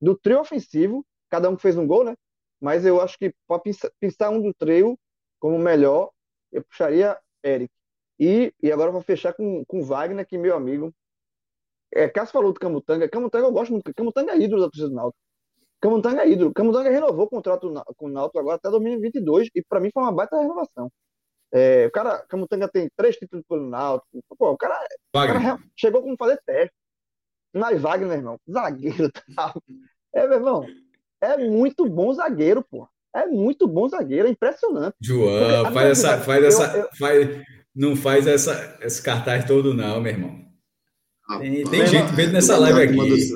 do 0.00 0.16
trio 0.16 0.40
ofensivo, 0.40 1.04
cada 1.28 1.50
um 1.50 1.58
fez 1.58 1.76
um 1.76 1.86
gol, 1.86 2.04
né? 2.04 2.14
Mas 2.60 2.86
eu 2.86 3.00
acho 3.00 3.18
que 3.18 3.34
para 3.48 3.60
pensar 4.00 4.30
um 4.30 4.40
do 4.40 4.54
trio 4.54 4.96
como 5.40 5.58
melhor, 5.58 6.10
eu 6.52 6.62
puxaria 6.64 7.18
Eric. 7.44 7.72
E, 8.20 8.52
e 8.62 8.70
agora 8.72 8.90
eu 8.90 8.92
vou 8.92 9.02
fechar 9.02 9.32
com, 9.34 9.64
com 9.66 9.82
Wagner, 9.82 10.26
que 10.26 10.38
meu 10.38 10.56
amigo. 10.56 10.94
É, 11.92 12.08
Cássio 12.08 12.32
falou 12.34 12.52
do 12.52 12.60
Camutanga. 12.60 13.08
Camutanga 13.08 13.46
eu 13.46 13.52
gosto 13.52 13.72
muito. 13.72 13.92
Camutanga 13.94 14.32
é 14.32 14.38
ídolo 14.38 14.62
da 14.62 14.68
torcida 14.68 14.88
do 14.90 14.94
Náutico. 14.94 15.18
Camutanga 15.80 16.22
é 16.22 16.30
ídolo. 16.30 16.52
Camutanga 16.54 16.90
renovou 16.90 17.26
o 17.26 17.28
contrato 17.28 17.72
com 17.96 18.06
o 18.06 18.08
Náutico 18.10 18.38
agora 18.38 18.56
até 18.56 18.70
2022 18.70 19.48
e 19.54 19.62
para 19.64 19.80
mim 19.80 19.90
foi 19.92 20.02
uma 20.04 20.12
baita 20.12 20.38
renovação. 20.40 20.90
É, 21.52 21.86
o 21.86 21.90
cara, 21.90 22.18
Camutanga 22.28 22.68
tem 22.68 22.90
três 22.96 23.16
títulos 23.16 23.44
pelo 23.48 23.68
Náutico. 23.68 24.22
Pô, 24.38 24.50
o 24.50 24.56
cara, 24.56 24.78
o 25.08 25.12
cara 25.12 25.58
chegou 25.76 26.02
com 26.02 26.16
fazer 26.16 26.40
teste. 26.44 26.74
Mas 27.54 27.80
Wagner, 27.80 28.08
meu 28.08 28.16
irmão, 28.18 28.40
zagueiro 28.50 29.10
tal. 29.34 29.54
É, 30.14 30.26
meu 30.26 30.38
irmão, 30.38 30.66
é 31.20 31.36
muito 31.36 31.88
bom 31.88 32.12
zagueiro, 32.12 32.62
pô. 32.62 32.88
É 33.14 33.26
muito 33.26 33.66
bom 33.66 33.88
zagueiro, 33.88 34.28
é 34.28 34.30
impressionante. 34.30 34.94
João, 35.00 35.64
Porque, 35.64 35.74
faz 35.74 35.90
essa, 35.90 36.18
faz 36.18 36.42
eu, 36.42 36.48
essa, 36.48 36.76
eu, 36.76 36.88
faz, 36.98 37.42
não 37.74 37.96
faz 37.96 38.26
essa, 38.26 38.78
esse 38.82 39.02
cartaz 39.02 39.44
todo 39.46 39.72
não, 39.72 40.00
meu 40.00 40.12
irmão. 40.12 40.46
Tem, 41.38 41.64
tem 41.64 41.86
gente 41.86 42.14
vendo 42.14 42.32
nessa 42.32 42.56
live 42.58 42.82
aqui. 42.82 43.28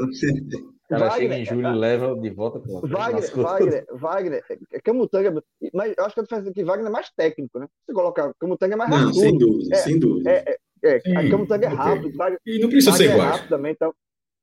Cara, 0.93 1.09
Wagner, 1.09 1.21
chega 1.23 1.39
em 1.39 1.45
julho 1.47 1.69
e 1.69 1.79
leva 1.79 2.15
de 2.17 2.31
volta 2.31 2.61
com 2.61 2.81
Wagner, 2.87 3.35
Wagner, 3.35 3.87
Wagner, 3.93 4.45
Camutanga, 4.85 5.43
mas 5.73 5.95
eu 5.97 6.05
acho 6.05 6.15
que 6.15 6.21
a 6.21 6.23
diferença 6.23 6.51
é 6.51 6.53
que 6.53 6.65
Wagner 6.65 6.87
é 6.89 6.91
mais 6.91 7.11
técnico, 7.17 7.59
né? 7.59 7.67
Você 7.87 7.95
colocar 7.95 8.35
Camutanga 8.39 8.75
é 8.75 8.77
mais 8.77 8.91
rápido. 8.91 9.07
Não, 9.07 9.15
sem 9.15 9.39
dúvida, 9.39 9.75
é, 9.75 9.79
sem 9.79 9.99
dúvida. 9.99 10.31
É, 10.31 10.59
é, 10.85 11.01
é 11.03 11.17
a 11.17 11.31
Camutanga 11.31 11.65
é 11.65 11.69
rápido. 11.69 12.07
Okay. 12.09 12.19
Wagner, 12.19 12.41
e 12.45 12.59
não 12.61 12.69
precisa 12.69 12.91
Wagner 12.91 13.09
ser 13.09 13.15
igual. 13.15 13.27
É 13.27 13.31
rápido 13.31 13.49
também, 13.49 13.73
então, 13.73 13.95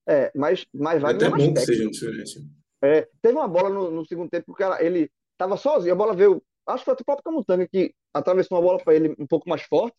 é, 0.07 0.31
mas, 0.33 0.65
mas 0.73 1.01
Wagner 1.03 1.23
é, 1.23 1.27
é 1.27 1.29
bom 1.29 1.53
que 1.53 1.59
seja 1.59 1.87
diferente. 1.87 2.39
É, 2.81 3.07
teve 3.21 3.37
uma 3.37 3.47
bola 3.47 3.69
no, 3.69 3.91
no 3.91 4.05
segundo 4.07 4.29
tempo 4.31 4.55
que 4.55 4.63
ele 4.79 5.11
estava 5.33 5.55
sozinho, 5.55 5.93
a 5.93 5.97
bola 5.97 6.15
veio, 6.15 6.41
acho 6.67 6.79
que 6.79 6.85
foi 6.85 6.95
o 6.95 7.05
próprio 7.05 7.25
Camutanga 7.25 7.67
que 7.67 7.93
atravessou 8.11 8.57
uma 8.57 8.63
bola 8.63 8.79
para 8.83 8.95
ele 8.95 9.15
um 9.19 9.27
pouco 9.27 9.47
mais 9.47 9.61
forte. 9.61 9.95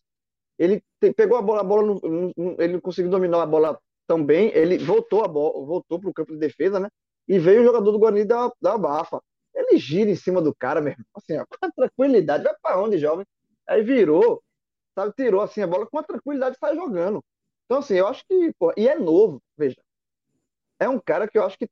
Ele 0.59 0.83
te, 0.99 1.13
pegou 1.13 1.37
a 1.37 1.41
bola, 1.41 1.61
a 1.61 1.63
bola 1.63 1.83
no, 1.83 2.33
no, 2.35 2.55
ele 2.59 2.73
não 2.73 2.81
conseguiu 2.81 3.09
dominar 3.09 3.41
a 3.41 3.45
bola 3.45 3.79
tão 4.07 4.23
bem, 4.23 4.51
ele 4.53 4.77
voltou 4.77 5.23
a 5.23 5.27
bola, 5.27 5.65
voltou 5.65 5.99
para 5.99 6.09
o 6.09 6.13
campo 6.13 6.33
de 6.33 6.39
defesa, 6.39 6.79
né? 6.79 6.89
E 7.27 7.39
veio 7.39 7.61
o 7.61 7.65
jogador 7.65 7.91
do 7.91 7.99
Guarani 7.99 8.25
da, 8.25 8.51
da 8.61 8.77
Bafa. 8.77 9.21
Ele 9.53 9.77
gira 9.77 10.09
em 10.09 10.15
cima 10.15 10.41
do 10.41 10.53
cara, 10.55 10.81
mesmo, 10.81 11.03
assim, 11.15 11.37
ó, 11.37 11.45
com 11.61 11.71
tranquilidade, 11.71 12.43
vai 12.43 12.55
para 12.61 12.81
onde, 12.81 12.97
jovem? 12.97 13.25
Aí 13.67 13.83
virou, 13.83 14.43
sabe, 14.95 15.13
tirou 15.15 15.41
assim 15.41 15.61
a 15.61 15.67
bola 15.67 15.87
com 15.87 15.99
a 15.99 16.03
tranquilidade 16.03 16.55
e 16.55 16.59
sai 16.59 16.75
jogando. 16.75 17.23
Então, 17.65 17.79
assim, 17.79 17.95
eu 17.95 18.07
acho 18.07 18.25
que, 18.27 18.53
e 18.77 18.87
é 18.87 18.95
novo, 18.97 19.41
veja. 19.57 19.81
É 20.79 20.89
um 20.89 20.99
cara 20.99 21.27
que 21.27 21.37
eu 21.37 21.45
acho 21.45 21.57
que 21.57 21.69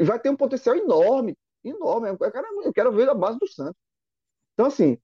vai 0.00 0.18
ter 0.18 0.30
um 0.30 0.36
potencial 0.36 0.74
enorme, 0.76 1.36
enorme. 1.62 2.08
É 2.08 2.30
cara, 2.30 2.48
eu 2.64 2.72
quero 2.72 2.92
ver 2.92 3.08
a 3.08 3.14
base 3.14 3.38
do 3.38 3.46
Santos. 3.46 3.80
Então, 4.54 4.66
assim, 4.66 4.98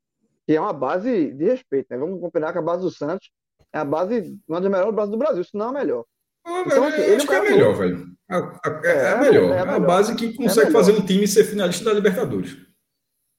que 0.47 0.55
é 0.57 0.61
uma 0.61 0.73
base 0.73 1.33
de 1.33 1.45
respeito, 1.45 1.89
né? 1.91 1.99
Vamos 1.99 2.21
combinar 2.21 2.53
que 2.53 2.59
a 2.59 2.63
base 2.63 2.83
do 2.83 2.91
Santos 2.91 3.31
é 3.73 3.79
a 3.79 3.85
base, 3.85 4.39
uma 4.49 4.61
das 4.61 4.71
melhores 4.71 4.95
bases 4.95 5.11
do 5.11 5.19
Brasil, 5.19 5.45
se 5.45 5.57
não 5.57 5.69
a 5.69 5.73
melhor. 5.73 6.05
Ah, 6.45 6.63
então, 6.67 6.85
assim, 6.85 7.03
ele 7.03 7.17
acho 7.17 7.27
que 7.27 7.35
é, 7.35 7.37
é 7.37 7.43
melhor, 7.43 7.75
velho. 7.75 8.07
É, 8.31 8.37
é, 8.37 8.97
é, 8.97 9.13
a 9.13 9.17
melhor. 9.19 9.53
É 9.53 9.59
a, 9.59 9.75
a 9.75 9.81
base 9.81 10.15
que 10.15 10.35
consegue 10.35 10.71
fazer 10.71 10.93
um 10.93 11.05
time 11.05 11.27
ser 11.27 11.45
finalista 11.45 11.85
da 11.85 11.93
Libertadores. 11.93 12.57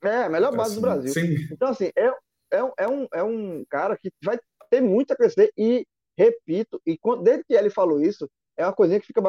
É, 0.03 0.23
a 0.23 0.29
melhor 0.29 0.55
base 0.55 0.71
assim, 0.71 0.75
do 0.75 0.81
Brasil. 0.81 1.13
Sim. 1.13 1.47
Então, 1.51 1.69
assim, 1.69 1.91
é, 1.95 2.07
é, 2.51 2.71
é, 2.77 2.87
um, 2.87 3.07
é 3.13 3.23
um 3.23 3.65
cara 3.69 3.97
que 3.97 4.09
vai 4.23 4.39
ter 4.69 4.81
muito 4.81 5.11
a 5.11 5.15
crescer 5.15 5.51
e, 5.57 5.85
repito, 6.17 6.79
e 6.85 6.97
desde 7.23 7.43
que 7.43 7.53
ele 7.53 7.69
falou 7.69 8.01
isso, 8.01 8.29
é 8.57 8.65
uma 8.65 8.73
coisinha 8.73 8.99
que 8.99 9.07
fica 9.07 9.21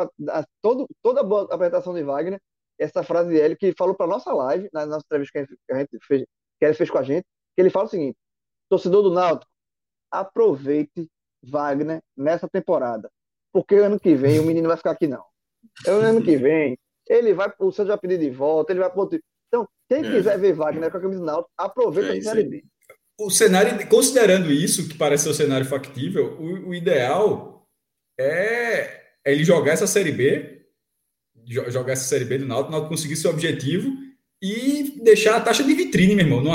todo, 0.61 0.87
toda 1.03 1.21
a 1.21 1.55
apresentação 1.55 1.95
de 1.95 2.03
Wagner, 2.03 2.41
essa 2.79 3.03
frase 3.03 3.31
dele 3.31 3.57
que 3.57 3.75
falou 3.77 3.95
para 3.95 4.07
nossa 4.07 4.33
live, 4.33 4.69
na 4.73 4.87
nossa 4.87 5.05
entrevista 5.07 5.47
que 5.47 5.73
a 5.73 5.79
gente 5.79 5.99
fez, 6.03 6.25
que 6.59 6.65
ele 6.65 6.75
fez 6.75 6.91
com 6.91 6.99
a 6.99 7.03
gente, 7.03 7.25
que 7.55 7.63
ele 7.63 7.71
fala 7.71 7.87
o 7.87 7.89
seguinte: 7.89 8.17
torcedor 8.69 9.03
do 9.03 9.11
Náutico, 9.11 9.50
aproveite 10.11 11.09
Wagner 11.43 12.03
nessa 12.17 12.49
temporada, 12.49 13.11
porque 13.53 13.77
ano 13.77 13.99
que 13.99 14.15
vem 14.15 14.39
o 14.39 14.45
menino 14.45 14.69
vai 14.69 14.77
ficar 14.77 14.93
aqui 14.93 15.07
não. 15.07 15.25
É 15.87 15.91
ano 15.91 16.23
que 16.23 16.37
vem 16.37 16.79
ele 17.09 17.35
vai, 17.35 17.53
o 17.59 17.73
Santos 17.73 17.89
vai 17.89 17.99
pedir 17.99 18.19
de 18.19 18.31
volta, 18.31 18.73
ele 18.73 18.81
vai 18.81 18.91
pro 18.91 19.01
outro. 19.01 19.21
Então, 19.49 19.67
quem 19.89 19.99
é. 19.99 20.11
quiser 20.11 20.39
ver 20.39 20.53
Wagner 20.53 20.91
com 20.91 20.97
a 20.97 21.01
camisa 21.01 21.21
do 21.21 21.27
Náutico, 21.27 21.51
aproveita 21.57 22.15
é 22.15 22.19
a 22.19 22.23
Série 22.23 22.45
B. 22.45 22.65
O 23.19 23.31
cenário, 23.31 23.89
considerando 23.89 24.51
isso, 24.51 24.89
que 24.89 24.97
parece 24.97 25.25
ser 25.25 25.31
o 25.31 25.35
cenário 25.35 25.67
factível, 25.67 26.37
o, 26.39 26.69
o 26.69 26.75
ideal 26.75 27.67
é 28.19 29.01
é 29.25 29.33
ele 29.33 29.45
jogar 29.45 29.73
essa 29.73 29.87
Série 29.87 30.13
B, 30.13 30.67
jogar 31.69 31.93
essa 31.93 32.05
Série 32.05 32.25
B 32.25 32.39
do 32.39 32.47
Náutico, 32.47 32.69
o 32.69 32.73
Náutico 32.73 32.91
conseguir 32.91 33.17
seu 33.17 33.31
objetivo 33.31 33.91
e 34.43 35.01
deixar 35.03 35.37
a 35.37 35.41
taxa 35.41 35.63
de 35.63 35.75
vitrine, 35.75 36.15
meu 36.15 36.25
irmão. 36.25 36.43
Não, 36.43 36.53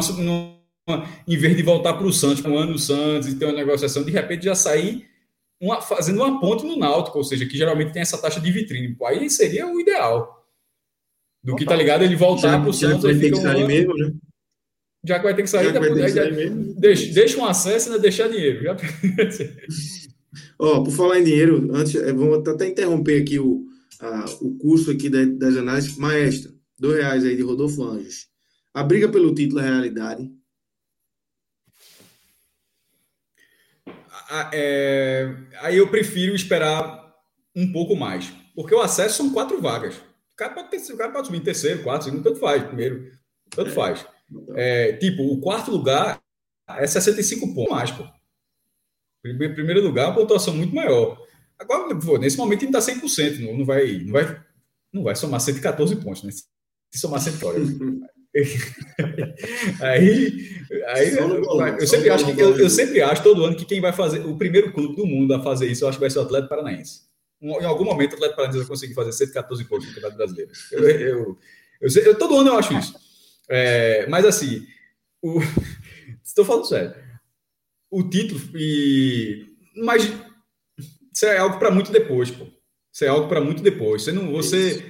em 1.28 1.38
vez 1.38 1.56
de 1.58 1.64
voltar 1.64 1.94
para 1.94 2.06
o 2.06 2.14
Santos, 2.14 2.44
um 2.46 2.58
ano 2.58 2.78
Santos 2.78 3.28
e 3.28 3.36
ter 3.36 3.46
uma 3.46 3.54
negociação, 3.56 4.04
de 4.04 4.12
repente 4.12 4.46
já 4.46 4.56
sair 4.56 5.08
uma, 5.60 5.82
fazendo 5.82 6.18
uma 6.22 6.40
ponte 6.40 6.66
no 6.66 6.78
Náutico, 6.78 7.18
ou 7.18 7.24
seja, 7.24 7.46
que 7.46 7.58
geralmente 7.58 7.94
tem 7.94 8.02
essa 8.02 8.18
taxa 8.18 8.40
de 8.40 8.52
vitrine. 8.52 8.96
Aí 9.06 9.30
seria 9.30 9.68
o 9.68 9.80
ideal. 9.80 10.46
Do 11.44 11.56
que 11.56 11.66
tá 11.66 11.76
ligado 11.76 12.04
ele 12.04 12.16
voltar 12.16 12.60
para 12.60 12.70
o 12.70 12.74
Santos. 12.74 13.04
Já 13.04 13.12
vai 13.12 13.20
ter 13.20 13.32
que 13.32 13.38
sair 13.38 13.64
um 13.64 13.68
mesmo, 13.68 13.94
né? 13.96 14.14
Já 15.04 15.20
que 15.20 15.24
vai 15.24 15.36
ter 15.36 15.44
que 15.44 15.50
sair, 15.50 15.72
já 15.72 15.80
vai 15.80 15.94
ter 15.94 16.06
que 16.06 16.10
sair 16.10 16.36
mesmo. 16.36 16.74
Deixa, 16.80 17.14
deixa 17.14 17.40
um 17.40 17.46
acesso 17.46 17.88
e 17.88 17.92
ainda 17.92 18.02
deixar 18.02 18.28
dinheiro. 18.28 18.64
Já... 18.64 18.76
Ó, 20.58 20.84
por 20.84 20.92
falar 20.92 21.20
em 21.20 21.24
dinheiro, 21.24 21.70
antes, 21.74 21.96
é, 21.96 22.12
vamos 22.12 22.48
até 22.48 22.68
interromper 22.68 23.22
aqui 23.22 23.38
o, 23.38 23.66
a, 24.00 24.26
o 24.42 24.58
curso 24.58 24.90
aqui 24.90 25.08
das 25.10 25.56
análises. 25.56 25.96
Maestra, 25.98 26.52
dois 26.80 26.98
reais 26.98 27.24
aí 27.24 27.36
de 27.36 27.44
Rodolfo 27.44 27.84
Anjos. 27.84 28.28
A 28.74 28.84
briga 28.84 29.08
pelo 29.08 29.34
título 29.34 29.62
é 29.62 29.64
realidade? 29.64 30.30
É, 34.54 35.36
aí 35.62 35.78
eu 35.78 35.88
prefiro 35.90 36.36
esperar 36.36 37.14
um 37.56 37.72
pouco 37.72 37.96
mais, 37.96 38.34
porque 38.56 38.74
o 38.74 38.82
acesso 38.82 39.18
são 39.18 39.32
quatro 39.32 39.62
vagas. 39.62 39.96
O 39.96 40.36
cara 40.36 40.54
pode, 40.54 40.70
ter, 40.70 40.94
o 40.94 40.98
cara 40.98 41.12
pode 41.12 41.28
subir 41.28 41.38
em 41.38 41.44
terceiro, 41.44 41.84
quarto, 41.84 42.06
segundo, 42.06 42.24
tanto 42.24 42.40
faz, 42.40 42.64
primeiro, 42.64 43.12
tanto 43.50 43.70
é. 43.70 43.74
faz. 43.74 44.06
É, 44.56 44.94
tipo, 44.94 45.24
o 45.24 45.40
quarto 45.40 45.72
lugar 45.72 46.20
é 46.68 46.86
65 46.86 47.54
pontos 47.54 47.72
mais, 47.72 47.92
pô. 47.92 48.04
Primeiro 49.22 49.82
lugar, 49.82 50.08
uma 50.08 50.16
pontuação 50.16 50.54
muito 50.54 50.76
maior. 50.76 51.18
Agora, 51.58 51.96
pô, 51.96 52.18
nesse 52.18 52.38
momento, 52.38 52.64
ele 52.64 52.78
está 52.78 52.80
100%, 52.80 53.40
não, 53.40 53.58
não, 53.58 53.66
vai, 53.66 54.00
não, 54.00 54.12
vai, 54.12 54.44
não 54.92 55.04
vai 55.04 55.16
somar 55.16 55.40
114 55.40 55.96
pontos, 55.98 56.24
né? 56.24 56.32
Se 56.32 57.00
somar 57.00 57.22
114. 57.22 57.80
aí, 59.82 60.50
aí 60.88 61.16
eu, 61.80 61.88
sempre 61.88 62.10
acho 62.10 62.26
que 62.26 62.42
eu, 62.42 62.58
eu, 62.58 62.70
sempre 62.70 63.02
acho 63.02 63.24
todo 63.24 63.46
ano 63.46 63.56
que 63.56 63.66
quem 63.66 63.80
vai 63.80 63.94
fazer 63.94 64.26
o 64.26 64.38
primeiro 64.38 64.74
clube 64.74 64.96
do 64.96 65.06
mundo 65.06 65.34
a 65.34 65.42
fazer 65.42 65.68
isso, 65.68 65.84
eu 65.84 65.90
acho 65.90 65.98
que 65.98 66.02
vai 66.02 66.10
ser 66.10 66.20
o 66.20 66.24
Atlético 66.24 66.50
Paranaense. 66.50 67.02
Em 67.42 67.66
algum 67.66 67.86
momento 67.86 68.14
o 68.14 68.16
Atlético 68.16 68.36
Paranaense 68.38 68.60
vai 68.60 68.68
conseguir 68.68 68.94
fazer 68.94 69.14
114 69.14 69.64
pontos 69.66 69.88
no 69.88 69.94
Campeonato 69.94 70.18
Brasileiro. 70.18 70.52
Eu, 70.72 70.90
eu, 70.90 71.38
eu, 71.82 72.04
eu, 72.04 72.18
todo 72.18 72.38
ano 72.38 72.50
eu 72.50 72.58
acho 72.58 72.74
isso. 72.78 72.96
É, 73.50 74.06
mas 74.08 74.26
assim, 74.26 74.66
o... 75.22 75.40
estou 76.24 76.44
falando 76.44 76.68
sério 76.68 77.06
o 77.96 78.04
título 78.04 78.42
e 78.56 79.46
mas 79.78 80.04
isso 81.14 81.26
é 81.26 81.38
algo 81.38 81.58
para 81.58 81.72
muito 81.72 81.92
depois, 81.94 82.30
pô. 82.30 82.46
Isso 82.94 83.06
é 83.06 83.08
algo 83.08 83.30
para 83.30 83.40
muito 83.40 83.64
depois. 83.64 84.04
Você 84.04 84.12
não 84.12 84.32
você 84.32 84.84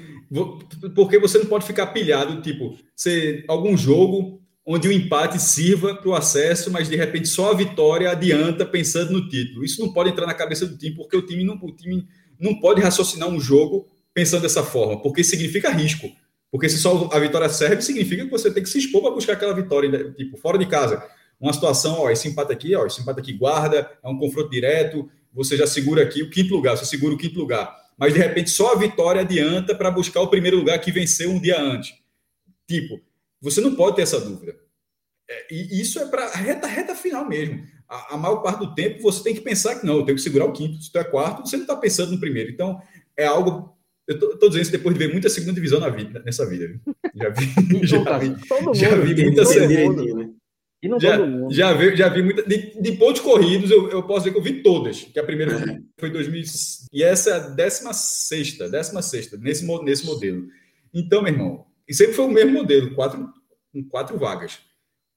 porque 0.96 1.20
você 1.20 1.38
não 1.38 1.46
pode 1.46 1.66
ficar 1.66 1.88
pilhado, 1.88 2.42
tipo, 2.42 2.78
ser 2.96 3.46
algum 3.48 3.78
jogo 3.78 4.42
onde 4.66 4.88
o 4.88 4.92
empate 4.92 5.40
sirva 5.40 5.96
para 5.96 6.10
o 6.10 6.16
acesso, 6.16 6.72
mas 6.72 6.90
de 6.90 6.96
repente 6.96 7.28
só 7.28 7.52
a 7.52 7.56
vitória 7.56 8.10
adianta 8.10 8.66
pensando 8.66 9.12
no 9.12 9.30
título. 9.30 9.64
Isso 9.64 9.80
não 9.82 9.94
pode 9.94 10.10
entrar 10.10 10.26
na 10.26 10.34
cabeça 10.34 10.66
do 10.66 10.78
time, 10.78 10.96
porque 10.96 11.16
o 11.16 11.22
time 11.22 11.44
não, 11.44 11.56
o 11.56 11.72
time 11.72 12.08
não 12.40 12.60
pode 12.60 12.82
raciocinar 12.82 13.30
um 13.30 13.40
jogo 13.40 13.88
pensando 14.14 14.42
dessa 14.42 14.64
forma, 14.64 15.02
porque 15.02 15.24
significa 15.24 15.70
risco. 15.70 16.10
Porque 16.52 16.70
se 16.70 16.78
só 16.78 17.10
a 17.12 17.20
vitória 17.20 17.50
serve, 17.50 17.82
significa 17.82 18.24
que 18.24 18.32
você 18.32 18.50
tem 18.52 18.64
que 18.64 18.70
se 18.70 18.80
expor 18.80 19.02
para 19.02 19.12
buscar 19.12 19.34
aquela 19.34 19.54
vitória, 19.54 20.12
tipo, 20.14 20.38
fora 20.38 20.58
de 20.58 20.66
casa 20.66 21.04
uma 21.40 21.54
situação, 21.54 22.00
ó, 22.00 22.10
esse 22.10 22.28
empate 22.28 22.52
aqui, 22.52 22.76
ó, 22.76 22.86
esse 22.86 23.02
empate 23.02 23.20
aqui 23.20 23.34
guarda, 23.34 23.90
é 24.04 24.08
um 24.08 24.18
confronto 24.18 24.50
direto, 24.50 25.10
você 25.34 25.58
já 25.58 25.68
segura 25.68 26.04
aqui 26.04 26.24
o 26.24 26.30
quinto 26.30 26.56
lugar, 26.56 26.78
você 26.78 26.86
segura 26.86 27.14
o 27.14 27.18
quinto 27.18 27.38
lugar. 27.38 27.76
Mas 27.98 28.14
de 28.14 28.20
repente 28.20 28.50
só 28.50 28.74
a 28.74 28.78
vitória 28.78 29.22
adianta 29.22 29.74
para 29.76 29.92
buscar 29.92 30.22
o 30.22 30.28
primeiro 30.28 30.58
lugar 30.58 30.80
que 30.80 30.92
venceu 30.92 31.32
um 31.32 31.40
dia 31.40 31.60
antes. 31.60 31.94
Tipo, 32.68 33.00
você 33.42 33.62
não 33.62 33.76
pode 33.76 33.96
ter 33.96 34.02
essa 34.02 34.20
dúvida. 34.20 34.56
É, 35.30 35.54
e 35.54 35.82
isso 35.82 36.00
é 36.00 36.06
para 36.06 36.30
reta, 36.32 36.68
reta 36.68 36.96
final 36.96 37.28
mesmo. 37.28 37.64
A, 37.88 38.16
a, 38.16 38.18
maior 38.18 38.38
parte 38.38 38.60
do 38.60 38.74
tempo 38.74 39.02
você 39.02 39.24
tem 39.24 39.34
que 39.34 39.42
pensar 39.42 39.80
que 39.80 39.86
não, 39.86 39.98
eu 39.98 40.06
tenho 40.06 40.18
que 40.18 40.24
segurar 40.24 40.46
o 40.46 40.54
quinto. 40.54 40.82
Se 40.82 40.92
tu 40.92 40.98
é 40.98 41.04
quarto, 41.04 41.46
você 41.48 41.56
não 41.56 41.64
está 41.64 41.76
pensando 41.76 42.12
no 42.12 42.20
primeiro. 42.20 42.52
Então, 42.52 42.82
é 43.18 43.26
algo. 43.26 43.76
Eu 44.08 44.16
estou 44.16 44.50
dizendo 44.50 44.62
isso 44.62 44.72
depois 44.72 44.96
de 44.96 45.04
ver 45.04 45.12
muita 45.12 45.30
segunda 45.30 45.54
divisão 45.54 45.80
na 45.80 45.90
vida, 45.90 46.22
nessa 46.24 46.46
vida. 46.48 46.80
Já 47.16 47.30
vi, 47.30 47.88
já 47.88 48.18
vi, 48.18 48.36
já 48.74 48.96
vi 48.98 49.24
muita 49.24 49.46
série. 49.46 50.25
E 50.86 50.88
não 50.88 51.00
já, 51.00 51.18
todo 51.18 51.28
mundo. 51.28 51.52
Já 51.52 51.74
vi, 51.74 51.96
já 51.96 52.08
vi 52.10 52.22
muita. 52.22 52.44
De, 52.44 52.80
de 52.80 52.92
pontos 52.92 53.20
corridos, 53.20 53.72
eu, 53.72 53.90
eu 53.90 54.04
posso 54.04 54.20
dizer 54.20 54.34
que 54.34 54.38
eu 54.38 54.44
vi 54.44 54.62
todas. 54.62 55.02
Que 55.02 55.20
a 55.20 55.24
primeira 55.24 55.54
é. 55.54 55.80
foi 56.00 56.12
2000. 56.12 56.44
E 56.94 57.04
essa 57.04 57.32
é 57.32 57.34
a 57.34 57.40
16, 57.40 58.60
16 58.60 59.32
nesse, 59.40 59.66
nesse 59.84 60.06
modelo. 60.06 60.48
Então, 60.94 61.24
meu 61.24 61.34
irmão, 61.34 61.66
e 61.88 61.94
sempre 61.94 62.14
foi 62.14 62.26
o 62.26 62.32
mesmo 62.32 62.54
modelo, 62.54 62.94
quatro, 62.94 63.28
com 63.74 63.84
quatro 63.86 64.16
vagas. 64.20 64.60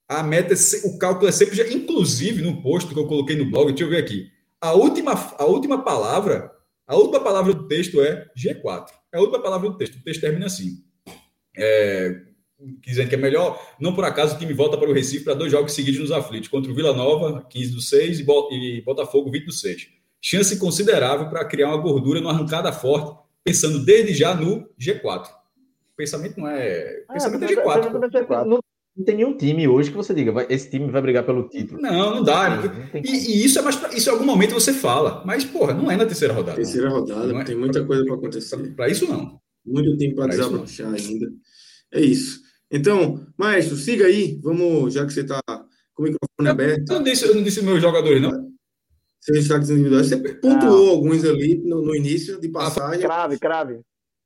A 0.07 0.23
meta, 0.23 0.55
é 0.55 0.57
o 0.87 0.97
cálculo 0.97 1.29
é 1.29 1.31
sempre, 1.31 1.55
já, 1.55 1.67
inclusive 1.67 2.41
no 2.41 2.63
post 2.63 2.91
que 2.91 2.99
eu 2.99 3.05
coloquei 3.05 3.35
no 3.35 3.51
blog, 3.51 3.67
deixa 3.67 3.83
eu 3.83 3.89
ver 3.89 3.97
aqui. 3.97 4.27
A 4.59 4.73
última, 4.73 5.13
a 5.37 5.45
última 5.45 5.83
palavra, 5.83 6.51
a 6.87 6.95
última 6.95 7.19
palavra 7.19 7.53
do 7.53 7.67
texto 7.67 8.01
é 8.01 8.25
G4. 8.35 8.87
É 9.13 9.17
a 9.17 9.21
última 9.21 9.39
palavra 9.39 9.69
do 9.69 9.77
texto. 9.77 9.97
O 9.97 10.03
texto 10.03 10.21
termina 10.21 10.47
assim. 10.47 10.83
É, 11.55 12.23
dizendo 12.81 13.09
que 13.09 13.15
é 13.15 13.17
melhor. 13.17 13.59
Não 13.79 13.93
por 13.93 14.03
acaso 14.03 14.35
o 14.35 14.39
time 14.39 14.53
volta 14.53 14.77
para 14.77 14.89
o 14.89 14.93
Recife 14.93 15.23
para 15.23 15.33
dois 15.33 15.51
jogos 15.51 15.73
seguidos 15.73 15.99
nos 15.99 16.11
aflitos, 16.11 16.49
contra 16.49 16.71
o 16.71 16.75
Vila 16.75 16.93
Nova, 16.93 17.45
15 17.49 17.71
do 17.71 17.81
6, 17.81 18.19
e 18.51 18.81
Botafogo, 18.81 19.31
20 19.31 19.45
do 19.45 19.51
6. 19.51 19.87
Chance 20.21 20.59
considerável 20.59 21.29
para 21.29 21.45
criar 21.45 21.69
uma 21.69 21.77
gordura 21.77 22.19
numa 22.19 22.33
arrancada 22.33 22.71
forte, 22.71 23.17
pensando 23.43 23.83
desde 23.83 24.13
já 24.13 24.35
no 24.35 24.67
G4. 24.79 25.27
O 25.27 25.95
pensamento 25.95 26.39
não 26.39 26.47
é. 26.47 27.03
O 27.09 27.13
pensamento 27.13 27.43
é, 27.43 27.53
é 27.53 27.55
G4. 27.55 28.45
Não, 28.45 28.59
não 28.99 29.05
tem 29.05 29.15
nenhum 29.15 29.37
time 29.37 29.65
hoje 29.65 29.91
que 29.91 29.95
você 29.95 30.13
diga, 30.13 30.31
vai, 30.33 30.45
esse 30.49 30.69
time 30.69 30.91
vai 30.91 31.01
brigar 31.01 31.25
pelo 31.25 31.47
título. 31.47 31.81
Não, 31.81 32.15
não 32.15 32.23
dá. 32.23 32.49
Não 32.49 32.99
e, 33.01 33.09
e, 33.09 33.45
isso 33.45 33.57
é 33.57 33.61
mais 33.61 33.77
pra, 33.77 33.93
isso 33.93 34.09
em 34.09 34.11
algum 34.11 34.25
momento 34.25 34.53
você 34.53 34.73
fala, 34.73 35.23
mas 35.25 35.45
porra, 35.45 35.73
não 35.73 35.89
é 35.89 35.95
na 35.95 36.05
terceira 36.05 36.33
rodada. 36.33 36.57
Terceira 36.57 36.89
rodada, 36.89 37.27
não 37.27 37.39
é, 37.39 37.45
tem 37.45 37.55
muita 37.55 37.85
coisa 37.85 38.03
para 38.03 38.15
acontecer. 38.15 38.57
Para 38.75 38.89
isso 38.89 39.07
não. 39.07 39.39
Muito 39.65 39.97
tempo 39.97 40.15
para 40.15 40.27
desabrochar 40.27 40.93
ainda. 40.93 41.31
É 41.93 42.01
isso. 42.01 42.41
Então, 42.71 43.25
Maestro, 43.37 43.75
siga 43.75 44.05
aí. 44.05 44.39
Vamos, 44.41 44.93
já 44.93 45.05
que 45.05 45.13
você 45.13 45.21
está 45.21 45.41
com 45.93 46.03
o 46.03 46.05
microfone 46.05 46.49
aberto. 46.49 46.91
Eu 46.91 46.95
não 46.97 47.03
disse, 47.03 47.25
eu 47.25 47.35
não 47.35 47.43
disse 47.43 47.61
meus 47.63 47.81
jogadores, 47.81 48.21
não. 48.21 48.49
Você 49.19 49.33
destaques 49.33 49.69
individuais. 49.69 50.07
Você 50.07 50.17
pontuou 50.17 50.85
não. 50.85 50.89
alguns 50.89 51.25
ali 51.25 51.61
no, 51.63 51.81
no, 51.81 51.95
início 51.95 52.39
de 52.39 52.47
ah, 52.47 52.51
passagem. 52.51 53.01
Crave, 53.01 53.39
crave. 53.39 53.79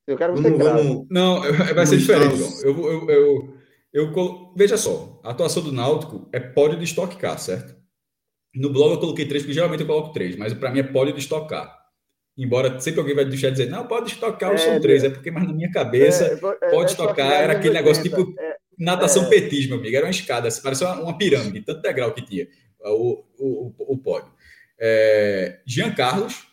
Eu 0.05 0.17
quero 0.17 0.35
você 0.35 0.43
vamos, 0.43 0.59
crave. 0.59 0.83
Vamos, 0.83 1.07
não, 1.09 1.41
vai 1.73 1.85
ser 1.85 1.97
diferente, 1.97 2.37
João. 2.37 2.61
Eu, 2.61 2.91
eu, 2.91 3.09
eu, 3.09 4.13
eu, 4.13 4.53
veja 4.55 4.77
só, 4.77 5.19
a 5.23 5.31
atuação 5.31 5.63
do 5.63 5.71
Náutico 5.71 6.29
é 6.31 6.39
pódio 6.39 6.79
de 6.79 7.17
Car, 7.17 7.39
certo? 7.39 7.75
No 8.55 8.69
blog 8.71 8.93
eu 8.93 8.99
coloquei 8.99 9.27
três, 9.27 9.43
porque 9.43 9.53
geralmente 9.53 9.81
eu 9.81 9.87
coloco 9.87 10.13
três, 10.13 10.35
mas 10.35 10.53
para 10.53 10.69
mim 10.69 10.79
é 10.79 10.83
pódio 10.83 11.13
de 11.13 11.21
Stock 11.21 11.49
Car. 11.49 11.82
Embora 12.37 12.79
sempre 12.79 12.99
alguém 12.99 13.15
vai 13.15 13.25
deixar 13.25 13.49
de 13.49 13.57
dizer, 13.57 13.69
não, 13.69 13.85
pode 13.85 14.11
estocar, 14.11 14.53
é, 14.53 14.57
são 14.57 14.79
três. 14.81 15.03
É 15.03 15.09
porque, 15.09 15.29
mas 15.29 15.45
na 15.45 15.53
minha 15.53 15.71
cabeça, 15.71 16.25
é, 16.25 16.33
é 16.33 16.71
pode 16.71 16.89
é, 16.89 16.91
estocar, 16.91 17.31
era 17.31 17.53
aquele 17.53 17.75
negócio 17.75 18.01
tipo 18.01 18.33
é, 18.39 18.55
natação 18.77 19.31
é. 19.31 19.39
meu 19.67 19.77
amigo. 19.77 19.95
Era 19.95 20.05
uma 20.05 20.11
escada, 20.11 20.49
parecia 20.63 20.87
uma, 20.87 21.01
uma 21.01 21.17
pirâmide, 21.17 21.61
tanto 21.61 21.81
degrau 21.81 22.11
que 22.11 22.23
tinha 22.23 22.47
o, 22.85 23.23
o, 23.37 23.73
o, 23.93 23.97
pódio. 23.97 24.31
É, 24.79 25.59
Jean 25.65 25.91
Carlos, 25.93 26.47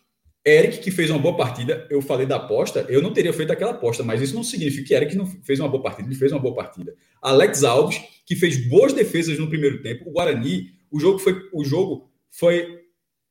Eric, 0.46 0.78
que 0.78 0.90
fez 0.90 1.10
uma 1.10 1.18
boa 1.18 1.36
partida. 1.36 1.86
Eu 1.90 2.00
falei 2.00 2.26
da 2.26 2.36
aposta, 2.36 2.84
eu 2.88 3.02
não 3.02 3.12
teria 3.12 3.32
feito 3.32 3.52
aquela 3.52 3.72
aposta, 3.72 4.02
mas 4.02 4.20
isso 4.20 4.34
não 4.34 4.44
significa 4.44 4.88
que 4.88 4.94
Eric 4.94 5.16
não 5.16 5.26
fez 5.26 5.58
uma 5.60 5.68
boa 5.68 5.82
partida, 5.82 6.08
ele 6.08 6.14
fez 6.14 6.30
uma 6.32 6.40
boa 6.40 6.54
partida. 6.54 6.94
Alex 7.20 7.64
Alves, 7.64 8.00
que 8.26 8.36
fez 8.36 8.68
boas 8.68 8.92
defesas 8.92 9.38
no 9.38 9.48
primeiro 9.48 9.82
tempo. 9.82 10.08
O 10.08 10.12
Guarani, 10.12 10.72
o 10.90 11.00
jogo 11.00 11.18
foi, 11.18 11.40
o 11.52 11.64
jogo 11.64 12.10
foi 12.30 12.79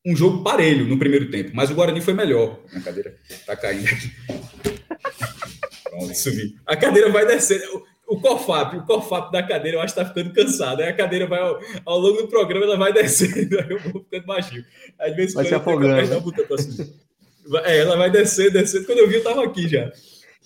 um 0.05 0.15
jogo 0.15 0.43
parelho 0.43 0.85
no 0.85 0.97
primeiro 0.97 1.29
tempo, 1.29 1.51
mas 1.53 1.69
o 1.69 1.75
Guarani 1.75 2.01
foi 2.01 2.13
melhor. 2.13 2.59
A 2.73 2.79
cadeira 2.79 3.15
tá 3.45 3.55
caindo 3.55 3.87
aqui. 3.87 4.11
Pronto, 5.83 6.15
subi. 6.15 6.55
A 6.65 6.75
cadeira 6.75 7.09
vai 7.09 7.25
descer. 7.25 7.61
O 8.07 8.19
Cofap, 8.19 8.77
o 8.77 8.85
Cofap 8.85 9.31
da 9.31 9.43
cadeira, 9.43 9.77
eu 9.77 9.81
acho 9.81 9.93
que 9.93 9.99
tá 9.99 10.07
ficando 10.07 10.33
cansado. 10.33 10.81
Aí 10.81 10.89
a 10.89 10.95
cadeira 10.95 11.27
vai, 11.27 11.39
ao, 11.39 11.59
ao 11.85 11.99
longo 11.99 12.23
do 12.23 12.27
programa, 12.27 12.65
ela 12.65 12.77
vai 12.77 12.91
descendo. 12.93 13.59
Aí 13.59 13.69
eu 13.69 13.79
vou 13.79 14.03
ficando 14.03 14.25
baixinho. 14.25 14.65
Às 14.97 15.15
vezes, 15.15 15.33
vai 15.33 15.45
se 15.45 15.53
afogando. 15.53 16.01
É, 17.65 17.77
ela 17.77 17.97
vai 17.97 18.09
descendo, 18.09 18.51
descendo. 18.51 18.85
Quando 18.85 18.99
eu 18.99 19.07
vi, 19.07 19.15
eu 19.15 19.23
tava 19.23 19.43
aqui 19.43 19.67
já. 19.67 19.91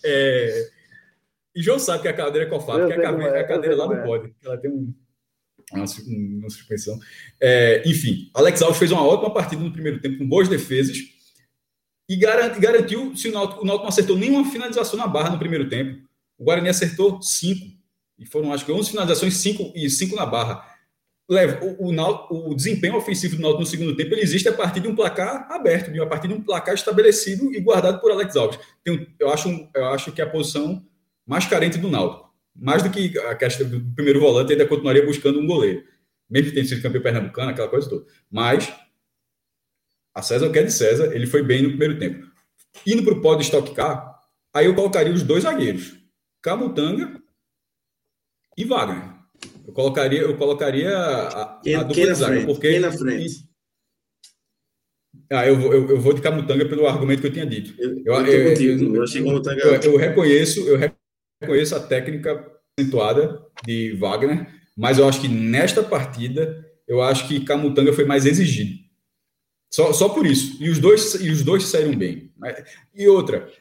É... 0.04 0.68
E 1.56 1.62
João 1.62 1.78
sabe 1.78 2.02
que 2.02 2.08
a 2.08 2.14
cadeira 2.14 2.48
é 2.48 2.50
Cofap, 2.50 2.88
que 2.88 2.94
a, 2.94 3.02
cadeira, 3.02 3.38
é, 3.38 3.42
a 3.42 3.48
cadeira 3.48 3.76
lá 3.76 3.86
não 3.86 3.96
é. 3.96 4.04
pode. 4.04 4.34
Ela 4.44 4.58
tem 4.58 4.72
um 4.72 4.94
uma, 5.78 6.50
suspensão. 6.50 7.00
É, 7.40 7.84
enfim, 7.86 8.30
Alex 8.34 8.62
Alves 8.62 8.78
fez 8.78 8.92
uma 8.92 9.06
ótima 9.06 9.34
partida 9.34 9.62
no 9.62 9.72
primeiro 9.72 10.00
tempo, 10.00 10.18
com 10.18 10.28
boas 10.28 10.48
defesas, 10.48 10.98
e 12.08 12.16
garantiu, 12.16 13.16
se 13.16 13.30
o 13.30 13.32
Náutico, 13.32 13.62
o 13.62 13.66
Náutico 13.66 13.84
não 13.84 13.90
acertou 13.90 14.18
nenhuma 14.18 14.50
finalização 14.52 15.00
na 15.00 15.08
barra 15.08 15.30
no 15.30 15.40
primeiro 15.40 15.70
tempo, 15.70 16.02
o 16.38 16.44
Guarani 16.44 16.70
acertou 16.70 17.22
cinco, 17.22 17.66
e 18.20 18.26
foram 18.26 18.54
acho 18.54 18.66
que 18.66 18.72
11 18.72 18.92
finalizações 18.92 19.38
cinco, 19.38 19.72
e 19.76 19.90
cinco 19.90 20.16
na 20.16 20.26
barra. 20.26 20.70
O, 21.28 21.90
o, 21.90 22.52
o, 22.52 22.56
desempenho 22.56 22.98
ofensivo 22.98 23.38
do 23.38 23.42
Náutico 23.42 23.62
no 23.62 23.66
segundo 23.66 23.96
tempo 23.96 24.14
ele 24.14 24.22
existe 24.22 24.48
a 24.50 24.54
partir 24.54 24.82
de 24.82 24.90
um 24.90 24.96
placar 24.96 25.48
aberto, 25.50 25.90
a 26.02 26.06
partir 26.06 26.28
de 26.28 26.34
um 26.34 26.42
placar 26.42 26.76
estabelecido 26.76 27.54
e 27.54 27.62
guardado 27.62 28.00
por 28.02 28.12
Alex 28.12 28.36
Alves. 28.36 28.60
Tem, 28.84 29.08
eu, 29.18 29.32
acho, 29.32 29.70
eu 29.74 29.86
acho 29.88 30.12
que 30.12 30.22
é 30.22 30.26
a 30.26 30.30
posição 30.30 30.86
mais 31.26 31.46
carente 31.46 31.78
do 31.78 31.90
Náutico 31.90 32.23
mais 32.56 32.84
do 32.84 32.90
que 32.90 33.18
a 33.20 33.36
questão 33.36 33.68
do 33.68 33.82
primeiro 33.94 34.20
volante, 34.20 34.52
ainda 34.52 34.68
continuaria 34.68 35.06
buscando 35.06 35.40
um 35.40 35.48
goleiro. 35.48 35.84
Mesmo 36.30 36.50
que 36.50 36.56
tenha 36.56 36.66
sido 36.66 36.82
campeão 36.82 37.02
pernambucano, 37.02 37.52
aquela 37.52 37.68
coisa 37.68 37.90
toda. 37.90 38.06
Mas, 38.30 38.72
a 40.14 40.22
César 40.22 40.48
o 40.48 40.52
que 40.52 40.60
é 40.60 40.64
de 40.64 40.72
César, 40.72 41.14
ele 41.14 41.28
foi 41.28 41.44
bem 41.44 41.62
no 41.64 41.70
primeiro 41.70 42.00
tempo. 42.00 42.28
Indo 42.86 43.04
para 43.04 43.14
o 43.14 43.22
pódio 43.22 43.44
Stock 43.44 43.74
Car, 43.74 44.20
aí 44.54 44.66
eu 44.66 44.76
colocaria 44.76 45.14
os 45.14 45.24
dois 45.24 45.44
zagueiros, 45.44 45.96
Camutanga 46.42 47.22
e 48.58 48.66
Wagner. 48.66 49.14
Eu 49.68 49.74
colocaria, 49.74 50.22
eu 50.22 50.38
colocaria 50.38 50.98
a, 50.98 51.60
quem, 51.64 51.76
a 51.76 51.84
dupla 51.84 52.06
de 52.06 52.14
zaga, 52.14 52.46
porque... 52.46 52.70
Quem 52.70 52.80
na 52.80 52.92
frente? 52.92 53.50
Ah, 55.32 55.48
eu, 55.48 55.60
eu, 55.60 55.90
eu 55.92 56.02
vou 56.02 56.14
de 56.14 56.22
Camutanga 56.22 56.68
pelo 56.68 56.88
argumento 56.88 57.22
que 57.22 57.28
eu 57.28 57.34
tinha 57.34 57.46
dito. 57.46 57.74
Eu, 57.82 57.92
eu, 58.06 58.26
eu, 58.26 58.54
eu, 58.54 58.94
eu, 58.94 59.42
eu, 59.44 59.82
eu 59.84 59.98
reconheço, 59.98 60.60
eu 60.68 60.78
reconheço 60.78 61.03
conheço 61.46 61.76
a 61.76 61.80
técnica 61.80 62.46
acentuada 62.78 63.42
de 63.66 63.94
Wagner, 63.94 64.48
mas 64.76 64.98
eu 64.98 65.08
acho 65.08 65.22
que 65.22 65.28
nesta 65.28 65.84
partida, 65.84 66.66
eu 66.88 67.02
acho 67.02 67.28
que 67.28 67.46
Camutanga 67.46 67.94
foi 67.94 68.06
mais 68.06 68.26
exigido. 68.26 68.82
Só, 69.72 69.92
só 69.92 70.10
por 70.10 70.26
isso. 70.26 70.62
E 70.62 70.70
os 70.70 70.80
dois, 70.80 71.16
e 71.16 71.30
os 71.30 71.44
dois 71.44 71.64
saíram 71.64 71.96
bem. 71.96 72.32
E 72.94 73.08
outra, 73.08 73.52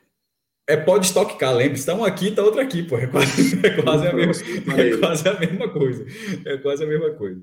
é 0.68 0.76
pode 0.76 1.06
estocar, 1.06 1.54
lembre 1.54 1.78
está 1.78 1.94
um 1.94 2.04
aqui, 2.04 2.28
está 2.28 2.42
outro 2.42 2.60
aqui, 2.60 2.82
pô. 2.82 2.98
É 2.98 3.06
quase, 3.06 3.66
é 3.66 3.82
quase, 3.82 4.06
a, 4.06 4.12
mesma, 4.12 4.80
é 4.80 4.96
quase 4.98 5.28
a 5.28 5.40
mesma 5.40 5.68
coisa. 5.68 6.06
É 6.44 6.56
quase 6.58 6.84
a 6.84 6.86
mesma 6.86 7.10
coisa. 7.12 7.42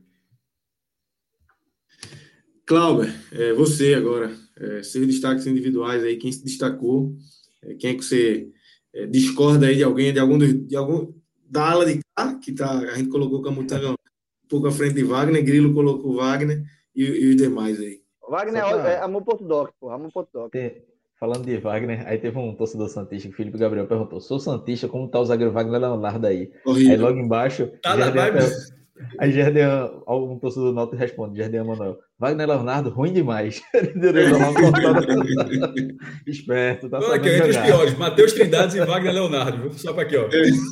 Cláudio, 2.65 3.11
é, 3.31 3.53
você 3.53 3.95
agora, 3.95 4.31
é, 4.55 4.83
seus 4.83 5.07
destaques 5.07 5.47
individuais 5.47 6.03
aí, 6.03 6.17
quem 6.17 6.31
se 6.31 6.43
destacou, 6.43 7.15
é, 7.63 7.73
quem 7.73 7.91
é 7.91 7.93
que 7.95 8.03
você 8.03 8.51
é, 8.93 9.05
discorda 9.05 9.67
aí 9.67 9.75
de 9.75 9.83
alguém, 9.83 10.13
de 10.13 10.19
algum, 10.19 10.37
de 10.37 10.75
algum 10.75 11.13
da 11.49 11.71
ala 11.71 11.85
de 11.85 11.99
cá, 12.15 12.35
que 12.35 12.51
tá, 12.51 12.71
a 12.71 12.95
gente 12.95 13.09
colocou 13.09 13.39
o 13.39 13.41
Camutanga 13.41 13.91
um 13.91 13.95
pouco 14.47 14.67
à 14.67 14.71
frente 14.71 14.95
de 14.95 15.03
Wagner, 15.03 15.43
Grilo 15.43 15.73
colocou 15.73 16.15
Wagner 16.15 16.63
e, 16.95 17.03
e 17.03 17.29
os 17.29 17.35
demais 17.35 17.79
aí. 17.79 18.01
Wagner 18.29 18.63
pra... 18.63 18.89
é 18.89 19.01
amor 19.01 19.23
Porto 19.23 19.43
Doc, 19.43 19.71
pô, 19.79 19.89
amor 19.89 20.11
Porto 20.11 20.29
Doc. 20.31 20.53
Falando 21.19 21.45
de 21.45 21.57
Wagner, 21.57 22.07
aí 22.07 22.17
teve 22.17 22.37
um 22.37 22.55
torcedor 22.55 22.87
Santista, 22.87 23.27
que 23.27 23.33
o 23.33 23.37
Felipe 23.37 23.57
Gabriel 23.57 23.87
perguntou: 23.87 24.21
sou 24.21 24.39
Santista, 24.39 24.87
como 24.87 25.09
tá 25.09 25.19
o 25.19 25.25
zagueiro 25.25 25.51
Wagner 25.51 25.81
Leonardo 25.81 26.25
aí? 26.25 26.49
Horrível. 26.65 26.91
Aí 26.93 26.97
logo 26.97 27.19
embaixo. 27.19 27.69
Tá 27.81 27.97
na 27.97 28.09
vibe. 28.09 28.39
Aí 29.17 29.31
Jardim, 29.31 29.61
algum 30.05 30.37
torcedor 30.37 30.69
do 30.69 30.75
Náutico 30.75 30.97
responde, 30.97 31.39
Jardim 31.39 31.59
Manuel, 31.59 31.97
Wagner 32.17 32.47
Leonardo, 32.47 32.89
ruim 32.89 33.13
demais. 33.13 33.61
Esperto, 36.27 36.89
tá 36.89 36.99
Não, 36.99 37.11
aqui, 37.11 37.29
entre 37.29 37.51
os 37.51 37.57
piores, 37.57 37.97
Matheus 37.97 38.33
Trindades 38.33 38.75
e 38.75 38.79
Wagner 38.79 39.13
Leonardo, 39.13 39.71
só 39.73 39.93
para 39.93 40.03
aqui, 40.03 40.17
ó. 40.17 40.27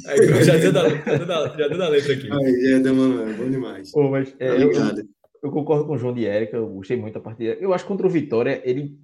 Aí, 0.08 0.44
já, 0.44 0.58
deu 0.58 0.72
da, 0.72 0.90
já, 0.90 1.18
deu 1.18 1.26
da, 1.26 1.48
já 1.50 1.68
deu 1.68 1.78
da 1.78 1.90
letra 1.90 2.14
aqui. 2.14 2.30
Aí, 2.32 2.72
Jardim 2.72 2.92
Manuel, 2.92 3.34
bom 3.36 3.50
demais. 3.50 3.92
Pô, 3.92 4.10
mas, 4.10 4.36
é, 4.40 4.62
eu, 4.62 4.72
eu, 5.44 5.52
concordo 5.52 5.86
com 5.86 5.94
o 5.94 5.98
João 5.98 6.14
de 6.14 6.26
Érica, 6.26 6.58
eu 6.58 6.68
gostei 6.68 6.98
muito 6.98 7.14
da 7.14 7.22
partida. 7.22 7.58
Eu 7.60 7.74
acho 7.74 7.84
que 7.84 7.90
contra 7.90 8.08
o 8.08 8.10
Vitória, 8.10 8.62
ele 8.66 8.98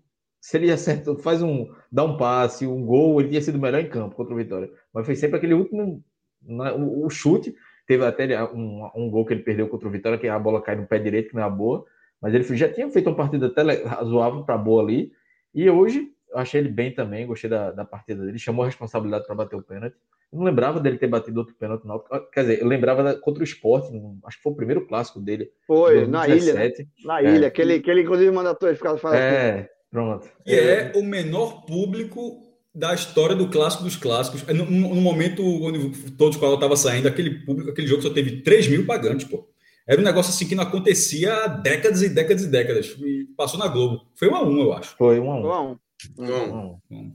se 0.43 0.57
ele 0.57 0.69
acerta, 0.69 1.15
faz 1.15 1.41
um, 1.41 1.69
dá 1.89 2.03
um 2.03 2.17
passe, 2.17 2.67
um 2.67 2.85
gol, 2.85 3.21
ele 3.21 3.29
tinha 3.29 3.41
sido 3.41 3.57
melhor 3.57 3.79
em 3.79 3.87
campo 3.87 4.13
contra 4.13 4.33
o 4.33 4.37
Vitória. 4.37 4.69
Mas 4.93 5.05
foi 5.05 5.15
sempre 5.15 5.37
aquele 5.37 5.53
último, 5.53 6.03
o, 6.45 7.05
o 7.05 7.09
chute, 7.09 7.55
Teve 7.85 8.05
até 8.05 8.43
um, 8.45 8.89
um 8.95 9.10
gol 9.10 9.26
que 9.26 9.34
ele 9.34 9.43
perdeu 9.43 9.68
contra 9.68 9.88
o 9.88 9.91
Vitória, 9.91 10.18
que 10.18 10.27
a 10.27 10.39
bola 10.39 10.61
cai 10.61 10.76
no 10.76 10.88
pé 10.88 10.99
direito, 10.99 11.30
que 11.30 11.35
não 11.35 11.43
é 11.43 11.49
boa. 11.49 11.85
Mas 12.22 12.34
ele 12.34 12.43
já 12.55 12.69
tinha 12.69 12.89
feito 12.89 13.10
uma 13.10 13.15
partida 13.15 13.47
até 13.47 13.61
razoável 13.84 14.43
para 14.43 14.57
boa 14.57 14.81
ali. 14.81 15.11
E 15.53 15.69
hoje, 15.69 16.07
eu 16.31 16.39
achei 16.39 16.61
ele 16.61 16.69
bem 16.69 16.93
também, 16.93 17.27
gostei 17.27 17.49
da, 17.49 17.72
da 17.72 17.85
partida 17.85 18.26
dele, 18.26 18.39
chamou 18.39 18.64
a 18.64 18.68
responsabilidade 18.68 19.26
para 19.26 19.35
bater 19.35 19.55
o 19.55 19.61
pênalti. 19.61 19.95
Eu 20.31 20.39
não 20.39 20.45
lembrava 20.45 20.80
dele 20.80 20.97
ter 20.97 21.07
batido 21.07 21.41
outro 21.41 21.53
pênalti 21.55 21.85
no 21.85 21.99
Quer 22.31 22.41
dizer, 22.41 22.61
eu 22.61 22.68
lembrava 22.68 23.03
da, 23.03 23.15
contra 23.15 23.41
o 23.41 23.43
esporte, 23.43 23.91
acho 24.26 24.38
que 24.38 24.43
foi 24.43 24.51
o 24.51 24.55
primeiro 24.55 24.88
clássico 24.88 25.19
dele. 25.19 25.51
Foi, 25.68 26.07
na 26.07 26.27
ilha. 26.27 26.53
Né? 26.55 26.72
Na 27.05 27.22
é, 27.22 27.35
ilha, 27.35 27.51
que, 27.51 27.61
ele, 27.61 27.80
que 27.80 27.91
ele 27.91 28.01
inclusive 28.01 28.31
mandatou 28.31 28.68
ele 28.68 28.77
ficar 28.77 28.97
falando. 28.97 29.19
É, 29.19 29.51
assim. 29.51 29.68
pronto. 29.91 30.30
E 30.45 30.55
é, 30.55 30.91
é 30.91 30.91
o 30.95 31.03
menor 31.03 31.65
público 31.65 32.42
da 32.73 32.93
história 32.93 33.35
do 33.35 33.49
clássico 33.49 33.83
dos 33.83 33.95
clássicos. 33.95 34.43
No, 34.47 34.65
no 34.65 35.01
momento 35.01 35.43
onde 35.43 36.11
todos 36.11 36.37
os 36.37 36.53
estavam 36.53 36.75
saindo, 36.75 37.07
aquele 37.07 37.45
público, 37.45 37.69
aquele 37.69 37.87
jogo 37.87 38.01
só 38.01 38.09
teve 38.09 38.41
3 38.41 38.67
mil 38.67 38.85
pagantes, 38.85 39.27
pô. 39.27 39.47
Era 39.87 39.99
um 39.99 40.03
negócio 40.03 40.31
assim 40.31 40.47
que 40.47 40.55
não 40.55 40.63
acontecia 40.63 41.33
há 41.33 41.47
décadas 41.47 42.01
e 42.01 42.09
décadas 42.09 42.43
e 42.43 42.47
décadas. 42.47 42.87
E 42.99 43.27
passou 43.35 43.59
na 43.59 43.67
Globo. 43.67 44.01
Foi 44.15 44.29
um 44.29 44.35
a 44.35 44.43
um, 44.43 44.61
eu 44.61 44.73
acho. 44.73 44.95
Foi 44.95 45.19
um 45.19 45.31
a 45.31 45.35
um. 45.35 45.51
A 45.51 45.61
um. 45.61 45.77
A 46.19 46.55
um. 46.89 47.13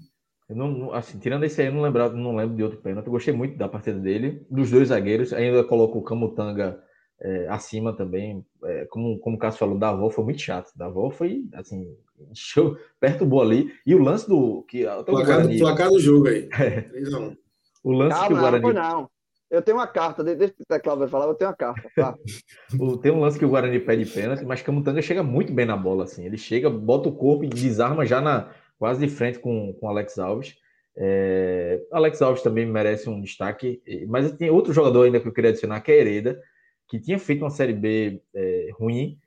Eu 0.48 0.56
não, 0.56 0.92
assim, 0.94 1.18
tirando 1.18 1.44
esse 1.44 1.60
aí, 1.60 1.66
eu 1.66 1.74
não, 1.74 1.82
lembrava, 1.82 2.14
não 2.14 2.36
lembro 2.36 2.56
de 2.56 2.62
outro 2.62 2.78
pênalti. 2.80 3.06
Eu 3.06 3.12
gostei 3.12 3.34
muito 3.34 3.56
da 3.56 3.68
partida 3.68 3.98
dele, 3.98 4.46
dos 4.50 4.70
dois 4.70 4.88
zagueiros. 4.88 5.32
Ainda 5.32 5.64
colocou 5.64 6.00
o 6.00 6.04
Camutanga 6.04 6.78
é, 7.20 7.48
acima 7.48 7.94
também. 7.94 8.44
É, 8.64 8.86
como, 8.86 9.18
como 9.18 9.36
o 9.36 9.38
Cássio 9.38 9.58
falou, 9.58 9.78
da 9.78 9.90
avó 9.90 10.10
foi 10.10 10.24
muito 10.24 10.40
chato. 10.40 10.70
Da 10.76 10.86
avó 10.86 11.10
foi, 11.10 11.44
assim, 11.54 11.86
show, 12.34 12.76
perturbou 13.00 13.42
ali. 13.42 13.72
E 13.86 13.94
o 13.94 14.02
lance 14.02 14.28
do. 14.28 14.62
Que, 14.68 14.86
até 14.86 15.10
placar, 15.10 15.36
Guarani, 15.36 15.56
do, 15.56 15.64
placar 15.64 15.88
do 15.90 16.00
jogo 16.00 16.28
aí. 16.28 16.48
É, 16.58 16.84
o 17.82 17.92
lance 17.92 18.14
Calma, 18.14 18.26
que 18.28 18.32
o 18.32 18.36
Guarani. 18.36 18.62
Não, 18.62 18.72
não. 18.72 19.10
Eu 19.50 19.62
tenho 19.62 19.78
uma 19.78 19.86
carta, 19.86 20.22
deixa 20.22 20.54
o 20.58 20.80
Cláudio 20.80 21.08
falar, 21.08 21.26
eu 21.26 21.34
tenho 21.34 21.50
uma 21.50 21.56
carta. 21.56 21.90
Tá? 21.96 22.14
Tem 23.00 23.10
um 23.10 23.20
lance 23.20 23.38
que 23.38 23.46
o 23.46 23.48
Guarani 23.48 23.80
pede 23.80 24.04
pênalti, 24.04 24.44
mas 24.44 24.60
Camutanga 24.60 25.00
chega 25.00 25.22
muito 25.22 25.54
bem 25.54 25.64
na 25.64 25.74
bola, 25.74 26.04
assim. 26.04 26.26
Ele 26.26 26.36
chega, 26.36 26.68
bota 26.68 27.08
o 27.08 27.16
corpo 27.16 27.44
e 27.44 27.48
desarma 27.48 28.04
já 28.04 28.20
na, 28.20 28.52
quase 28.78 29.06
de 29.06 29.10
frente 29.10 29.38
com 29.38 29.74
o 29.80 29.88
Alex 29.88 30.18
Alves. 30.18 30.54
É, 30.94 31.80
Alex 31.90 32.20
Alves 32.20 32.42
também 32.42 32.66
merece 32.66 33.08
um 33.08 33.22
destaque, 33.22 33.80
mas 34.06 34.30
tem 34.32 34.50
outro 34.50 34.72
jogador 34.72 35.04
ainda 35.04 35.18
que 35.18 35.26
eu 35.26 35.32
queria 35.32 35.50
adicionar, 35.50 35.80
que 35.80 35.92
é 35.92 35.98
Hereda, 35.98 36.42
que 36.86 37.00
tinha 37.00 37.18
feito 37.18 37.42
uma 37.42 37.50
Série 37.50 37.72
B 37.72 38.20
é, 38.34 38.68
ruim, 38.74 39.18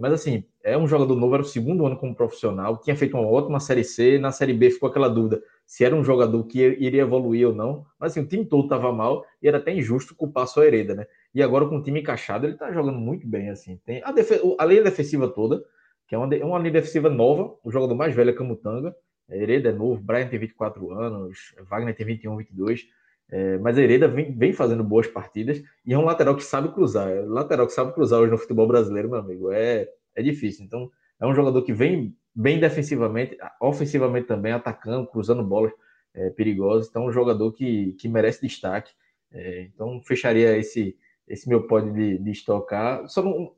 mas 0.00 0.12
assim, 0.12 0.44
é 0.62 0.78
um 0.78 0.86
jogador 0.86 1.16
novo, 1.16 1.34
era 1.34 1.42
o 1.42 1.46
segundo 1.46 1.84
ano 1.84 1.96
como 1.96 2.14
profissional, 2.14 2.80
tinha 2.80 2.96
feito 2.96 3.16
uma 3.16 3.26
ótima 3.28 3.58
Série 3.58 3.84
C, 3.84 4.18
na 4.18 4.30
Série 4.30 4.52
B 4.52 4.70
ficou 4.70 4.88
aquela 4.88 5.08
dúvida 5.08 5.42
se 5.66 5.84
era 5.84 5.94
um 5.94 6.04
jogador 6.04 6.44
que 6.44 6.60
iria 6.60 7.02
evoluir 7.02 7.48
ou 7.48 7.54
não, 7.54 7.86
mas 7.98 8.12
assim, 8.12 8.20
o 8.20 8.26
time 8.26 8.44
todo 8.44 8.64
estava 8.64 8.92
mal 8.92 9.24
e 9.42 9.48
era 9.48 9.58
até 9.58 9.72
injusto 9.74 10.14
culpar 10.14 10.46
só 10.46 10.62
Hereda, 10.62 10.94
né? 10.94 11.06
E 11.34 11.42
agora 11.42 11.66
com 11.66 11.78
o 11.78 11.82
time 11.82 12.00
encaixado, 12.00 12.46
ele 12.46 12.52
está 12.52 12.70
jogando 12.70 12.98
muito 12.98 13.26
bem, 13.26 13.50
assim. 13.50 13.80
Tem 13.84 14.02
a, 14.04 14.12
defe... 14.12 14.40
a 14.58 14.64
linha 14.64 14.82
defensiva 14.82 15.26
toda, 15.28 15.64
que 16.06 16.14
é 16.14 16.18
uma, 16.18 16.26
uma 16.26 16.58
linha 16.58 16.72
defensiva 16.72 17.08
nova, 17.08 17.56
o 17.64 17.70
jogador 17.70 17.94
mais 17.94 18.14
velho 18.14 18.30
é 18.30 18.32
Camutanga, 18.34 18.94
Hereda 19.28 19.70
é 19.70 19.72
novo, 19.72 20.00
Brian 20.02 20.28
tem 20.28 20.38
24 20.38 20.92
anos, 20.92 21.54
Wagner 21.68 21.96
tem 21.96 22.06
21, 22.06 22.36
22, 22.36 22.86
é, 23.30 23.58
mas 23.58 23.78
a 23.78 23.82
Hereda 23.82 24.06
vem, 24.06 24.36
vem, 24.36 24.52
fazendo 24.52 24.84
boas 24.84 25.06
partidas 25.06 25.62
e 25.84 25.92
é 25.92 25.98
um 25.98 26.04
lateral 26.04 26.36
que 26.36 26.44
sabe 26.44 26.72
cruzar. 26.72 27.08
É 27.10 27.20
lateral 27.22 27.66
que 27.66 27.72
sabe 27.72 27.92
cruzar 27.92 28.20
hoje 28.20 28.30
no 28.30 28.38
futebol 28.38 28.66
brasileiro, 28.66 29.08
meu 29.08 29.18
amigo, 29.18 29.50
é, 29.50 29.88
é 30.14 30.22
difícil. 30.22 30.64
Então, 30.64 30.90
é 31.18 31.26
um 31.26 31.34
jogador 31.34 31.62
que 31.62 31.72
vem 31.72 32.16
bem 32.34 32.58
defensivamente, 32.60 33.36
ofensivamente 33.60 34.26
também, 34.26 34.52
atacando, 34.52 35.06
cruzando 35.06 35.42
bolas 35.42 35.72
é, 36.12 36.30
perigosas. 36.30 36.88
Então, 36.88 37.06
um 37.06 37.12
jogador 37.12 37.52
que, 37.52 37.92
que 37.94 38.08
merece 38.08 38.42
destaque. 38.42 38.92
É, 39.32 39.62
então, 39.62 40.00
fecharia 40.02 40.56
esse, 40.56 40.96
esse 41.26 41.48
meu 41.48 41.66
pódio 41.66 41.92
de, 41.92 42.18
de 42.18 42.30
estocar. 42.30 43.08
Só 43.08 43.22
não 43.22 43.52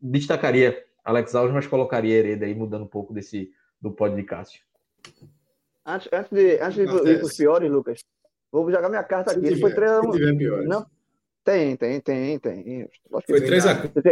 destacaria 0.00 0.84
Alex 1.04 1.34
Alves, 1.34 1.54
mas 1.54 1.66
colocaria 1.66 2.16
Hereda 2.16 2.46
aí, 2.46 2.54
mudando 2.54 2.84
um 2.84 2.88
pouco 2.88 3.12
desse 3.12 3.52
do 3.80 3.90
pódio 3.90 4.16
de 4.16 4.22
Cássio. 4.22 4.62
Antes, 5.84 6.08
antes 6.12 6.30
de, 6.30 6.60
antes 6.60 6.74
de 6.74 6.82
ir 6.82 7.18
para 7.18 7.26
os 7.26 7.36
piores, 7.36 7.70
Lucas, 7.70 8.04
vou 8.52 8.70
jogar 8.70 8.88
minha 8.88 9.02
carta 9.02 9.32
aqui. 9.32 9.40
Tiver, 9.40 9.60
foi 9.60 9.74
3 9.74 9.90
a 9.90 10.00
1. 10.00 10.64
Não, 10.64 10.86
tem, 11.42 11.76
tem, 11.76 12.00
tem, 12.00 12.38
tem. 12.38 12.88
Foi 13.26 13.40
3 13.40 13.66
a 13.66 13.74
4. 13.74 14.02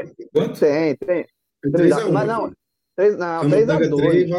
Tem, 0.58 0.96
tem. 0.96 1.26
3 1.72 1.92
a 1.92 2.06
1. 2.06 2.12
Mas 2.12 2.26
não, 2.26 2.52
3, 2.96 3.16
não, 3.18 3.48
3 3.48 3.68
a 3.68 3.78
2. 3.78 4.30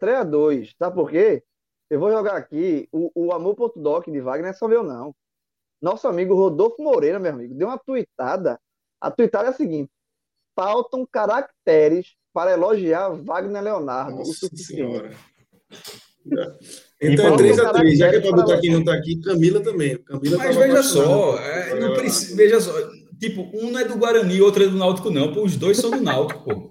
3 0.00 0.16
a 0.16 0.24
2. 0.24 0.74
Sabe 0.78 0.94
por 0.94 1.10
quê? 1.10 1.42
Eu 1.88 2.00
vou 2.00 2.10
jogar 2.10 2.36
aqui 2.36 2.88
o, 2.90 3.10
o 3.14 3.32
amor.doc 3.32 4.06
de 4.06 4.20
Wagner 4.20 4.50
é 4.50 4.54
só 4.54 4.66
meu, 4.66 4.82
não. 4.82 5.14
Nosso 5.80 6.08
amigo 6.08 6.34
Rodolfo 6.34 6.82
Moreira, 6.82 7.18
meu 7.18 7.32
amigo, 7.32 7.54
deu 7.54 7.68
uma 7.68 7.78
tuitada. 7.78 8.58
A 9.00 9.10
tuitada 9.10 9.48
é 9.48 9.50
a 9.50 9.54
seguinte: 9.54 9.90
faltam 10.54 11.06
caracteres 11.06 12.14
para 12.32 12.52
elogiar 12.52 13.10
Wagner 13.10 13.62
Leonardo. 13.62 14.16
Nossa 14.16 14.48
senhora. 14.56 15.10
Então 17.02 17.26
é 17.26 17.36
3x3, 17.36 17.96
já 17.96 18.10
que 18.10 18.16
é 18.16 18.20
para 18.20 18.32
botar 18.32 18.60
quem 18.60 18.70
não 18.70 18.80
está 18.80 18.94
aqui, 18.94 19.20
Camila 19.20 19.60
também. 19.60 19.96
Camila 19.98 20.38
Mas 20.38 20.56
veja 20.56 20.82
só, 20.82 21.38
é, 21.38 21.80
não 21.80 21.94
precisa, 21.94 22.36
veja 22.36 22.60
só, 22.60 22.72
tipo, 23.18 23.48
um 23.54 23.70
não 23.70 23.80
é 23.80 23.84
do 23.84 23.96
Guarani, 23.96 24.40
o 24.40 24.44
outro 24.44 24.64
é 24.64 24.66
do 24.66 24.76
Náutico, 24.76 25.10
não. 25.10 25.32
Pô, 25.32 25.42
os 25.42 25.56
dois 25.56 25.76
são 25.76 25.90
do 25.90 26.00
Náutico, 26.00 26.44
pô. 26.44 26.70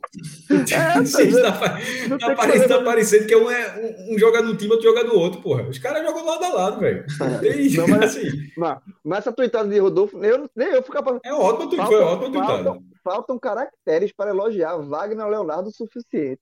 É, 0.51 0.67
tá, 1.41 2.35
tá, 2.35 2.67
tá 2.67 2.83
parecendo 2.83 3.25
que 3.25 3.35
um, 3.35 3.49
é, 3.49 3.95
um, 4.09 4.13
um 4.15 4.19
joga 4.19 4.41
no 4.41 4.55
time, 4.55 4.71
outro 4.71 4.89
joga 4.89 5.03
no 5.03 5.15
outro, 5.15 5.41
porra. 5.41 5.63
Os 5.63 5.77
caras 5.77 6.03
jogam 6.05 6.25
lado 6.25 6.43
a 6.43 6.49
lado, 6.49 6.79
velho. 6.79 7.05
É. 7.41 7.77
Não, 7.77 7.87
mas 7.87 8.03
assim. 8.03 8.27
Mas, 8.57 8.79
mas 9.03 9.19
essa 9.19 9.31
tuitada 9.31 9.69
de 9.69 9.79
Rodolfo, 9.79 10.23
eu, 10.23 10.49
nem 10.55 10.69
eu 10.69 10.83
ficar. 10.83 11.03
É 11.23 11.33
ótimo, 11.33 11.69
tuitada, 11.69 11.89
foi 11.89 11.99
ótimo 11.99 12.31
tuitada. 12.31 12.63
Faltam, 12.63 12.83
faltam 13.03 13.39
caracteres 13.39 14.11
para 14.11 14.31
elogiar 14.31 14.77
Wagner 14.77 15.27
Leonardo 15.27 15.69
o 15.69 15.73
suficiente. 15.73 16.41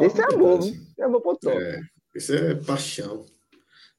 Esse 0.00 0.20
é 0.20 0.24
amor, 0.24 0.60
esse 0.60 0.84
é 0.98 1.04
amor 1.04 1.20
pro 1.20 1.36
top. 1.36 1.56
É, 1.56 1.80
esse 2.14 2.36
é 2.36 2.54
paixão. 2.54 3.26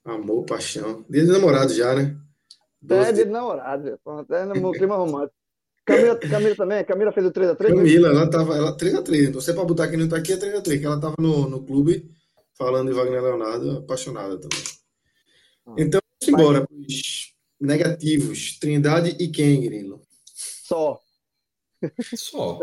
Amor, 0.04 0.46
paixão. 0.46 1.04
Dia 1.10 1.26
de 1.26 1.32
namorado 1.32 1.74
já, 1.74 1.96
né? 1.96 2.16
É, 2.90 3.12
dia 3.12 3.26
de 3.26 3.32
namorado. 3.32 4.00
Até 4.06 4.46
no 4.46 4.72
clima 4.72 4.96
romântico. 4.96 5.36
Camila, 5.86 6.16
Camila 6.18 6.56
também? 6.56 6.86
Camila 6.86 7.12
fez 7.12 7.26
o 7.28 7.32
3x3? 7.32 7.58
Camila, 7.58 8.08
ela 8.10 8.30
tava. 8.30 8.56
Ela, 8.56 8.76
3x3. 8.76 9.32
Você 9.34 9.54
para 9.54 9.66
botar 9.66 9.86
aqui 9.86 9.98
não 9.98 10.08
tá 10.08 10.18
aqui, 10.18 10.34
é 10.34 10.38
3x3, 10.38 10.80
que 10.80 10.86
ela 10.86 11.00
tava 11.00 11.16
no, 11.20 11.48
no 11.48 11.64
clube 11.64 12.10
falando 12.58 12.90
de 12.90 12.96
Wagner 12.96 13.22
Leonardo, 13.22 13.80
apaixonada 13.80 14.38
também. 14.40 14.64
Ah, 15.68 15.76
então, 15.78 16.02
vamos 16.22 16.42
embora. 16.42 16.68
Mas... 16.72 17.34
Negativos. 17.60 18.58
Trindade 18.60 19.16
e 19.20 19.28
quem, 19.30 19.62
Grilo? 19.62 20.02
Só. 20.34 21.00
Só. 22.16 22.60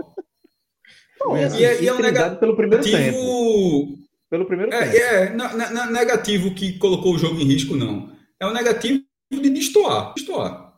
Bom, 1.25 1.37
e, 1.37 1.65
é, 1.65 1.83
e 1.83 1.89
é 1.89 1.93
um 1.93 2.01
negativo 2.01 2.41
pelo 2.41 2.57
primeiro 2.57 2.83
tempo. 2.83 3.99
Pelo 4.33 4.47
primeiro 4.47 4.73
é, 4.73 4.81
tempo. 4.81 4.97
É, 4.97 5.35
não, 5.35 5.55
não, 5.75 5.93
negativo 5.93 6.55
que 6.55 6.79
colocou 6.79 7.13
o 7.13 7.19
jogo 7.19 7.39
em 7.39 7.45
risco, 7.45 7.77
não. 7.77 8.11
É 8.41 8.47
um 8.47 8.53
negativo 8.55 9.05
de 9.31 9.51
destoar. 9.51 10.15
destoar. 10.15 10.73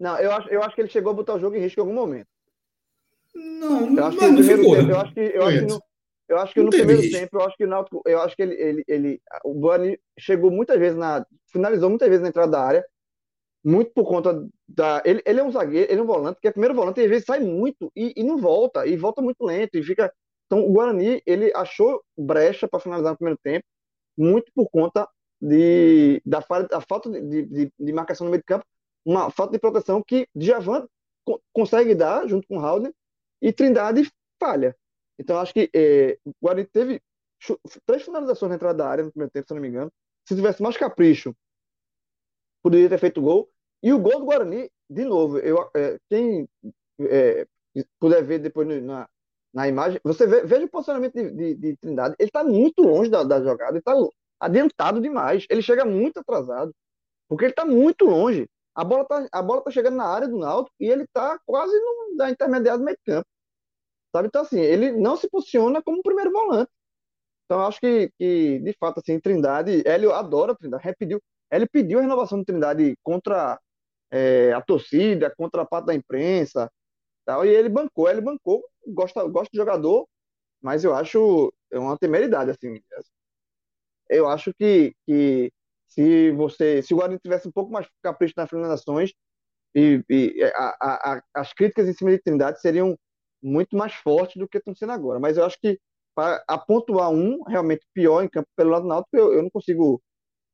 Não, 0.00 0.18
eu 0.18 0.32
acho, 0.32 0.48
eu 0.48 0.62
acho 0.62 0.74
que 0.74 0.80
ele 0.80 0.88
chegou 0.88 1.12
a 1.12 1.14
botar 1.14 1.34
o 1.34 1.38
jogo 1.38 1.56
em 1.56 1.60
risco 1.60 1.78
em 1.78 1.82
algum 1.82 1.92
momento. 1.92 2.26
Não, 3.34 3.94
eu 3.94 4.06
acho 4.06 4.16
que 4.16 4.26
não 4.26 4.42
ficou. 4.42 4.76
Tempo, 4.76 4.90
eu 4.90 4.98
acho 4.98 5.12
que, 5.12 5.20
eu 5.20 5.42
acho 5.42 5.58
que 5.58 5.66
no, 5.66 5.80
eu 6.26 6.38
acho 6.38 6.54
que 6.54 6.62
no 6.62 6.70
primeiro 6.70 7.02
risco. 7.02 7.18
tempo, 7.18 7.36
eu 7.36 7.42
acho 7.42 7.56
que 7.58 7.64
o 7.64 7.68
Náutico, 7.68 8.02
eu 8.06 8.20
acho 8.22 8.34
que 8.34 8.42
ele, 8.42 8.54
ele, 8.54 8.84
ele 8.88 9.20
o 9.44 9.52
Bani 9.52 10.00
chegou 10.18 10.50
muitas 10.50 10.78
vezes 10.78 10.96
na, 10.96 11.22
finalizou 11.52 11.90
muitas 11.90 12.08
vezes 12.08 12.22
na 12.22 12.28
entrada 12.28 12.50
da 12.50 12.62
área, 12.62 12.86
muito 13.62 13.90
por 13.92 14.08
conta 14.08 14.42
da. 14.66 15.02
Ele, 15.04 15.22
ele 15.26 15.40
é 15.40 15.44
um 15.44 15.52
zagueiro, 15.52 15.92
ele 15.92 16.00
é 16.00 16.02
um 16.02 16.06
volante, 16.06 16.40
que 16.40 16.48
é 16.48 16.50
primeiro 16.50 16.74
volante, 16.74 16.98
e 16.98 17.04
às 17.04 17.10
vezes 17.10 17.26
sai 17.26 17.40
muito 17.40 17.92
e, 17.94 18.14
e 18.16 18.24
não 18.24 18.38
volta, 18.38 18.86
e 18.86 18.96
volta 18.96 19.20
muito 19.20 19.44
lento, 19.44 19.76
e 19.76 19.82
fica. 19.82 20.10
Então, 20.46 20.64
o 20.64 20.72
Guarani, 20.72 21.22
ele 21.26 21.52
achou 21.54 22.02
brecha 22.16 22.68
para 22.68 22.80
finalizar 22.80 23.12
no 23.12 23.16
primeiro 23.16 23.38
tempo, 23.42 23.64
muito 24.16 24.50
por 24.54 24.68
conta 24.70 25.08
de, 25.40 26.22
da, 26.24 26.40
falta 26.40 27.10
de, 27.10 27.42
de, 27.42 27.72
de, 27.78 27.92
marcação 27.92 28.24
no 28.24 28.30
meio 28.30 28.40
de 28.40 28.46
campo, 28.46 28.64
uma 29.04 29.30
falta 29.30 29.52
de 29.52 29.58
proteção 29.58 30.02
que 30.02 30.28
Djavan 30.34 30.86
co 31.24 31.40
consegue 31.52 31.94
dar 31.94 32.26
junto 32.26 32.46
com 32.46 32.58
Howden, 32.58 32.92
e 33.42 33.52
Trindade 33.52 34.10
falha. 34.40 34.76
Então, 35.18 35.38
acho 35.38 35.52
que 35.52 35.68
é, 35.74 36.18
o 36.24 36.32
Guarani 36.40 36.64
teve 36.66 37.02
três 37.84 38.02
finalizações 38.02 38.50
na 38.50 38.56
entrada 38.56 38.78
da 38.78 38.88
área 38.88 39.04
no 39.04 39.10
primeiro 39.10 39.30
tempo, 39.30 39.46
se 39.48 39.54
não 39.54 39.60
me 39.60 39.68
engano. 39.68 39.92
Se 40.26 40.34
tivesse 40.34 40.62
mais 40.62 40.76
capricho, 40.76 41.34
poderia 42.62 42.88
ter 42.88 42.98
feito 42.98 43.20
gol. 43.20 43.50
E 43.82 43.92
o 43.92 43.98
gol 43.98 44.20
do 44.20 44.26
Guarani, 44.26 44.70
de 44.88 45.04
novo, 45.04 45.38
eu, 45.38 45.70
é, 45.74 45.98
quem 46.08 46.48
é, 47.00 47.46
puder 47.98 48.24
ver 48.24 48.38
depois 48.38 48.66
na, 48.82 49.08
na 49.56 49.66
imagem, 49.66 49.98
você 50.04 50.26
vê, 50.26 50.42
veja 50.44 50.66
o 50.66 50.68
posicionamento 50.68 51.14
de, 51.14 51.30
de, 51.30 51.54
de 51.54 51.76
Trindade. 51.78 52.14
Ele 52.18 52.28
está 52.28 52.44
muito 52.44 52.82
longe 52.82 53.08
da, 53.10 53.22
da 53.24 53.42
jogada, 53.42 53.70
ele 53.70 53.78
está 53.78 53.94
adiantado 54.38 55.00
demais. 55.00 55.46
Ele 55.48 55.62
chega 55.62 55.82
muito 55.82 56.20
atrasado, 56.20 56.74
porque 57.26 57.46
ele 57.46 57.52
está 57.52 57.64
muito 57.64 58.04
longe. 58.04 58.46
A 58.74 58.84
bola 58.84 59.04
está 59.04 59.26
a 59.32 59.40
bola 59.40 59.62
tá 59.62 59.70
chegando 59.70 59.96
na 59.96 60.04
área 60.04 60.28
do 60.28 60.36
Náutico 60.36 60.76
e 60.78 60.84
ele 60.86 61.04
está 61.04 61.38
quase 61.46 61.72
no, 61.72 62.16
na 62.16 62.30
intermediária 62.30 62.78
do 62.78 62.84
meio 62.84 62.98
campo. 63.06 63.26
Sabe? 64.14 64.28
Então, 64.28 64.42
assim, 64.42 64.60
ele 64.60 64.92
não 64.92 65.16
se 65.16 65.26
posiciona 65.30 65.82
como 65.82 66.02
primeiro 66.02 66.30
volante. 66.30 66.70
Então, 67.46 67.66
acho 67.66 67.80
que, 67.80 68.10
que, 68.18 68.58
de 68.58 68.74
fato, 68.78 69.00
assim, 69.00 69.18
Trindade, 69.18 69.82
Hélio 69.86 70.12
adora 70.12 70.54
Trindade, 70.54 70.84
repetiu, 70.84 71.18
ele 71.50 71.66
pediu 71.66 71.98
a 71.98 72.02
renovação 72.02 72.40
do 72.40 72.44
Trindade 72.44 72.94
contra 73.02 73.58
é, 74.10 74.52
a 74.52 74.60
torcida, 74.60 75.32
contra 75.34 75.62
a 75.62 75.66
parte 75.66 75.86
da 75.86 75.94
imprensa, 75.94 76.70
tal, 77.26 77.46
e 77.46 77.50
ele 77.50 77.68
bancou, 77.70 78.10
ele 78.10 78.22
bancou, 78.22 78.64
gosta, 78.88 79.24
gosta 79.28 79.50
de 79.52 79.58
jogador, 79.58 80.08
mas 80.62 80.84
eu 80.84 80.94
acho 80.94 81.52
é 81.72 81.78
uma 81.78 81.98
temeridade, 81.98 82.50
assim. 82.52 82.80
Eu 84.08 84.28
acho 84.28 84.52
que, 84.54 84.94
que 85.06 85.52
se 85.88 86.30
você, 86.32 86.82
se 86.82 86.94
o 86.94 86.96
Guarani 86.98 87.18
tivesse 87.18 87.48
um 87.48 87.52
pouco 87.52 87.72
mais 87.72 87.88
capricho 88.02 88.34
nas 88.36 88.48
finalizações, 88.48 89.12
e, 89.74 90.02
e 90.10 90.44
a, 90.56 91.16
a, 91.16 91.22
as 91.34 91.52
críticas 91.52 91.88
em 91.88 91.94
cima 91.94 92.10
de 92.10 92.18
Trindade 92.20 92.60
seriam 92.60 92.98
muito 93.42 93.76
mais 93.76 93.94
fortes 93.94 94.36
do 94.36 94.48
que 94.48 94.58
estão 94.58 94.74
sendo 94.74 94.92
agora. 94.92 95.20
Mas 95.20 95.36
eu 95.38 95.44
acho 95.44 95.58
que 95.60 95.80
para 96.14 96.42
pontuar 96.66 97.10
um 97.10 97.42
realmente 97.44 97.86
pior 97.94 98.22
em 98.24 98.28
campo 98.28 98.48
pelo 98.56 98.70
lado 98.70 98.86
náutico, 98.86 99.16
eu, 99.16 99.34
eu 99.34 99.42
não 99.42 99.50
consigo 99.50 100.02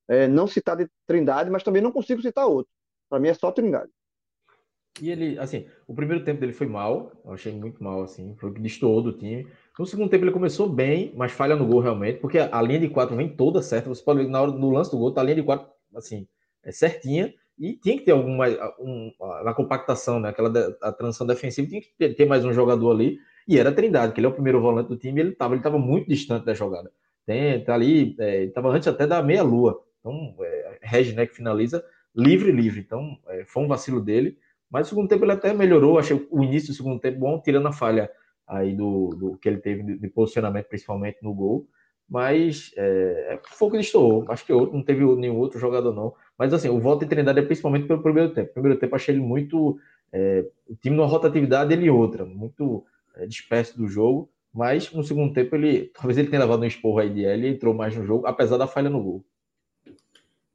é, 0.09 0.29
não 0.29 0.47
citar 0.49 0.77
de 0.77 0.89
Trindade, 1.07 1.51
mas 1.51 1.63
também 1.65 1.83
não 1.83 1.93
consigo 1.93 2.23
citar 2.23 2.47
outro. 2.47 2.73
Para 3.09 3.21
mim 3.21 3.29
é 3.29 3.35
só 3.35 3.53
Trindade. 3.53 3.91
E 5.01 5.11
ele, 5.11 5.39
assim, 5.39 5.67
o 5.87 5.95
primeiro 5.95 6.23
tempo 6.25 6.41
dele 6.41 6.53
foi 6.53 6.67
mal, 6.67 7.13
eu 7.25 7.33
achei 7.33 7.53
muito 7.53 7.83
mal, 7.83 8.03
assim, 8.03 8.35
foi 8.37 8.51
o 8.51 8.55
que 8.55 8.61
destoou 8.61 9.03
do 9.03 9.13
time. 9.13 9.47
No 9.79 9.87
segundo 9.87 10.11
tempo 10.11 10.25
ele 10.25 10.33
começou 10.33 10.69
bem, 10.69 11.13
mas 11.17 11.33
falha 11.33 11.57
no 11.57 11.67
gol 11.67 11.81
realmente, 11.81 12.19
porque 12.21 12.39
a 12.39 12.63
linha 12.63 12.81
de 12.81 12.89
quatro 12.89 13.17
vem 13.17 13.35
toda 13.35 13.63
certa. 13.63 13.89
Você 13.89 14.03
pode 14.03 14.23
ver 14.23 14.29
na 14.29 14.41
hora 14.41 14.53
do 14.53 14.71
lance 14.71 14.91
do 14.91 14.99
gol, 14.99 15.13
tá 15.13 15.23
a 15.23 15.25
linha 15.25 15.37
de 15.37 15.43
quatro, 15.43 15.67
assim, 15.95 16.29
é 16.63 16.71
certinha, 16.71 17.33
e 17.59 17.75
tinha 17.75 17.97
que 17.97 18.05
ter 18.05 18.13
alguma, 18.13 18.47
um, 18.79 19.11
na 19.45 19.55
compactação, 19.55 20.21
né, 20.21 20.29
aquela 20.29 20.77
a 20.83 20.93
transição 20.93 21.27
defensiva, 21.27 21.69
tinha 21.69 21.81
que 21.81 21.89
ter, 21.99 22.15
ter, 22.15 22.27
mais 22.27 22.45
um 22.45 22.53
jogador 22.53 22.91
ali, 22.91 23.19
e 23.49 23.59
era 23.59 23.73
Trindade, 23.73 24.13
que 24.13 24.21
ele 24.21 24.27
é 24.27 24.31
o 24.31 24.35
primeiro 24.35 24.61
volante 24.61 24.89
do 24.89 24.97
time, 24.97 25.21
ele 25.21 25.33
tava, 25.33 25.55
ele 25.55 25.63
tava 25.63 25.79
muito 25.79 26.09
distante 26.09 26.45
da 26.45 26.55
jogada. 26.55 26.91
Tem, 27.27 27.63
tá 27.65 27.75
ali, 27.75 28.15
é, 28.19 28.49
tava 28.49 28.69
antes 28.71 28.89
até 28.89 29.07
da 29.07 29.23
meia-lua. 29.23 29.83
Então, 30.01 30.35
é, 30.41 31.03
né, 31.15 31.27
que 31.27 31.35
finaliza 31.35 31.85
livre, 32.15 32.51
livre. 32.53 32.81
Então, 32.81 33.17
é, 33.29 33.45
foi 33.47 33.63
um 33.63 33.69
vacilo 33.69 34.01
dele. 34.01 34.37
Mas 34.73 34.87
o 34.87 34.91
segundo 34.91 35.09
tempo 35.09 35.25
ele 35.25 35.33
até 35.33 35.53
melhorou. 35.53 35.99
Achei 35.99 36.27
o 36.31 36.43
início 36.43 36.71
do 36.71 36.75
segundo 36.75 36.99
tempo 36.99 37.19
bom, 37.19 37.39
tirando 37.39 37.69
a 37.69 37.73
falha 37.73 38.11
aí 38.49 38.75
do, 38.75 39.11
do 39.11 39.37
que 39.37 39.49
ele 39.49 39.59
teve 39.59 39.83
de, 39.83 39.99
de 39.99 40.09
posicionamento, 40.09 40.67
principalmente 40.67 41.19
no 41.23 41.35
gol. 41.35 41.69
Mas 42.09 42.73
é, 42.77 43.39
foi 43.45 43.69
o 43.69 43.71
que 43.71 43.77
ele 43.77 43.85
estourou. 43.85 44.25
Acho 44.29 44.47
que 44.47 44.53
outro, 44.53 44.75
não 44.75 44.83
teve 44.83 45.05
nenhum 45.17 45.37
outro 45.37 45.61
jogador, 45.61 45.95
não. 45.95 46.15
Mas 46.39 46.55
assim, 46.55 46.71
o 46.71 46.81
voto 46.81 47.01
de 47.01 47.07
Trindade 47.07 47.39
é 47.39 47.43
principalmente 47.43 47.87
pelo 47.87 48.03
primeiro 48.03 48.33
tempo. 48.33 48.53
primeiro 48.55 48.79
tempo 48.79 48.97
achei 48.97 49.15
ele 49.15 49.23
muito. 49.23 49.79
É, 50.11 50.45
o 50.67 50.75
time 50.75 50.97
numa 50.97 51.07
rotatividade, 51.07 51.73
ele 51.73 51.89
outra, 51.91 52.25
muito 52.25 52.85
é, 53.17 53.27
disperso 53.27 53.77
do 53.77 53.87
jogo. 53.87 54.31
Mas 54.55 54.91
no 54.93 55.03
segundo 55.03 55.33
tempo, 55.33 55.55
ele 55.55 55.91
talvez 55.95 56.17
ele 56.17 56.29
tenha 56.29 56.43
levado 56.43 56.63
um 56.63 56.67
esporro 56.67 56.99
aí 56.99 57.11
de 57.11 57.25
ele 57.25 57.49
entrou 57.49 57.75
mais 57.75 57.95
no 57.95 58.07
jogo, 58.07 58.27
apesar 58.27 58.57
da 58.57 58.67
falha 58.67 58.89
no 58.89 59.03
gol. 59.03 59.25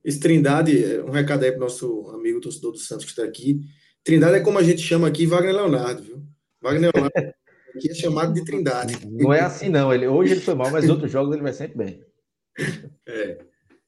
Esse 0.04 0.20
Trindade, 0.20 1.02
um 1.02 1.12
recado 1.12 1.44
aí 1.44 1.52
para 1.52 1.58
o 1.58 1.64
nosso 1.64 2.10
amigo 2.14 2.40
torcedor 2.40 2.72
do 2.72 2.78
Santos 2.78 3.06
que 3.06 3.12
está 3.12 3.24
aqui. 3.24 3.62
Trindade 4.08 4.38
é 4.38 4.40
como 4.40 4.58
a 4.58 4.64
gente 4.64 4.82
chama 4.82 5.08
aqui 5.10 5.26
Wagner 5.26 5.54
Leonardo, 5.54 6.02
viu? 6.02 6.24
Wagner 6.62 6.92
Leonardo 6.96 7.34
aqui 7.76 7.92
é 7.92 7.94
chamado 7.94 8.34
de 8.34 8.46
Trindade. 8.46 9.06
Não 9.06 9.34
é 9.34 9.42
assim, 9.42 9.68
não. 9.68 9.94
Ele, 9.94 10.08
hoje 10.08 10.32
ele 10.32 10.40
foi 10.40 10.56
mal, 10.56 10.72
mas 10.72 10.90
outros 10.90 11.12
jogos 11.12 11.34
ele 11.34 11.44
vai 11.44 11.54
sempre 11.54 11.78
bem. 11.78 12.02
É, 13.06 13.38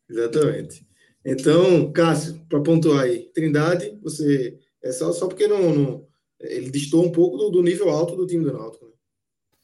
exatamente. 0.09 0.87
Então, 1.25 1.91
Cássio, 1.91 2.39
para 2.47 2.61
pontuar 2.61 3.03
aí, 3.03 3.29
Trindade, 3.33 3.97
você. 4.01 4.57
É 4.81 4.91
só, 4.91 5.11
só 5.11 5.27
porque 5.27 5.45
não, 5.45 5.73
não 5.73 6.07
ele 6.39 6.69
distou 6.69 7.05
um 7.05 7.11
pouco 7.11 7.37
do, 7.37 7.49
do, 7.49 7.63
nível 7.63 7.89
alto 7.89 8.15
do 8.15 8.25
time 8.25 8.43
do 8.43 8.53
Náutico. 8.53 8.85
Né? 8.85 8.91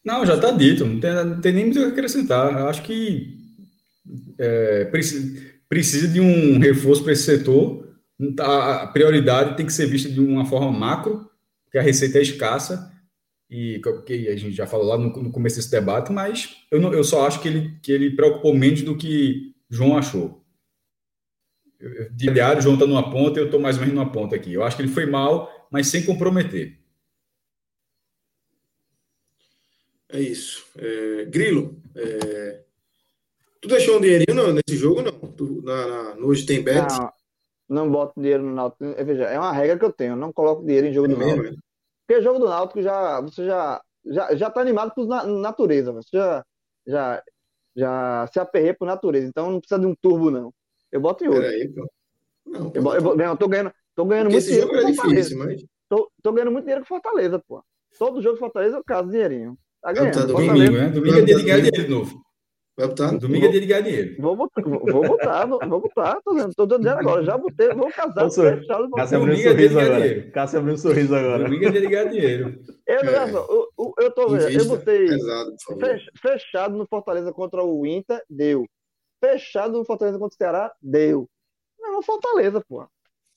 Não, 0.03 0.26
já 0.26 0.36
está 0.36 0.52
dito, 0.52 0.86
não 0.86 0.99
tem, 0.99 1.14
não 1.14 1.41
tem, 1.41 1.53
nem 1.53 1.65
muito 1.65 1.80
a 1.80 1.88
acrescentar. 1.88 2.52
Eu 2.52 2.68
acho 2.68 2.84
que 2.84 3.38
é, 4.38 4.86
precisa, 4.86 5.41
precisa 5.69 6.07
de 6.07 6.19
um 6.19 6.60
reforço 6.60 7.03
para 7.03 7.14
esse 7.14 7.23
setor. 7.23 7.85
A 8.40 8.88
prioridade 8.88 9.58
tem 9.58 9.66
que 9.66 9.74
ser 9.74 9.88
vista 9.88 10.10
de 10.10 10.20
uma 10.22 10.46
forma 10.46 10.72
macro, 10.72 11.30
que 11.72 11.78
a 11.78 11.82
receita 11.82 12.18
é 12.18 12.22
escassa, 12.22 12.92
e 13.50 13.82
que 14.06 14.28
a 14.30 14.36
gente 14.36 14.56
já 14.56 14.66
falou 14.66 14.88
lá 14.88 14.98
no, 14.98 15.10
no 15.22 15.32
começo 15.32 15.58
desse 15.58 15.70
debate, 15.70 16.12
mas 16.12 16.56
eu, 16.72 16.80
não, 16.80 16.94
eu 16.94 17.04
só 17.04 17.28
acho 17.28 17.42
que 17.42 17.48
ele, 17.48 17.78
que 17.82 17.92
ele 17.92 18.16
preocupou 18.16 18.56
menos 18.56 18.82
do 18.82 18.98
que 18.98 19.54
João 19.70 19.98
achou. 19.98 20.44
De 22.12 22.32
diário, 22.32 22.62
João 22.62 22.76
está 22.76 22.88
numa 22.88 23.12
ponta, 23.12 23.40
eu 23.40 23.46
estou 23.46 23.60
mais 23.60 23.76
ou 23.76 23.82
menos 23.82 23.96
numa 23.96 24.12
ponta 24.12 24.36
aqui. 24.36 24.54
Eu 24.54 24.64
acho 24.64 24.76
que 24.76 24.82
ele 24.82 24.92
foi 24.92 25.06
mal, 25.06 25.68
mas 25.70 25.88
sem 25.88 26.04
comprometer. 26.04 26.80
É 30.10 30.20
isso. 30.20 30.66
É, 30.78 31.26
Grilo, 31.26 31.82
é, 31.96 32.64
tu 33.62 33.68
deixou 33.68 33.98
um 33.98 34.02
dinheirinho 34.02 34.54
nesse 34.54 34.78
jogo 34.78 35.02
não? 35.02 35.12
Tu, 35.12 35.62
na, 35.64 35.88
na, 35.88 36.16
no 36.16 36.28
Hoje 36.28 36.46
Tem 36.46 36.64
Bet? 36.64 36.88
Não, 36.88 37.12
não 37.68 37.90
boto 37.90 38.20
dinheiro 38.20 38.44
no 38.44 38.54
Náutico. 38.54 38.84
Veja, 39.04 39.24
é 39.26 39.40
uma 39.40 39.52
regra 39.52 39.78
que 39.78 39.86
eu 39.86 39.92
tenho, 39.92 40.14
eu 40.14 40.18
não 40.18 40.32
coloco 40.32 40.66
dinheiro 40.66 40.88
em 40.88 40.94
jogo 40.94 41.12
é 41.12 41.16
do 41.16 41.18
Náutico. 41.18 41.58
Porque 42.08 42.22
jogo 42.22 42.40
do 42.40 42.50
Náutico 42.50 42.82
já, 42.82 43.22
você 43.22 43.46
já, 43.46 43.82
já, 44.06 44.36
já 44.36 44.50
tá 44.50 44.62
animado 44.62 44.94
por 44.94 45.08
na, 45.08 45.26
natureza, 45.26 45.92
você 45.92 46.10
já, 46.14 46.46
já, 46.86 47.24
já 47.76 48.30
se 48.32 48.40
aperreia 48.40 48.76
por 48.76 48.86
natureza, 48.86 49.28
então 49.28 49.52
não 49.52 49.60
precisa 49.60 49.80
de 49.80 49.88
um 49.88 49.96
turbo, 49.96 50.30
não. 50.30 50.54
Eu 50.92 51.02
boto 51.02 51.24
em 51.24 51.28
outro. 51.28 51.44
Peraí, 51.44 51.68
pô. 51.70 51.90
Não, 52.46 52.72
eu, 52.74 52.84
eu, 52.84 53.20
eu, 53.20 53.38
tô 53.38 53.48
ganhando, 53.48 53.72
tô 53.96 54.06
ganhando 54.06 54.30
muito 54.30 54.46
dinheiro 54.46 54.68
com 54.68 54.76
é 54.76 54.82
Fortaleza. 54.82 55.30
Difícil, 55.30 55.38
mas... 55.40 55.66
tô, 55.90 56.12
tô 56.22 56.32
ganhando 56.32 56.52
muito 56.52 56.66
dinheiro 56.66 56.82
com 56.82 56.88
Fortaleza, 56.88 57.42
pô. 57.48 57.64
Todo 57.98 58.22
jogo 58.22 58.36
de 58.36 58.40
Fortaleza 58.40 58.78
eu 58.78 58.84
caso 58.84 59.10
dinheirinho. 59.10 59.58
Tá 59.82 59.92
ganhando. 59.92 60.14
Tá 60.14 60.26
domingo, 60.26 60.54
né? 60.54 60.90
Domingo 60.90 61.18
é 61.18 61.22
dia 61.22 61.36
de 61.36 61.44
ganhar 61.44 61.58
dinheiro 61.58 61.84
de 61.84 61.88
novo. 61.88 62.26
Vai 62.78 62.90
botar? 62.90 63.18
Domingo 63.18 63.46
é 63.46 63.50
dia 63.50 63.62
de 63.62 63.68
ganhar 63.68 63.82
dinheiro. 63.82 64.22
Vou 64.22 64.36
botar, 64.36 64.62
vou 64.62 65.08
botar, 65.08 65.46
vou 65.46 65.80
botar, 65.80 66.22
tô 66.22 66.34
dizendo, 66.34 66.54
tô 66.54 66.66
dizendo 66.66 66.90
agora, 66.90 67.24
já 67.24 67.38
botei, 67.38 67.74
vou 67.74 67.90
casar. 67.90 68.30
Fechado, 68.30 68.92
Cássio 68.92 69.18
abriu 69.18 69.34
um 69.34 69.38
sorriso 69.38 69.80
agora. 69.80 70.32
Cássio 70.32 70.60
abriu 70.60 70.74
um 70.74 70.78
sorriso 70.78 71.16
agora. 71.16 71.44
Domingo 71.46 71.66
é 71.66 71.72
dia 71.72 71.82
de 71.82 71.88
ganhar 71.88 72.10
dinheiro. 72.10 72.60
Eu, 72.88 73.00
é. 73.00 73.32
eu, 73.32 73.68
eu, 73.80 73.94
eu 74.00 74.12
tô 74.12 74.30
vendo, 74.30 74.48
eu 74.48 74.66
botei 74.66 75.08
pesado, 75.08 75.56
fechado 76.22 76.78
no 76.78 76.86
Fortaleza 76.86 77.34
contra 77.34 77.64
o 77.64 77.84
Inter, 77.84 78.22
deu. 78.30 78.64
Fechado 79.20 79.76
no 79.76 79.84
Fortaleza 79.84 80.20
contra 80.20 80.36
o 80.36 80.38
Ceará, 80.38 80.72
deu. 80.80 81.28
Não, 81.80 81.94
no 81.94 82.04
Fortaleza, 82.04 82.62
pô. 82.70 82.88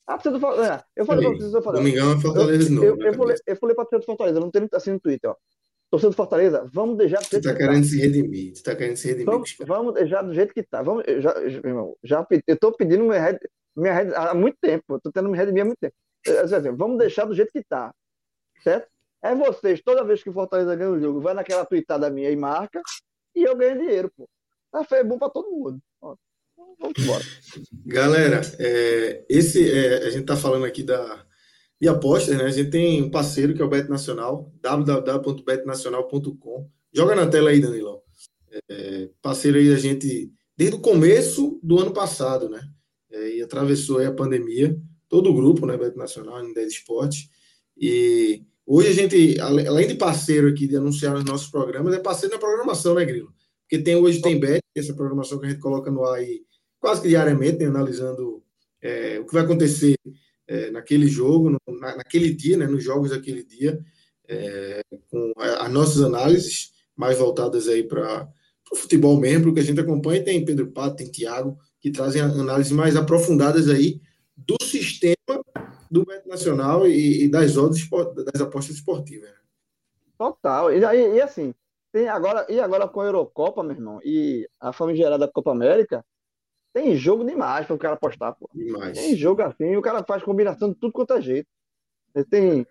Ah, 0.07 0.15
precisa 0.19 0.35
do 0.35 0.41
Fortaleza. 0.41 0.85
Eu 0.95 1.07
falei 1.07 1.27
pra 1.27 1.39
vocês, 1.39 1.55
eu 1.55 1.63
falei. 1.63 1.83
Domingão 1.83 2.13
é 2.13 2.21
Fortaleza 2.21 2.69
de 2.69 2.73
novo. 2.73 2.87
Eu, 2.87 2.99
eu, 2.99 3.15
falei, 3.15 3.37
eu 3.47 3.57
falei 3.57 3.75
pra 3.75 3.85
vocês 3.87 4.03
do 4.03 4.05
Fortaleza, 4.05 4.39
não 4.39 4.51
tem 4.51 4.69
assim 4.71 4.93
no 4.93 5.01
Twitter, 5.01 5.31
ó 5.31 5.37
torcedor 5.91 6.11
do 6.11 6.17
Fortaleza, 6.17 6.69
vamos 6.73 6.97
deixar 6.97 7.19
do 7.19 7.25
jeito 7.25 7.43
Você 7.43 7.53
tá 7.53 7.55
querendo 7.55 7.83
tá. 7.83 7.89
se 7.89 7.99
redimir, 7.99 8.57
você 8.57 8.63
tá 8.63 8.77
querendo 8.77 8.97
se 8.97 9.09
redimir. 9.09 9.27
Vamos, 9.27 9.57
vamos 9.61 9.95
deixar 9.95 10.23
do 10.23 10.35
jeito 10.35 10.55
que 10.55 10.63
tá. 10.63 10.83
Vamos, 10.83 11.05
já, 11.19 11.41
irmão, 11.43 11.97
já, 12.03 12.27
eu 12.47 12.59
tô 12.59 12.73
pedindo 12.73 13.05
minha 13.05 13.39
minha 13.77 13.95
há 14.17 14.35
muito 14.35 14.59
tempo, 14.61 14.85
eu 14.95 15.01
tô 15.01 15.13
tendo 15.13 15.29
me 15.29 15.37
redimir 15.37 15.63
há 15.63 15.67
muito 15.67 15.79
tempo. 15.79 15.95
Assim, 16.43 16.77
vamos 16.77 16.99
deixar 16.99 17.25
do 17.25 17.35
jeito 17.35 17.53
que 17.53 17.63
tá, 17.63 17.95
certo? 18.63 18.89
É 19.23 19.35
vocês, 19.35 19.81
toda 19.83 20.05
vez 20.05 20.23
que 20.23 20.31
o 20.31 20.33
Fortaleza 20.33 20.77
ganha 20.77 20.91
o 20.91 21.01
jogo, 21.01 21.21
vai 21.21 21.35
naquela 21.35 21.65
tweetada 21.65 22.11
minha 22.11 22.31
e 22.31 22.37
marca, 22.37 22.81
e 23.35 23.43
eu 23.43 23.57
ganho 23.57 23.79
dinheiro, 23.79 24.11
pô. 24.17 24.29
Tá 24.71 24.85
feio, 24.85 25.01
é 25.01 25.05
bom 25.05 25.19
pra 25.19 25.31
todo 25.31 25.51
mundo. 25.51 25.81
Ó, 26.01 26.15
vamos 26.79 26.95
embora. 26.99 27.25
Galera, 27.87 28.41
é, 28.59 29.25
esse, 29.29 29.71
é, 29.71 30.07
a 30.07 30.11
gente 30.11 30.27
tá 30.27 30.37
falando 30.37 30.67
aqui 30.67 30.83
da 30.83 31.27
e 31.81 31.89
apostas, 31.89 32.37
né? 32.37 32.45
A 32.45 32.51
gente 32.51 32.71
tem 32.71 33.03
um 33.03 33.11
parceiro 33.11 33.55
que 33.55 33.63
é 33.63 33.65
o 33.65 33.69
Bet 33.69 33.89
Nacional, 33.89 34.53
www.betnacional.com. 34.61 36.69
Joga 36.93 37.15
na 37.15 37.27
tela 37.27 37.51
aí, 37.51 37.61
Danilão. 37.61 38.01
É, 38.69 39.09
parceiro 39.23 39.59
aí 39.59 39.71
da 39.71 39.77
gente 39.77 40.33
desde 40.57 40.77
o 40.77 40.81
começo 40.81 41.61
do 41.63 41.79
ano 41.79 41.93
passado, 41.93 42.49
né? 42.49 42.61
É, 43.11 43.37
e 43.37 43.43
atravessou 43.43 43.99
aí 43.99 44.07
a 44.07 44.13
pandemia, 44.13 44.77
todo 45.09 45.31
o 45.31 45.35
grupo, 45.35 45.67
né? 45.67 45.77
Bet 45.77 45.97
Nacional, 45.97 46.45
em 46.45 46.53
10 46.53 46.73
Esportes. 46.73 47.29
E 47.77 48.43
hoje 48.67 48.89
a 48.89 48.93
gente, 48.93 49.41
além 49.41 49.87
de 49.87 49.95
parceiro 49.95 50.49
aqui 50.49 50.67
de 50.67 50.77
anunciar 50.77 51.15
os 51.15 51.25
nossos 51.25 51.49
programas, 51.49 51.95
é 51.95 52.01
parceiro 52.01 52.35
na 52.35 52.41
programação, 52.41 52.95
né, 52.95 53.05
Grilo? 53.05 53.33
Porque 53.63 53.85
tem 53.85 53.95
hoje 53.95 54.21
tem 54.21 54.41
Bet, 54.41 54.63
essa 54.75 54.95
programação 54.95 55.39
que 55.39 55.47
a 55.47 55.51
gente 55.51 55.61
coloca 55.61 55.91
no 55.91 56.05
ar 56.05 56.17
aí 56.17 56.43
quase 56.81 57.03
que 57.03 57.09
diariamente, 57.09 57.59
né, 57.59 57.67
analisando 57.67 58.43
é, 58.81 59.19
o 59.21 59.27
que 59.27 59.35
vai 59.35 59.43
acontecer 59.43 59.95
é, 60.49 60.71
naquele 60.71 61.07
jogo, 61.07 61.51
no, 61.51 61.59
na, 61.79 61.97
naquele 61.97 62.33
dia, 62.35 62.57
né, 62.57 62.67
nos 62.67 62.83
jogos 62.83 63.11
daquele 63.11 63.45
dia, 63.45 63.79
é, 64.27 64.81
com 65.11 65.33
as 65.37 65.71
nossas 65.71 66.03
análises 66.03 66.73
mais 66.97 67.19
voltadas 67.19 67.69
aí 67.69 67.83
para 67.83 68.29
o 68.73 68.77
futebol 68.77 69.19
mesmo, 69.21 69.55
que 69.55 69.61
a 69.61 69.63
gente 69.63 69.81
acompanha, 69.81 70.25
tem 70.25 70.45
Pedro 70.45 70.73
Pato, 70.73 70.97
tem 70.97 71.11
Thiago, 71.11 71.57
que 71.81 71.91
trazem 71.91 72.23
análises 72.23 72.73
mais 72.73 72.97
aprofundadas 72.97 73.69
aí 73.69 74.01
do 74.37 74.57
sistema 74.63 75.15
do 75.91 76.05
Beto 76.05 76.29
Nacional 76.29 76.87
e, 76.87 77.25
e 77.25 77.29
das 77.31 77.57
odds 77.57 77.89
das 78.33 78.41
apostas 78.41 78.77
esportivas. 78.77 79.31
Né? 79.31 79.37
Total. 80.19 80.73
E, 80.73 80.81
e, 80.81 81.17
e, 81.17 81.21
assim, 81.21 81.55
tem 81.93 82.09
agora, 82.09 82.47
e 82.49 82.61
agora 82.61 82.89
com 82.89 83.01
a 83.01 83.07
Eurocopa, 83.07 83.63
meu 83.63 83.75
irmão, 83.75 84.01
e 84.05 84.49
a 84.61 84.73
famigerada 84.73 85.29
Copa 85.29 85.53
América, 85.53 86.05
tem 86.73 86.97
jogo 86.97 87.25
demais 87.25 87.67
para 87.67 87.75
o 87.75 87.79
cara 87.79 87.95
apostar, 87.95 88.35
pô. 88.35 88.49
Demais. 88.55 88.97
Tem 88.97 89.17
jogo 89.17 89.43
assim, 89.43 89.77
o 89.77 89.83
cara 89.83 90.05
faz 90.05 90.23
combinação 90.23 90.71
de 90.71 90.77
tudo 90.77 90.93
quanto 90.93 91.15
é 91.15 91.21
jeito. 91.21 91.49
Ele 92.15 92.25
tem. 92.25 92.67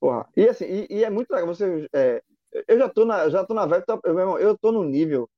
Porra. 0.00 0.28
E 0.36 0.48
assim, 0.48 0.64
e, 0.64 0.86
e 0.98 1.04
é 1.04 1.10
muito 1.10 1.30
legal. 1.30 1.46
Você, 1.46 1.88
é, 1.92 2.22
eu 2.66 2.78
já 2.78 2.88
tô 2.88 3.04
na, 3.04 3.28
já 3.28 3.44
tô 3.44 3.54
na 3.54 3.66
vibe, 3.66 3.84
eu, 4.04 4.38
eu 4.38 4.58
tô 4.58 4.72
no 4.72 4.84
nível 4.84 5.28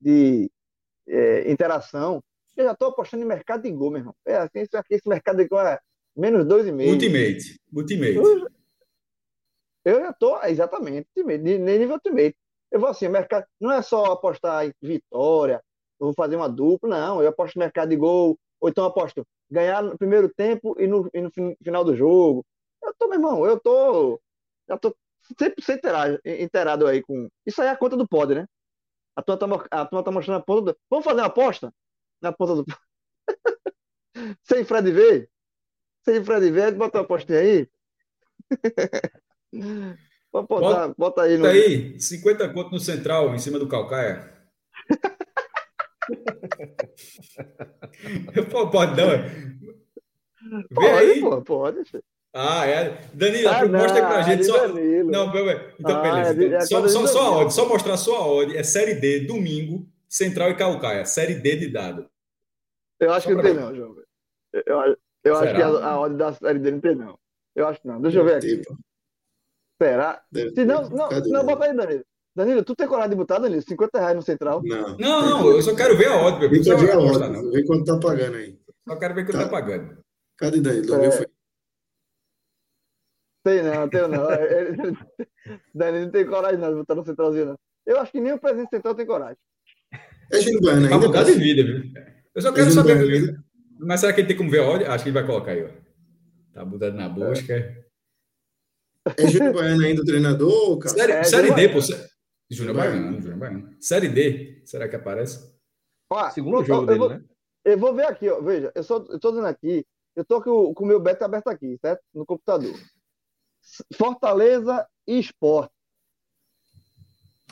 de 0.00 0.50
é, 1.08 1.50
interação. 1.50 2.22
Eu 2.56 2.64
já 2.64 2.74
tô 2.74 2.86
apostando 2.86 3.22
em 3.22 3.26
mercado 3.26 3.62
de 3.62 3.70
gol, 3.70 3.90
meu 3.90 4.00
irmão. 4.00 4.14
É 4.26 4.36
assim, 4.36 4.60
isso 4.60 4.76
aqui, 4.76 4.94
esse 4.94 5.08
mercado 5.08 5.38
de 5.38 5.48
gol 5.48 5.60
é 5.60 5.78
menos 6.16 6.44
2,5. 6.44 6.92
Ultimate. 6.92 7.60
Ultimate. 7.72 8.14
Eu, 8.16 8.50
eu 9.84 10.00
já 10.00 10.12
tô, 10.12 10.42
exatamente, 10.44 11.08
ultimate, 11.16 11.58
nível 11.58 11.94
ultimate. 11.94 12.36
Eu 12.70 12.80
vou 12.80 12.88
assim, 12.88 13.08
mercado 13.08 13.46
não 13.60 13.72
é 13.72 13.82
só 13.82 14.04
apostar 14.12 14.66
em 14.66 14.72
vitória, 14.82 15.62
eu 16.00 16.06
vou 16.06 16.14
fazer 16.14 16.36
uma 16.36 16.48
dupla, 16.48 16.88
não. 16.88 17.22
Eu 17.22 17.28
aposto 17.28 17.56
no 17.56 17.60
mercado 17.60 17.90
de 17.90 17.96
gol, 17.96 18.38
ou 18.60 18.68
então 18.68 18.84
aposto 18.84 19.26
ganhar 19.50 19.82
no 19.82 19.98
primeiro 19.98 20.32
tempo 20.34 20.74
e 20.78 20.86
no, 20.86 21.10
e 21.12 21.20
no 21.20 21.30
final 21.62 21.84
do 21.84 21.94
jogo. 21.94 22.44
Eu 22.82 22.94
tô, 22.98 23.06
meu 23.06 23.18
irmão, 23.18 23.44
eu 23.44 23.60
tô. 23.60 24.20
Já 24.68 24.78
tô 24.78 24.96
100% 25.38 26.20
inteirado, 26.24 26.86
aí 26.86 27.02
com. 27.02 27.28
Isso 27.46 27.60
aí 27.60 27.68
é 27.68 27.70
a 27.70 27.76
conta 27.76 27.96
do 27.96 28.08
pod, 28.08 28.34
né? 28.34 28.46
A 29.14 29.22
turma 29.22 29.58
tá, 29.58 29.66
a 29.70 29.86
turma 29.86 30.04
tá 30.04 30.10
mostrando 30.10 30.38
a 30.38 30.42
ponta 30.42 30.72
do. 30.72 30.78
Vamos 30.88 31.04
fazer 31.04 31.20
uma 31.20 31.26
aposta? 31.26 31.72
Na 32.22 32.32
ponta 32.32 32.56
do. 32.56 32.64
Sem 34.44 34.64
Fred 34.64 34.90
V? 34.90 35.28
Sem 36.04 36.24
Fred 36.24 36.50
V, 36.50 36.72
bota 36.72 36.98
uma 36.98 37.04
aposta 37.04 37.34
aí. 37.34 37.68
Vamos 40.32 40.48
botar, 40.48 40.88
bota, 40.88 40.94
bota 40.96 41.22
aí 41.22 41.36
no. 41.36 41.46
aí, 41.46 42.00
50 42.00 42.52
conto 42.52 42.70
no 42.70 42.78
central, 42.78 43.34
em 43.34 43.38
cima 43.38 43.58
do 43.58 43.68
Calcaia. 43.68 44.32
pode 48.70 48.96
não. 48.96 49.08
Vê 49.10 50.64
pode, 50.74 50.86
aí. 50.86 51.20
Pô, 51.20 51.42
pode. 51.42 51.82
Ah, 52.32 52.66
é. 52.66 53.00
Danilo, 53.12 53.48
ah, 53.48 53.66
mostra 53.66 54.02
não, 54.02 54.08
pra 54.08 54.22
gente 54.22 54.44
só. 54.44 54.68
Danilo. 54.68 55.10
Não, 55.10 55.26
então, 55.26 55.96
ah, 55.96 56.02
beleza. 56.02 56.44
Então, 56.44 56.84
é 56.84 56.88
só, 56.88 56.88
só, 56.88 57.06
só, 57.06 57.20
a 57.20 57.38
odd, 57.38 57.52
só 57.52 57.68
mostrar 57.68 57.96
só 57.96 58.16
a 58.16 58.26
odd. 58.26 58.56
É 58.56 58.62
Série 58.62 58.94
D, 58.94 59.26
domingo, 59.26 59.86
Central 60.08 60.50
e 60.50 60.56
Calcaia. 60.56 61.04
Série 61.04 61.34
D 61.34 61.56
de 61.56 61.68
dado. 61.68 62.08
Eu 63.00 63.12
acho 63.12 63.24
só 63.24 63.30
que 63.30 63.34
não 63.34 63.42
tem, 63.42 63.54
não, 63.54 63.74
João. 63.74 63.96
Eu, 64.52 64.96
eu 65.24 65.36
acho 65.36 65.54
que 65.54 65.62
a, 65.62 65.66
a 65.66 66.00
odd 66.00 66.16
da 66.16 66.32
Série 66.32 66.58
D 66.58 66.70
não 66.70 66.80
tem, 66.80 66.94
não. 66.94 67.18
Eu 67.54 67.66
acho 67.66 67.80
que 67.80 67.88
não. 67.88 68.00
Deixa 68.00 68.18
eu 68.18 68.24
ver 68.24 68.36
aqui. 68.36 68.62
Será? 69.82 70.22
Se 70.32 70.64
não, 70.64 70.88
não, 70.90 71.08
não, 71.08 71.44
bota 71.44 71.64
aí, 71.64 71.74
Danilo. 71.74 72.04
Danilo, 72.40 72.64
tu 72.64 72.74
tem 72.74 72.88
coragem 72.88 73.10
de 73.10 73.16
botar, 73.16 73.38
Danilo? 73.38 73.60
50 73.60 73.98
reais 73.98 74.16
no 74.16 74.22
Central? 74.22 74.62
Não. 74.64 74.96
Não, 74.96 75.28
não, 75.28 75.50
eu 75.50 75.60
só 75.60 75.74
quero 75.74 75.94
ver 75.94 76.08
a 76.08 76.16
odd. 76.16 76.42
Eu 76.42 76.50
quero 76.62 76.78
ver 76.78 76.92
a 76.92 76.98
odd. 76.98 77.50
Ver 77.50 77.66
quanto 77.66 77.84
tá 77.84 77.98
pagando 77.98 78.36
aí. 78.36 78.58
Só 78.88 78.96
quero 78.96 79.14
ver 79.14 79.26
quanto 79.26 79.36
tá, 79.36 79.44
tá 79.44 79.50
pagando. 79.50 79.98
Cadê 80.38 80.60
Danilo? 80.60 80.94
É... 80.94 81.10
Foi. 81.10 81.26
Tem 83.44 83.62
não, 83.62 83.88
tem 83.88 84.08
não. 84.08 84.26
Danilo 85.74 86.04
não 86.06 86.10
tem 86.10 86.26
coragem 86.26 86.58
não 86.58 86.70
de 86.70 86.76
botar 86.76 86.94
no 86.94 87.04
Centralzinho, 87.04 87.46
não. 87.46 87.58
Eu 87.86 88.00
acho 88.00 88.10
que 88.10 88.20
nem 88.20 88.32
o 88.32 88.38
presidente 88.38 88.70
central 88.70 88.94
tem 88.94 89.06
coragem. 89.06 89.36
É 90.32 90.40
Júnior 90.40 90.62
Baiano 90.62 90.86
ainda. 90.86 91.00
Tá 91.00 91.06
mudar 91.06 91.24
de 91.24 91.32
vida, 91.32 91.62
viu? 91.62 91.82
Eu 92.34 92.42
só 92.42 92.52
quero 92.52 92.68
é 92.68 92.70
saber. 92.70 93.38
Mas 93.78 94.00
será 94.00 94.14
que 94.14 94.20
ele 94.22 94.28
tem 94.28 94.36
como 94.36 94.50
ver 94.50 94.60
a 94.60 94.68
odd? 94.68 94.84
Acho 94.84 95.04
que 95.04 95.10
ele 95.10 95.18
vai 95.18 95.26
colocar 95.26 95.50
aí, 95.52 95.64
ó. 95.64 95.68
Tá 96.54 96.64
mudando 96.64 96.96
na 96.96 97.08
busca. 97.08 97.52
É. 97.52 97.84
É 99.16 99.26
Júnior 99.26 99.52
Baiano 99.52 99.84
ainda 99.84 100.00
o 100.00 100.04
treinador, 100.06 100.78
cara? 100.78 100.94
Série, 100.94 101.12
é, 101.12 101.24
série 101.24 101.54
D, 101.54 101.68
pô. 101.68 101.80
Júnior 102.50 102.76
Baiano, 102.76 103.20
Júnior 103.20 103.38
Baiano. 103.38 103.76
Série 103.80 104.08
D, 104.08 104.60
será 104.64 104.88
que 104.88 104.96
aparece? 104.96 105.54
Ó, 106.10 106.30
Segundo 106.30 106.64
jogo 106.64 106.82
eu, 106.82 106.86
dele, 106.86 106.98
vou, 106.98 107.08
né? 107.08 107.22
Eu 107.64 107.78
vou 107.78 107.94
ver 107.94 108.06
aqui, 108.06 108.28
ó. 108.28 108.40
Veja, 108.40 108.72
eu, 108.74 108.82
só, 108.82 108.96
eu 109.08 109.20
tô 109.20 109.30
dizendo 109.30 109.46
aqui, 109.46 109.86
eu 110.16 110.24
tô 110.24 110.42
com, 110.42 110.74
com 110.74 110.84
o 110.84 110.86
meu 110.86 111.00
beta 111.00 111.24
aberto 111.24 111.48
aqui, 111.48 111.78
certo? 111.80 112.02
No 112.12 112.26
computador. 112.26 112.74
Fortaleza 113.94 114.86
e 115.06 115.20
Esporte. 115.20 115.72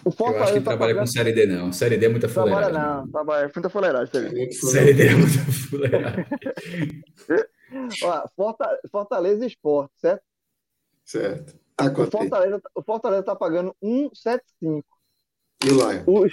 O 0.05 0.11
Fortaleza 0.11 0.39
eu 0.39 0.45
acho 0.45 0.53
que 0.55 0.61
tá 0.61 0.71
trabalha 0.71 0.95
pagando... 0.95 1.07
com 1.07 1.13
Série 1.13 1.33
D, 1.33 1.47
não. 1.47 1.73
Série 1.73 1.97
D 1.97 2.07
é 2.07 2.09
muita 2.09 2.29
fuleiragem. 2.29 2.71
Trabalha 2.73 2.97
não, 2.97 3.11
trabalha, 3.11 3.45
é 3.45 3.53
muita 3.55 3.69
fuleiragem. 3.69 4.13
Série, 4.13 4.53
série 4.53 4.95
D 4.95 5.07
é 5.07 5.15
muita 5.15 5.53
fuleiragem. 5.53 6.27
Ó, 8.03 8.29
Fortaleza 8.91 9.45
e 9.45 9.49
Esporte, 9.49 9.93
certo? 9.99 10.23
Certo. 11.05 11.68
Tá 11.79 11.87
o, 11.93 12.11
Fortaleza, 12.11 12.61
o 12.75 12.83
Fortaleza 12.83 13.23
tá 13.23 13.37
pagando 13.37 13.73
1,75. 13.81 14.83
E 15.65 15.71
o 15.71 15.75
Lion? 15.75 16.03
O, 16.09 16.27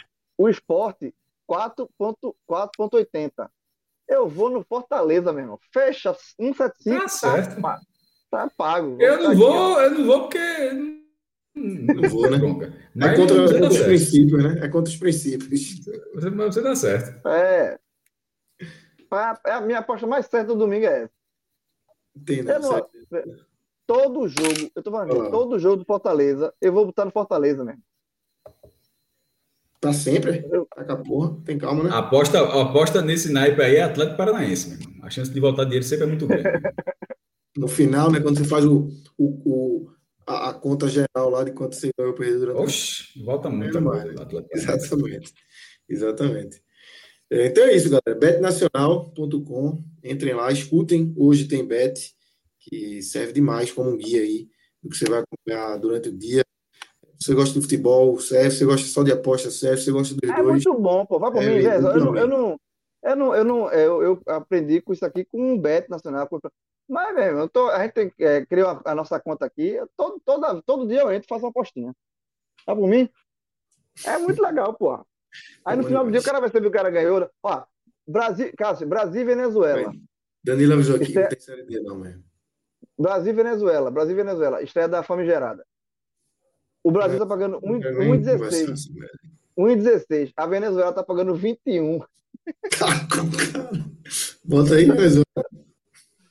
o 0.43 0.49
esporte, 0.49 1.13
4,80. 1.47 3.47
Eu 4.07 4.27
vou 4.27 4.49
no 4.49 4.63
Fortaleza, 4.63 5.31
meu 5.31 5.43
irmão. 5.43 5.59
Fecha 5.71 6.17
1,75. 6.41 6.99
Tá 6.99 7.07
certo. 7.07 7.61
Tá, 7.61 7.79
tá 8.31 8.51
pago. 8.57 8.97
Eu 8.99 9.21
não 9.21 9.35
vou, 9.35 9.79
eu 9.79 9.91
não 9.91 10.05
vou 10.05 10.21
porque. 10.21 10.71
Não 11.53 12.09
vou, 12.09 12.27
né? 12.29 12.39
Mas 12.95 13.11
é 13.11 13.15
contra, 13.15 13.45
contra 13.45 13.67
os 13.67 13.81
princípios, 13.81 14.43
né? 14.43 14.65
É 14.65 14.67
contra 14.67 14.91
os 14.91 14.97
princípios. 14.97 15.85
Você, 16.15 16.29
mas 16.31 16.55
você 16.55 16.61
dá 16.63 16.75
certo. 16.75 17.27
É. 17.27 17.79
A, 19.11 19.57
a 19.57 19.61
minha 19.61 19.77
aposta 19.77 20.07
mais 20.07 20.25
certa 20.25 20.47
do 20.47 20.57
domingo 20.57 20.87
é 20.87 21.03
essa. 21.03 21.13
Entendo. 22.15 22.49
Eu 22.49 22.59
não, 22.59 22.89
todo 23.87 24.27
jogo, 24.27 24.71
eu 24.75 24.83
tô 24.83 24.91
falando, 24.91 25.21
ah. 25.21 25.29
todo 25.29 25.59
jogo 25.59 25.77
do 25.77 25.85
Fortaleza, 25.85 26.53
eu 26.61 26.73
vou 26.73 26.85
botar 26.85 27.05
no 27.05 27.11
Fortaleza 27.11 27.63
mesmo. 27.63 27.81
Tá 29.79 29.93
sempre? 29.93 30.43
Taca 30.75 30.97
porra, 30.97 31.37
tem 31.45 31.57
calma, 31.57 31.83
né? 31.83 31.89
A 31.91 31.99
aposta, 31.99 32.39
aposta 32.61 33.01
nesse 33.01 33.31
naipe 33.31 33.61
aí 33.61 33.75
é 33.75 33.83
Atlético 33.83 34.17
Paranaense, 34.17 34.69
mesmo. 34.69 35.05
A 35.05 35.09
chance 35.09 35.31
de 35.31 35.39
voltar 35.39 35.65
dinheiro 35.65 35.85
sempre 35.85 36.05
é 36.05 36.07
muito 36.07 36.25
grande. 36.25 36.43
no 37.55 37.67
final, 37.67 38.11
né, 38.11 38.19
quando 38.19 38.37
você 38.37 38.45
faz 38.45 38.65
o, 38.65 38.89
o, 39.17 39.25
o 39.45 39.89
a, 40.25 40.49
a, 40.49 40.53
conta 40.53 40.87
geral 40.87 41.29
lá 41.29 41.43
de 41.43 41.51
quanto 41.51 41.75
você 41.75 41.91
ganhou 41.97 42.15
perder 42.15 42.39
durante 42.39 42.61
Oxe, 42.61 43.23
volta 43.23 43.49
muito 43.49 43.79
mais. 43.79 44.05
Exatamente. 44.51 45.33
Exatamente. 45.87 46.63
É, 47.29 47.47
então 47.47 47.63
é 47.63 47.75
isso, 47.75 47.89
galera. 47.89 48.19
betnacional.com. 48.19 49.83
Entrem 50.03 50.33
lá, 50.33 50.51
escutem. 50.51 51.13
Hoje 51.15 51.47
tem 51.47 51.65
bet 51.65 52.14
que 52.65 53.01
serve 53.01 53.33
demais 53.33 53.71
como 53.71 53.95
guia 53.95 54.21
aí 54.21 54.47
do 54.81 54.89
que 54.89 54.97
você 54.97 55.05
vai 55.05 55.19
acompanhar 55.19 55.77
durante 55.77 56.09
o 56.09 56.17
dia. 56.17 56.43
Você 57.19 57.33
gosta 57.33 57.53
de 57.53 57.61
futebol, 57.61 58.19
serve. 58.19 58.51
Você 58.51 58.65
gosta 58.65 58.87
só 58.87 59.03
de 59.03 59.11
aposta, 59.11 59.49
serve. 59.49 59.81
Você 59.81 59.91
gosta 59.91 60.15
dos 60.15 60.29
é 60.29 60.35
dois. 60.35 60.39
É 60.39 60.51
muito 60.51 60.81
bom, 60.81 61.05
pô. 61.05 61.19
Vai 61.19 61.31
por 61.31 61.43
é, 61.43 61.49
mim, 61.49 61.63
eu, 61.63 61.81
não, 61.81 62.17
eu, 62.17 62.27
não, 62.27 62.59
eu 63.03 63.15
não, 63.15 63.35
eu 63.35 63.45
não, 63.45 63.71
eu, 63.71 64.03
eu 64.03 64.21
aprendi 64.27 64.81
com 64.81 64.93
isso 64.93 65.05
aqui 65.05 65.25
com 65.25 65.53
um 65.53 65.57
bet 65.57 65.89
nacional. 65.89 66.27
Mas, 66.87 67.15
velho, 67.15 67.39
eu 67.39 67.49
tô, 67.49 67.69
a 67.69 67.81
gente 67.83 67.93
tem, 67.93 68.13
é, 68.19 68.45
criou 68.45 68.69
a, 68.69 68.81
a, 68.85 68.95
nossa 68.95 69.19
conta 69.19 69.45
aqui. 69.45 69.77
Todo, 69.97 70.21
toda, 70.23 70.61
todo 70.63 70.87
dia 70.87 71.01
eu 71.01 71.11
entro 71.11 71.25
e 71.25 71.29
faço 71.29 71.45
uma 71.45 71.49
apostinha. 71.49 71.93
Tá 72.65 72.75
por 72.75 72.87
mim? 72.87 73.09
É 74.05 74.17
muito 74.17 74.41
legal, 74.41 74.73
pô. 74.73 75.03
Aí 75.65 75.75
no 75.75 75.83
final 75.83 76.05
do 76.05 76.11
dia 76.11 76.19
o 76.19 76.23
cara 76.23 76.39
vai 76.39 76.49
saber 76.49 76.67
o 76.67 76.71
cara 76.71 76.89
ganhou. 76.89 77.29
Ó, 77.41 77.63
Brasil, 78.07 78.51
Cássio, 78.57 78.87
Brasil 78.87 79.21
e 79.21 79.25
Venezuela. 79.25 79.91
Danilo 80.43 80.73
avisou 80.73 80.95
aqui, 80.97 81.17
é... 81.17 81.21
não 81.21 81.29
tem 81.29 81.39
série 81.39 81.63
D 81.63 81.79
não, 81.79 81.97
mesmo. 81.97 82.23
Brasil 82.97 83.33
e 83.33 83.35
Venezuela. 83.35 83.91
Brasil 83.91 84.13
e 84.13 84.15
Venezuela. 84.15 84.61
Estreia 84.61 84.87
da 84.87 85.03
famigerada. 85.03 85.65
O 86.83 86.91
Brasil 86.91 87.15
está 87.15 87.25
pagando 87.25 87.59
1,16. 87.61 88.89
1,16. 89.57 90.33
A 90.35 90.45
Venezuela 90.45 90.89
está 90.89 91.03
pagando 91.03 91.35
21. 91.35 91.99
Bota 94.43 94.75
aí, 94.75 94.85
Venezuela. 94.85 95.25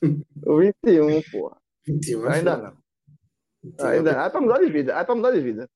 21, 0.01 1.21
porra. 1.31 1.57
21 1.85 2.27
é 2.27 2.35
Ainda 2.37 2.57
não. 2.57 2.73
Ainda 3.79 4.13
não. 4.13 4.21
É 4.21 4.29
para 4.29 4.41
mudar 4.41 4.59
de 4.59 4.71
vida. 4.71 4.93
É 4.93 5.03
para 5.03 5.15
mudar 5.15 5.31
de 5.31 5.41
vida. 5.41 5.69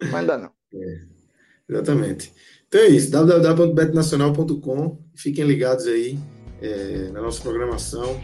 Mas 0.00 0.14
ainda 0.14 0.38
não. 0.38 0.50
É, 0.74 1.06
exatamente. 1.68 2.32
Então 2.66 2.80
é 2.80 2.88
isso. 2.88 3.10
www.betnacional.com. 3.10 4.98
Fiquem 5.14 5.44
ligados 5.44 5.86
aí 5.86 6.18
é, 6.60 7.10
na 7.10 7.20
nossa 7.20 7.42
programação. 7.42 8.20